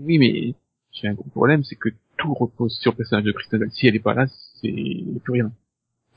oui, 0.00 0.18
mais 0.18 0.54
j'ai 0.92 1.08
un 1.08 1.14
gros 1.14 1.28
problème, 1.30 1.62
c'est 1.64 1.76
que 1.76 1.88
tout 2.18 2.34
repose 2.34 2.76
sur 2.80 2.92
le 2.92 2.96
personnage 2.98 3.24
de 3.24 3.32
Kristen 3.32 3.60
Bell. 3.60 3.70
Si 3.72 3.86
elle 3.86 3.96
est 3.96 4.00
pas 4.02 4.14
là, 4.14 4.26
c'est 4.60 4.68
plus 5.24 5.32
rien. 5.32 5.50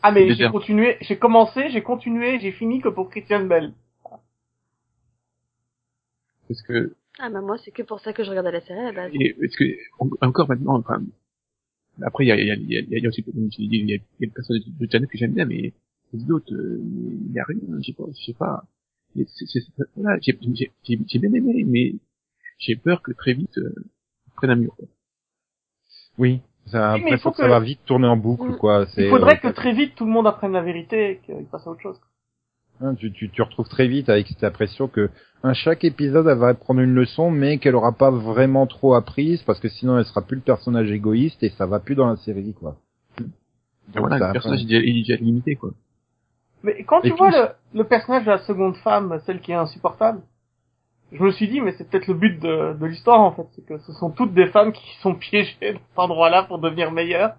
Ah, 0.03 0.11
mais 0.11 0.33
j'ai 0.35 0.49
continué, 0.49 0.97
j'ai 1.01 1.17
commencé, 1.17 1.69
j'ai 1.69 1.81
continué, 1.81 2.39
j'ai 2.39 2.51
fini 2.51 2.79
que 2.81 2.89
pour 2.89 3.09
Christian 3.09 3.45
Bell. 3.45 3.73
Parce 6.47 6.61
que 6.61 6.95
ah 7.19 7.29
bah 7.29 7.41
moi, 7.41 7.57
c'est 7.57 7.71
que 7.71 7.81
pour 7.81 7.99
ça 7.99 8.13
que 8.13 8.23
je 8.23 8.29
regardais 8.29 8.51
la 8.51 8.61
série 8.61 8.79
à 8.79 8.83
la 8.83 8.91
base. 8.91 9.11
Et 9.15 9.33
parce 9.33 9.55
que 9.55 9.63
en- 9.99 10.09
encore 10.27 10.47
maintenant, 10.49 10.77
enfin, 10.77 11.01
après 12.03 12.25
il 12.25 12.27
y 12.27 12.31
a, 12.31 12.35
il 12.37 12.45
y, 12.47 12.51
a, 12.51 12.55
il 12.55 12.71
y, 12.71 12.77
a, 12.77 12.81
il 12.81 13.03
y 13.03 13.05
a 13.05 13.09
aussi 13.09 13.23
il 13.27 13.73
y 13.75 13.93
a, 13.93 13.95
il 13.95 14.19
y 14.19 14.25
a 14.25 14.27
le 14.27 14.29
personnage 14.31 14.63
de 14.67 14.87
Janet 14.91 15.09
que 15.09 15.17
j'aime 15.17 15.33
bien, 15.33 15.45
mais 15.45 15.73
les 16.13 16.31
autres, 16.31 16.53
euh, 16.53 16.79
il 16.83 17.31
y 17.33 17.39
a 17.39 17.43
rien, 17.47 17.59
je 17.79 17.85
sais 17.87 17.93
pas, 17.93 18.03
je 18.17 18.25
sais 18.25 18.33
pas. 18.33 18.63
Voilà, 19.95 20.19
j'ai 20.21 20.37
j'ai- 20.83 21.19
bien 21.19 21.33
aimé, 21.33 21.63
mais 21.65 21.95
j'ai 22.59 22.75
peur 22.75 23.01
que 23.01 23.11
très 23.13 23.33
vite 23.33 23.57
euh, 23.57 23.73
on 24.27 24.35
prenne 24.35 24.51
un 24.51 24.55
mur. 24.55 24.75
Quoi. 24.75 24.87
Oui. 26.17 26.41
Ça, 26.67 26.93
Oui, 26.95 27.01
mais 27.01 27.05
après, 27.05 27.09
il 27.11 27.17
faut 27.17 27.23
faut 27.23 27.31
que 27.31 27.37
ça 27.37 27.43
que- 27.43 27.49
va 27.49 27.59
vite 27.59 27.79
tourner 27.85 28.07
en 28.07 28.17
boucle, 28.17 28.55
quoi. 28.57 28.85
C'est, 28.87 29.03
Il 29.03 29.09
faudrait 29.09 29.35
euh, 29.35 29.49
que 29.49 29.53
très 29.53 29.71
vite 29.73 29.93
tout 29.95 30.05
le 30.05 30.11
monde 30.11 30.25
apprenne 30.27 30.53
la 30.53 30.61
vérité 30.63 31.11
et 31.11 31.17
qu'il 31.25 31.45
passe 31.45 31.65
à 31.67 31.69
autre 31.71 31.81
chose. 31.81 31.99
hein, 32.81 32.95
tu, 32.95 33.11
tu, 33.11 33.29
tu 33.29 33.41
retrouves 33.41 33.69
très 33.69 33.87
vite 33.87 34.09
avec 34.09 34.27
cette 34.27 34.43
impression 34.43 34.87
que 34.87 35.09
hein, 35.43 35.53
chaque 35.53 35.83
épisode, 35.83 36.27
elle 36.27 36.37
va 36.39 36.53
prendre 36.55 36.81
une 36.81 36.93
leçon, 36.95 37.29
mais 37.29 37.59
qu'elle 37.59 37.75
aura 37.75 37.91
pas 37.91 38.09
vraiment 38.11 38.65
trop 38.67 38.95
apprise, 38.95 39.43
parce 39.43 39.59
que 39.59 39.69
sinon, 39.69 39.97
elle 39.99 40.05
sera 40.05 40.21
plus 40.23 40.35
le 40.37 40.41
personnage 40.41 40.91
égoïste 40.91 41.41
et 41.43 41.49
ça 41.49 41.65
va 41.67 41.79
plus 41.79 41.95
dans 41.95 42.07
la 42.07 42.15
série, 42.17 42.53
quoi. 42.53 42.77
Et 43.19 43.99
voilà, 43.99 44.17
le 44.27 44.33
personnage 44.33 44.63
il 44.63 44.73
est 44.73 44.79
déjà, 44.79 44.85
il 44.85 44.97
est 44.97 45.01
déjà 45.03 45.15
limité 45.17 45.55
quoi. 45.55 45.69
Mais 46.63 46.83
quand 46.83 47.01
Et 47.03 47.11
tu 47.11 47.15
vois 47.17 47.29
le, 47.29 47.49
le 47.79 47.83
personnage 47.83 48.25
de 48.25 48.31
la 48.31 48.39
seconde 48.39 48.75
femme, 48.77 49.21
celle 49.27 49.39
qui 49.39 49.51
est 49.51 49.55
insupportable, 49.55 50.21
je 51.17 51.23
me 51.23 51.31
suis 51.31 51.47
dit, 51.47 51.61
mais 51.61 51.73
c'est 51.77 51.89
peut-être 51.89 52.07
le 52.07 52.13
but 52.13 52.39
de, 52.39 52.73
de 52.79 52.85
l'histoire 52.85 53.21
en 53.21 53.31
fait, 53.31 53.45
c'est 53.55 53.65
que 53.65 53.77
ce 53.79 53.91
sont 53.93 54.11
toutes 54.11 54.33
des 54.33 54.47
femmes 54.47 54.71
qui 54.73 54.95
sont 55.01 55.15
piégées 55.15 55.55
dans 55.61 55.69
cet 55.79 55.97
endroit-là 55.99 56.43
pour 56.43 56.59
devenir 56.59 56.91
meilleures. 56.91 57.31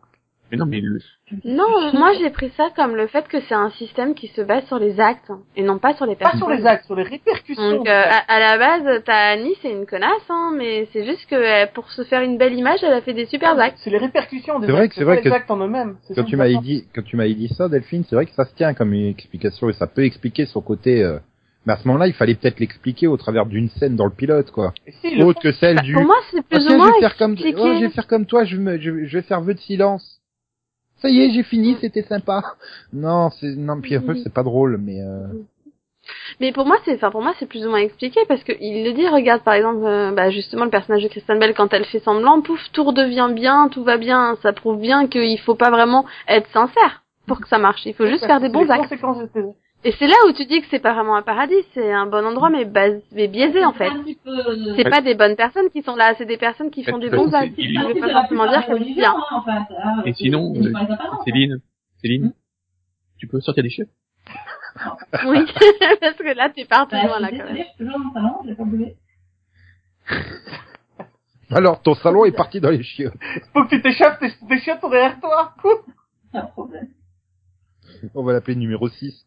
Mais 0.52 0.58
non, 0.58 0.66
mais 0.66 0.80
le, 0.80 1.00
Non, 1.44 1.92
moi 1.92 2.12
j'ai 2.20 2.30
pris 2.30 2.52
ça 2.56 2.68
comme 2.76 2.94
le 2.94 3.08
fait 3.08 3.26
que 3.26 3.40
c'est 3.48 3.54
un 3.54 3.70
système 3.70 4.14
qui 4.14 4.28
se 4.28 4.40
base 4.42 4.64
sur 4.66 4.78
les 4.78 5.00
actes 5.00 5.32
et 5.56 5.62
non 5.64 5.78
pas 5.78 5.92
sur 5.94 6.06
les 6.06 6.14
Pas 6.14 6.26
personnes. 6.30 6.38
sur 6.38 6.48
les 6.50 6.64
actes, 6.64 6.84
sur 6.86 6.94
les 6.94 7.02
répercussions. 7.02 7.78
Donc 7.78 7.88
euh, 7.88 8.02
à, 8.04 8.18
à 8.32 8.38
la 8.38 8.56
base, 8.56 9.02
t'as 9.04 9.32
Annie, 9.32 9.54
c'est 9.60 9.72
une 9.72 9.86
connasse, 9.86 10.24
hein, 10.30 10.52
mais 10.56 10.86
c'est 10.92 11.04
juste 11.04 11.26
que 11.28 11.34
euh, 11.34 11.66
pour 11.74 11.90
se 11.90 12.04
faire 12.04 12.22
une 12.22 12.38
belle 12.38 12.54
image, 12.54 12.78
elle 12.84 12.92
a 12.92 13.00
fait 13.00 13.12
des 13.12 13.26
super 13.26 13.58
actes. 13.58 13.78
C'est 13.82 13.90
les 13.90 13.98
répercussions 13.98 14.60
des 14.60 14.66
C'est 14.66 14.72
vrai 14.72 14.82
actes, 14.82 14.90
que- 14.92 14.98
c'est 15.00 15.04
vrai 15.04 15.16
pas 15.16 15.22
les 15.24 15.30
que- 15.30 15.34
actes 15.34 15.50
en 15.50 15.56
eux-mêmes. 15.58 15.96
c'est 16.02 16.14
Quand 16.14 16.22
tu 16.22 16.36
que 16.36 16.42
j'adore. 16.44 16.62
dit, 16.62 16.84
quand 16.94 17.02
tu 17.02 17.16
m'avais 17.16 17.34
dit 17.34 17.48
ça, 17.48 17.68
Delphine, 17.68 18.04
c'est 18.08 18.14
vrai 18.14 18.26
que 18.26 18.32
ça 18.32 18.44
se 18.44 18.54
tient 18.54 18.72
comme 18.72 18.92
une 18.92 19.06
explication 19.08 19.68
et 19.68 19.72
ça 19.72 19.88
peut 19.88 20.04
expliquer 20.04 20.46
son 20.46 20.60
côté. 20.60 21.02
euh, 21.02 21.18
Mais 21.66 21.72
à 21.72 21.76
ce 21.78 21.88
moment-là, 21.88 22.06
il 22.06 22.14
fallait 22.14 22.36
peut-être 22.36 22.60
l'expliquer 22.60 23.08
au 23.08 23.16
travers 23.16 23.44
d'une 23.46 23.68
scène 23.68 23.96
dans 23.96 24.04
le 24.06 24.12
pilote, 24.12 24.52
quoi. 24.52 24.72
Si, 25.00 25.20
Autre 25.22 25.40
que 25.40 25.52
celle 25.52 25.76
Bah, 25.76 25.82
du. 25.82 25.94
pour 25.94 26.04
moi, 26.04 26.16
c'est 26.30 26.42
plus 26.42 26.64
ou 26.66 26.76
moins 26.76 26.88
je 26.88 26.94
vais 26.94 27.00
faire 27.00 27.16
comme, 27.16 27.32
expliqué. 27.32 27.60
oh, 27.60 27.74
je 27.74 27.80
vais 27.80 27.90
faire 27.90 28.06
comme 28.06 28.26
toi, 28.26 28.44
je, 28.44 28.56
me, 28.56 28.78
je, 28.78 29.04
je 29.04 29.18
vais 29.18 29.22
faire 29.22 29.40
vœu 29.40 29.54
de 29.54 29.58
silence. 29.58 30.20
Ça 31.02 31.10
y 31.10 31.20
est, 31.20 31.30
j'ai 31.30 31.42
fini, 31.42 31.76
c'était 31.80 32.02
sympa. 32.02 32.42
Non, 32.92 33.30
c'est 33.30 33.54
non, 33.54 33.80
puis 33.80 33.96
après, 33.96 34.14
c'est 34.22 34.32
pas 34.32 34.42
drôle, 34.44 34.78
mais 34.78 35.00
euh... 35.02 35.26
Mais 36.40 36.52
pour 36.52 36.66
moi, 36.66 36.76
c'est, 36.84 36.94
enfin 36.94 37.10
pour 37.10 37.20
moi, 37.20 37.34
c'est 37.38 37.46
plus 37.46 37.66
ou 37.66 37.68
moins 37.68 37.80
expliqué 37.80 38.20
parce 38.28 38.44
que 38.44 38.52
il 38.60 38.84
le 38.84 38.92
dit. 38.92 39.08
Regarde, 39.08 39.42
par 39.42 39.54
exemple, 39.54 39.84
euh, 39.84 40.12
bah, 40.12 40.30
justement, 40.30 40.64
le 40.64 40.70
personnage 40.70 41.02
de 41.02 41.08
Kristen 41.08 41.38
Bell 41.38 41.52
quand 41.52 41.72
elle 41.74 41.84
fait 41.84 41.98
semblant, 41.98 42.40
pouf, 42.42 42.60
tout 42.72 42.84
redevient 42.84 43.28
bien, 43.34 43.68
tout 43.68 43.82
va 43.82 43.96
bien. 43.96 44.36
Ça 44.40 44.52
prouve 44.52 44.80
bien 44.80 45.08
qu'il 45.08 45.38
faut 45.40 45.56
pas 45.56 45.70
vraiment 45.70 46.06
être 46.28 46.48
sincère 46.52 47.02
pour 47.26 47.40
que 47.40 47.48
ça 47.48 47.58
marche. 47.58 47.84
Il 47.86 47.94
faut 47.94 48.06
juste 48.06 48.24
faire 48.24 48.40
des 48.40 48.48
bons 48.48 48.70
actes. 48.70 48.94
Et 49.84 49.92
c'est 49.98 50.06
là 50.08 50.14
où 50.28 50.32
tu 50.32 50.44
dis 50.46 50.60
que 50.62 50.66
c'est 50.70 50.80
pas 50.80 50.94
vraiment 50.94 51.14
un 51.16 51.22
paradis, 51.22 51.54
c'est 51.72 51.92
un 51.92 52.06
bon 52.06 52.24
endroit, 52.26 52.50
mais, 52.50 52.64
bas- 52.64 52.98
mais 53.12 53.28
biaisé 53.28 53.64
en 53.64 53.72
fait. 53.72 53.90
Peu, 54.24 54.30
euh, 54.30 54.74
C'est 54.76 54.88
pas 54.90 55.00
des 55.00 55.14
bonnes 55.14 55.36
personnes 55.36 55.70
qui 55.70 55.82
sont 55.82 55.94
là, 55.94 56.14
c'est 56.18 56.24
des 56.26 56.38
personnes 56.38 56.70
qui 56.70 56.82
font 56.82 56.98
façon, 57.28 57.36
actes. 57.36 57.52
c'est- 57.56 57.62
Je 57.62 57.68
petit 57.92 58.00
pas 58.00 58.10
forcément 58.12 58.46
dire 58.48 58.54
que 58.54 58.60
des 58.60 58.66
c'est 58.66 58.72
religions, 58.72 58.94
bien. 59.02 59.14
hein, 59.14 59.24
en 59.36 59.42
fait, 59.42 59.74
hein, 59.84 60.02
Et 60.04 60.12
c'est- 60.12 60.24
sinon, 60.24 60.54
c'est 60.54 60.66
euh, 60.66 60.72
apparences, 60.92 61.24
Céline, 61.24 61.60
Céline, 62.00 62.32
tu 63.18 63.28
peux 63.28 63.40
sortir 63.40 63.62
des 63.62 63.70
chefs 63.70 63.88
Oui, 65.26 65.38
parce 66.00 66.16
que 66.16 66.34
là 66.36 66.50
t'es 66.50 66.64
parti 66.64 66.96
Bah, 66.96 67.06
loin 67.06 67.20
là 67.20 67.28
quand 67.30 67.44
même. 67.44 67.64
toujours 67.78 67.98
dans 67.98 68.06
le 68.08 68.12
salon, 68.14 68.54
pas 68.56 68.64
bougé. 68.64 68.96
alors 71.50 71.80
ton 71.82 71.94
salon 71.94 72.24
est 72.24 72.32
parti 72.32 72.60
dans 72.60 72.70
les 72.70 72.82
chiottes. 72.82 73.14
Faut 73.52 73.64
que 73.64 73.76
tu 73.76 73.82
t'échappes, 73.82 74.18
tes, 74.18 74.30
tes 74.48 74.58
chiottes 74.58 74.80
sont 74.80 74.88
derrière 74.90 75.20
toi. 75.20 75.54
C'est 76.32 76.38
un 76.38 76.46
problème. 76.46 76.88
On 78.14 78.22
va 78.24 78.32
l'appeler 78.32 78.56
numéro 78.56 78.88
6. 78.88 79.26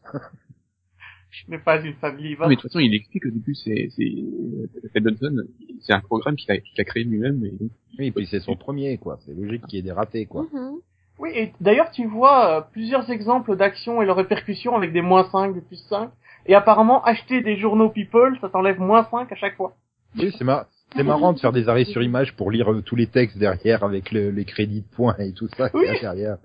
Je 1.32 1.52
n'ai 1.52 1.60
pas 1.60 1.80
une 1.80 1.94
famille. 1.96 2.34
va. 2.36 2.46
Non, 2.46 2.50
mais 2.50 2.56
de 2.56 2.62
toute 2.62 2.72
façon, 2.72 2.80
il 2.80 2.94
explique 2.96 3.26
au 3.26 3.30
début, 3.30 3.54
c'est, 3.54 3.90
c'est, 3.96 4.04
euh, 4.04 4.68
Ted 4.94 5.12
Danson, 5.12 5.36
c'est 5.82 5.94
un 5.94 6.00
programme 6.00 6.36
qu'il 6.36 6.52
a, 6.52 6.58
qu'il 6.58 6.80
a 6.82 6.84
créé 6.84 7.04
lui-même, 7.04 7.44
et 7.46 7.54
Oui, 8.00 8.08
et 8.08 8.12
puis 8.12 8.26
c'est 8.26 8.40
son 8.40 8.56
premier, 8.56 8.98
quoi. 8.98 9.20
C'est 9.26 9.34
logique 9.34 9.66
qu'il 9.68 9.78
y 9.78 9.80
ait 9.80 9.84
des 9.84 9.92
ratés, 9.92 10.26
quoi. 10.26 10.48
Mhm. 10.52 10.80
Oui, 11.20 11.30
et 11.36 11.52
d'ailleurs, 11.62 11.92
tu 11.92 12.06
vois 12.08 12.58
euh, 12.58 12.62
plusieurs 12.72 13.10
exemples 13.12 13.56
d'actions 13.58 14.02
et 14.02 14.06
leurs 14.06 14.16
répercussions 14.16 14.76
avec 14.76 14.92
des 14.94 15.02
moins 15.02 15.30
5, 15.30 15.54
des 15.54 15.62
plus 15.62 15.84
5. 15.90 16.10
Et 16.48 16.56
apparemment, 16.56 17.04
acheter 17.04 17.42
des 17.42 17.58
journaux 17.58 17.90
People, 17.90 18.38
ça 18.42 18.50
t'enlève 18.50 18.80
moins 18.80 19.06
5 19.12 19.32
à 19.32 19.36
chaque 19.36 19.56
fois. 19.58 19.76
Oui, 20.18 20.34
c'est 20.38 20.44
mar... 20.46 20.66
c'est 20.96 21.04
marrant 21.04 21.34
de 21.34 21.40
faire 21.40 21.52
des 21.52 21.68
arrêts 21.70 21.84
sur 21.86 22.02
image 22.02 22.36
pour 22.38 22.50
lire 22.50 22.72
euh, 22.72 22.82
tous 22.82 22.96
les 22.96 23.06
textes 23.08 23.38
derrière 23.38 23.84
avec 23.84 24.12
le- 24.12 24.32
les 24.32 24.46
crédits 24.46 24.82
de 24.82 24.88
points 24.96 25.16
et 25.20 25.34
tout 25.34 25.48
ça 25.58 25.70
Oui. 25.76 25.86
derrière. 26.02 26.38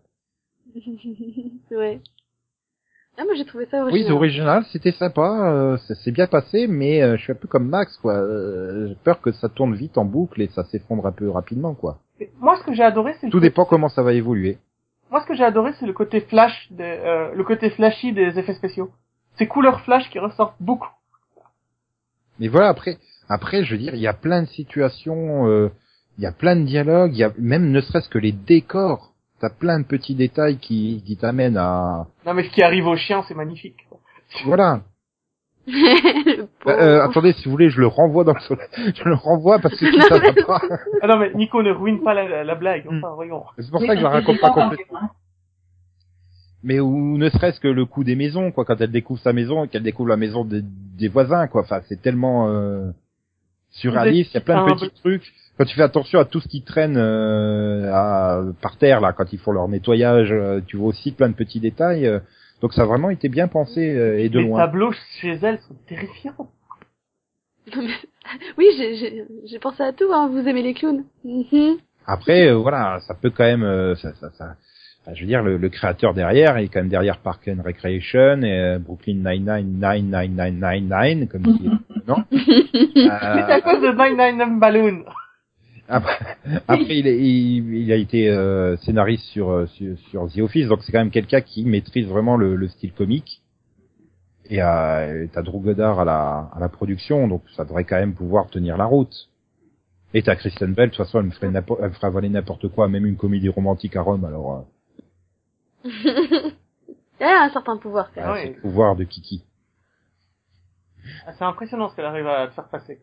Ouais. 1.73 2.01
Ah, 3.17 3.25
moi 3.25 3.35
j'ai 3.37 3.45
trouvé 3.45 3.67
ça 3.67 3.79
Oui, 3.79 3.83
original. 3.93 4.07
c'est 4.07 4.13
original, 4.13 4.65
c'était 4.73 4.93
sympa, 4.93 5.53
euh, 5.53 5.77
ça 5.79 5.95
s'est 5.95 6.11
bien 6.11 6.27
passé, 6.27 6.67
mais 6.67 7.01
euh, 7.03 7.17
je 7.17 7.23
suis 7.23 7.33
un 7.33 7.37
peu 7.37 7.47
comme 7.47 7.69
Max, 7.69 7.97
quoi. 7.99 8.15
Euh, 8.15 8.89
J'ai 8.89 8.97
peur 8.97 9.21
que 9.21 9.31
ça 9.33 9.49
tourne 9.49 9.75
vite 9.75 9.99
en 9.99 10.05
boucle 10.05 10.43
et 10.43 10.49
ça 10.49 10.65
s'effondre 10.65 11.07
un 11.07 11.13
peu 11.13 11.31
rapidement, 11.31 11.75
quoi. 11.75 12.01
Moi, 12.41 12.57
ce 12.59 12.65
que 12.65 12.75
j'ai 12.75 12.83
adoré, 12.83 13.15
c'est 13.21 13.29
Tout 13.29 13.39
côté- 13.39 13.49
dépend 13.51 13.65
comment 13.67 13.89
ça 13.89 14.03
va 14.03 14.13
évoluer. 14.15 14.59
moi, 15.11 15.21
ce 15.23 15.27
que 15.27 15.35
j'ai 15.35 15.45
adoré, 15.45 15.73
c'est 15.79 15.87
le 15.87 15.93
côté 15.93 16.23
flash, 16.23 16.69
euh, 16.81 17.33
le 17.35 17.45
côté 17.45 17.71
flashy 17.71 18.13
des 18.13 18.37
effets 18.39 18.55
spéciaux. 18.55 18.91
Ces 19.39 19.47
couleurs 19.47 19.81
flash 19.83 20.09
qui 20.11 20.19
ressortent 20.19 20.57
beaucoup. 20.61 20.89
Mais 22.41 22.49
voilà, 22.49 22.69
après, 22.69 22.99
après, 23.29 23.63
je 23.65 23.73
veux 23.73 23.79
dire, 23.79 23.95
il 23.95 24.01
y 24.01 24.09
a 24.09 24.13
plein 24.13 24.43
de 24.43 24.49
situations, 24.49 25.47
euh, 25.49 25.69
il 26.19 26.25
y 26.25 26.27
a 26.27 26.33
plein 26.33 26.57
de 26.57 26.65
dialogues, 26.65 27.13
il 27.15 27.19
y 27.19 27.25
a 27.25 27.33
même 27.39 27.71
ne 27.71 27.81
serait-ce 27.81 28.09
que 28.09 28.19
les 28.19 28.33
décors. 28.33 29.14
T'as 29.45 29.51
plein 29.51 29.79
de 29.79 29.85
petits 29.85 30.15
détails 30.15 30.57
qui, 30.57 31.03
qui 31.07 31.19
t'amènent 31.19 31.59
à, 31.59 32.07
Non, 32.25 32.33
mais 32.33 32.45
ce 32.45 32.51
qui 32.51 32.63
arrive 32.63 32.87
aux 32.87 32.97
chiens, 32.97 33.23
c'est 33.29 33.35
magnifique. 33.35 33.77
quoi. 33.91 33.99
voilà. 34.47 34.81
Euh, 36.67 36.71
euh, 36.71 37.03
attendez, 37.05 37.33
si 37.35 37.45
vous 37.45 37.51
voulez, 37.51 37.69
je 37.69 37.79
le 37.81 37.87
renvoie 37.87 38.25
dans 38.25 38.33
le 38.33 38.41
soleil. 38.41 38.67
Je 38.95 39.05
le 39.05 39.15
renvoie 39.15 39.59
parce 39.59 39.79
que 39.79 39.85
ça 40.09 40.19
va 40.19 40.33
pas. 40.47 40.63
Ah 41.03 41.07
non, 41.09 41.19
mais 41.19 41.33
Nico 41.35 41.63
ne 41.63 41.73
ruine 41.73 42.03
pas 42.03 42.15
la, 42.15 42.27
la, 42.27 42.43
la 42.45 42.55
blague. 42.55 42.87
Enfin, 42.89 43.13
voyons. 43.15 43.43
C'est 43.59 43.71
pour 43.71 43.81
ça 43.83 43.89
que 43.89 43.99
je 43.99 44.03
la 44.03 44.09
raconte 44.11 44.41
pas 44.41 44.51
complètement. 44.51 44.99
hein. 45.03 45.11
Mais 46.63 46.81
ou 46.81 47.19
ne 47.19 47.29
serait-ce 47.29 47.61
que 47.61 47.69
le 47.69 47.85
coup 47.85 48.03
des 48.05 48.17
maisons, 48.17 48.51
quoi, 48.51 48.65
quand 48.65 48.81
elle 48.81 48.91
découvre 48.93 49.21
sa 49.21 49.35
maison 49.35 49.65
et 49.65 49.69
qu'elle 49.69 49.83
découvre 49.83 50.09
la 50.09 50.17
maison 50.17 50.45
des, 50.47 50.63
des 50.63 51.09
voisins, 51.09 51.47
quoi. 51.49 51.61
Enfin, 51.63 51.81
c'est 51.89 52.01
tellement 52.01 52.49
euh, 52.49 52.91
surréaliste. 53.75 54.33
Il 54.33 54.35
y 54.35 54.39
a 54.39 54.41
plein 54.41 54.65
de 54.67 54.73
petits 54.73 54.91
trucs. 55.01 55.33
Quand 55.57 55.65
tu 55.65 55.75
fais 55.77 55.83
attention 55.83 56.19
à 56.19 56.25
tout 56.25 56.41
ce 56.41 56.49
qui 56.49 56.63
traîne 56.63 56.97
euh, 56.97 57.91
à, 57.93 58.43
par 58.61 58.77
terre, 58.77 59.01
là, 59.01 59.13
quand 59.13 59.33
ils 59.33 59.39
font 59.39 59.53
leur 59.53 59.69
nettoyage, 59.69 60.33
euh, 60.33 60.61
tu 60.67 60.77
vois 60.77 60.89
aussi 60.89 61.13
plein 61.13 61.29
de 61.29 61.35
petits 61.35 61.61
détails. 61.61 62.07
euh, 62.07 62.19
Donc 62.61 62.73
ça 62.75 62.83
a 62.83 62.87
vraiment 62.87 63.11
été 63.11 63.29
bien 63.29 63.47
pensé 63.47 63.89
euh, 63.95 64.19
et 64.19 64.29
de 64.29 64.39
Les 64.41 64.47
loin. 64.47 64.59
tableaux 64.61 64.93
chez 65.21 65.39
elle 65.43 65.59
sont 65.61 65.75
terrifiants. 65.87 66.49
oui, 68.59 68.67
j'ai- 68.77 68.97
j'ai 68.97 69.25
j'ai 69.47 69.59
pensé 69.59 69.83
à 69.83 69.93
tout, 69.93 70.11
hein. 70.13 70.29
Vous 70.31 70.47
aimez 70.49 70.63
les 70.63 70.75
clowns. 70.75 71.05
Mhm. 71.25 71.77
Après, 72.07 72.49
euh, 72.49 72.55
voilà, 72.57 73.01
ça 73.07 73.15
peut 73.15 73.31
quand 73.31 73.45
même, 73.45 73.63
euh, 73.63 73.95
ça, 73.97 74.13
ça, 74.15 74.31
ça- 74.33 74.45
enfin, 74.45 74.57
je 75.13 75.21
veux 75.21 75.27
dire, 75.27 75.43
le, 75.43 75.57
le 75.59 75.69
créateur 75.69 76.15
derrière 76.15 76.57
est 76.57 76.69
quand 76.69 76.81
même 76.81 76.89
derrière 76.89 77.19
Park 77.19 77.49
and 77.49 77.63
Recreation 77.63 78.41
et 78.43 78.53
euh, 78.59 78.79
Brooklyn 78.79 79.17
Nine-Nine, 79.17 79.79
Nine 79.81 80.11
Nine 80.11 80.35
Nine 80.37 80.61
Nine 80.61 80.89
Nine, 80.91 81.29
comme 81.29 81.43
il 81.47 81.59
dit, 81.59 81.71
non? 82.09 82.25
Mais 82.31 82.39
c'est 83.47 83.53
à 83.53 83.61
cause 83.61 83.83
de 83.83 83.89
999 83.93 84.59
Balloon. 84.59 85.05
Après, 85.87 86.19
après, 86.67 86.97
il, 86.99 87.07
est- 87.07 87.19
il, 87.19 87.75
il 87.75 87.93
a 87.93 87.97
été 87.97 88.31
euh, 88.31 88.77
scénariste 88.79 89.25
sur, 89.27 89.51
euh, 89.51 89.67
sur 89.67 89.99
sur 90.09 90.33
The 90.33 90.39
Office, 90.39 90.69
donc 90.69 90.83
c'est 90.83 90.93
quand 90.93 91.01
même 91.01 91.11
quelqu'un 91.11 91.43
qui 91.43 91.67
maîtrise 91.67 92.07
vraiment 92.07 92.39
le, 92.39 92.57
le 92.57 92.69
style 92.69 92.93
comique. 92.95 93.43
Et 94.49 94.63
euh, 94.63 95.27
t'as 95.33 95.43
Drew 95.43 95.61
Goddard 95.61 96.01
à 96.01 96.05
la 96.07 96.51
à 96.55 96.59
la 96.61 96.69
production, 96.71 97.29
donc 97.29 97.43
ça 97.57 97.65
devrait 97.65 97.85
quand 97.85 97.97
même 97.97 98.15
pouvoir 98.15 98.49
tenir 98.49 98.79
la 98.79 98.87
route. 98.87 99.29
Et 100.15 100.23
t'as 100.23 100.37
Kristen 100.37 100.73
Bell, 100.73 100.87
de 100.91 100.95
toute 100.95 101.05
façon, 101.05 101.19
elle 101.19 101.27
me 101.27 101.31
ferait 101.33 101.51
n'importe- 101.51 101.81
elle 101.83 101.89
me 101.91 101.95
ferait 101.95 102.07
avaler 102.07 102.29
n'importe 102.31 102.69
quoi, 102.69 102.89
même 102.89 103.05
une 103.05 103.17
comédie 103.17 103.49
romantique 103.51 103.97
à 103.97 104.01
Rome. 104.03 104.25
Alors, 104.25 104.55
euh, 104.55 104.61
Elle 107.21 107.29
a 107.29 107.43
un 107.45 107.51
certain 107.51 107.77
pouvoir, 107.77 108.11
quand 108.15 108.21
même. 108.21 108.25
Ah 108.25 108.33
voilà, 108.33 108.43
ouais. 108.43 108.49
c'est 108.49 108.55
le 108.57 108.61
pouvoir 108.61 108.97
de 108.97 109.05
Kiki. 109.05 109.45
Ah, 111.27 111.33
C'est 111.39 111.45
impressionnant 111.45 111.89
ce 111.89 111.97
qu'elle 111.97 112.05
arrive 112.07 112.27
à 112.27 112.47
te 112.49 112.55
faire 112.55 112.69
passer. 112.69 113.01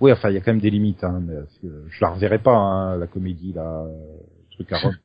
Oui, 0.00 0.12
enfin, 0.12 0.30
il 0.30 0.34
y 0.34 0.36
a 0.36 0.40
quand 0.40 0.52
même 0.52 0.60
des 0.60 0.70
limites. 0.70 1.04
Hein, 1.04 1.20
mais, 1.22 1.34
je 1.62 2.00
la 2.00 2.10
reverrai 2.10 2.38
pas, 2.38 2.54
hein, 2.56 2.96
la 2.96 3.06
comédie, 3.06 3.52
là, 3.52 3.82
euh, 3.84 4.16
le 4.50 4.54
truc 4.54 4.72
à 4.72 4.78
Rome. 4.78 4.96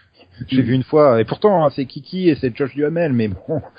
J'ai 0.48 0.62
vu 0.62 0.72
une 0.74 0.82
fois, 0.82 1.20
et 1.20 1.24
pourtant, 1.24 1.64
hein, 1.64 1.70
c'est 1.70 1.84
Kiki 1.84 2.28
et 2.28 2.36
c'est 2.36 2.56
Josh 2.56 2.74
Duhamel, 2.74 3.12
mais 3.12 3.28
bon, 3.28 3.60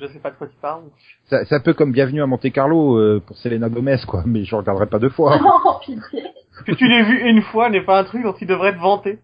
Je 0.00 0.06
sais 0.06 0.18
pas 0.18 0.30
de 0.30 0.36
quoi 0.36 0.48
tu 0.48 0.56
parles. 0.56 0.84
Ça- 1.26 1.44
C'est 1.44 1.54
un 1.54 1.60
peu 1.60 1.72
comme 1.72 1.92
Bienvenue 1.92 2.20
à 2.22 2.26
Monte 2.26 2.50
Carlo 2.52 2.98
euh, 2.98 3.22
pour 3.24 3.36
Selena 3.38 3.68
Gomez, 3.68 3.96
quoi. 4.06 4.22
Mais 4.26 4.44
je 4.44 4.54
regarderai 4.54 4.86
pas 4.86 4.98
deux 4.98 5.08
fois. 5.08 5.40
Oh. 5.42 5.80
Que 6.66 6.72
tu 6.72 6.86
l'aies 6.88 7.04
vu 7.04 7.28
une 7.30 7.42
fois 7.42 7.70
n'est 7.70 7.84
pas 7.84 8.00
un 8.00 8.04
truc 8.04 8.22
dont 8.24 8.32
tu 8.32 8.44
devrais 8.46 8.72
te 8.74 8.78
vanter. 8.80 9.20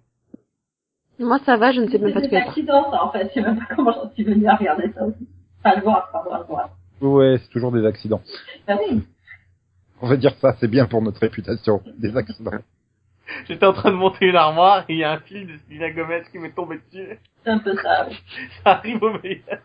Moi, 1.21 1.39
ça 1.47 1.57
va, 1.57 1.71
je 1.73 1.81
ne 1.83 1.89
sais 1.89 1.99
même 1.99 2.12
pas 2.12 2.21
C'est 2.21 2.29
des 2.29 2.37
elle 2.37 2.43
parle. 2.43 2.49
accidents, 2.51 2.91
ça, 2.91 3.05
en 3.05 3.12
fait. 3.12 3.29
Je 3.29 3.35
sais 3.35 3.43
même 3.43 3.59
pas 3.59 3.75
comment 3.77 3.93
j'en 3.93 4.11
suis 4.12 4.25
venue 4.25 4.47
à 4.49 4.57
regarder 4.57 4.91
ça 4.93 5.05
aussi. 5.05 5.29
Enfin, 5.62 5.77
le 5.77 5.83
voir, 5.83 6.09
pardon, 6.11 6.31
le 6.39 6.45
voir. 6.45 6.71
ouais, 7.03 7.39
c'est 7.43 7.51
toujours 7.51 7.71
des 7.73 7.85
accidents. 7.87 8.23
Ah 8.66 8.77
oui. 8.81 9.03
On 10.01 10.09
va 10.09 10.16
dire 10.16 10.35
ça, 10.41 10.57
c'est 10.59 10.68
bien 10.68 10.87
pour 10.87 11.03
notre 11.03 11.21
réputation. 11.21 11.83
Des 11.99 12.16
accidents. 12.16 12.53
J'étais 13.47 13.66
en 13.66 13.73
train 13.75 13.91
de 13.91 13.97
monter 13.97 14.27
une 14.27 14.35
armoire 14.37 14.85
et 14.89 14.95
il 14.95 14.99
y 14.99 15.05
a 15.05 15.12
un 15.12 15.18
fil 15.21 15.47
de 15.47 15.53
Selena 15.68 15.91
Gomez 15.91 16.23
qui 16.33 16.39
m'est 16.39 16.51
tombé 16.55 16.81
dessus. 16.91 17.18
C'est 17.45 17.51
un 17.51 17.59
peu 17.59 17.77
ça, 17.77 18.07
oui. 18.09 18.16
Ça 18.64 18.73
arrive 18.73 19.03
au 19.03 19.12
meilleur. 19.21 19.61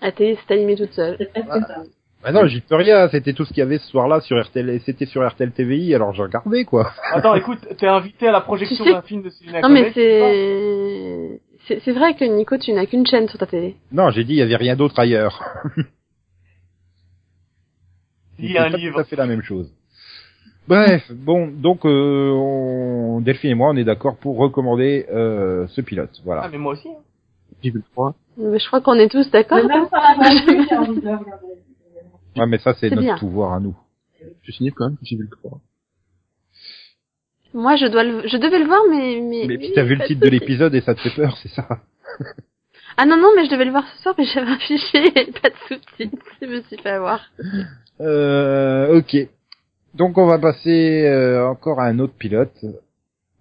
La 0.00 0.10
télé 0.12 0.36
s'est 0.36 0.54
allumée 0.54 0.76
toute 0.76 0.92
seule. 0.92 1.16
C'est 1.18 1.30
presque 1.30 1.66
ça. 1.66 1.82
Ah 2.24 2.30
non, 2.32 2.46
j'y 2.46 2.60
peux 2.60 2.76
rien. 2.76 3.08
C'était 3.08 3.32
tout 3.32 3.44
ce 3.44 3.48
qu'il 3.50 3.58
y 3.58 3.62
avait 3.62 3.78
ce 3.78 3.86
soir-là 3.88 4.20
sur 4.20 4.40
RTL. 4.40 4.68
et 4.70 4.78
C'était 4.80 5.06
sur 5.06 5.26
RTL 5.28 5.50
TVI, 5.52 5.94
alors 5.94 6.12
j'ai 6.12 6.22
regardé, 6.22 6.64
quoi. 6.64 6.92
Attends, 7.12 7.34
écoute, 7.34 7.58
t'es 7.78 7.86
invité 7.88 8.28
à 8.28 8.32
la 8.32 8.40
projection 8.40 8.76
Tu 8.76 8.84
sais- 8.84 8.92
d'un 8.92 9.02
film 9.02 9.22
de 9.22 9.30
Selena 9.30 9.60
Non, 9.60 9.68
mais 9.68 9.90
c'est... 9.92 11.40
C'est 11.84 11.92
vrai 11.92 12.14
que 12.14 12.24
Nico, 12.24 12.58
tu 12.58 12.72
n'as 12.72 12.86
qu'une 12.86 13.06
chaîne 13.06 13.28
sur 13.28 13.38
ta 13.38 13.46
télé. 13.46 13.76
Non, 13.92 14.10
j'ai 14.10 14.24
dit 14.24 14.32
il 14.34 14.38
y 14.38 14.42
avait 14.42 14.56
rien 14.56 14.74
d'autre 14.76 14.98
ailleurs. 14.98 15.40
Il 18.38 18.50
y 18.50 18.58
a 18.58 18.64
un 18.64 18.70
pas 18.72 18.76
livre. 18.76 18.94
Tout 18.94 19.00
à 19.00 19.04
fait 19.04 19.14
la 19.16 19.26
même 19.26 19.42
chose. 19.42 19.72
Bref, 20.66 21.08
bon, 21.12 21.46
donc 21.48 21.84
euh, 21.86 22.30
on... 22.32 23.20
Delphine 23.20 23.50
et 23.50 23.54
moi, 23.54 23.70
on 23.70 23.76
est 23.76 23.84
d'accord 23.84 24.16
pour 24.16 24.36
recommander 24.38 25.06
euh, 25.12 25.66
ce 25.68 25.80
pilote. 25.80 26.10
Ah, 26.16 26.20
Voilà. 26.24 26.48
mais 26.50 26.58
moi 26.58 26.72
aussi. 26.72 26.88
hein. 26.88 27.00
J'ai 27.62 27.70
vu 27.70 27.78
le 27.78 27.84
3. 27.92 28.14
Mais 28.38 28.58
je 28.58 28.66
crois 28.66 28.80
qu'on 28.80 28.94
est 28.94 29.08
tous 29.08 29.30
d'accord. 29.30 29.58
Ouais, 32.36 32.46
mais 32.46 32.58
ça, 32.58 32.74
c'est 32.74 32.90
notre 32.90 33.02
bien. 33.02 33.18
pouvoir 33.18 33.52
à 33.54 33.60
nous. 33.60 33.76
Je 34.42 34.52
signale 34.52 34.74
quand 34.74 34.86
même 34.88 34.96
que 34.96 35.04
j'ai 35.04 35.16
vu 35.16 35.24
le 35.24 35.28
3. 35.36 35.60
Moi, 37.54 37.76
je 37.76 37.86
dois 37.86 38.04
le... 38.04 38.26
je 38.26 38.36
devais 38.38 38.58
le 38.58 38.64
voir, 38.66 38.80
mais... 38.90 39.20
Mais, 39.20 39.44
Mais 39.46 39.58
puis 39.58 39.72
t'as 39.74 39.82
vu 39.82 39.94
le 39.96 40.06
titre 40.06 40.20
de 40.22 40.28
l'épisode 40.28 40.74
et 40.74 40.80
ça 40.80 40.94
te 40.94 41.00
fait 41.00 41.14
peur, 41.14 41.36
c'est 41.42 41.48
ça 41.50 41.66
Ah 42.96 43.06
non, 43.06 43.16
non, 43.16 43.28
mais 43.36 43.46
je 43.46 43.50
devais 43.50 43.64
le 43.64 43.70
voir 43.70 43.86
ce 43.96 44.02
soir, 44.02 44.14
mais 44.18 44.24
j'avais 44.34 44.50
un 44.50 44.58
fichier 44.58 45.06
et 45.18 45.32
pas 45.32 45.48
de 45.50 45.54
sous-titres. 45.68 46.16
Je 46.40 46.46
me 46.46 46.60
suis 46.62 46.76
fait 46.76 46.90
avoir. 46.90 47.20
Euh, 48.00 48.98
ok. 48.98 49.16
Donc 49.94 50.16
on 50.18 50.26
va 50.26 50.38
passer 50.38 51.06
euh, 51.06 51.46
encore 51.46 51.80
à 51.80 51.84
un 51.86 51.98
autre 51.98 52.14
pilote. 52.14 52.54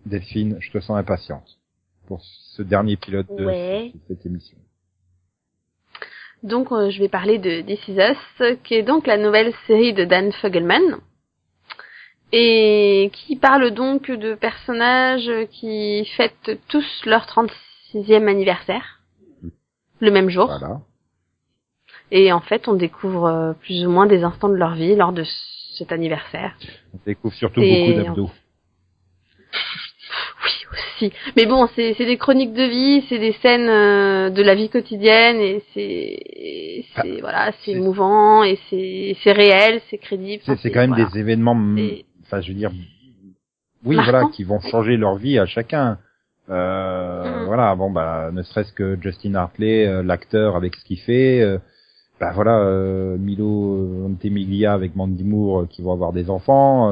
Delphine, 0.06 0.58
je 0.60 0.72
te 0.72 0.80
sens 0.80 0.98
impatiente 0.98 1.58
pour 2.08 2.22
ce 2.24 2.62
dernier 2.62 2.98
pilote 2.98 3.28
de 3.38 3.46
Ouais. 3.46 3.92
cette 4.08 4.26
émission. 4.26 4.58
Donc, 6.44 6.72
euh, 6.72 6.90
je 6.90 7.00
vais 7.00 7.10
parler 7.10 7.38
de 7.38 7.62
This 7.62 7.88
Is 7.88 7.98
Us, 7.98 8.58
qui 8.64 8.74
est 8.76 8.84
donc 8.84 9.06
la 9.06 9.18
nouvelle 9.18 9.54
série 9.68 9.94
de 9.94 10.06
Dan 10.06 10.32
Fogelman, 10.32 11.00
et 12.32 13.12
qui 13.14 13.36
parle 13.36 13.72
donc 13.72 14.10
de 14.10 14.34
personnages 14.34 15.32
qui 15.52 16.06
fêtent 16.18 16.60
tous 16.68 17.06
leur 17.06 17.26
36e 17.26 18.28
anniversaire, 18.28 19.02
le 20.00 20.12
même 20.12 20.30
jour. 20.30 20.48
Voilà. 20.48 20.82
Et 22.10 22.32
en 22.34 22.42
fait, 22.42 22.68
on 22.68 22.74
découvre 22.74 23.26
euh, 23.26 23.54
plus 23.54 23.86
ou 23.86 23.90
moins 23.90 24.06
des 24.06 24.24
instants 24.24 24.50
de 24.50 24.56
leur 24.56 24.76
vie 24.76 24.96
lors 24.96 25.14
de 25.14 25.24
cet 25.78 25.92
anniversaire. 25.92 26.58
On 26.94 27.00
découvre 27.06 27.34
surtout 27.34 27.62
Et 27.62 27.94
beaucoup 27.94 28.04
d'abdos. 28.04 28.32
Aussi. 31.02 31.14
Mais 31.36 31.46
bon, 31.46 31.68
c'est 31.76 31.94
des 31.98 32.18
chroniques 32.18 32.54
de 32.54 32.64
vie, 32.64 33.06
c'est 33.10 33.20
des 33.20 33.34
scènes 33.42 33.70
euh, 33.70 34.30
de 34.30 34.42
la 34.44 34.56
vie 34.56 34.70
quotidienne 34.70 35.38
et 35.40 35.64
c'est 35.74 36.84
c'est 36.96 37.22
voilà, 37.22 37.52
c'est 37.64 37.72
émouvant 37.72 38.44
et 38.44 38.58
c'est 38.70 39.16
c'est 39.24 39.32
réel, 39.32 39.82
c'est 39.90 39.98
crédible. 39.98 40.44
C'est 40.46 40.72
quand 40.72 40.82
même 40.82 40.92
voilà. 40.92 41.10
des 41.10 41.20
événements, 41.20 41.58
enfin 42.24 42.42
je 42.42 42.50
veux 42.50 42.58
dire, 42.58 42.72
oui 43.86 43.96
voilà, 43.96 44.26
qui 44.34 44.44
vont 44.44 44.60
changer 44.60 44.98
leur 44.98 45.16
vie 45.16 45.40
à 45.40 45.46
chacun. 45.46 45.98
Euh, 46.50 47.24
Mhm. 47.24 47.46
Voilà, 47.46 47.76
bon 47.76 47.92
bah 47.92 48.30
ne 48.32 48.42
serait-ce 48.44 48.74
que 48.74 48.98
Justin 49.02 49.36
Hartley, 49.36 49.88
euh, 49.88 50.04
l'acteur 50.04 50.56
avec 50.56 50.76
ce 50.76 50.84
qu'il 50.86 51.00
fait. 51.00 51.42
euh, 51.42 51.58
bah 52.20 52.32
voilà, 52.36 52.60
euh, 52.60 53.18
Milo 53.18 54.04
Ventimiglia 54.04 54.74
avec 54.74 54.96
Mandy 54.96 55.24
Moore 55.24 55.68
qui 55.70 55.82
vont 55.82 55.92
avoir 55.94 56.14
des 56.14 56.30
enfants. 56.30 56.92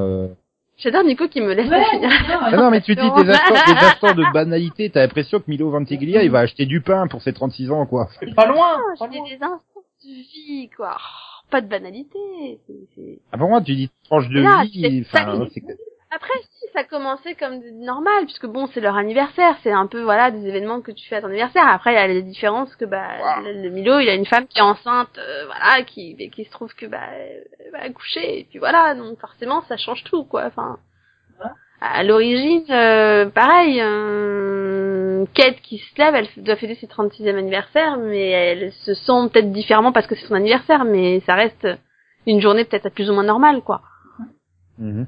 J'adore 0.80 1.04
Nico 1.04 1.28
qui 1.28 1.42
me 1.42 1.54
laisse 1.54 1.70
Ouais, 1.70 1.84
finir. 1.92 2.10
Ah 2.42 2.56
non, 2.56 2.72
mais 2.72 2.82
tu 2.82 2.96
dis 2.96 3.02
des 3.02 3.30
instants, 3.32 3.54
des 3.68 3.86
instants 3.86 4.14
de 4.16 4.34
banalité, 4.34 4.90
t'as 4.90 5.02
l'impression 5.02 5.40
que 5.40 5.46
Milo 5.48 5.70
Ventiglia, 5.70 6.24
il 6.24 6.32
va 6.32 6.40
acheter 6.40 6.66
du 6.66 6.82
pain 6.82 7.08
pour 7.08 7.22
ses 7.22 7.34
36 7.34 7.70
ans, 7.72 7.86
quoi. 7.86 8.08
C'est 8.20 8.34
pas 8.34 8.48
loin. 8.48 8.78
Pas 8.98 9.06
je 9.08 9.16
loin. 9.18 9.24
dis 9.26 9.30
des 9.38 9.44
instants 9.44 9.82
de 10.06 10.10
vie, 10.10 10.70
quoi. 10.76 10.96
Oh, 10.98 11.46
pas 11.52 11.62
de 11.62 11.68
banalité. 11.68 12.18
Ah, 13.32 13.38
pour 13.38 13.50
moi, 13.50 13.62
tu 13.62 13.76
dis 13.76 13.90
tranche 14.06 14.30
de 14.30 14.42
Là, 14.42 14.64
vie, 14.64 15.04
enfin, 15.06 15.26
Après, 16.12 16.34
si, 16.42 16.66
ça 16.74 16.84
commençait 16.84 17.36
comme 17.36 17.60
normal, 17.76 18.26
puisque 18.26 18.48
bon, 18.48 18.66
c'est 18.68 18.82
leur 18.82 18.96
anniversaire, 18.98 19.56
c'est 19.62 19.72
un 19.72 19.86
peu, 19.86 20.02
voilà, 20.02 20.32
des 20.32 20.48
événements 20.48 20.82
que 20.82 20.92
tu 20.92 21.08
fais 21.08 21.18
à 21.18 21.22
ton 21.22 21.28
anniversaire. 21.28 21.68
Après, 21.68 21.92
il 21.94 21.96
y 21.96 22.00
a 22.00 22.08
les 22.08 22.24
différences 22.24 22.76
que, 22.78 22.86
bah, 22.86 23.10
Wow. 23.38 23.44
le, 23.46 23.70
Milo, 23.70 24.00
il 24.00 24.10
a 24.10 24.16
une 24.16 24.26
femme 24.26 24.48
qui 24.48 24.58
est 24.58 24.64
enceinte, 24.64 25.20
euh, 25.20 25.46
voilà, 25.46 25.84
qui, 25.84 26.16
qui 26.32 26.46
se 26.46 26.50
trouve 26.50 26.74
que, 26.74 26.88
bah, 26.88 26.98
elle 27.14 27.72
va 27.72 27.84
accoucher, 27.84 28.40
et 28.40 28.44
puis 28.46 28.58
voilà, 28.58 28.96
donc 28.96 29.20
forcément, 29.20 29.62
ça 29.64 29.78
change 29.78 30.04
tout, 30.06 30.24
quoi, 30.24 30.46
enfin. 30.46 30.80
Voilà. 31.38 31.54
À 31.80 32.04
l'origine, 32.04 32.66
euh, 32.72 33.30
pareil, 33.30 33.80
euh, 33.80 35.26
Kate 35.36 35.62
qui 35.62 35.78
se 35.78 35.96
lève, 36.02 36.16
elle 36.16 36.44
doit 36.44 36.56
fêter 36.56 36.74
ses 36.76 36.88
36e 36.88 37.38
anniversaire, 37.38 37.98
mais 37.98 38.30
elle 38.32 38.72
se 38.72 38.96
sent 38.96 39.30
peut-être 39.32 39.52
différemment 39.52 39.92
parce 39.92 40.08
que 40.08 40.16
c'est 40.16 40.26
son 40.26 40.34
anniversaire, 40.34 40.86
mais 40.86 41.20
ça 41.28 41.36
reste 41.36 41.68
une 42.26 42.42
journée 42.42 42.66
peut-être 42.66 42.90
plus 42.90 43.10
ou 43.12 43.14
moins 43.14 43.24
normale, 43.24 43.62
quoi. 43.62 43.82
Mhm. 44.80 45.06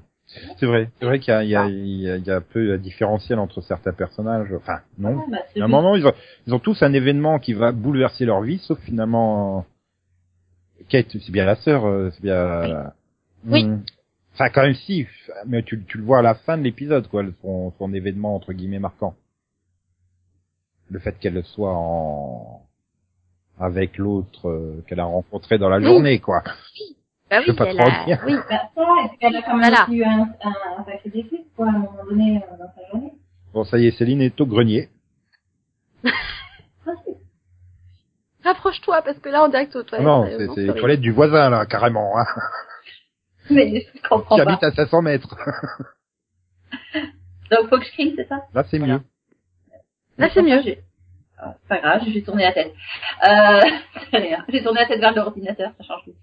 C'est 0.59 0.65
vrai, 0.65 0.89
c'est 0.99 1.05
vrai 1.05 1.19
qu'il 1.19 1.33
y 1.33 1.35
a, 1.35 1.43
il 1.43 1.49
y, 1.49 1.55
a, 1.55 1.67
il 1.67 1.97
y, 2.01 2.09
a, 2.09 2.15
il 2.17 2.25
y 2.25 2.31
a 2.31 2.37
un 2.37 2.41
peu 2.41 2.73
un 2.73 2.77
différentiel 2.77 3.37
entre 3.39 3.61
certains 3.61 3.91
personnages. 3.91 4.51
Enfin, 4.53 4.79
non. 4.97 5.15
Ouais, 5.17 5.23
bah, 5.29 5.37
À 5.59 5.63
un 5.65 5.67
moment, 5.67 5.95
ils 5.95 6.05
ont, 6.05 6.13
ils 6.47 6.53
ont 6.53 6.59
tous 6.59 6.81
un 6.83 6.93
événement 6.93 7.39
qui 7.39 7.53
va 7.53 7.71
bouleverser 7.71 8.25
leur 8.25 8.41
vie, 8.41 8.59
sauf 8.59 8.79
finalement 8.81 9.65
euh, 10.79 10.83
Kate, 10.89 11.07
c'est 11.11 11.31
bien 11.31 11.45
la 11.45 11.55
sœur, 11.55 11.85
euh, 11.85 12.09
c'est 12.11 12.21
bien. 12.21 12.91
Oui. 13.45 13.65
Hmm. 13.65 13.81
Enfin, 14.33 14.49
quand 14.49 14.61
même 14.63 14.75
si, 14.75 15.05
mais 15.45 15.61
tu, 15.63 15.83
tu 15.83 15.97
le 15.97 16.05
vois 16.05 16.19
à 16.19 16.21
la 16.21 16.35
fin 16.35 16.57
de 16.57 16.63
l'épisode, 16.63 17.07
quoi, 17.09 17.23
son, 17.41 17.73
son 17.77 17.93
événement 17.93 18.33
entre 18.35 18.53
guillemets 18.53 18.79
marquant. 18.79 19.15
Le 20.89 20.99
fait 20.99 21.17
qu'elle 21.19 21.43
soit 21.43 21.73
en 21.75 22.61
avec 23.59 23.97
l'autre 23.97 24.49
euh, 24.49 24.83
qu'elle 24.87 24.99
a 25.01 25.05
rencontré 25.05 25.57
dans 25.57 25.69
la 25.69 25.77
Oui. 25.77 25.83
journée, 25.85 26.19
quoi. 26.19 26.41
Bah 27.31 27.41
Je 27.41 27.47
peux 27.47 27.55
pas 27.55 27.65
elle 27.69 27.77
trop 27.77 27.87
a- 27.87 28.05
dire. 28.05 28.21
oui. 28.27 28.35
Bah, 28.49 28.61
ça, 28.75 28.81
et 29.05 29.07
puis 29.07 29.17
elle 29.21 29.35
a 29.37 29.41
quand 29.41 29.55
même 29.57 29.71
Voilà. 29.73 29.87
eu 29.89 30.03
un, 30.03 30.29
un, 30.43 30.53
un 30.79 30.83
sacré 30.85 31.09
déclic, 31.09 31.45
quoi, 31.55 31.67
à 31.67 31.69
un 31.69 31.79
moment 31.79 32.03
donné, 32.09 32.37
euh, 32.43 32.57
dans 32.57 32.71
sa 32.75 32.87
journée. 32.91 33.13
Bon, 33.53 33.63
ça 33.63 33.77
y 33.79 33.87
est, 33.87 33.91
Céline 33.91 34.21
est 34.21 34.39
au 34.41 34.45
grenier. 34.45 34.89
Rapproche-toi 38.43 39.01
parce 39.03 39.19
que 39.19 39.29
là 39.29 39.43
on 39.43 39.49
direct 39.49 39.75
aux 39.75 39.83
toilettes. 39.83 40.05
non, 40.05 40.25
c'est 40.25 40.45
non, 40.47 40.53
c'est 40.55 40.61
les 40.63 40.73
toilettes 40.73 41.01
du 41.01 41.11
voisin, 41.11 41.49
là, 41.51 41.65
carrément. 41.67 42.17
Hein, 42.17 42.25
Mais 43.51 43.81
je 43.95 44.01
comprends 44.09 44.35
qui 44.37 44.43
pas. 44.43 44.49
habite 44.51 44.63
à 44.63 44.71
500 44.71 45.01
mètres. 45.03 45.35
Donc, 47.51 47.69
faut 47.69 47.77
que 47.79 47.85
je 47.85 47.91
crie, 47.91 48.13
c'est 48.15 48.27
ça? 48.27 48.45
Là, 48.53 48.63
c'est 48.69 48.77
Voilà. 48.79 48.95
mieux. 48.95 49.01
Là 50.17 50.29
c'est 50.33 50.41
mieux. 50.41 50.61
J'ai- 50.63 50.81
Ah, 51.37 51.55
c'est 51.61 51.67
pas 51.69 51.79
grave, 51.79 52.01
j'ai 52.07 52.23
tourné 52.23 52.43
la 52.43 52.51
tête. 52.53 52.73
Euh, 53.27 53.61
c'est 54.11 54.17
rien. 54.17 54.45
J'ai 54.49 54.63
tourné 54.63 54.79
la 54.81 54.85
tête 54.87 54.99
vers 54.99 55.13
l'ordinateur, 55.13 55.71
ça 55.77 55.83
change 55.83 56.03
tout. 56.05 56.13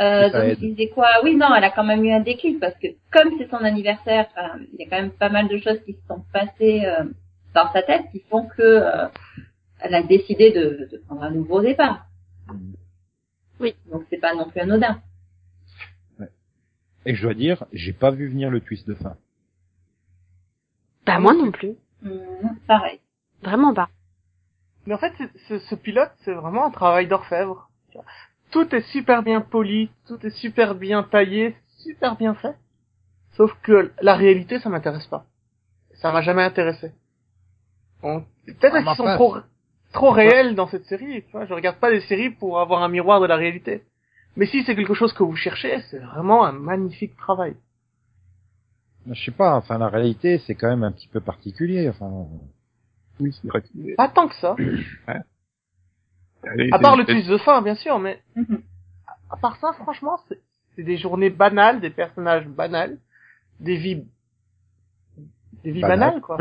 Euh, 0.00 0.30
donc 0.30 0.42
aide. 0.44 0.58
je 0.60 0.66
disais 0.66 0.88
quoi? 0.88 1.08
Oui, 1.24 1.34
non, 1.36 1.52
elle 1.54 1.64
a 1.64 1.70
quand 1.70 1.84
même 1.84 2.04
eu 2.04 2.12
un 2.12 2.20
déclic 2.20 2.60
parce 2.60 2.74
que 2.78 2.86
comme 3.10 3.32
c'est 3.38 3.50
son 3.50 3.56
anniversaire, 3.56 4.28
enfin, 4.30 4.58
il 4.72 4.80
y 4.80 4.84
a 4.84 4.88
quand 4.88 5.00
même 5.02 5.10
pas 5.10 5.28
mal 5.28 5.48
de 5.48 5.58
choses 5.58 5.80
qui 5.84 5.94
se 5.94 6.06
sont 6.06 6.24
passées 6.32 6.84
euh, 6.84 7.04
dans 7.54 7.70
sa 7.72 7.82
tête 7.82 8.02
qui 8.12 8.20
font 8.30 8.46
que 8.46 8.62
euh, 8.62 9.08
elle 9.80 9.94
a 9.94 10.02
décidé 10.02 10.52
de, 10.52 10.88
de 10.90 10.98
prendre 11.06 11.22
un 11.22 11.30
nouveau 11.30 11.60
départ. 11.60 12.06
Oui. 13.58 13.74
Donc 13.90 14.04
c'est 14.10 14.20
pas 14.20 14.34
non 14.34 14.48
plus 14.48 14.60
anodin. 14.60 15.00
Et 17.06 17.14
je 17.14 17.22
dois 17.22 17.34
dire, 17.34 17.64
j'ai 17.72 17.92
pas 17.92 18.10
vu 18.10 18.28
venir 18.28 18.50
le 18.50 18.60
twist 18.60 18.86
de 18.86 18.94
fin. 18.94 19.16
Bah 21.06 21.18
moi 21.18 21.32
non 21.32 21.50
plus. 21.50 21.74
Hum, 22.04 22.56
pareil. 22.66 23.00
Vraiment 23.42 23.72
pas. 23.72 23.88
Mais 24.86 24.94
en 24.94 24.98
fait, 24.98 25.12
ce, 25.48 25.58
ce 25.58 25.74
pilote, 25.74 26.10
c'est 26.24 26.32
vraiment 26.34 26.66
un 26.66 26.70
travail 26.70 27.08
d'orfèvre. 27.08 27.70
Tout 28.50 28.74
est 28.74 28.80
super 28.92 29.22
bien 29.22 29.40
poli, 29.40 29.90
tout 30.06 30.24
est 30.26 30.30
super 30.30 30.74
bien 30.74 31.02
taillé, 31.02 31.56
super 31.78 32.16
bien 32.16 32.34
fait. 32.34 32.56
Sauf 33.32 33.52
que 33.62 33.92
la 34.00 34.14
réalité, 34.14 34.58
ça 34.58 34.68
m'intéresse 34.68 35.06
pas. 35.06 35.26
Ça 35.94 36.12
m'a 36.12 36.22
jamais 36.22 36.42
intéressé. 36.42 36.92
Peut-être 38.00 38.74
Ah, 38.76 38.82
qu'ils 38.82 38.96
sont 38.96 39.14
trop, 39.14 39.36
trop 39.92 40.10
réels 40.10 40.54
dans 40.54 40.68
cette 40.68 40.84
série. 40.86 41.22
Tu 41.24 41.32
vois. 41.32 41.44
Je 41.46 41.54
regarde 41.54 41.78
pas 41.78 41.90
des 41.90 42.00
séries 42.02 42.30
pour 42.30 42.60
avoir 42.60 42.82
un 42.82 42.88
miroir 42.88 43.20
de 43.20 43.26
la 43.26 43.36
réalité. 43.36 43.82
Mais 44.36 44.46
si 44.46 44.62
c'est 44.64 44.76
quelque 44.76 44.94
chose 44.94 45.12
que 45.12 45.22
vous 45.24 45.36
cherchez, 45.36 45.80
c'est 45.90 45.98
vraiment 45.98 46.44
un 46.44 46.52
magnifique 46.52 47.16
travail. 47.16 47.56
Je 49.10 49.24
sais 49.24 49.30
pas, 49.30 49.56
enfin 49.56 49.78
la 49.78 49.88
réalité 49.88 50.38
c'est 50.46 50.54
quand 50.54 50.68
même 50.68 50.84
un 50.84 50.92
petit 50.92 51.08
peu 51.08 51.20
particulier. 51.20 51.88
Enfin, 51.88 52.26
Oui, 53.20 53.32
c'est 53.40 53.48
vrai. 53.48 53.62
que- 53.62 53.96
Pas 53.96 54.08
tant 54.08 54.28
que 54.28 54.34
ça. 54.36 54.54
Elle 54.58 55.24
est- 56.58 56.72
À 56.72 56.78
part 56.78 56.96
le 56.96 57.04
twist 57.04 57.28
de 57.28 57.38
fin, 57.38 57.60
bien 57.62 57.74
sûr, 57.74 57.98
mais 57.98 58.20
Mhm. 58.36 58.60
à 59.30 59.36
part 59.36 59.56
ça, 59.56 59.72
franchement, 59.74 60.18
c'est 60.76 60.82
des 60.82 60.96
journées 60.96 61.30
banales, 61.30 61.80
des 61.80 61.90
personnages 61.90 62.46
banals, 62.46 62.98
des 63.60 63.76
vies, 63.76 64.04
des 65.64 65.72
vies 65.72 65.80
Banales. 65.82 66.20
banales, 66.20 66.20
quoi. 66.20 66.38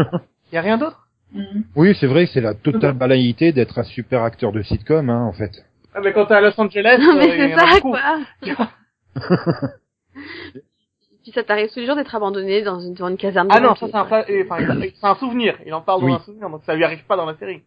Y 0.53 0.57
a 0.57 0.61
rien 0.61 0.77
d'autre. 0.77 1.03
Hum. 1.35 1.63
oui, 1.75 1.93
c'est 1.99 2.07
vrai 2.07 2.25
c'est 2.25 2.39
la 2.39 2.53
totale 2.53 2.93
banalité 2.93 3.51
d'être 3.51 3.77
un 3.79 3.83
super 3.83 4.23
acteur 4.23 4.53
de 4.53 4.61
sitcom, 4.61 5.09
hein, 5.09 5.23
en 5.25 5.33
fait. 5.33 5.51
Ah, 5.93 5.99
mais 6.01 6.13
quand 6.13 6.25
t'es 6.27 6.35
à 6.35 6.39
Los 6.41 6.57
Angeles, 6.57 6.97
Non 7.01 7.15
mais 7.17 7.53
euh, 7.53 7.57
c'est 7.57 7.73
ça 7.73 7.81
quoi. 7.81 7.99
Puis 11.23 11.31
ça 11.33 11.43
t'arrive 11.43 11.69
tous 11.73 11.79
les 11.79 11.85
jours 11.85 11.95
d'être 11.97 12.15
abandonné 12.15 12.61
dans 12.61 12.79
une, 12.79 12.93
devant 12.93 13.09
une 13.09 13.17
caserne. 13.17 13.49
de 13.49 13.53
Ah 13.53 13.59
non, 13.59 13.75
ça 13.75 13.87
un, 13.91 14.01
enfin, 14.03 14.23
il 14.29 14.45
c'est 14.95 15.05
un 15.05 15.15
souvenir. 15.19 15.57
Il 15.65 15.73
en 15.73 15.81
parle 15.81 16.03
Oui. 16.05 16.11
dans 16.11 16.17
un 16.17 16.19
souvenir, 16.23 16.49
donc 16.49 16.61
ça 16.65 16.73
lui 16.75 16.85
arrive 16.85 17.03
pas 17.05 17.17
dans 17.17 17.25
la 17.25 17.35
série. 17.35 17.63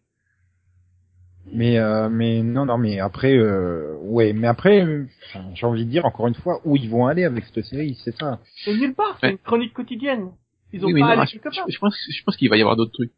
Mais 1.52 1.78
euh, 1.78 2.08
mais 2.08 2.42
non 2.42 2.64
non 2.64 2.78
mais 2.78 3.00
après 3.00 3.36
euh, 3.36 3.96
ouais 4.02 4.32
mais 4.32 4.46
après 4.46 4.84
euh, 4.84 5.06
j'ai 5.54 5.66
envie 5.66 5.84
de 5.84 5.90
dire 5.90 6.04
encore 6.06 6.28
une 6.28 6.34
fois 6.34 6.60
où 6.64 6.76
ils 6.76 6.88
vont 6.88 7.06
aller 7.06 7.24
avec 7.24 7.44
cette 7.52 7.64
série 7.64 7.98
c'est 8.04 8.14
ça. 8.16 8.38
C'est 8.64 8.74
nulle 8.74 8.94
part. 8.94 9.16
C'est 9.20 9.26
Ouais. 9.26 9.32
une 9.32 9.38
chronique 9.38 9.72
quotidienne. 9.72 10.30
Ils 10.72 10.84
ont 10.84 10.88
Oui, 10.92 11.00
pas 11.00 11.16
non, 11.16 11.22
allé 11.22 11.30
je, 11.32 11.38
je- 11.50 11.72
je 11.72 11.78
pense, 11.80 11.96
je 12.08 12.22
pense 12.24 12.36
qu'il 12.36 12.48
va 12.48 12.56
y 12.56 12.60
avoir 12.60 12.76
d'autres 12.76 12.92
trucs. 12.92 13.12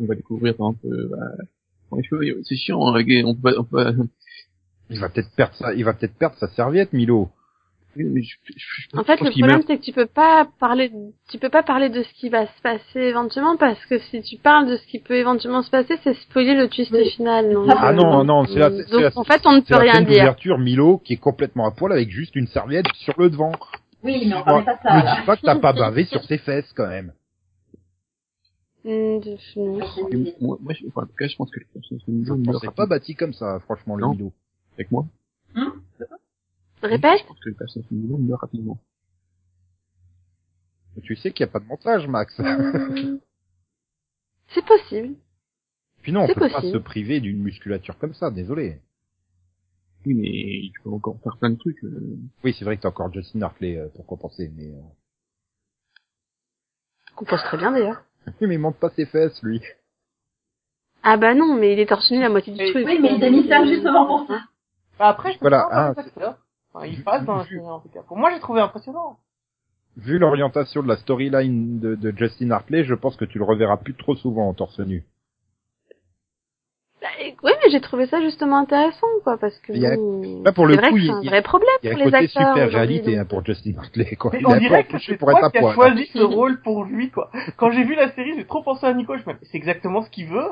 On 0.00 0.06
va 0.06 0.14
découvrir, 0.16 0.56
par 0.56 0.70
exemple, 0.70 0.86
euh, 0.86 1.08
bah, 1.10 1.98
c'est 2.44 2.56
chiant, 2.56 2.80
hein, 2.94 3.04
on 3.24 3.34
peut, 3.34 3.54
on 3.58 3.64
peut, 3.64 3.94
Il 4.90 4.98
va 5.00 5.08
peut-être 5.08 5.30
perdre 5.36 5.54
sa 5.54 5.74
il 5.74 5.84
va 5.84 5.92
peut-être 5.94 6.14
perdre 6.18 6.36
sa 6.38 6.48
serviette 6.48 6.92
Milo. 6.92 7.30
Je, 7.98 8.36
je, 8.56 8.98
En 8.98 9.04
fait, 9.04 9.20
le 9.20 9.30
problème, 9.30 9.62
c'est 9.66 9.78
que 9.78 9.82
tu 9.82 9.92
peux 9.92 10.06
pas 10.06 10.46
parler, 10.60 10.92
tu 11.30 11.38
peux 11.38 11.48
pas 11.48 11.62
parler 11.62 11.88
de 11.88 12.02
ce 12.02 12.12
qui 12.14 12.28
va 12.28 12.46
se 12.46 12.60
passer 12.62 13.00
éventuellement, 13.00 13.56
parce 13.56 13.84
que 13.86 13.98
si 13.98 14.22
tu 14.22 14.36
parles 14.36 14.68
de 14.68 14.76
ce 14.76 14.86
qui 14.86 14.98
peut 15.00 15.14
éventuellement 15.16 15.62
se 15.62 15.70
passer, 15.70 15.94
c'est 16.04 16.14
spoiler 16.14 16.54
le 16.54 16.68
twist 16.68 16.92
Oui. 16.92 17.08
final. 17.10 17.52
Donc, 17.52 17.66
Ah 17.68 17.90
euh, 17.90 17.92
non 17.92 18.24
non 18.24 18.44
c'est 18.46 18.58
la, 18.58 18.70
c'est 18.70 18.90
Donc, 18.90 19.00
la- 19.02 19.10
en 19.18 19.24
fait, 19.24 19.42
on 19.46 19.52
ne 19.52 19.60
c'est 19.60 19.66
peut 19.68 19.74
la 19.74 19.92
rien 19.92 20.00
dire. 20.02 20.06
d'ouverture 20.06 20.58
Milo 20.58 20.98
qui 20.98 21.14
est 21.14 21.16
complètement 21.18 21.66
à 21.66 21.70
poil 21.72 21.92
avec 21.92 22.10
juste 22.10 22.34
une 22.36 22.46
serviette 22.46 22.86
sur 22.94 23.14
le 23.18 23.30
devant. 23.30 23.52
Oui, 24.04 24.26
mais 24.28 24.34
on 24.36 24.42
parlait 24.44 24.64
pas 24.64 24.78
ça. 24.82 24.96
Ne 24.96 25.02
là. 25.04 25.16
dis 25.20 25.26
pas 25.26 25.36
que 25.36 25.42
t'as 25.42 25.56
pas 25.56 25.72
bavé 25.72 26.04
sur 26.04 26.22
ses 26.24 26.38
fesses 26.38 26.72
quand 26.74 26.86
même. 26.88 27.12
Je- 28.84 29.58
non. 29.58 29.80
Moi, 30.40 30.58
moi, 30.60 30.72
je, 30.72 30.86
enfin, 30.86 31.02
en 31.02 31.06
tout 31.06 31.14
cas, 31.18 31.26
je 31.26 31.36
pense 31.36 31.50
que 31.50 31.60
Je 31.76 32.32
pensais 32.44 32.68
pas 32.74 32.86
bâti 32.86 33.14
comme 33.14 33.32
ça 33.34 33.58
franchement 33.60 33.96
le. 33.96 34.06
Milo. 34.08 34.32
avec 34.74 34.90
moi. 34.92 35.04
Répète? 36.82 37.20
Que 37.42 38.34
rapidement. 38.34 38.78
Tu 41.02 41.16
sais 41.16 41.32
qu'il 41.32 41.46
y 41.46 41.48
a 41.48 41.52
pas 41.52 41.60
de 41.60 41.66
montage 41.66 42.06
Max. 42.08 42.36
Hmm. 42.38 43.18
C'est 44.48 44.64
possible. 44.64 45.14
Puis 46.02 46.12
non 46.12 46.22
on 46.22 46.26
C'est 46.26 46.34
peut 46.34 46.48
pas 46.48 46.62
se 46.62 46.76
priver 46.78 47.20
d'une 47.20 47.42
musculature 47.42 47.98
comme 47.98 48.14
ça 48.14 48.30
désolé. 48.30 48.80
Oui, 50.06 50.14
mais 50.14 50.70
tu 50.72 50.80
peux 50.82 50.90
encore 50.90 51.20
faire 51.22 51.36
plein 51.38 51.50
de 51.50 51.56
trucs. 51.58 51.82
euh. 51.84 52.16
Oui 52.44 52.54
c'est 52.58 52.64
vrai 52.64 52.76
que 52.76 52.82
t'as 52.82 52.88
encore 52.88 53.12
Justin 53.12 53.42
Hartley 53.42 53.76
euh, 53.76 53.88
pour 53.94 54.06
compenser 54.06 54.50
mais 54.56 54.68
euh... 54.68 54.80
Qu'on 57.16 57.24
pense 57.26 57.42
très 57.42 57.58
bien 57.58 57.72
d'ailleurs. 57.72 58.02
oui 58.26 58.32
mais 58.46 58.54
il 58.54 58.58
monte 58.58 58.78
pas 58.78 58.90
ses 58.90 59.06
fesses 59.06 59.42
lui. 59.42 59.60
Ah 61.02 61.16
bah 61.16 61.34
non, 61.34 61.54
mais 61.54 61.74
il 61.74 61.78
est 61.78 61.86
torse 61.86 62.10
nu 62.10 62.20
la 62.20 62.28
moitié 62.28 62.52
du 62.52 62.58
truc. 62.72 62.84
Oui, 62.86 62.98
mais 63.00 63.14
il 63.14 63.24
a 63.24 63.30
mis 63.30 63.46
ça 63.48 63.64
justement 63.64 64.04
pour 64.06 64.26
ça. 64.26 64.40
Bah, 64.98 65.08
après, 65.08 65.32
je 65.32 65.38
peux 65.38 65.48
Voilà, 65.48 65.68
hein, 65.70 65.94
acteurs. 65.96 66.38
Enfin, 66.74 66.86
ils 66.86 67.02
passent 67.02 67.24
dans 67.24 67.36
la 67.36 67.44
série, 67.44 67.60
en 67.60 67.80
tout 67.80 67.88
cas. 67.88 68.02
Pour 68.02 68.16
moi, 68.16 68.30
j'ai 68.32 68.40
trouvé 68.40 68.60
impressionnant. 68.60 69.18
Vu 69.96 70.18
l'orientation 70.18 70.82
de 70.82 70.88
la 70.88 70.96
storyline 70.96 71.80
de, 71.80 71.94
de 71.96 72.14
Justin 72.16 72.50
Hartley, 72.50 72.84
je 72.84 72.94
pense 72.94 73.16
que 73.16 73.24
tu 73.24 73.38
le 73.38 73.44
reverras 73.44 73.78
plus 73.78 73.94
trop 73.94 74.14
souvent 74.14 74.48
en 74.48 74.54
torse 74.54 74.78
nu. 74.80 75.04
Bah, 77.00 77.08
oui, 77.20 77.52
mais 77.64 77.70
j'ai 77.70 77.80
trouvé 77.80 78.06
ça 78.06 78.20
justement 78.20 78.58
intéressant, 78.58 79.06
quoi, 79.22 79.38
parce 79.38 79.56
que 79.60 79.72
Il 79.72 79.80
y 79.80 79.86
a- 79.86 79.96
là, 80.44 80.52
pour 80.52 80.66
le 80.66 80.76
coup, 80.76 80.96
il- 80.98 81.06
c'est 81.06 81.12
un 81.12 81.20
il- 81.22 81.28
vrai 81.30 81.42
problème 81.42 81.68
Il 81.82 81.86
y 81.86 81.88
a 81.90 81.92
pour 81.92 82.00
un 82.02 82.04
les 82.04 82.10
côté 82.10 82.24
acteurs 82.24 82.54
super 82.54 82.70
réalité 82.70 83.12
donc. 83.12 83.20
hein, 83.20 83.24
pour 83.24 83.44
Justin 83.44 83.72
Hartley 83.78 84.16
quoi. 84.16 84.30
Mais 84.34 84.40
Il 84.40 84.46
on 84.46 84.50
a 84.50 84.58
dirait 84.58 84.84
que 84.84 84.98
c'est 84.98 85.16
pour 85.16 85.30
être 85.30 85.50
qui 85.50 85.58
a 85.58 85.60
poil. 85.60 85.74
choisi 85.74 86.06
ce 86.12 86.18
rôle 86.18 86.60
pour 86.62 86.84
lui, 86.84 87.10
quoi. 87.10 87.30
Quand 87.56 87.70
j'ai 87.70 87.84
vu 87.84 87.94
la 87.94 88.10
série, 88.12 88.34
j'ai 88.36 88.44
trop 88.46 88.62
pensé 88.64 88.84
à 88.86 88.92
Nico. 88.94 89.16
Je 89.16 89.28
me 89.28 89.34
dis, 89.34 89.46
c'est 89.50 89.56
exactement 89.58 90.02
ce 90.02 90.10
qu'il 90.10 90.26
veut. 90.28 90.50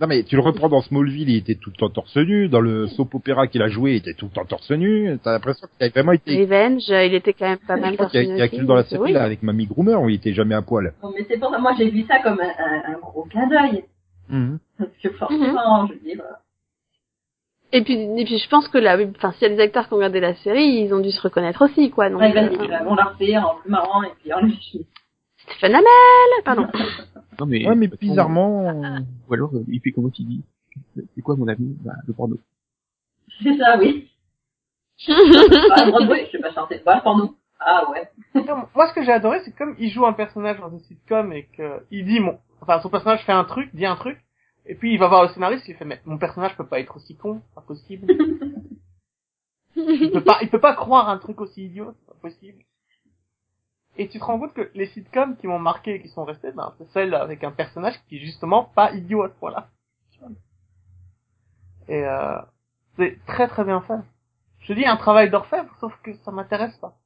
Non 0.00 0.06
mais 0.06 0.22
tu 0.22 0.36
le 0.36 0.42
reprends 0.42 0.68
dans 0.68 0.80
Smallville, 0.80 1.28
il 1.28 1.36
était 1.38 1.56
tout 1.56 1.70
le 1.70 1.76
temps 1.76 1.90
torse 1.90 2.16
nu. 2.16 2.48
Dans 2.48 2.60
le 2.60 2.86
soap 2.86 3.14
opéra 3.16 3.48
qu'il 3.48 3.62
a 3.62 3.68
joué, 3.68 3.92
il 3.92 3.96
était 3.96 4.14
tout 4.14 4.26
le 4.26 4.30
temps 4.30 4.44
torse 4.44 4.70
nu. 4.70 5.18
T'as 5.24 5.32
l'impression 5.32 5.66
qu'il 5.66 5.86
a 5.86 5.90
vraiment 5.90 6.12
été. 6.12 6.40
Revenge, 6.40 6.88
euh, 6.90 7.04
il 7.04 7.14
était 7.14 7.32
quand 7.32 7.48
même 7.48 7.58
pas 7.66 7.76
mal 7.76 7.96
torse 7.96 8.12
qu'il 8.12 8.20
y 8.20 8.24
a, 8.24 8.26
nu 8.28 8.34
il 8.34 8.38
y 8.38 8.42
a 8.42 8.44
aussi, 8.44 8.58
que 8.58 8.62
dans 8.62 8.76
la 8.76 8.84
série 8.84 9.02
oui. 9.02 9.12
là 9.12 9.24
avec 9.24 9.42
Mamie 9.42 9.66
Groomer 9.66 10.00
où 10.00 10.08
il 10.08 10.14
était 10.14 10.32
jamais 10.32 10.54
à 10.54 10.62
poil. 10.62 10.94
Bon, 11.02 11.12
mais 11.16 11.26
c'est 11.28 11.38
pour 11.38 11.50
ça, 11.50 11.58
moi 11.58 11.72
j'ai 11.76 11.90
vu 11.90 12.04
ça 12.06 12.20
comme 12.20 12.38
un, 12.40 12.92
un, 12.92 12.98
gros 12.98 13.24
clin 13.24 13.48
d'œil. 13.48 13.84
Mhm. 14.28 14.58
Parce 14.78 14.90
que 15.02 15.10
forcément, 15.10 15.88
je 15.88 15.94
veux 15.94 16.00
dire, 16.00 16.20
euh, 16.20 16.34
Et 17.72 17.82
puis, 17.82 17.94
et 17.94 18.24
puis 18.24 18.38
je 18.38 18.48
pense 18.48 18.68
que 18.68 18.78
là, 18.78 18.96
enfin, 19.16 19.32
s'il 19.32 19.48
y 19.48 19.52
a 19.52 19.56
des 19.56 19.62
acteurs 19.62 19.88
qui 19.88 19.94
ont 19.94 19.96
regardé 19.96 20.20
la 20.20 20.36
série, 20.36 20.64
ils 20.64 20.94
ont 20.94 21.00
dû 21.00 21.10
se 21.10 21.20
reconnaître 21.20 21.62
aussi, 21.62 21.90
quoi. 21.90 22.08
Donc, 22.08 22.20
ouais, 22.20 22.32
vas-y, 22.32 22.54
euh, 22.54 22.70
euh, 22.70 22.84
on 22.86 22.94
l'a 22.94 23.04
refait 23.04 23.36
en 23.36 23.56
plus 23.56 23.70
marrant 23.70 24.04
et 24.04 24.12
puis 24.20 24.32
en 24.32 24.42
lui. 24.42 24.86
Stéphane 25.38 25.74
Hamel, 25.74 26.44
pardon. 26.44 26.68
Non, 27.40 27.46
mais, 27.46 27.66
Ouais 27.66 27.74
mais 27.74 27.86
de 27.86 27.92
toute 27.92 28.00
façon, 28.00 28.12
bizarrement. 28.12 29.00
Ou 29.28 29.34
alors, 29.34 29.54
euh, 29.54 29.64
il 29.68 29.80
fait 29.80 29.92
comme 29.92 30.10
il 30.18 30.26
dit. 30.26 30.44
C'est 31.14 31.22
quoi 31.22 31.36
mon 31.36 31.48
avis? 31.48 31.74
Bah, 31.84 31.94
le 32.06 32.12
porno. 32.12 32.38
C'est 33.42 33.56
ça, 33.56 33.78
oui. 33.78 34.10
Ah, 35.08 35.86
Broadway, 35.90 36.26
je 36.26 36.32
sais 36.32 36.38
pas 36.40 36.52
chanter. 36.52 36.80
Bah, 36.84 37.00
porno. 37.02 37.36
Ah 37.60 37.90
ouais. 37.90 38.08
Non, 38.34 38.66
Moi, 38.74 38.88
ce 38.88 38.94
que 38.94 39.02
j'ai 39.02 39.12
adoré, 39.12 39.40
c'est 39.44 39.54
comme 39.56 39.74
il 39.78 39.90
joue 39.90 40.06
un 40.06 40.12
personnage 40.12 40.58
dans 40.60 40.70
une 40.70 40.80
sitcom 40.80 41.32
et 41.32 41.44
que 41.56 41.82
il 41.90 42.04
dit 42.04 42.20
mon, 42.20 42.38
enfin, 42.60 42.80
son 42.80 42.88
personnage 42.88 43.24
fait 43.24 43.32
un 43.32 43.44
truc, 43.44 43.74
dit 43.74 43.86
un 43.86 43.96
truc, 43.96 44.18
et 44.66 44.74
puis 44.74 44.92
il 44.92 44.98
va 44.98 45.08
voir 45.08 45.22
le 45.24 45.28
scénariste, 45.30 45.66
il 45.68 45.74
fait, 45.74 45.84
mais 45.84 46.00
mon 46.04 46.18
personnage 46.18 46.56
peut 46.56 46.66
pas 46.66 46.78
être 46.80 46.96
aussi 46.96 47.16
con, 47.16 47.40
c'est 47.48 47.54
pas 47.54 47.60
possible. 47.62 48.06
il 49.76 50.10
peut 50.12 50.24
pas, 50.24 50.38
il 50.42 50.50
peut 50.50 50.60
pas 50.60 50.74
croire 50.74 51.08
un 51.08 51.18
truc 51.18 51.40
aussi 51.40 51.64
idiot, 51.64 51.94
c'est 51.98 52.06
pas 52.06 52.20
possible. 52.20 52.62
Et 53.98 54.08
tu 54.08 54.20
te 54.20 54.24
rends 54.24 54.38
compte 54.38 54.54
que 54.54 54.70
les 54.74 54.86
sitcoms 54.86 55.36
qui 55.36 55.48
m'ont 55.48 55.58
marqué 55.58 55.96
et 55.96 56.00
qui 56.00 56.08
sont 56.08 56.24
restés, 56.24 56.52
ben, 56.52 56.72
c'est 56.78 56.88
celles 56.92 57.14
avec 57.14 57.42
un 57.42 57.50
personnage 57.50 57.94
qui 58.08 58.16
est 58.16 58.20
justement 58.20 58.70
pas 58.74 58.92
idiot 58.92 59.24
à 59.24 59.28
ce 59.28 59.34
point-là. 59.34 59.68
Et 61.88 62.04
euh, 62.04 62.38
c'est 62.96 63.18
très 63.26 63.48
très 63.48 63.64
bien 63.64 63.80
fait. 63.80 63.98
Je 64.60 64.72
dis 64.72 64.86
un 64.86 64.96
travail 64.96 65.30
d'orfèvre, 65.30 65.74
sauf 65.80 65.92
que 66.02 66.14
ça 66.24 66.30
m'intéresse 66.30 66.76
pas. 66.76 66.96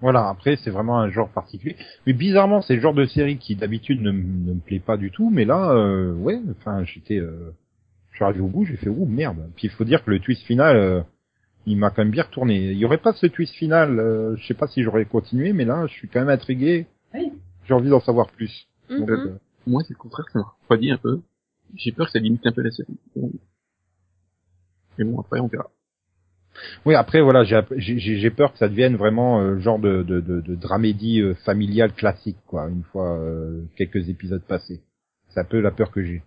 Voilà, 0.00 0.28
après 0.28 0.56
c'est 0.56 0.70
vraiment 0.70 1.00
un 1.00 1.10
genre 1.10 1.30
particulier. 1.30 1.76
Mais 2.06 2.12
bizarrement, 2.12 2.60
c'est 2.60 2.74
le 2.74 2.80
genre 2.80 2.94
de 2.94 3.06
série 3.06 3.38
qui 3.38 3.56
d'habitude 3.56 4.02
ne 4.02 4.12
me 4.12 4.60
plaît 4.60 4.80
pas 4.80 4.96
du 4.96 5.10
tout, 5.10 5.30
mais 5.30 5.44
là, 5.44 5.70
euh, 5.70 6.12
ouais, 6.14 6.40
enfin 6.58 6.84
j'étais, 6.84 7.18
euh, 7.18 7.54
je 8.10 8.16
suis 8.16 8.24
arrivé 8.24 8.40
au 8.40 8.48
bout, 8.48 8.64
j'ai 8.64 8.76
fait 8.76 8.90
ouh 8.90 9.06
merde. 9.06 9.50
Puis 9.56 9.68
il 9.68 9.70
faut 9.70 9.84
dire 9.84 10.04
que 10.04 10.10
le 10.10 10.20
twist 10.20 10.42
final, 10.42 10.76
euh, 10.76 11.02
il 11.66 11.76
m'a 11.76 11.90
quand 11.90 12.02
même 12.02 12.10
bien 12.10 12.24
retourné. 12.24 12.70
Il 12.72 12.78
y 12.78 12.84
aurait 12.84 12.98
pas 12.98 13.12
ce 13.12 13.26
twist 13.26 13.54
final, 13.54 13.98
euh, 13.98 14.36
je 14.36 14.46
sais 14.46 14.54
pas 14.54 14.66
si 14.68 14.82
j'aurais 14.82 15.04
continué, 15.04 15.52
mais 15.52 15.64
là, 15.64 15.86
je 15.86 15.92
suis 15.92 16.08
quand 16.08 16.20
même 16.20 16.28
intrigué. 16.28 16.86
Oui. 17.14 17.32
J'ai 17.66 17.74
envie 17.74 17.90
d'en 17.90 18.00
savoir 18.00 18.30
plus. 18.30 18.68
Donc, 18.88 19.08
Mhm. 19.10 19.16
euh, 19.26 19.38
Moi, 19.66 19.82
c'est 19.86 19.92
le 19.94 19.98
contraire, 19.98 20.24
ça 20.32 20.38
m'a 20.38 20.46
refroidi 20.60 20.90
un 20.90 20.96
peu. 20.96 21.20
J'ai 21.76 21.92
peur 21.92 22.06
que 22.06 22.12
ça 22.12 22.18
limite 22.18 22.46
un 22.46 22.52
peu 22.52 22.62
la 22.62 22.70
série. 22.70 22.96
Mais 24.96 25.04
bon, 25.04 25.20
après, 25.20 25.40
on 25.40 25.46
verra. 25.48 25.68
Oui, 26.86 26.94
après 26.94 27.20
voilà, 27.20 27.44
j'ai 27.44 28.30
peur 28.30 28.52
que 28.52 28.58
ça 28.58 28.68
devienne 28.68 28.96
vraiment 28.96 29.40
euh, 29.40 29.58
genre 29.58 29.78
de 29.78 30.02
de 30.02 30.20
de, 30.20 30.40
de 30.40 30.54
dramédie 30.56 31.20
euh, 31.20 31.34
familiale 31.44 31.92
classique 31.92 32.38
quoi, 32.46 32.68
une 32.68 32.82
fois 32.84 33.16
euh, 33.18 33.62
quelques 33.76 34.08
épisodes 34.08 34.42
passés. 34.42 34.80
Ça 35.28 35.34
C'est 35.34 35.40
un 35.40 35.44
peu 35.44 35.60
la 35.60 35.70
peur 35.70 35.90
que 35.92 36.02
j'ai. 36.02 36.22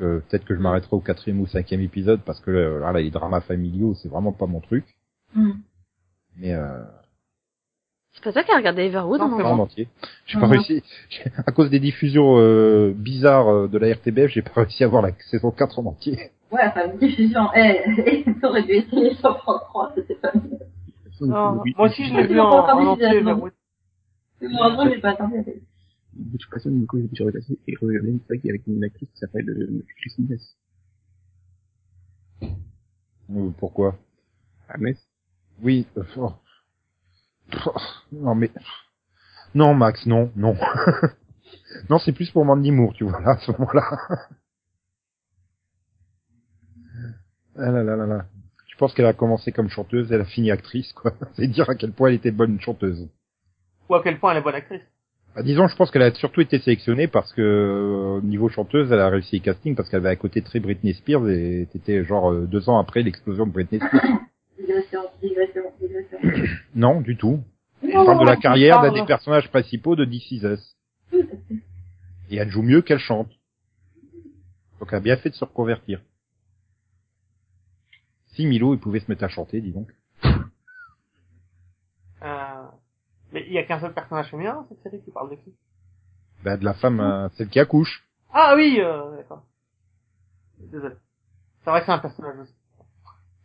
Euh, 0.00 0.20
peut-être 0.28 0.44
que 0.44 0.54
je 0.54 0.60
m'arrêterai 0.60 0.96
au 0.96 1.00
quatrième 1.00 1.40
ou 1.40 1.46
cinquième 1.46 1.80
épisode 1.80 2.20
parce 2.24 2.40
que 2.40 2.50
euh, 2.50 2.80
là, 2.80 2.92
les 2.92 3.10
dramas 3.10 3.40
familiaux, 3.40 3.94
c'est 3.94 4.08
vraiment 4.08 4.32
pas 4.32 4.46
mon 4.46 4.60
truc. 4.60 4.84
Hmm. 5.34 5.52
Mais 6.36 6.54
euh, 6.54 6.82
C'est 8.12 8.24
pas 8.24 8.32
toi 8.32 8.42
qui 8.42 8.50
as 8.52 8.56
regardé 8.56 8.82
Everwood 8.84 9.20
Non, 9.20 9.26
en 9.26 9.36
c'est 9.36 9.42
pas 9.42 9.48
entier 9.50 9.60
en 9.60 9.62
entier. 9.64 9.88
J'ai 10.26 10.40
pas 10.40 10.46
Mhm. 10.46 10.52
réussi. 10.52 10.82
À 11.46 11.52
cause 11.52 11.70
des 11.70 11.80
diffusions 11.80 12.36
euh, 12.38 12.92
bizarres 12.96 13.48
euh, 13.48 13.68
de 13.68 13.78
la 13.78 13.92
RTBF, 13.94 14.28
j'ai 14.30 14.42
pas 14.42 14.62
réussi 14.62 14.82
à 14.84 14.88
voir 14.88 15.02
la 15.02 15.10
saison 15.30 15.50
4 15.50 15.78
en 15.78 15.86
entier. 15.86 16.30
Ouais, 16.50 16.60
enfin, 16.64 16.90
une 16.92 16.98
diffusion. 16.98 17.48
Eh, 17.54 18.24
t'aurais 18.40 18.62
dû 18.64 18.72
essayer 18.72 19.14
sur 19.16 19.36
France 19.38 19.62
3, 19.68 19.92
c'était 19.94 20.14
pas 20.16 20.32
mieux. 20.34 20.58
Non, 21.20 21.60
oui, 21.62 21.74
moi 21.76 21.86
aussi, 21.88 22.06
je 22.06 22.14
l'ai 22.14 22.26
vu 22.26 22.40
en, 22.40 22.46
en 22.48 22.80
des 22.80 22.86
entier, 22.88 23.18
Everwood. 23.18 23.52
J'ai 24.40 25.00
pas 25.00 25.10
attendu 25.10 25.44
télé. 26.24 26.30
de 26.32 26.38
toute 26.38 26.50
façon, 26.50 26.70
Nico, 26.70 26.98
j'ai 26.98 27.08
déjà 27.08 27.24
regardé 27.24 27.58
et 27.66 27.74
regardé 27.80 28.10
une 28.10 28.20
série 28.28 28.50
avec 28.50 28.66
une 28.66 28.84
actrice 28.84 29.08
qui 29.10 29.18
s'appelle 29.18 29.48
euh, 29.48 29.84
Christine 30.00 30.26
Metz. 30.28 30.56
Euh, 33.30 33.50
pourquoi? 33.58 33.98
À 34.68 34.78
Metz. 34.78 34.98
Oui. 35.62 35.86
euh. 35.96 36.02
Oh, 36.16 36.32
Non 38.12 38.34
mais 38.34 38.50
non 39.54 39.74
Max, 39.74 40.06
non, 40.06 40.30
non. 40.36 40.56
non, 41.90 41.98
c'est 41.98 42.12
plus 42.12 42.30
pour 42.30 42.44
Mandy 42.44 42.70
Moore, 42.70 42.92
tu 42.94 43.02
vois 43.04 43.20
là, 43.20 43.30
à 43.32 43.38
ce 43.38 43.50
moment-là. 43.50 43.82
ah 47.56 47.70
là 47.72 47.82
là 47.82 47.96
là 47.96 48.06
là. 48.06 48.26
Je 48.68 48.76
pense 48.76 48.94
qu'elle 48.94 49.06
a 49.06 49.12
commencé 49.12 49.50
comme 49.52 49.68
chanteuse, 49.68 50.10
elle 50.12 50.20
a 50.20 50.24
fini 50.24 50.50
actrice, 50.52 50.92
quoi. 50.92 51.12
C'est 51.34 51.48
dire 51.48 51.68
à 51.68 51.74
quel 51.74 51.92
point 51.92 52.08
elle 52.08 52.14
était 52.14 52.30
bonne 52.30 52.60
chanteuse. 52.60 53.08
Ou 53.88 53.94
à 53.96 54.02
quel 54.02 54.18
point 54.20 54.30
elle 54.32 54.38
est 54.38 54.42
bonne 54.42 54.54
actrice. 54.54 54.82
Bah, 55.34 55.42
disons, 55.42 55.68
je 55.68 55.76
pense 55.76 55.90
qu'elle 55.90 56.02
a 56.02 56.12
surtout 56.14 56.40
été 56.40 56.58
sélectionnée 56.58 57.06
parce 57.06 57.32
que 57.32 57.40
euh, 57.40 58.18
au 58.18 58.20
niveau 58.20 58.48
chanteuse, 58.48 58.90
elle 58.90 58.98
a 58.98 59.08
réussi 59.08 59.36
les 59.36 59.40
castings 59.40 59.76
parce 59.76 59.88
qu'elle 59.88 60.00
avait 60.00 60.10
un 60.10 60.16
côté 60.16 60.42
très 60.42 60.58
Britney 60.58 60.94
Spears 60.94 61.28
et 61.28 61.68
c'était 61.72 62.04
genre 62.04 62.32
euh, 62.32 62.46
deux 62.46 62.68
ans 62.68 62.78
après 62.78 63.02
l'explosion 63.02 63.46
de 63.46 63.52
Britney 63.52 63.78
Spears. 63.78 64.02
Digression, 64.58 65.00
digression, 65.22 65.62
digression. 65.80 66.18
non, 66.74 67.00
du 67.00 67.16
tout. 67.16 67.40
Non, 67.82 68.02
On 68.02 68.04
parle 68.06 68.20
de 68.20 68.26
la 68.26 68.36
carrière 68.36 68.82
d'un 68.82 68.92
des 68.92 69.06
personnages 69.06 69.48
principaux 69.48 69.96
de 69.96 70.04
This 70.04 70.30
Is 70.32 70.44
Us. 70.44 70.76
Et 72.30 72.36
elle 72.36 72.50
joue 72.50 72.62
mieux 72.62 72.82
qu'elle 72.82 72.98
chante. 72.98 73.30
Donc 74.78 74.88
elle 74.90 74.98
a 74.98 75.00
bien 75.00 75.16
fait 75.16 75.30
de 75.30 75.34
se 75.34 75.44
reconvertir. 75.44 76.00
Si 78.34 78.46
Milo, 78.46 78.74
il 78.74 78.80
pouvait 78.80 79.00
se 79.00 79.10
mettre 79.10 79.24
à 79.24 79.28
chanter, 79.28 79.60
dis 79.60 79.72
donc. 79.72 79.88
Euh, 82.22 82.66
mais 83.32 83.44
il 83.46 83.52
y 83.52 83.58
a 83.58 83.64
qu'un 83.64 83.80
seul 83.80 83.92
personnage 83.92 84.30
féminin 84.30 84.54
dans 84.54 84.66
cette 84.68 84.82
série 84.82 85.02
qui 85.02 85.10
parle 85.10 85.30
de 85.30 85.36
qui? 85.36 85.54
Bah, 86.44 86.56
de 86.56 86.64
la 86.64 86.74
femme, 86.74 87.00
euh, 87.00 87.28
celle 87.36 87.48
qui 87.48 87.60
accouche. 87.60 88.04
Ah 88.32 88.54
oui, 88.56 88.78
euh, 88.80 89.16
d'accord. 89.16 89.42
Désolé. 90.58 90.94
C'est 91.64 91.70
vrai 91.70 91.80
que 91.80 91.86
c'est 91.86 91.92
un 91.92 91.98
personnage 91.98 92.38
aussi. 92.38 92.54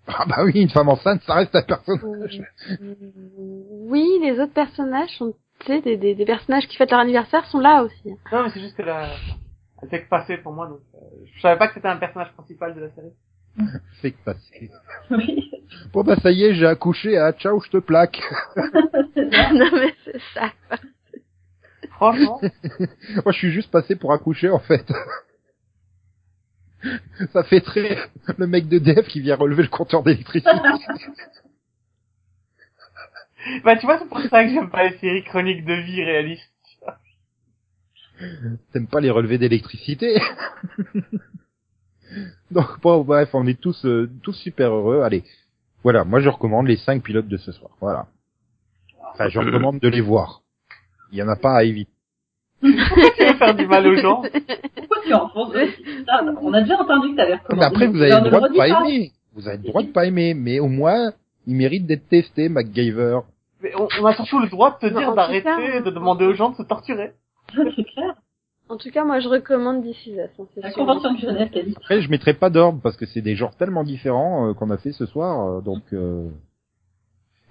Ah 0.07 0.25
bah 0.27 0.43
oui, 0.45 0.53
une 0.61 0.69
femme 0.69 0.89
enceinte, 0.89 1.21
ça 1.23 1.33
reste 1.33 1.55
un 1.55 1.63
personnage. 1.63 2.41
Oui, 2.79 4.05
les 4.21 4.39
autres 4.39 4.53
personnages 4.53 5.09
sont, 5.17 5.33
tu 5.59 5.67
sais, 5.67 5.81
des, 5.81 5.97
des, 5.97 6.13
des 6.13 6.25
personnages 6.25 6.67
qui 6.67 6.77
fêtent 6.77 6.91
leur 6.91 6.99
anniversaire 6.99 7.45
sont 7.47 7.59
là 7.59 7.83
aussi. 7.83 8.09
Non, 8.31 8.43
mais 8.43 8.49
c'est 8.51 8.59
juste 8.59 8.77
que 8.77 8.83
la... 8.83 9.09
elle 9.81 9.89
fait 9.89 10.03
que 10.03 10.09
passer 10.09 10.37
pour 10.37 10.53
moi, 10.53 10.67
donc 10.67 10.81
euh, 10.93 10.99
je 11.33 11.41
savais 11.41 11.57
pas 11.57 11.67
que 11.67 11.73
c'était 11.73 11.87
un 11.87 11.97
personnage 11.97 12.31
principal 12.33 12.75
de 12.75 12.81
la 12.81 12.89
série. 12.91 13.13
C'est 14.01 14.11
que 14.11 14.23
passer. 14.23 14.69
Oui, 15.09 15.49
Bon 15.93 16.03
bah 16.03 16.15
ça 16.21 16.31
y 16.31 16.43
est, 16.43 16.55
j'ai 16.55 16.65
accouché, 16.65 17.17
ah 17.17 17.31
ciao, 17.33 17.61
je 17.61 17.69
te 17.69 17.77
plaque. 17.77 18.19
non 18.55 19.71
mais 19.73 19.93
c'est 20.03 20.19
ça. 20.33 20.51
Franchement, 21.91 22.41
Moi 23.23 23.31
je 23.31 23.37
suis 23.37 23.51
juste 23.51 23.71
passé 23.71 23.95
pour 23.95 24.11
accoucher 24.13 24.49
en 24.49 24.59
fait. 24.59 24.85
ça 27.33 27.43
fait 27.43 27.61
très 27.61 27.97
le 28.37 28.47
mec 28.47 28.67
de 28.67 28.79
Dev 28.79 29.05
qui 29.07 29.21
vient 29.21 29.35
relever 29.35 29.63
le 29.63 29.69
compteur 29.69 30.03
d'électricité. 30.03 30.51
bah 33.63 33.77
tu 33.77 33.85
vois, 33.85 33.99
c'est 33.99 34.09
pour 34.09 34.19
ça 34.21 34.43
que 34.43 34.49
j'aime 34.49 34.69
pas 34.69 34.89
les 34.89 34.97
séries 34.97 35.23
chroniques 35.23 35.65
de 35.65 35.73
vie 35.73 36.03
réalistes. 36.03 36.51
T'aimes 38.71 38.87
pas 38.87 39.01
les 39.01 39.09
relevés 39.09 39.37
d'électricité? 39.37 40.19
Donc 42.51 42.79
bon, 42.81 43.03
bref, 43.03 43.29
on 43.33 43.47
est 43.47 43.59
tous 43.59 43.85
euh, 43.85 44.09
tous 44.23 44.33
super 44.33 44.71
heureux. 44.71 45.01
Allez, 45.01 45.23
voilà, 45.85 46.03
moi 46.03 46.19
je 46.19 46.29
recommande 46.29 46.65
les 46.65 46.77
cinq 46.77 47.03
pilotes 47.03 47.27
de 47.27 47.37
ce 47.37 47.51
soir. 47.51 47.69
Voilà. 47.79 48.07
Enfin, 49.13 49.29
je 49.29 49.37
recommande 49.37 49.79
de 49.79 49.87
les 49.87 50.01
voir. 50.01 50.41
Il 51.11 51.19
y 51.19 51.21
en 51.21 51.27
a 51.27 51.35
pas 51.35 51.57
à 51.57 51.63
éviter. 51.63 51.91
Tu 52.63 52.71
veux 52.71 53.35
faire 53.37 53.53
du 53.53 53.67
mal 53.67 53.85
aux 53.85 53.95
gens 53.95 54.23
Pourquoi 54.23 54.97
tu 55.05 55.13
enfonces 55.13 55.53
ça? 55.53 56.23
On 56.41 56.51
a 56.53 56.61
déjà 56.61 56.81
entendu 56.81 57.11
que 57.11 57.15
t'avais 57.17 57.33
Mais 57.33 57.37
recommandé. 57.37 57.65
après, 57.67 57.85
vous 57.87 58.01
avez 58.01 58.19
le 58.23 58.29
droit 58.31 58.49
de 58.49 58.57
pas 58.57 58.67
pas. 58.67 58.81
aimer. 58.89 59.11
Vous 59.35 59.47
avez 59.47 59.57
le 59.57 59.63
droit 59.63 59.83
de 59.83 59.91
pas 59.91 60.05
aimer, 60.07 60.33
mais 60.33 60.59
au 60.59 60.67
moins, 60.69 61.11
il 61.45 61.55
mérite 61.55 61.85
d'être 61.85 62.09
testé, 62.09 62.49
MacGyver. 62.49 63.19
Mais 63.61 63.71
on, 63.79 63.87
on 64.01 64.05
a 64.07 64.15
surtout 64.15 64.39
le 64.39 64.47
droit 64.47 64.71
de 64.81 64.89
te 64.89 64.93
en 64.95 64.97
dire 64.97 65.13
d'arrêter, 65.13 65.81
de 65.81 65.91
demander 65.91 66.25
aux 66.25 66.33
gens 66.33 66.49
de 66.49 66.55
se 66.55 66.63
torturer. 66.63 67.11
C'est 67.53 67.83
clair. 67.83 68.14
En 68.67 68.77
tout 68.77 68.89
cas, 68.89 69.05
moi 69.05 69.19
je 69.19 69.27
recommande 69.27 69.83
This 69.83 70.07
Is 70.07 70.13
Us, 70.13 70.29
hein, 70.39 70.45
La 70.57 70.71
convention 70.71 71.13
de 71.13 71.19
Genève 71.19 71.49
qu'a 71.51 71.61
dit. 71.63 71.73
Après, 71.77 72.01
je 72.01 72.09
mettrai 72.09 72.33
pas 72.33 72.49
d'ordre 72.49 72.81
parce 72.81 72.97
que 72.97 73.05
c'est 73.05 73.21
des 73.21 73.35
genres 73.35 73.55
tellement 73.55 73.83
différents 73.83 74.49
euh, 74.49 74.53
qu'on 74.53 74.71
a 74.71 74.77
fait 74.77 74.91
ce 74.91 75.05
soir, 75.05 75.47
euh, 75.47 75.61
donc. 75.61 75.83
euh, 75.93 76.27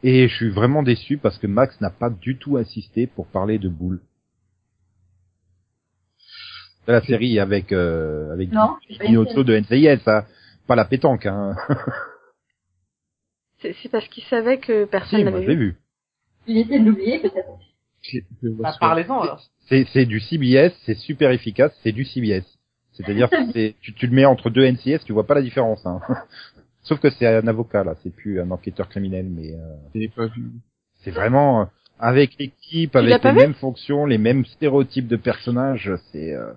Et 0.03 0.27
je 0.29 0.35
suis 0.35 0.51
vraiment 0.51 0.83
déçu 0.83 1.19
parce 1.19 1.39
que 1.39 1.47
Max 1.47 1.81
n'a 1.81 1.91
pas 1.91 2.11
du 2.11 2.37
tout 2.37 2.57
insisté 2.57 3.07
pour 3.07 3.27
parler 3.29 3.59
de 3.59 3.69
Boule. 3.69 4.01
De 6.89 6.93
la 6.93 7.01
série 7.03 7.39
avec 7.39 7.73
euh, 7.73 8.33
avec 8.33 8.51
Non, 8.53 8.77
de 8.91 9.57
NCIS, 9.61 10.03
hein. 10.07 10.25
pas 10.67 10.75
la 10.77 10.85
pétanque. 10.85 11.27
Hein. 11.27 11.55
C'est 13.61 13.75
c'est 13.83 13.89
parce 13.89 14.07
qu'il 14.09 14.25
savait 14.25 14.59
que 14.59 14.85
personne 14.85 15.21
si, 15.21 15.25
l'ai 15.25 15.55
vu. 15.55 15.57
vu. 15.57 15.77
Il 16.47 16.59
essaie 16.59 16.79
de 16.81 16.85
l'oublier, 16.85 17.21
peut-être. 17.21 17.49
Bah, 18.43 18.75
parlez-en 18.81 19.21
alors. 19.21 19.43
C'est 19.69 19.87
c'est 19.93 20.05
du 20.05 20.21
CBS, 20.21 20.73
c'est 20.85 20.97
super 20.97 21.31
efficace, 21.31 21.73
c'est 21.83 21.93
du 21.93 22.05
CBS. 22.05 22.45
C'est-à-dire 22.93 23.29
que 23.29 23.53
c'est 23.53 23.75
tu, 23.81 23.93
tu 23.95 24.07
le 24.07 24.15
mets 24.15 24.25
entre 24.25 24.51
deux 24.51 24.65
NCS, 24.71 25.05
tu 25.05 25.13
vois 25.13 25.27
pas 25.27 25.35
la 25.35 25.43
différence. 25.43 25.85
Hein. 25.87 26.01
Sauf 26.83 27.01
que 27.01 27.11
c'est 27.11 27.27
un 27.27 27.47
avocat 27.47 27.83
là, 27.83 27.95
c'est 28.03 28.15
plus 28.15 28.41
un 28.41 28.51
enquêteur 28.51 28.89
criminel, 28.89 29.27
mais 29.29 29.55
euh, 29.55 30.07
c'est 31.03 31.11
vraiment 31.11 31.63
euh, 31.63 31.65
avec 31.99 32.37
l'équipe, 32.39 32.95
avec 32.95 33.23
les 33.23 33.33
mêmes 33.33 33.55
fonctions, 33.55 34.05
les 34.05 34.19
mêmes 34.19 34.45
stéréotypes 34.45 35.09
de 35.09 35.17
personnages. 35.17 35.91
C'est 36.13 36.35
euh... 36.35 36.53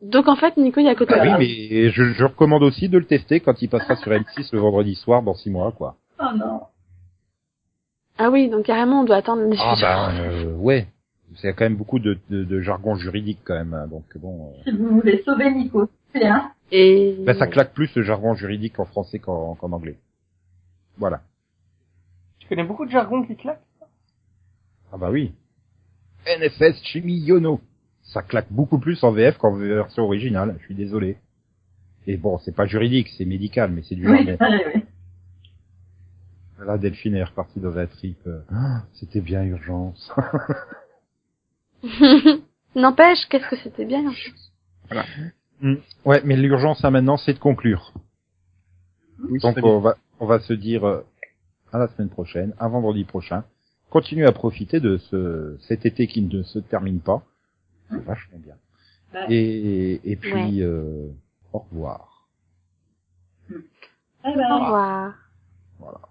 Donc 0.00 0.28
en 0.28 0.36
fait, 0.36 0.56
Nico, 0.56 0.80
il 0.80 0.86
y 0.86 0.88
a 0.88 0.94
côté. 0.94 1.14
bah 1.16 1.22
oui, 1.24 1.32
mais 1.38 1.90
je, 1.90 2.12
je 2.12 2.24
recommande 2.24 2.62
aussi 2.62 2.88
de 2.88 2.98
le 2.98 3.04
tester 3.04 3.40
quand 3.40 3.60
il 3.60 3.68
passera 3.68 3.96
sur 3.96 4.12
M6 4.12 4.50
le 4.52 4.60
vendredi 4.60 4.94
soir 4.94 5.22
dans 5.24 5.34
six 5.34 5.50
mois, 5.50 5.72
quoi. 5.72 5.96
Oh 6.20 6.36
non. 6.36 6.60
Ah 8.16 8.30
oui, 8.30 8.48
donc 8.48 8.64
carrément, 8.64 9.02
on 9.02 9.04
doit 9.04 9.16
attendre 9.16 9.42
la 9.42 9.56
Ah 9.60 9.74
bah 9.80 10.10
euh, 10.20 10.44
ouais, 10.68 10.86
c'est 11.36 11.52
quand 11.54 11.64
même 11.64 11.76
beaucoup 11.76 11.98
de, 11.98 12.18
de, 12.30 12.44
de 12.44 12.60
jargon 12.60 12.94
juridique 12.96 13.40
quand 13.44 13.54
même, 13.54 13.74
hein, 13.74 13.86
donc 13.86 14.04
bon. 14.18 14.50
euh, 14.52 14.62
Si 14.64 14.70
vous 14.76 15.00
voulez 15.00 15.22
sauver 15.24 15.50
Nico, 15.54 15.88
c'est 16.14 16.26
un. 16.26 16.52
Et 16.70 17.16
bah, 17.24 17.34
ça 17.34 17.46
claque 17.46 17.72
plus 17.72 17.94
le 17.96 18.02
jargon 18.02 18.34
juridique 18.34 18.78
en 18.78 18.84
français 18.84 19.18
qu'en 19.18 19.56
anglais. 19.62 19.96
Voilà. 20.98 21.22
Tu 22.38 22.48
connais 22.48 22.64
beaucoup 22.64 22.84
de 22.84 22.90
jargon 22.90 23.24
qui 23.24 23.36
claque 23.36 23.62
Ah 24.92 24.98
bah 24.98 25.10
oui. 25.10 25.32
NFS 26.26 26.82
Chimie 26.82 27.20
Yono. 27.20 27.60
Ça 28.02 28.22
claque 28.22 28.50
beaucoup 28.50 28.78
plus 28.78 29.02
en 29.04 29.12
VF 29.12 29.38
qu'en 29.38 29.54
version 29.56 30.02
originale, 30.04 30.56
je 30.60 30.64
suis 30.66 30.74
désolé. 30.74 31.16
Et 32.06 32.16
bon, 32.16 32.38
c'est 32.38 32.54
pas 32.54 32.66
juridique, 32.66 33.08
c'est 33.16 33.24
médical, 33.26 33.70
mais 33.70 33.82
c'est 33.82 33.94
du 33.94 34.06
Oui, 34.08 34.24
jargon. 34.26 34.36
oui, 34.50 34.60
oui. 34.74 34.82
Là, 36.58 36.76
Delphine 36.78 37.14
est 37.14 37.24
repartie 37.24 37.60
dans 37.60 37.76
un 37.78 37.86
trip. 37.86 38.18
euh, 38.26 38.40
Ah, 38.52 38.82
C'était 38.94 39.20
bien 39.20 39.44
urgence. 39.44 40.10
N'empêche, 42.74 43.26
qu'est-ce 43.28 43.48
que 43.48 43.56
c'était 43.56 43.84
bien. 43.84 44.12
Hmm. 45.60 45.74
Ouais, 46.04 46.20
mais 46.24 46.36
l'urgence 46.36 46.84
à 46.84 46.90
maintenant, 46.90 47.16
c'est 47.16 47.34
de 47.34 47.38
conclure. 47.38 47.92
Oui, 49.20 49.38
Donc 49.40 49.56
on 49.62 49.80
va, 49.80 49.96
on 50.20 50.26
va 50.26 50.38
se 50.40 50.52
dire 50.52 50.84
euh, 50.86 51.04
à 51.72 51.78
la 51.78 51.88
semaine 51.88 52.08
prochaine, 52.08 52.54
à 52.58 52.68
vendredi 52.68 53.04
prochain. 53.04 53.44
Continuez 53.90 54.26
à 54.26 54.32
profiter 54.32 54.80
de 54.80 54.98
ce 54.98 55.56
cet 55.60 55.86
été 55.86 56.06
qui 56.06 56.22
ne 56.22 56.42
se 56.42 56.58
termine 56.58 57.00
pas. 57.00 57.22
C'est 57.90 58.04
vachement 58.04 58.38
bien. 58.38 58.54
Ouais. 59.14 59.32
Et, 59.34 60.00
et 60.12 60.16
puis 60.16 60.62
euh, 60.62 61.08
au 61.52 61.60
revoir. 61.60 62.28
Eh 63.50 64.28
Au 64.28 64.32
revoir. 64.64 66.07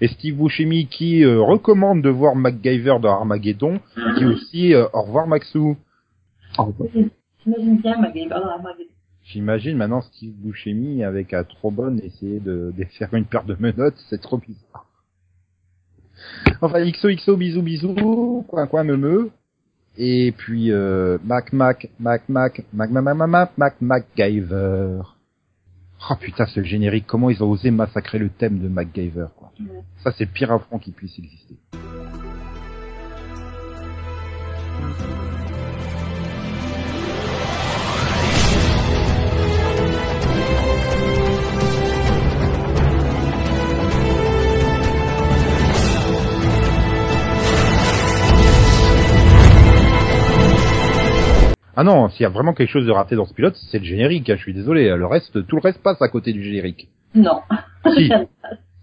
Et 0.00 0.08
Steve 0.08 0.36
Buscemi 0.36 0.86
qui 0.86 1.24
euh, 1.24 1.40
recommande 1.40 2.02
de 2.02 2.08
voir 2.08 2.36
MacGyver 2.36 2.96
dans 3.00 3.12
Armageddon, 3.12 3.80
dit 4.16 4.24
aussi 4.24 4.74
euh, 4.74 4.86
au 4.92 5.02
revoir 5.02 5.26
Maxou. 5.26 5.76
J'imagine 7.44 7.78
bien 7.78 8.00
ma 8.00 8.10
game 8.10 8.28
dans 8.28 8.62
magie. 8.62 8.88
J'imagine 9.24 9.76
maintenant 9.76 10.02
Steve 10.02 10.34
Buscemi 10.34 11.02
avec 11.02 11.34
un 11.34 11.44
trombone 11.44 12.00
essayer 12.04 12.38
de, 12.38 12.72
de 12.76 12.84
faire 12.84 13.12
une 13.14 13.24
paire 13.24 13.44
de 13.44 13.56
menottes, 13.58 13.98
c'est 14.08 14.20
trop 14.20 14.38
bizarre. 14.38 14.86
Enfin 16.60 16.80
XOXO 16.88 17.36
bisous 17.36 17.62
bisous, 17.62 18.44
coin 18.48 18.66
coin 18.66 18.84
me 18.84 18.96
me. 18.96 19.30
Et 19.98 20.32
puis 20.32 20.70
euh, 20.70 21.18
Mac 21.24 21.52
Mac 21.52 21.88
Mac 21.98 22.28
Mac 22.28 22.54
Mac 22.72 22.90
Mac 22.90 23.16
Mac 23.16 23.28
Mac 23.28 23.52
Mac 23.56 23.80
MacGyver. 23.80 25.15
Oh 26.08 26.14
putain, 26.14 26.46
ce 26.46 26.62
générique, 26.62 27.06
comment 27.06 27.30
ils 27.30 27.42
ont 27.42 27.50
osé 27.50 27.72
massacrer 27.72 28.18
le 28.18 28.28
thème 28.28 28.60
de 28.60 28.68
MacGyver, 28.68 29.26
quoi. 29.36 29.50
Ça, 30.04 30.12
c'est 30.12 30.26
le 30.26 30.30
pire 30.30 30.52
affront 30.52 30.78
qui 30.78 30.92
puisse 30.92 31.18
exister. 31.18 31.56
Ah 51.76 51.84
non, 51.84 52.08
s'il 52.08 52.22
y 52.22 52.26
a 52.26 52.30
vraiment 52.30 52.54
quelque 52.54 52.70
chose 52.70 52.86
de 52.86 52.90
raté 52.90 53.16
dans 53.16 53.26
ce 53.26 53.34
pilote, 53.34 53.54
c'est 53.70 53.78
le 53.78 53.84
générique, 53.84 54.30
hein, 54.30 54.36
je 54.36 54.42
suis 54.42 54.54
désolé. 54.54 54.88
Le 54.96 55.06
reste, 55.06 55.46
tout 55.46 55.56
le 55.56 55.62
reste 55.62 55.82
passe 55.82 56.00
à 56.00 56.08
côté 56.08 56.32
du 56.32 56.42
générique. 56.42 56.88
Non. 57.14 57.40
Si. 57.94 58.10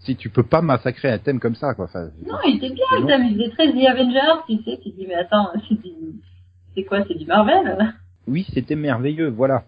Si 0.00 0.16
tu 0.16 0.28
peux 0.28 0.42
pas 0.42 0.60
massacrer 0.60 1.08
un 1.10 1.16
thème 1.16 1.40
comme 1.40 1.54
ça, 1.54 1.72
quoi. 1.72 1.86
Enfin, 1.86 2.08
non, 2.26 2.36
il 2.46 2.56
était 2.56 2.68
bien, 2.74 2.84
C'est 2.90 2.96
il 2.98 3.02
long. 3.04 3.08
s'amusait 3.08 3.48
très 3.52 3.72
The 3.72 3.86
Avengers, 3.88 4.42
tu 4.46 4.56
sais, 4.62 4.78
tu 4.82 4.90
dis, 4.90 5.06
mais 5.08 5.14
attends, 5.14 5.48
c'est 5.66 5.80
du, 5.80 5.92
c'est 6.74 6.84
quoi, 6.84 6.98
c'est 7.08 7.14
du 7.16 7.24
Marvel? 7.24 7.94
oui, 8.28 8.46
c'était 8.52 8.74
merveilleux, 8.76 9.28
voilà. 9.30 9.64